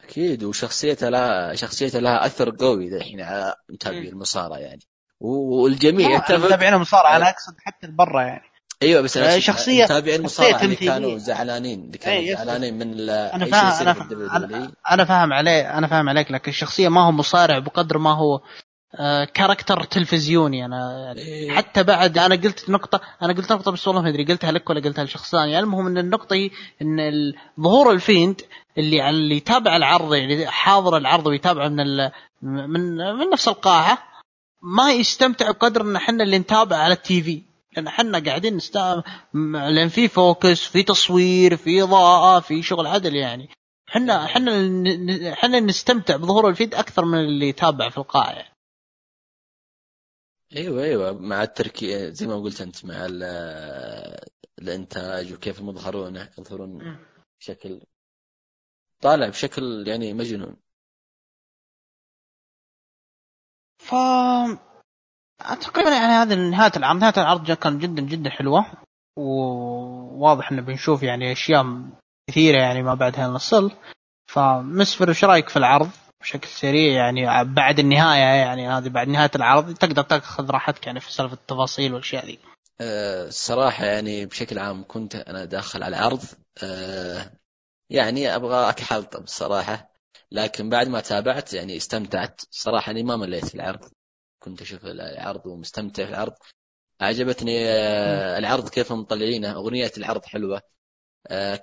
أكيد 0.02 0.44
وشخصيته 0.44 1.10
لها 1.10 1.56
شخصيته 1.56 2.00
لها 2.00 2.26
أثر 2.26 2.50
قوي 2.50 2.98
الحين 2.98 3.22
على 3.22 3.56
متابعين 3.70 4.08
المصارعة 4.08 4.58
يعني. 4.58 4.82
والجميع 5.20 6.10
يتفق 6.10 6.46
متابعين 6.46 6.74
المصارعة 6.74 7.16
أنا 7.16 7.30
أقصد 7.30 7.56
حتى 7.58 7.88
برا 7.88 8.22
يعني. 8.22 8.55
أيوه 8.84 9.02
بس 9.02 9.18
أنا 9.18 9.40
شخصية 9.40 9.84
متابعين 9.84 10.20
المصارعه 10.20 10.62
اللي 10.64 10.76
كانوا 10.76 11.18
زعلانين 11.18 11.80
اللي 11.80 11.98
كانوا 11.98 12.20
أيه 12.20 12.36
زعلانين 12.36 12.74
من 12.80 13.10
أنا 13.10 13.46
فاهم 13.46 13.88
أنا 13.88 13.94
فاهم 13.94 14.72
أنا 14.92 15.06
فاهم 15.06 15.34
عليه 15.34 15.78
أنا 15.78 15.88
فاهم 15.88 16.10
عليك 16.10 16.32
لكن 16.32 16.52
الشخصيه 16.52 16.90
ما 16.90 17.02
هو 17.02 17.12
مصارع 17.12 17.60
بقدر 17.60 17.98
ما 17.98 18.12
هو 18.12 18.42
آه 19.00 19.26
character 19.26 19.84
تلفزيوني. 19.84 20.66
أنا 20.66 21.04
يعني 21.06 21.20
إيه. 21.20 21.52
حتى 21.52 21.84
بعد 21.84 22.18
أنا 22.18 22.36
قلت 22.36 22.70
نقطة 22.70 23.02
أنا 23.22 23.34
قلت 23.34 23.52
نقطة 23.52 23.72
بس 23.72 23.88
والله 23.88 24.02
ما 24.02 24.10
أدري 24.10 24.26
قلتها 24.26 24.52
لك 24.52 24.70
ولا 24.70 24.80
قلتها 24.80 25.04
لشخص 25.04 25.32
ثاني. 25.32 25.52
يعني 25.52 25.64
المهم 25.64 25.88
إن 25.88 25.98
النقطة 25.98 26.34
هي 26.34 26.50
إن 26.82 26.98
ظهور 27.60 27.92
ال 27.92 28.00
Fiend 28.00 28.42
اللي 28.78 29.10
اللي 29.10 29.36
يتابع 29.38 29.76
العرض 29.76 30.14
يعني 30.14 30.48
حاضر 30.48 30.98
العرض 30.98 31.28
ويتابعه 31.28 31.68
من 31.68 31.80
ال 31.80 32.12
من 32.42 32.96
من 32.96 33.30
نفس 33.34 33.48
القاعة 33.48 33.98
ما 34.62 34.92
يستمتع 34.92 35.52
بقدر 35.52 35.82
إن 35.82 35.96
إحنا 35.96 36.24
اللي 36.24 36.40
نتابع 36.40 36.78
على 36.78 36.94
التي 36.94 37.22
في. 37.22 37.55
لأن 37.76 37.88
إحنا 37.88 38.20
قاعدين 38.20 38.56
نستمع 38.56 39.04
لأن 39.70 39.90
في 39.90 40.08
فوكس 40.08 40.68
في 40.68 40.84
تصوير 40.84 41.58
في 41.58 41.84
إضاءة 41.84 42.40
في 42.40 42.64
شغل 42.64 42.88
عدل 42.88 43.16
يعني. 43.16 43.50
إحنا 43.90 44.26
إحنا 44.26 44.52
إحنا 45.34 45.60
نستمتع 45.60 46.16
بظهور 46.16 46.50
الفيد 46.50 46.76
أكثر 46.76 47.06
من 47.06 47.20
اللي 47.20 47.50
يتابع 47.50 47.90
في 47.90 47.98
القاعة 47.98 48.32
يعني. 48.32 48.56
أيوه 50.56 50.84
أيوه. 50.84 51.12
مع 51.12 51.44
التركي 51.44 52.12
زي 52.12 52.28
ما 52.28 52.36
قلت 52.36 52.62
أنت 52.62 52.86
مع 52.86 53.06
الإنتاج 54.62 55.34
وكيف 55.34 55.60
يظهرون 55.60 56.28
يظهرون 56.38 56.98
بشكل 57.40 57.82
طالع 59.02 59.30
بشكل 59.30 59.88
يعني 59.88 60.14
مجنون. 60.14 60.56
ف 63.78 63.96
تقريبا 65.40 65.90
يعني 65.90 66.14
هذا 66.14 66.36
نهاية 66.36 66.72
العرض. 66.78 67.00
نهاية 67.00 67.14
العرض 67.18 67.52
كان 67.52 67.80
جدا 67.80 68.02
جدا 68.02 68.30
حلوة. 68.30 68.66
وواضح 69.18 70.52
إنه 70.52 70.62
بنشوف 70.62 71.04
يعني 71.04 71.32
أشياء 71.32 71.66
كثيرة 72.30 72.62
يعني 72.62 72.84
ما 72.84 72.94
بعدها 72.94 73.28
نصل 73.28 73.72
فمسفر 74.32 75.10
إيش 75.10 75.24
رأيك 75.24 75.50
في 75.50 75.58
العرض 75.58 75.90
بشكل 76.22 76.48
سريع؟ 76.48 76.94
يعني 76.94 77.44
بعد 77.54 77.80
النهاية 77.80 78.20
يعني 78.20 78.68
هذه 78.70 78.90
بعد 78.90 79.08
نهاية 79.08 79.32
العرض 79.36 79.74
تقدر 79.74 80.02
تأخذ 80.02 80.50
راحتك 80.50 80.88
يعني 80.88 81.00
في 81.00 81.14
سالفة 81.14 81.34
التفاصيل 81.34 81.94
والأشياء 81.94 82.26
ذي. 82.26 82.40
الصراحة 82.82 83.86
يعني 83.86 84.26
بشكل 84.26 84.60
عام 84.60 84.86
كنت 84.88 85.16
أنا 85.16 85.46
داخل 85.46 85.84
على 85.84 85.98
العرض. 85.98 86.24
أه 86.64 87.32
يعني 87.90 88.36
أبغى 88.36 88.70
اكحلطم 88.70 89.24
الصراحه 89.24 89.90
لكن 90.32 90.70
بعد 90.70 90.88
ما 90.88 91.00
تابعت 91.00 91.54
يعني 91.54 91.78
استمتعت. 91.78 92.42
صراحة 92.52 92.92
إني 92.92 93.04
ما 93.04 93.16
مليت 93.16 93.56
العرض. 93.56 93.90
كنت 94.46 94.62
أشوف 94.62 94.86
العرض 94.86 95.46
ومستمتع 95.48 96.06
في 96.06 96.10
العرض. 96.10 96.34
عجبتني 97.02 97.70
العرض 98.38 98.70
كيف 98.70 98.92
مطلعينه. 98.92 99.52
أغنية 99.56 99.92
العرض 99.98 100.26
حلوة. 100.26 100.62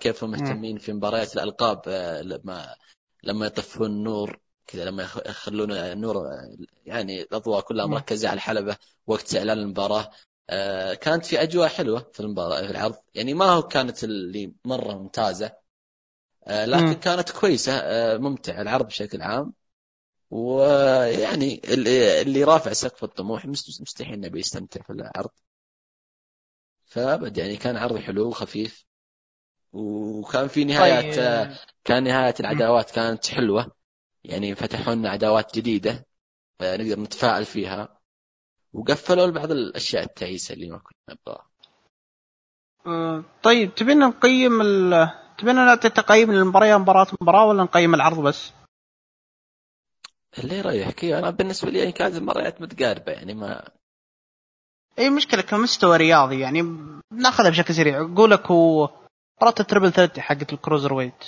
كيف 0.01 0.25
مهتمين 0.25 0.79
في 0.79 0.93
مباريات 0.93 1.35
الألقاب. 1.35 1.89
لما 2.23 2.77
لما 3.23 3.47
يطفون 3.47 3.87
النور 3.87 4.41
كذا 4.67 4.85
لما 4.85 5.03
يخلون 5.03 5.73
النور 5.73 6.27
يعني 6.87 7.23
الأضواء 7.23 7.61
كلها 7.61 7.87
مركزة 7.87 8.29
على 8.29 8.37
الحلبة 8.37 8.77
وقت 9.07 9.37
إعلان 9.37 9.59
المباراة. 9.59 10.11
كانت 10.95 11.27
في 11.27 11.43
أجواء 11.43 11.69
حلوة 11.69 12.11
في 12.13 12.21
المباراة 12.21 12.63
في 12.63 12.71
العرض. 12.71 12.95
يعني 13.15 13.35
ما 13.35 13.45
هو 13.45 13.63
كانت 13.63 14.05
اللي 14.05 14.53
مرة 14.65 14.95
ممتازة. 14.95 15.53
لكن. 16.49 16.95
كانت 16.95 17.31
كويسة. 17.31 17.83
ممتع 18.19 18.61
العرض 18.61 18.87
بشكل 18.87 19.23
عام. 19.23 19.53
ويعني 20.33 21.61
اللي, 21.65 22.23
اللي 22.23 22.45
رافع 22.45 22.73
سقف 22.73 23.05
الطموح 23.05 23.47
مستحيل 23.47 24.13
إنه 24.13 24.29
بيستمتع 24.29 24.83
في 24.83 24.91
العرض. 24.91 25.31
فابد 26.85 27.39
يعني 27.39 27.57
كان 27.57 27.77
عرض 27.77 27.99
حلو 27.99 28.29
وخفيف. 28.29 28.85
وكان 29.73 30.49
في 30.49 30.65
نهايات 30.65 31.17
طيب. 31.17 31.57
كان 31.85 32.05
نهاية 32.05 32.35
العداوات 32.41 32.91
كانت 32.91 33.27
حلوة. 33.27 33.73
يعني 34.25 34.55
فتحوا 34.55 34.95
لنا 34.95 35.11
عداوات 35.11 35.59
جديدة 35.59 36.07
نقدر 36.63 37.01
نتفاعل 37.01 37.45
فيها. 37.45 38.01
وقفلوا 38.73 39.31
بعض 39.31 39.51
الأشياء 39.51 40.05
التعيسه 40.05 40.55
اللي 40.55 40.71
ما 40.71 40.79
كنا 40.79 41.17
نبغاها. 41.17 41.47
أه، 42.87 43.25
طيب 43.43 43.75
تبينا 43.75 44.07
نقيم 44.07 44.61
ال... 44.61 45.11
تبينا 45.39 45.65
نعطي 45.65 45.91
تقييم 45.91 46.33
للمباراة 46.33 46.79
مباراة 46.79 47.07
مباراة 47.21 47.47
ولا 47.47 47.63
نقيم 47.63 47.95
العرض 47.95 48.21
بس؟ 48.21 48.53
اللي 50.39 50.59
يريحك 50.59 51.05
أنا 51.05 51.31
بالنسبة 51.31 51.71
لي 51.71 51.79
يعني 51.79 51.93
كانت 51.93 52.17
المباريات 52.17 52.61
متقاربة 52.61 53.13
يعني 53.13 53.35
ما. 53.35 53.69
أي 54.99 55.11
مشكلة 55.11 55.43
كمستوى 55.43 55.97
رياضي 55.97 56.41
يعني 56.41 56.63
ناخذها 57.13 57.51
بشكل 57.51 57.75
سريع. 57.75 58.01
أقول 58.01 58.31
لك 58.31 58.51
هو 58.51 58.91
مباراه 59.37 59.55
التربل 59.61 59.93
ثلاثة 59.93 60.23
حقت 60.23 60.53
الكروزر 60.53 60.95
ويت. 60.95 61.25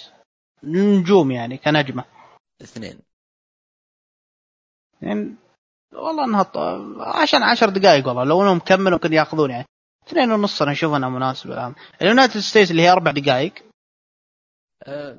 نجوم 0.63 1.31
يعني 1.31 1.59
كنجمة. 1.59 2.05
اثنين. 2.63 2.99
يعني 5.03 5.35
والله 5.93 6.25
إنها 6.25 6.51
عشان 7.23 7.43
عشر 7.43 7.69
دقائق 7.69 8.09
والله 8.09 8.25
لو 8.25 8.43
إنهم 8.43 8.59
كملوا 8.59 8.99
كانوا 8.99 9.17
ياخذون 9.17 9.51
يعني 9.51 9.67
اثنين 10.09 10.33
ونص 10.33 10.63
أنا 10.63 10.73
أشوف 10.73 10.95
إنها 10.95 11.09
مناسبة 11.09 11.55
الآن. 11.55 11.75
ال 12.03 12.08
United 12.08 12.41
States 12.41 12.71
اللي 12.71 12.83
هي 12.83 12.93
أربع 12.93 13.11
دقائق. 13.11 13.55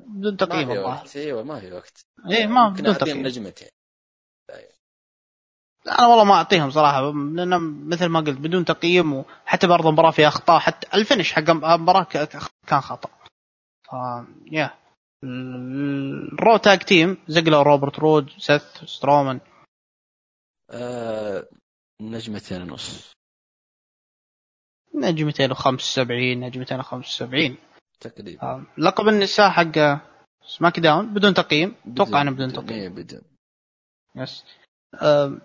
بدون 0.06 0.36
تقييم 0.36 0.68
والله. 0.68 1.04
أيوه 1.16 1.42
ما 1.42 1.60
في 1.60 1.72
وقت. 1.72 2.00
إيه 2.30 2.46
ما 2.46 2.68
بدون 2.68 2.98
تقييم. 2.98 3.26
نجمتين 3.26 3.68
أنا 5.86 6.06
والله 6.06 6.24
ما 6.24 6.34
أعطيهم 6.34 6.70
صراحة 6.70 7.00
لأن 7.12 7.60
مثل 7.88 8.06
ما 8.06 8.20
قلت 8.20 8.38
بدون 8.38 8.64
تقييم 8.64 9.12
وحتى 9.14 9.66
برضه 9.66 9.88
المباراة 9.88 10.10
فيها 10.10 10.28
أخطاء 10.28 10.58
حتى 10.58 10.86
ال 10.94 10.99
finish 10.99 11.32
حق 11.32 11.50
المباراة 11.50 12.04
كان 12.66 12.80
خطأ. 12.80 13.10
ف 13.82 13.90
يا 14.52 14.74
ال 15.24 15.57
Raw 15.57 16.56
tag 16.56 16.78
team 16.78 17.16
زقلر 17.28 17.55
و 17.55 17.62
روبرت 17.62 17.98
رود 17.98 18.30
سيث 18.38 18.62
سترومان. 18.84 19.40
آه 20.70 21.48
نجمتين 22.02 22.62
ونص. 22.62 23.12
نجمتين 24.94 25.50
وخمس 25.50 25.98
نجمتين 25.98 26.78
وخمس 26.78 27.22
تقريبا. 28.00 28.42
آه. 28.42 28.62
لقب 28.78 29.08
النساء 29.08 29.50
حق 29.50 30.00
SmackDown 30.46 31.14
بدون 31.14 31.34
تقييم. 31.34 31.74
أتوقع 31.86 32.22
إنه 32.22 32.30
بدون 32.30 32.52
تقييم. 32.52 32.70
إيه، 32.70 32.88
بدون. 32.88 33.22
yes 34.16 34.44
آه. 34.94 35.38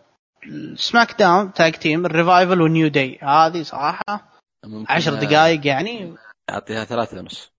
SmackDown 0.75 1.53
tag 1.53 1.73
team 1.73 2.05
ال 2.05 2.12
Revival 2.12 2.61
و 2.61 2.68
New 2.68 2.88
Day 2.88 3.19
هذه 3.21 3.63
صراحة 3.63 4.31
عشر 4.89 5.13
دقائق 5.13 5.67
يعني. 5.67 6.15
أعطيها 6.49 6.85
ثلاثة 6.85 7.19
ونص. 7.19 7.51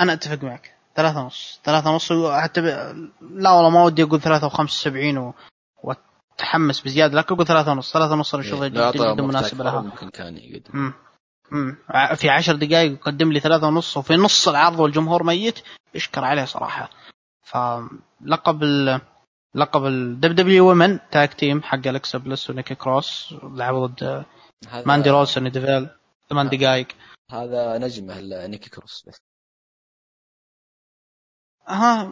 أنا 0.00 0.12
أتفق 0.12 0.44
معك. 0.44 0.76
ثلاثة 0.96 1.22
ونص. 1.22 1.60
ثلاثة 1.64 1.90
ونص 1.90 2.12
حتى 2.12 2.60
ب... 2.60 2.64
لا 3.20 3.50
والله 3.50 3.70
ما 3.70 3.84
ودي 3.84 4.02
أقول 4.02 4.20
ثلاثة 4.20 4.46
وخمسة 4.46 4.90
وسبعين 4.90 5.18
و... 5.18 5.34
وأتحمس 5.82 6.80
بزيادة. 6.80 7.14
لكن 7.14 7.34
أقول 7.34 7.46
ثلاثة 7.46 7.70
ونص. 7.70 7.92
ثلاثة 7.92 8.12
ونص 8.12 8.34
أنا 8.34 8.42
اشوفها 8.42 8.68
جدا, 8.68 8.90
جدا 8.90 9.22
مناسبة 9.22 9.64
لها. 9.64 9.80
ممكن 9.80 10.10
كان 10.10 10.36
يقدم. 10.36 10.92
في 12.16 12.30
عشر 12.30 12.56
دقائق 12.56 12.92
يقدم 12.92 13.32
لي 13.32 13.40
ثلاثة 13.40 13.66
ونص 13.66 13.96
وفي 13.96 14.16
نص 14.16 14.48
العرض 14.48 14.80
والجمهور 14.80 15.22
ميت 15.22 15.58
اشكر 15.96 16.24
عليه 16.24 16.44
صراحة. 16.44 16.90
فلقب 17.42 18.62
ال 18.62 19.00
لقب 19.54 19.86
ال 19.86 20.34
WWE 20.34 20.68
women 20.68 20.98
tag 21.10 21.34
team 21.34 21.62
حق 21.62 21.86
الكسا 21.86 22.18
بلس 22.18 22.50
ونيكي 22.50 22.74
كروس 22.74 23.34
لعبوا 23.42 23.86
ضد 23.86 24.24
ماندي 24.86 25.10
روز 25.10 25.38
ديفيل 25.38 25.88
ثمان 26.28 26.48
دقائق 26.48 26.86
هذا 27.30 27.78
نجمه 27.78 28.46
نيكي 28.46 28.70
كروس. 28.70 29.04
بس 29.08 29.16
ها 31.68 32.02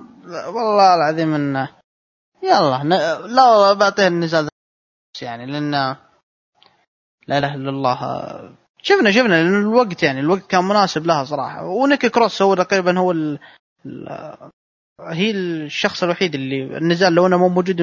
والله 0.47 0.95
العظيم 0.95 1.35
انه 1.35 1.77
يلا 2.43 2.83
ن... 2.83 2.89
لا 3.35 3.73
بعطيه 3.73 4.07
النزال 4.07 4.49
يعني 5.23 5.47
لأن 5.47 5.71
لا 7.29 7.39
إله 7.39 7.55
إلا 7.55 7.71
الله 7.71 7.99
شفنا 8.83 9.11
شفنا 9.11 9.43
لأن 9.43 9.61
الوقت 9.61 10.03
يعني 10.03 10.21
الوقت 10.21 10.47
كان 10.47 10.65
مناسب 10.65 11.07
لها 11.07 11.25
صراحة. 11.25 11.65
ونيكي 11.65 12.09
كروس 12.09 12.43
هو 12.43 12.55
تقريبا 12.55 12.99
هو 12.99 13.13
ال... 13.13 13.39
ال... 13.87 14.09
هي 15.01 15.31
الشخص 15.31 16.03
الوحيد 16.03 16.35
اللي 16.35 16.79
النزال 16.79 17.15
لو 17.15 17.27
أنه 17.27 17.39
مو 17.39 17.49
موجود 17.49 17.83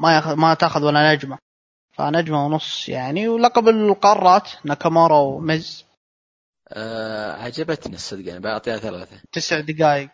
ما 0.00 0.16
ياخذ 0.16 0.36
ما 0.36 0.54
تأخذ 0.54 0.84
ولا 0.84 1.14
نجمة. 1.14 1.38
فنجمة 1.92 2.46
ونص 2.46 2.88
يعني. 2.88 3.28
ولقب 3.28 3.68
القارات 3.68 4.50
ناكامورا 4.64 5.18
ومز 5.18 5.84
أه 6.68 7.32
عجبتني 7.32 7.94
الصدق 7.94 8.28
يعني. 8.28 8.40
بعطيها 8.40 8.76
ثلاثة. 8.76 9.22
تسع 9.32 9.60
دقائق 9.60 10.10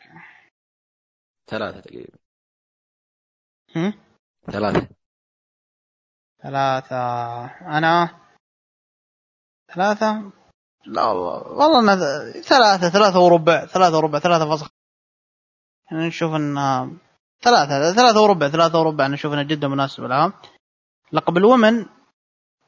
ثلاثة 1.50 1.80
تقريبا. 1.80 2.18
هم؟ 3.76 3.92
ثلاثة. 4.46 4.88
ثلاثة. 6.42 6.96
أنا 7.78 8.27
ثلاثة؟ 9.74 10.30
لا 10.86 11.04
والله 11.04 11.52
والله 11.52 11.80
أنا 11.80 11.96
ثلاثة 12.32 12.88
ثلاثة 12.88 13.20
وربع 13.20 13.66
ثلاثة 13.66 13.96
وربع 13.96 14.18
ثلاثة 14.18 14.50
فصل 14.50 14.68
يعني 15.90 16.06
نشوف 16.06 16.34
أن 16.34 16.54
ثلاثة 17.42 17.92
ثلاثة 17.92 18.22
وربع 18.22 18.48
ثلاثة 18.48 18.80
وربع 18.80 19.06
أنا 19.06 19.14
أشوف 19.14 19.32
أنها 19.32 19.42
جدا 19.42 19.68
مناسبة 19.68 20.08
لها 20.08 20.32
لقب 21.12 21.36
الومن 21.36 21.86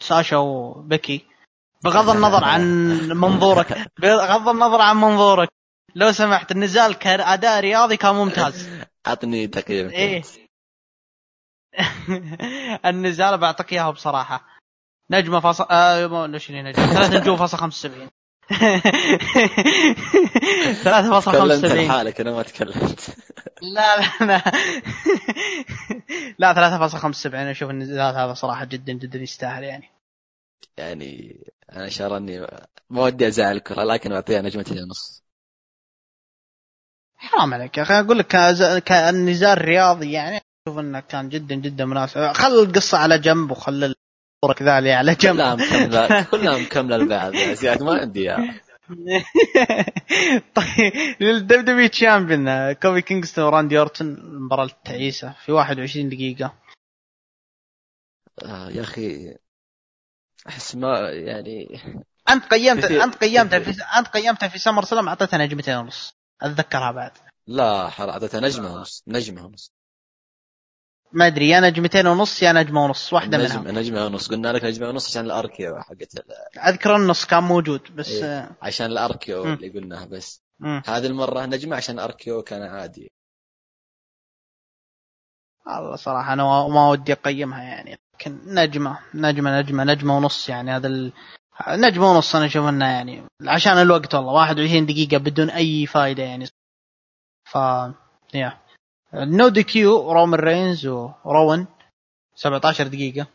ساشا 0.01 0.37
وبكي. 0.37 1.27
بغض 1.85 2.09
النظر 2.11 2.45
عن 2.45 2.63
منظورك 3.09 3.91
بغض 3.99 4.49
النظر 4.49 4.81
عن 4.81 4.97
منظورك. 4.97 5.49
لو 5.95 6.13
سمحت 6.13 6.53
النزال 6.53 6.95
كاداء 6.95 7.61
رياضي 7.61 7.97
كان 7.97 8.15
ممتاز. 8.15 8.69
أعطني 9.07 9.47
تقييم 9.47 9.89
إيه. 9.89 10.23
النزال 12.91 13.39
بعطيك 13.39 13.73
إياها 13.73 13.91
بصراحة. 13.91 14.60
نجمة 15.11 15.41
فاصل 15.41 15.67
آه 15.71 16.27
ليش 16.27 16.51
نجمة. 16.51 16.73
ثلاث 16.73 17.13
نجوم 17.21 17.37
فاصل 17.37 17.59
75 17.59 18.09
ثلاثة 20.85 21.11
فاصل 21.11 21.33
خمسة 21.33 21.45
وسبعين. 21.67 21.91
حالك 21.91 22.21
أنا 22.21 22.33
ما 22.33 22.43
تكلمت. 22.43 23.17
لا 23.75 23.97
لا 24.01 24.27
لا. 24.27 24.43
لا 26.39 26.55
ثلاثة 26.55 26.79
فاصل 26.79 26.99
خمسة 26.99 27.19
وسبعين. 27.29 27.47
أشوف 27.47 27.71
النزال 27.71 28.17
هذا 28.17 28.35
صراحة 28.35 28.65
جدا 28.65 28.93
جدا 28.93 29.19
يستاهل 29.19 29.65
يعني. 29.65 29.91
يعني 30.77 31.41
أنا 31.73 31.89
شعر 31.89 32.17
إني 32.17 32.41
ما 32.91 33.03
ودي 33.03 33.29
أزعلك 33.29 33.73
لكن 33.73 34.13
أعطيها 34.13 34.43
نجمتين 34.43 34.79
ونص 34.83 35.23
حرام 37.17 37.55
عليك 37.55 37.79
يا 37.79 37.83
أخي. 37.83 38.01
أقول 38.01 38.19
لك 38.19 38.37
كنزال 38.89 39.65
رياضي 39.65 40.13
يعني. 40.13 40.41
أشوف 40.67 40.79
إنه 40.79 41.01
كان 41.01 41.29
جدا 41.29 41.55
جدا 41.55 41.85
مناسب. 41.85 42.33
خل 42.33 42.63
القصة 42.63 42.99
على 42.99 43.19
جنب 43.19 43.51
وخل 43.51 43.95
الصورة 44.45 44.59
كذا 44.59 44.97
على 44.97 45.15
جنب. 45.15 45.35
كلها 45.37 45.55
مكمله 45.55 46.23
كلها 46.23 46.59
مكملة 46.59 46.97
لبعض 46.97 47.35
يا 47.35 47.55
زياد 47.55 47.83
ما 47.83 48.01
عندي 48.01 48.21
اياها 48.21 48.61
طيب 50.55 50.93
لل 51.21 51.65
WWE 51.65 51.89
champion 51.89 52.73
كوبي 52.73 53.03
كينغستون 53.03 53.45
وراندي 53.45 53.79
أورتن 53.79 54.07
المباراة 54.07 54.65
التعيسة 54.65 55.33
في 55.33 55.53
21 55.53 56.09
دقيقة. 56.09 56.55
آه 58.43 58.71
يا 58.71 58.83
أخي 58.83 59.37
أحس 60.49 60.77
ما 60.77 61.11
يعني 61.11 61.81
أنت 62.31 62.45
قيمت 62.45 62.85
أنت 62.85 63.17
قيمتها 63.17 63.59
في 63.59 63.71
أنت 63.99 64.09
قيمتها 64.09 64.49
في 64.49 64.59
SummerSlam 64.59 65.09
أعطيتها 65.09 65.39
نجمتين 65.39 65.77
ونص. 65.77 66.15
أتذكرها 66.43 66.93
بعد. 66.93 67.13
لا 67.47 67.89
حر 67.89 68.11
أعطيتها 68.11 68.41
نجمة 68.41 68.75
ونص 68.75 69.05
نجمة 69.07 69.47
ونص. 69.47 69.73
ما 71.13 71.27
أدري 71.27 71.49
يا 71.49 71.61
نجمتين 71.61 72.07
ونص 72.07 72.43
يا 72.43 72.53
نجمه 72.53 72.85
ونص 72.85 73.13
واحدة 73.13 73.39
نجم 73.39 73.61
منها 73.61 73.73
نجمه 73.73 74.07
ونص 74.07 74.29
قلنا 74.29 74.49
لك 74.49 74.65
نجمه 74.65 74.89
ونص 74.89 75.09
عشان 75.09 75.25
ال 75.25 75.39
RKO 75.39 75.81
حقت 75.81 76.25
أذكر 76.59 76.97
النص 76.97 77.25
كان 77.25 77.43
موجود 77.43 77.97
بس 77.97 78.11
إيه. 78.11 78.51
عشان 78.63 78.87
ال 78.87 79.01
RKO 79.01 79.45
م. 79.45 79.53
اللي 79.53 79.69
قلناه 79.69 80.05
بس 80.05 80.43
م. 80.59 80.81
هذه 80.87 81.07
المرة 81.07 81.47
نجمة 81.47 81.77
عشان 81.77 81.95
ال 81.95 82.07
RKO 82.07 82.43
كان 82.43 82.63
عادي 82.63 83.13
والله 85.67 85.97
صراحة 85.97 86.33
أنا 86.33 86.43
ما 86.69 86.89
ودي 86.89 87.13
أقيمها 87.13 87.63
يعني 87.63 87.99
لكن 88.15 88.41
نجمة 88.47 88.99
نجمة 89.15 89.61
نجمة 89.61 89.85
نجمة 89.85 90.17
ونص 90.17 90.49
يعني 90.49 90.71
هذا 90.71 90.87
ال... 90.87 91.13
نجمة 91.69 92.11
ونص 92.11 92.37
أنا 92.37 92.47
أشوف 92.47 92.69
إنه 92.69 92.87
يعني 92.87 93.23
عشان 93.47 93.73
الوقت 93.73 94.15
والله 94.15 94.33
21 94.33 94.87
دقيقة 94.87 95.19
بدون 95.19 95.51
أي 95.51 95.87
فائده 95.87 96.23
يعني 96.23 96.47
ف 97.45 97.55
يا 98.35 98.59
no 99.15 99.49
DQ 99.49 100.13
رومان 100.13 100.41
رينز 100.41 100.87
وروان 100.87 101.67
17 102.35 102.87
دقيقة 102.87 103.27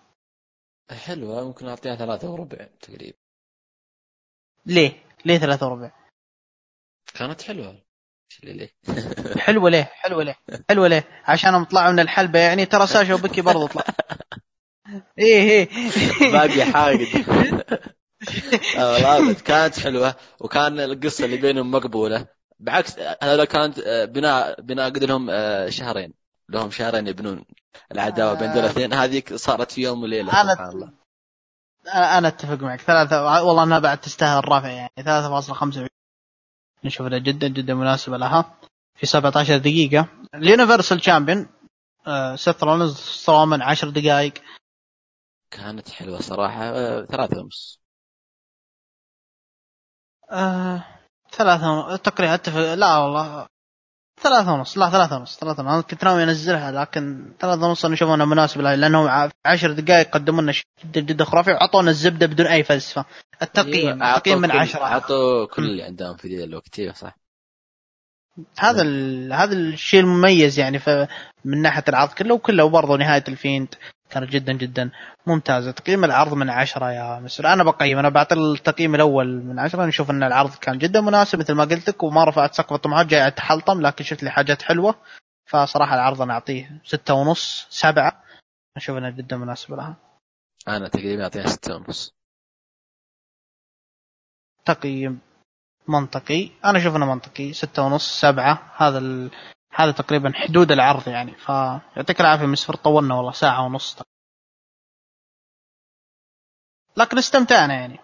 حلوة 0.92 1.48
ممكن 1.48 1.68
أعطيها 1.68 1.96
ثلاثة 1.96 2.30
وربع 2.30 2.68
تقريبا 2.82 3.18
ليه؟ 4.66 5.04
ليه 5.26 5.38
ثلاثة 5.38 5.68
وربع؟ 5.68 5.92
كانت 7.14 7.42
حلوة 7.42 7.82
ليه؟ 8.44 8.70
حلوة 9.46 9.70
ليه؟ 9.70 9.84
حلوة 9.84 10.24
ليه؟ 10.24 10.36
حلوة 10.70 10.88
ليه؟ 10.88 11.08
عشانهم 11.24 11.64
طلعوا 11.64 11.92
من 11.92 12.00
الحلبة 12.00 12.40
يعني 12.40 12.66
ترى 12.66 12.88
ساشا 12.88 13.14
وبكي 13.14 13.42
برضو 13.42 13.68
طلع 13.68 13.84
إيه 15.20 15.50
إيه 15.50 15.70
باقي 16.32 16.66
حاقد 16.66 17.08
آه، 18.78 19.34
كانت 19.34 19.80
حلوة 19.80 20.16
وكان 20.40 20.80
القصة 20.80 21.26
اللي 21.26 21.38
بينهم 21.38 21.72
مقبولة 21.72 22.28
بعكس 22.60 23.00
هذا 23.00 23.46
كانت 23.46 23.80
آه، 23.80 24.06
بناء 24.06 24.62
بناء 24.62 24.86
قد 24.90 25.04
لهم 25.04 25.30
آه، 25.30 25.70
شهرين. 25.70 26.14
لهم 26.50 26.72
شهرين 26.72 27.08
يبنون 27.08 27.46
العداوة 27.92 28.34
بين 28.34 28.54
دول 28.54 28.60
الاثنين 28.66 28.94
هذيك 28.94 29.34
صارت 29.36 29.72
في 29.72 29.82
يوم 29.82 30.04
وليلة. 30.04 30.32
أنا- 30.32 30.52
سبحان 30.52 30.70
الله. 30.70 30.94
أنا 32.18 32.28
أتفق 32.28 32.60
معك. 32.64 32.82
ثلاثة 32.82 33.44
والله 33.44 33.64
انها 33.64 33.80
بعد 33.80 34.02
تستاهل 34.02 34.38
الرفع 34.40 34.68
يعني. 34.70 34.90
3.25 35.04 35.88
نشوف 36.84 37.08
انها 37.08 37.18
جدا 37.20 37.48
جدا 37.48 37.74
مناسبة 37.74 38.18
لها. 38.18 38.60
في 38.96 39.06
17 39.06 39.58
دقيقة. 39.58 40.08
ال 40.36 40.42
Universal 40.42 41.00
champion 41.00 41.50
آه 42.08 42.36
سيث 42.36 42.64
رولنز 42.64 42.96
سترومان 42.98 43.62
10 43.62 43.90
دقائق. 43.90 44.34
كانت 45.52 45.90
حلوة 45.90 46.20
صراحة. 46.22 46.64
آه، 46.64 47.06
ثلاثة 47.06 47.40
ونص. 47.42 47.80
آه 50.32 50.84
ثلاثة 51.38 51.96
تقريبا 51.96 52.34
اتفق 52.34 52.74
لا 52.74 52.98
والله. 52.98 53.48
ثلاثة 54.22 54.54
ونص. 54.54 54.78
لا 54.78 54.90
ثلاثة 54.90 55.16
ونص. 55.18 55.38
ثلاثة 55.40 55.64
ونص. 55.64 55.72
أنا 55.74 55.82
كنت 55.82 56.04
ناوي 56.04 56.24
أنزلها 56.24 56.72
لكن 56.72 57.34
ثلاثة 57.40 57.68
ونص 57.68 57.86
أنا 57.86 57.94
أشوف 57.94 58.10
انها 58.10 58.26
مناسبة 58.26 58.64
لها 58.64 58.76
لأنهم 58.76 59.08
ع- 59.08 59.28
في 59.28 59.34
10 59.46 59.72
دقائق 59.72 60.10
قدموا 60.10 60.42
لنا 60.42 60.52
شيء 60.52 60.66
جدا 60.86 61.02
جدا 61.02 61.26
خرافي 61.26 61.52
وعطونا 61.52 61.90
الزبدة 61.92 62.26
بدون 62.26 62.48
أي 62.48 62.64
فلسفة. 62.64 63.06
التقييم. 63.42 64.04
أيوة، 64.04 64.18
التقييم 64.18 64.40
من 64.42 64.52
10 64.52 64.84
أعطوا 64.84 65.46
كل 65.48 65.64
اللي 65.64 65.84
عندهم 65.84 66.18
في 66.18 66.44
الوقت. 66.44 66.80
أيوه 66.80 66.94
صح. 66.94 67.16
هذا. 68.60 68.82
هذا 69.34 69.54
الشيء 69.54 70.00
المميز 70.00 70.60
يعني. 70.60 70.80
من 71.46 71.62
ناحية 71.62 71.84
العرض 71.90 72.10
كله 72.10 72.34
وكله 72.36 72.64
وبرضه 72.64 72.98
نهاية 72.98 73.24
الفيند 73.28 73.76
كانت 74.10 74.30
جدا 74.30 74.54
جدا 74.54 74.92
ممتازه 75.28 75.72
تقييم 75.72 76.04
العرض 76.04 76.34
من 76.34 76.50
عشرة 76.50 76.92
يا 76.92 77.20
مسر 77.20 77.48
أنا 77.54 77.64
بقيم 77.64 78.00
أنا 78.00 78.10
بعطي 78.10 78.36
التقييم 78.36 78.96
الأول 78.96 79.28
من 79.44 79.60
عشرة 79.60 79.86
نشوف 79.86 80.10
إن 80.12 80.24
العرض 80.24 80.56
كان 80.56 80.78
جدا 80.78 81.02
مناسب 81.02 81.40
مثل 81.40 81.54
ما 81.54 81.64
قلت 81.64 81.90
لك 81.90 82.04
وما 82.04 82.24
رفعت 82.24 82.54
سقف 82.54 82.74
الطموحات 82.74 83.06
جاي 83.06 83.28
اتحلطم 83.28 83.82
لكن 83.82 84.04
شفت 84.04 84.24
لي 84.24 84.30
حاجات 84.30 84.62
حلوة. 84.62 84.96
فصراحة 85.46 85.96
العرض 85.96 86.22
أنا 86.22 86.34
أعطيه 86.34 86.82
ستة 86.84 87.14
ونص 87.14 87.68
سبعة. 87.70 88.24
أشوف 88.78 88.98
إنه 88.98 89.10
جدا 89.10 89.38
مناسب 89.38 89.74
لها. 89.74 89.96
أنا 90.68 90.88
تقريبا 90.88 91.24
أعطيها 91.24 91.48
ستة 91.48 91.76
ونص. 91.76 92.14
تقييم 94.66 95.20
منطقي. 95.88 96.50
أنا 96.66 96.78
أشوف 96.78 96.96
إنه 96.96 97.06
منطقي. 97.06 97.54
ستة 97.54 97.84
ونص 97.84 98.22
سبعة. 98.22 98.74
هذا. 98.78 99.30
هذا 99.76 99.92
تقريبا 99.92 100.32
حدود 100.36 100.72
العرض 100.72 101.08
يعني. 101.08 101.36
فيعطيك 101.38 102.22
العافية 102.22 102.46
مسفر 102.46 102.76
طولنا 102.76 103.16
والله 103.16 103.32
ساعة 103.32 103.66
ونص. 103.66 103.98
لكن 106.98 107.18
استمتعنا 107.18 107.74
يعني. 107.74 108.00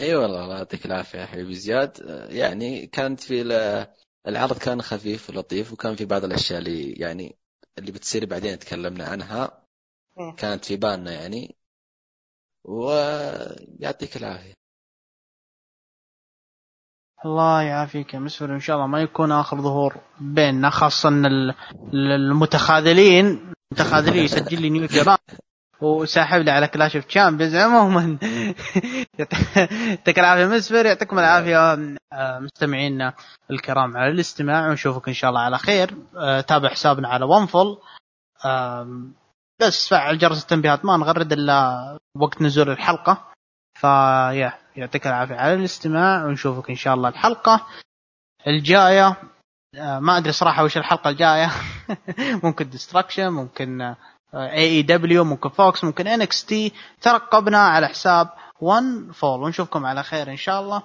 إي 0.00 0.14
والله 0.14 0.44
الله 0.44 0.56
يعطيك 0.58 0.86
العافية 0.86 1.18
يا 1.18 1.26
حبيبي 1.26 1.54
زياد. 1.54 1.98
يعني 2.30 2.86
كانت 2.86 3.20
في 3.20 3.42
ال- 3.42 3.86
العرض 4.26 4.58
كان 4.58 4.82
خفيف 4.82 5.30
ولطيف 5.30 5.72
وكان 5.72 5.96
في 5.96 6.04
بعض 6.04 6.24
الأشياء 6.24 6.58
اللي 6.58 6.92
يعني 6.92 7.36
اللي 7.78 7.92
بتصير 7.92 8.26
بعدين 8.26 8.58
تكلمنا 8.58 9.04
عنها. 9.04 9.64
كانت 10.38 10.64
في 10.64 10.76
بالنا 10.76 11.12
يعني. 11.12 11.56
ويعطيك 12.64 14.16
العافية. 14.16 14.54
الله 17.24 17.62
يعافيك 17.62 18.14
يا 18.14 18.18
مسفر 18.18 18.54
إن 18.54 18.60
شاء 18.60 18.76
الله 18.76 18.86
ما 18.86 19.00
يكون 19.02 19.32
آخر 19.32 19.60
ظهور 19.60 19.96
بيننا 20.20 20.70
خاصة 20.70 21.08
إن 21.08 21.26
ال- 21.26 21.54
ال- 21.94 22.12
المتخاذلين 22.12 23.52
المتخاذلين 23.72 24.24
يسجل 24.24 24.62
لي 24.62 24.70
New 24.70 24.86
Japan 24.86 25.16
وساحب 25.80 26.40
لي 26.40 26.50
على 26.50 26.68
Clash 26.68 26.96
of 26.96 27.04
Champions 27.04 27.54
عموما. 27.56 28.18
يعطيك 29.18 30.18
العافية 30.18 30.46
مسفر 30.46 30.86
يعطيكم 30.86 31.18
العافية 31.18 31.72
آه، 32.12 32.38
مستمعينا 32.38 33.12
الكرام 33.50 33.96
على 33.96 34.10
الاستماع. 34.10 34.68
ونشوفك 34.68 35.08
إن 35.08 35.14
شاء 35.14 35.30
الله 35.30 35.40
على 35.40 35.58
خير. 35.58 35.90
آه، 36.16 36.40
تابع 36.40 36.68
حسابنا 36.68 37.08
على 37.08 37.24
ونفل 37.24 37.76
بس 39.62 39.88
فعل 39.88 40.18
جرس 40.18 40.42
التنبيهات 40.42 40.84
ما 40.84 40.96
نغرد 40.96 41.32
إلا 41.32 41.98
وقت 42.16 42.42
نزول 42.42 42.70
الحلقة. 42.70 43.33
فيا 43.84 44.52
يعطيك 44.76 45.06
العافية 45.06 45.34
على 45.34 45.54
الاستماع 45.54 46.24
ونشوفك 46.24 46.70
إن 46.70 46.76
شاء 46.76 46.94
الله 46.94 47.08
الحلقة 47.08 47.66
الجاية. 48.46 49.16
آه، 49.74 49.98
ما 49.98 50.18
أدري 50.18 50.32
صراحة 50.32 50.64
وش 50.64 50.76
الحلقة 50.76 51.10
الجاية. 51.10 51.50
ممكن 52.44 52.70
Destruction 52.70 53.28
ممكن 53.28 53.80
AEW 54.34 55.24
ممكن 55.24 55.48
Fox 55.48 55.84
ممكن 55.84 56.06
NXT 56.06 56.72
ترقبنا 57.00 57.58
على 57.58 57.88
حساب 57.88 58.28
1 58.60 58.84
فول 59.12 59.42
ونشوفكم 59.42 59.86
على 59.86 60.02
خير 60.02 60.30
إن 60.30 60.36
شاء 60.36 60.60
الله. 60.60 60.82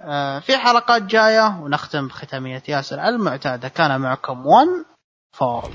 آه، 0.00 0.38
في 0.38 0.56
حلقات 0.56 1.02
جاية 1.02 1.60
ونختم 1.60 2.08
بختاميه 2.08 2.62
ياسر 2.68 3.08
المعتاده 3.08 3.68
كان 3.68 4.00
معكم 4.00 4.46
1 4.46 4.68
فول 5.32 5.70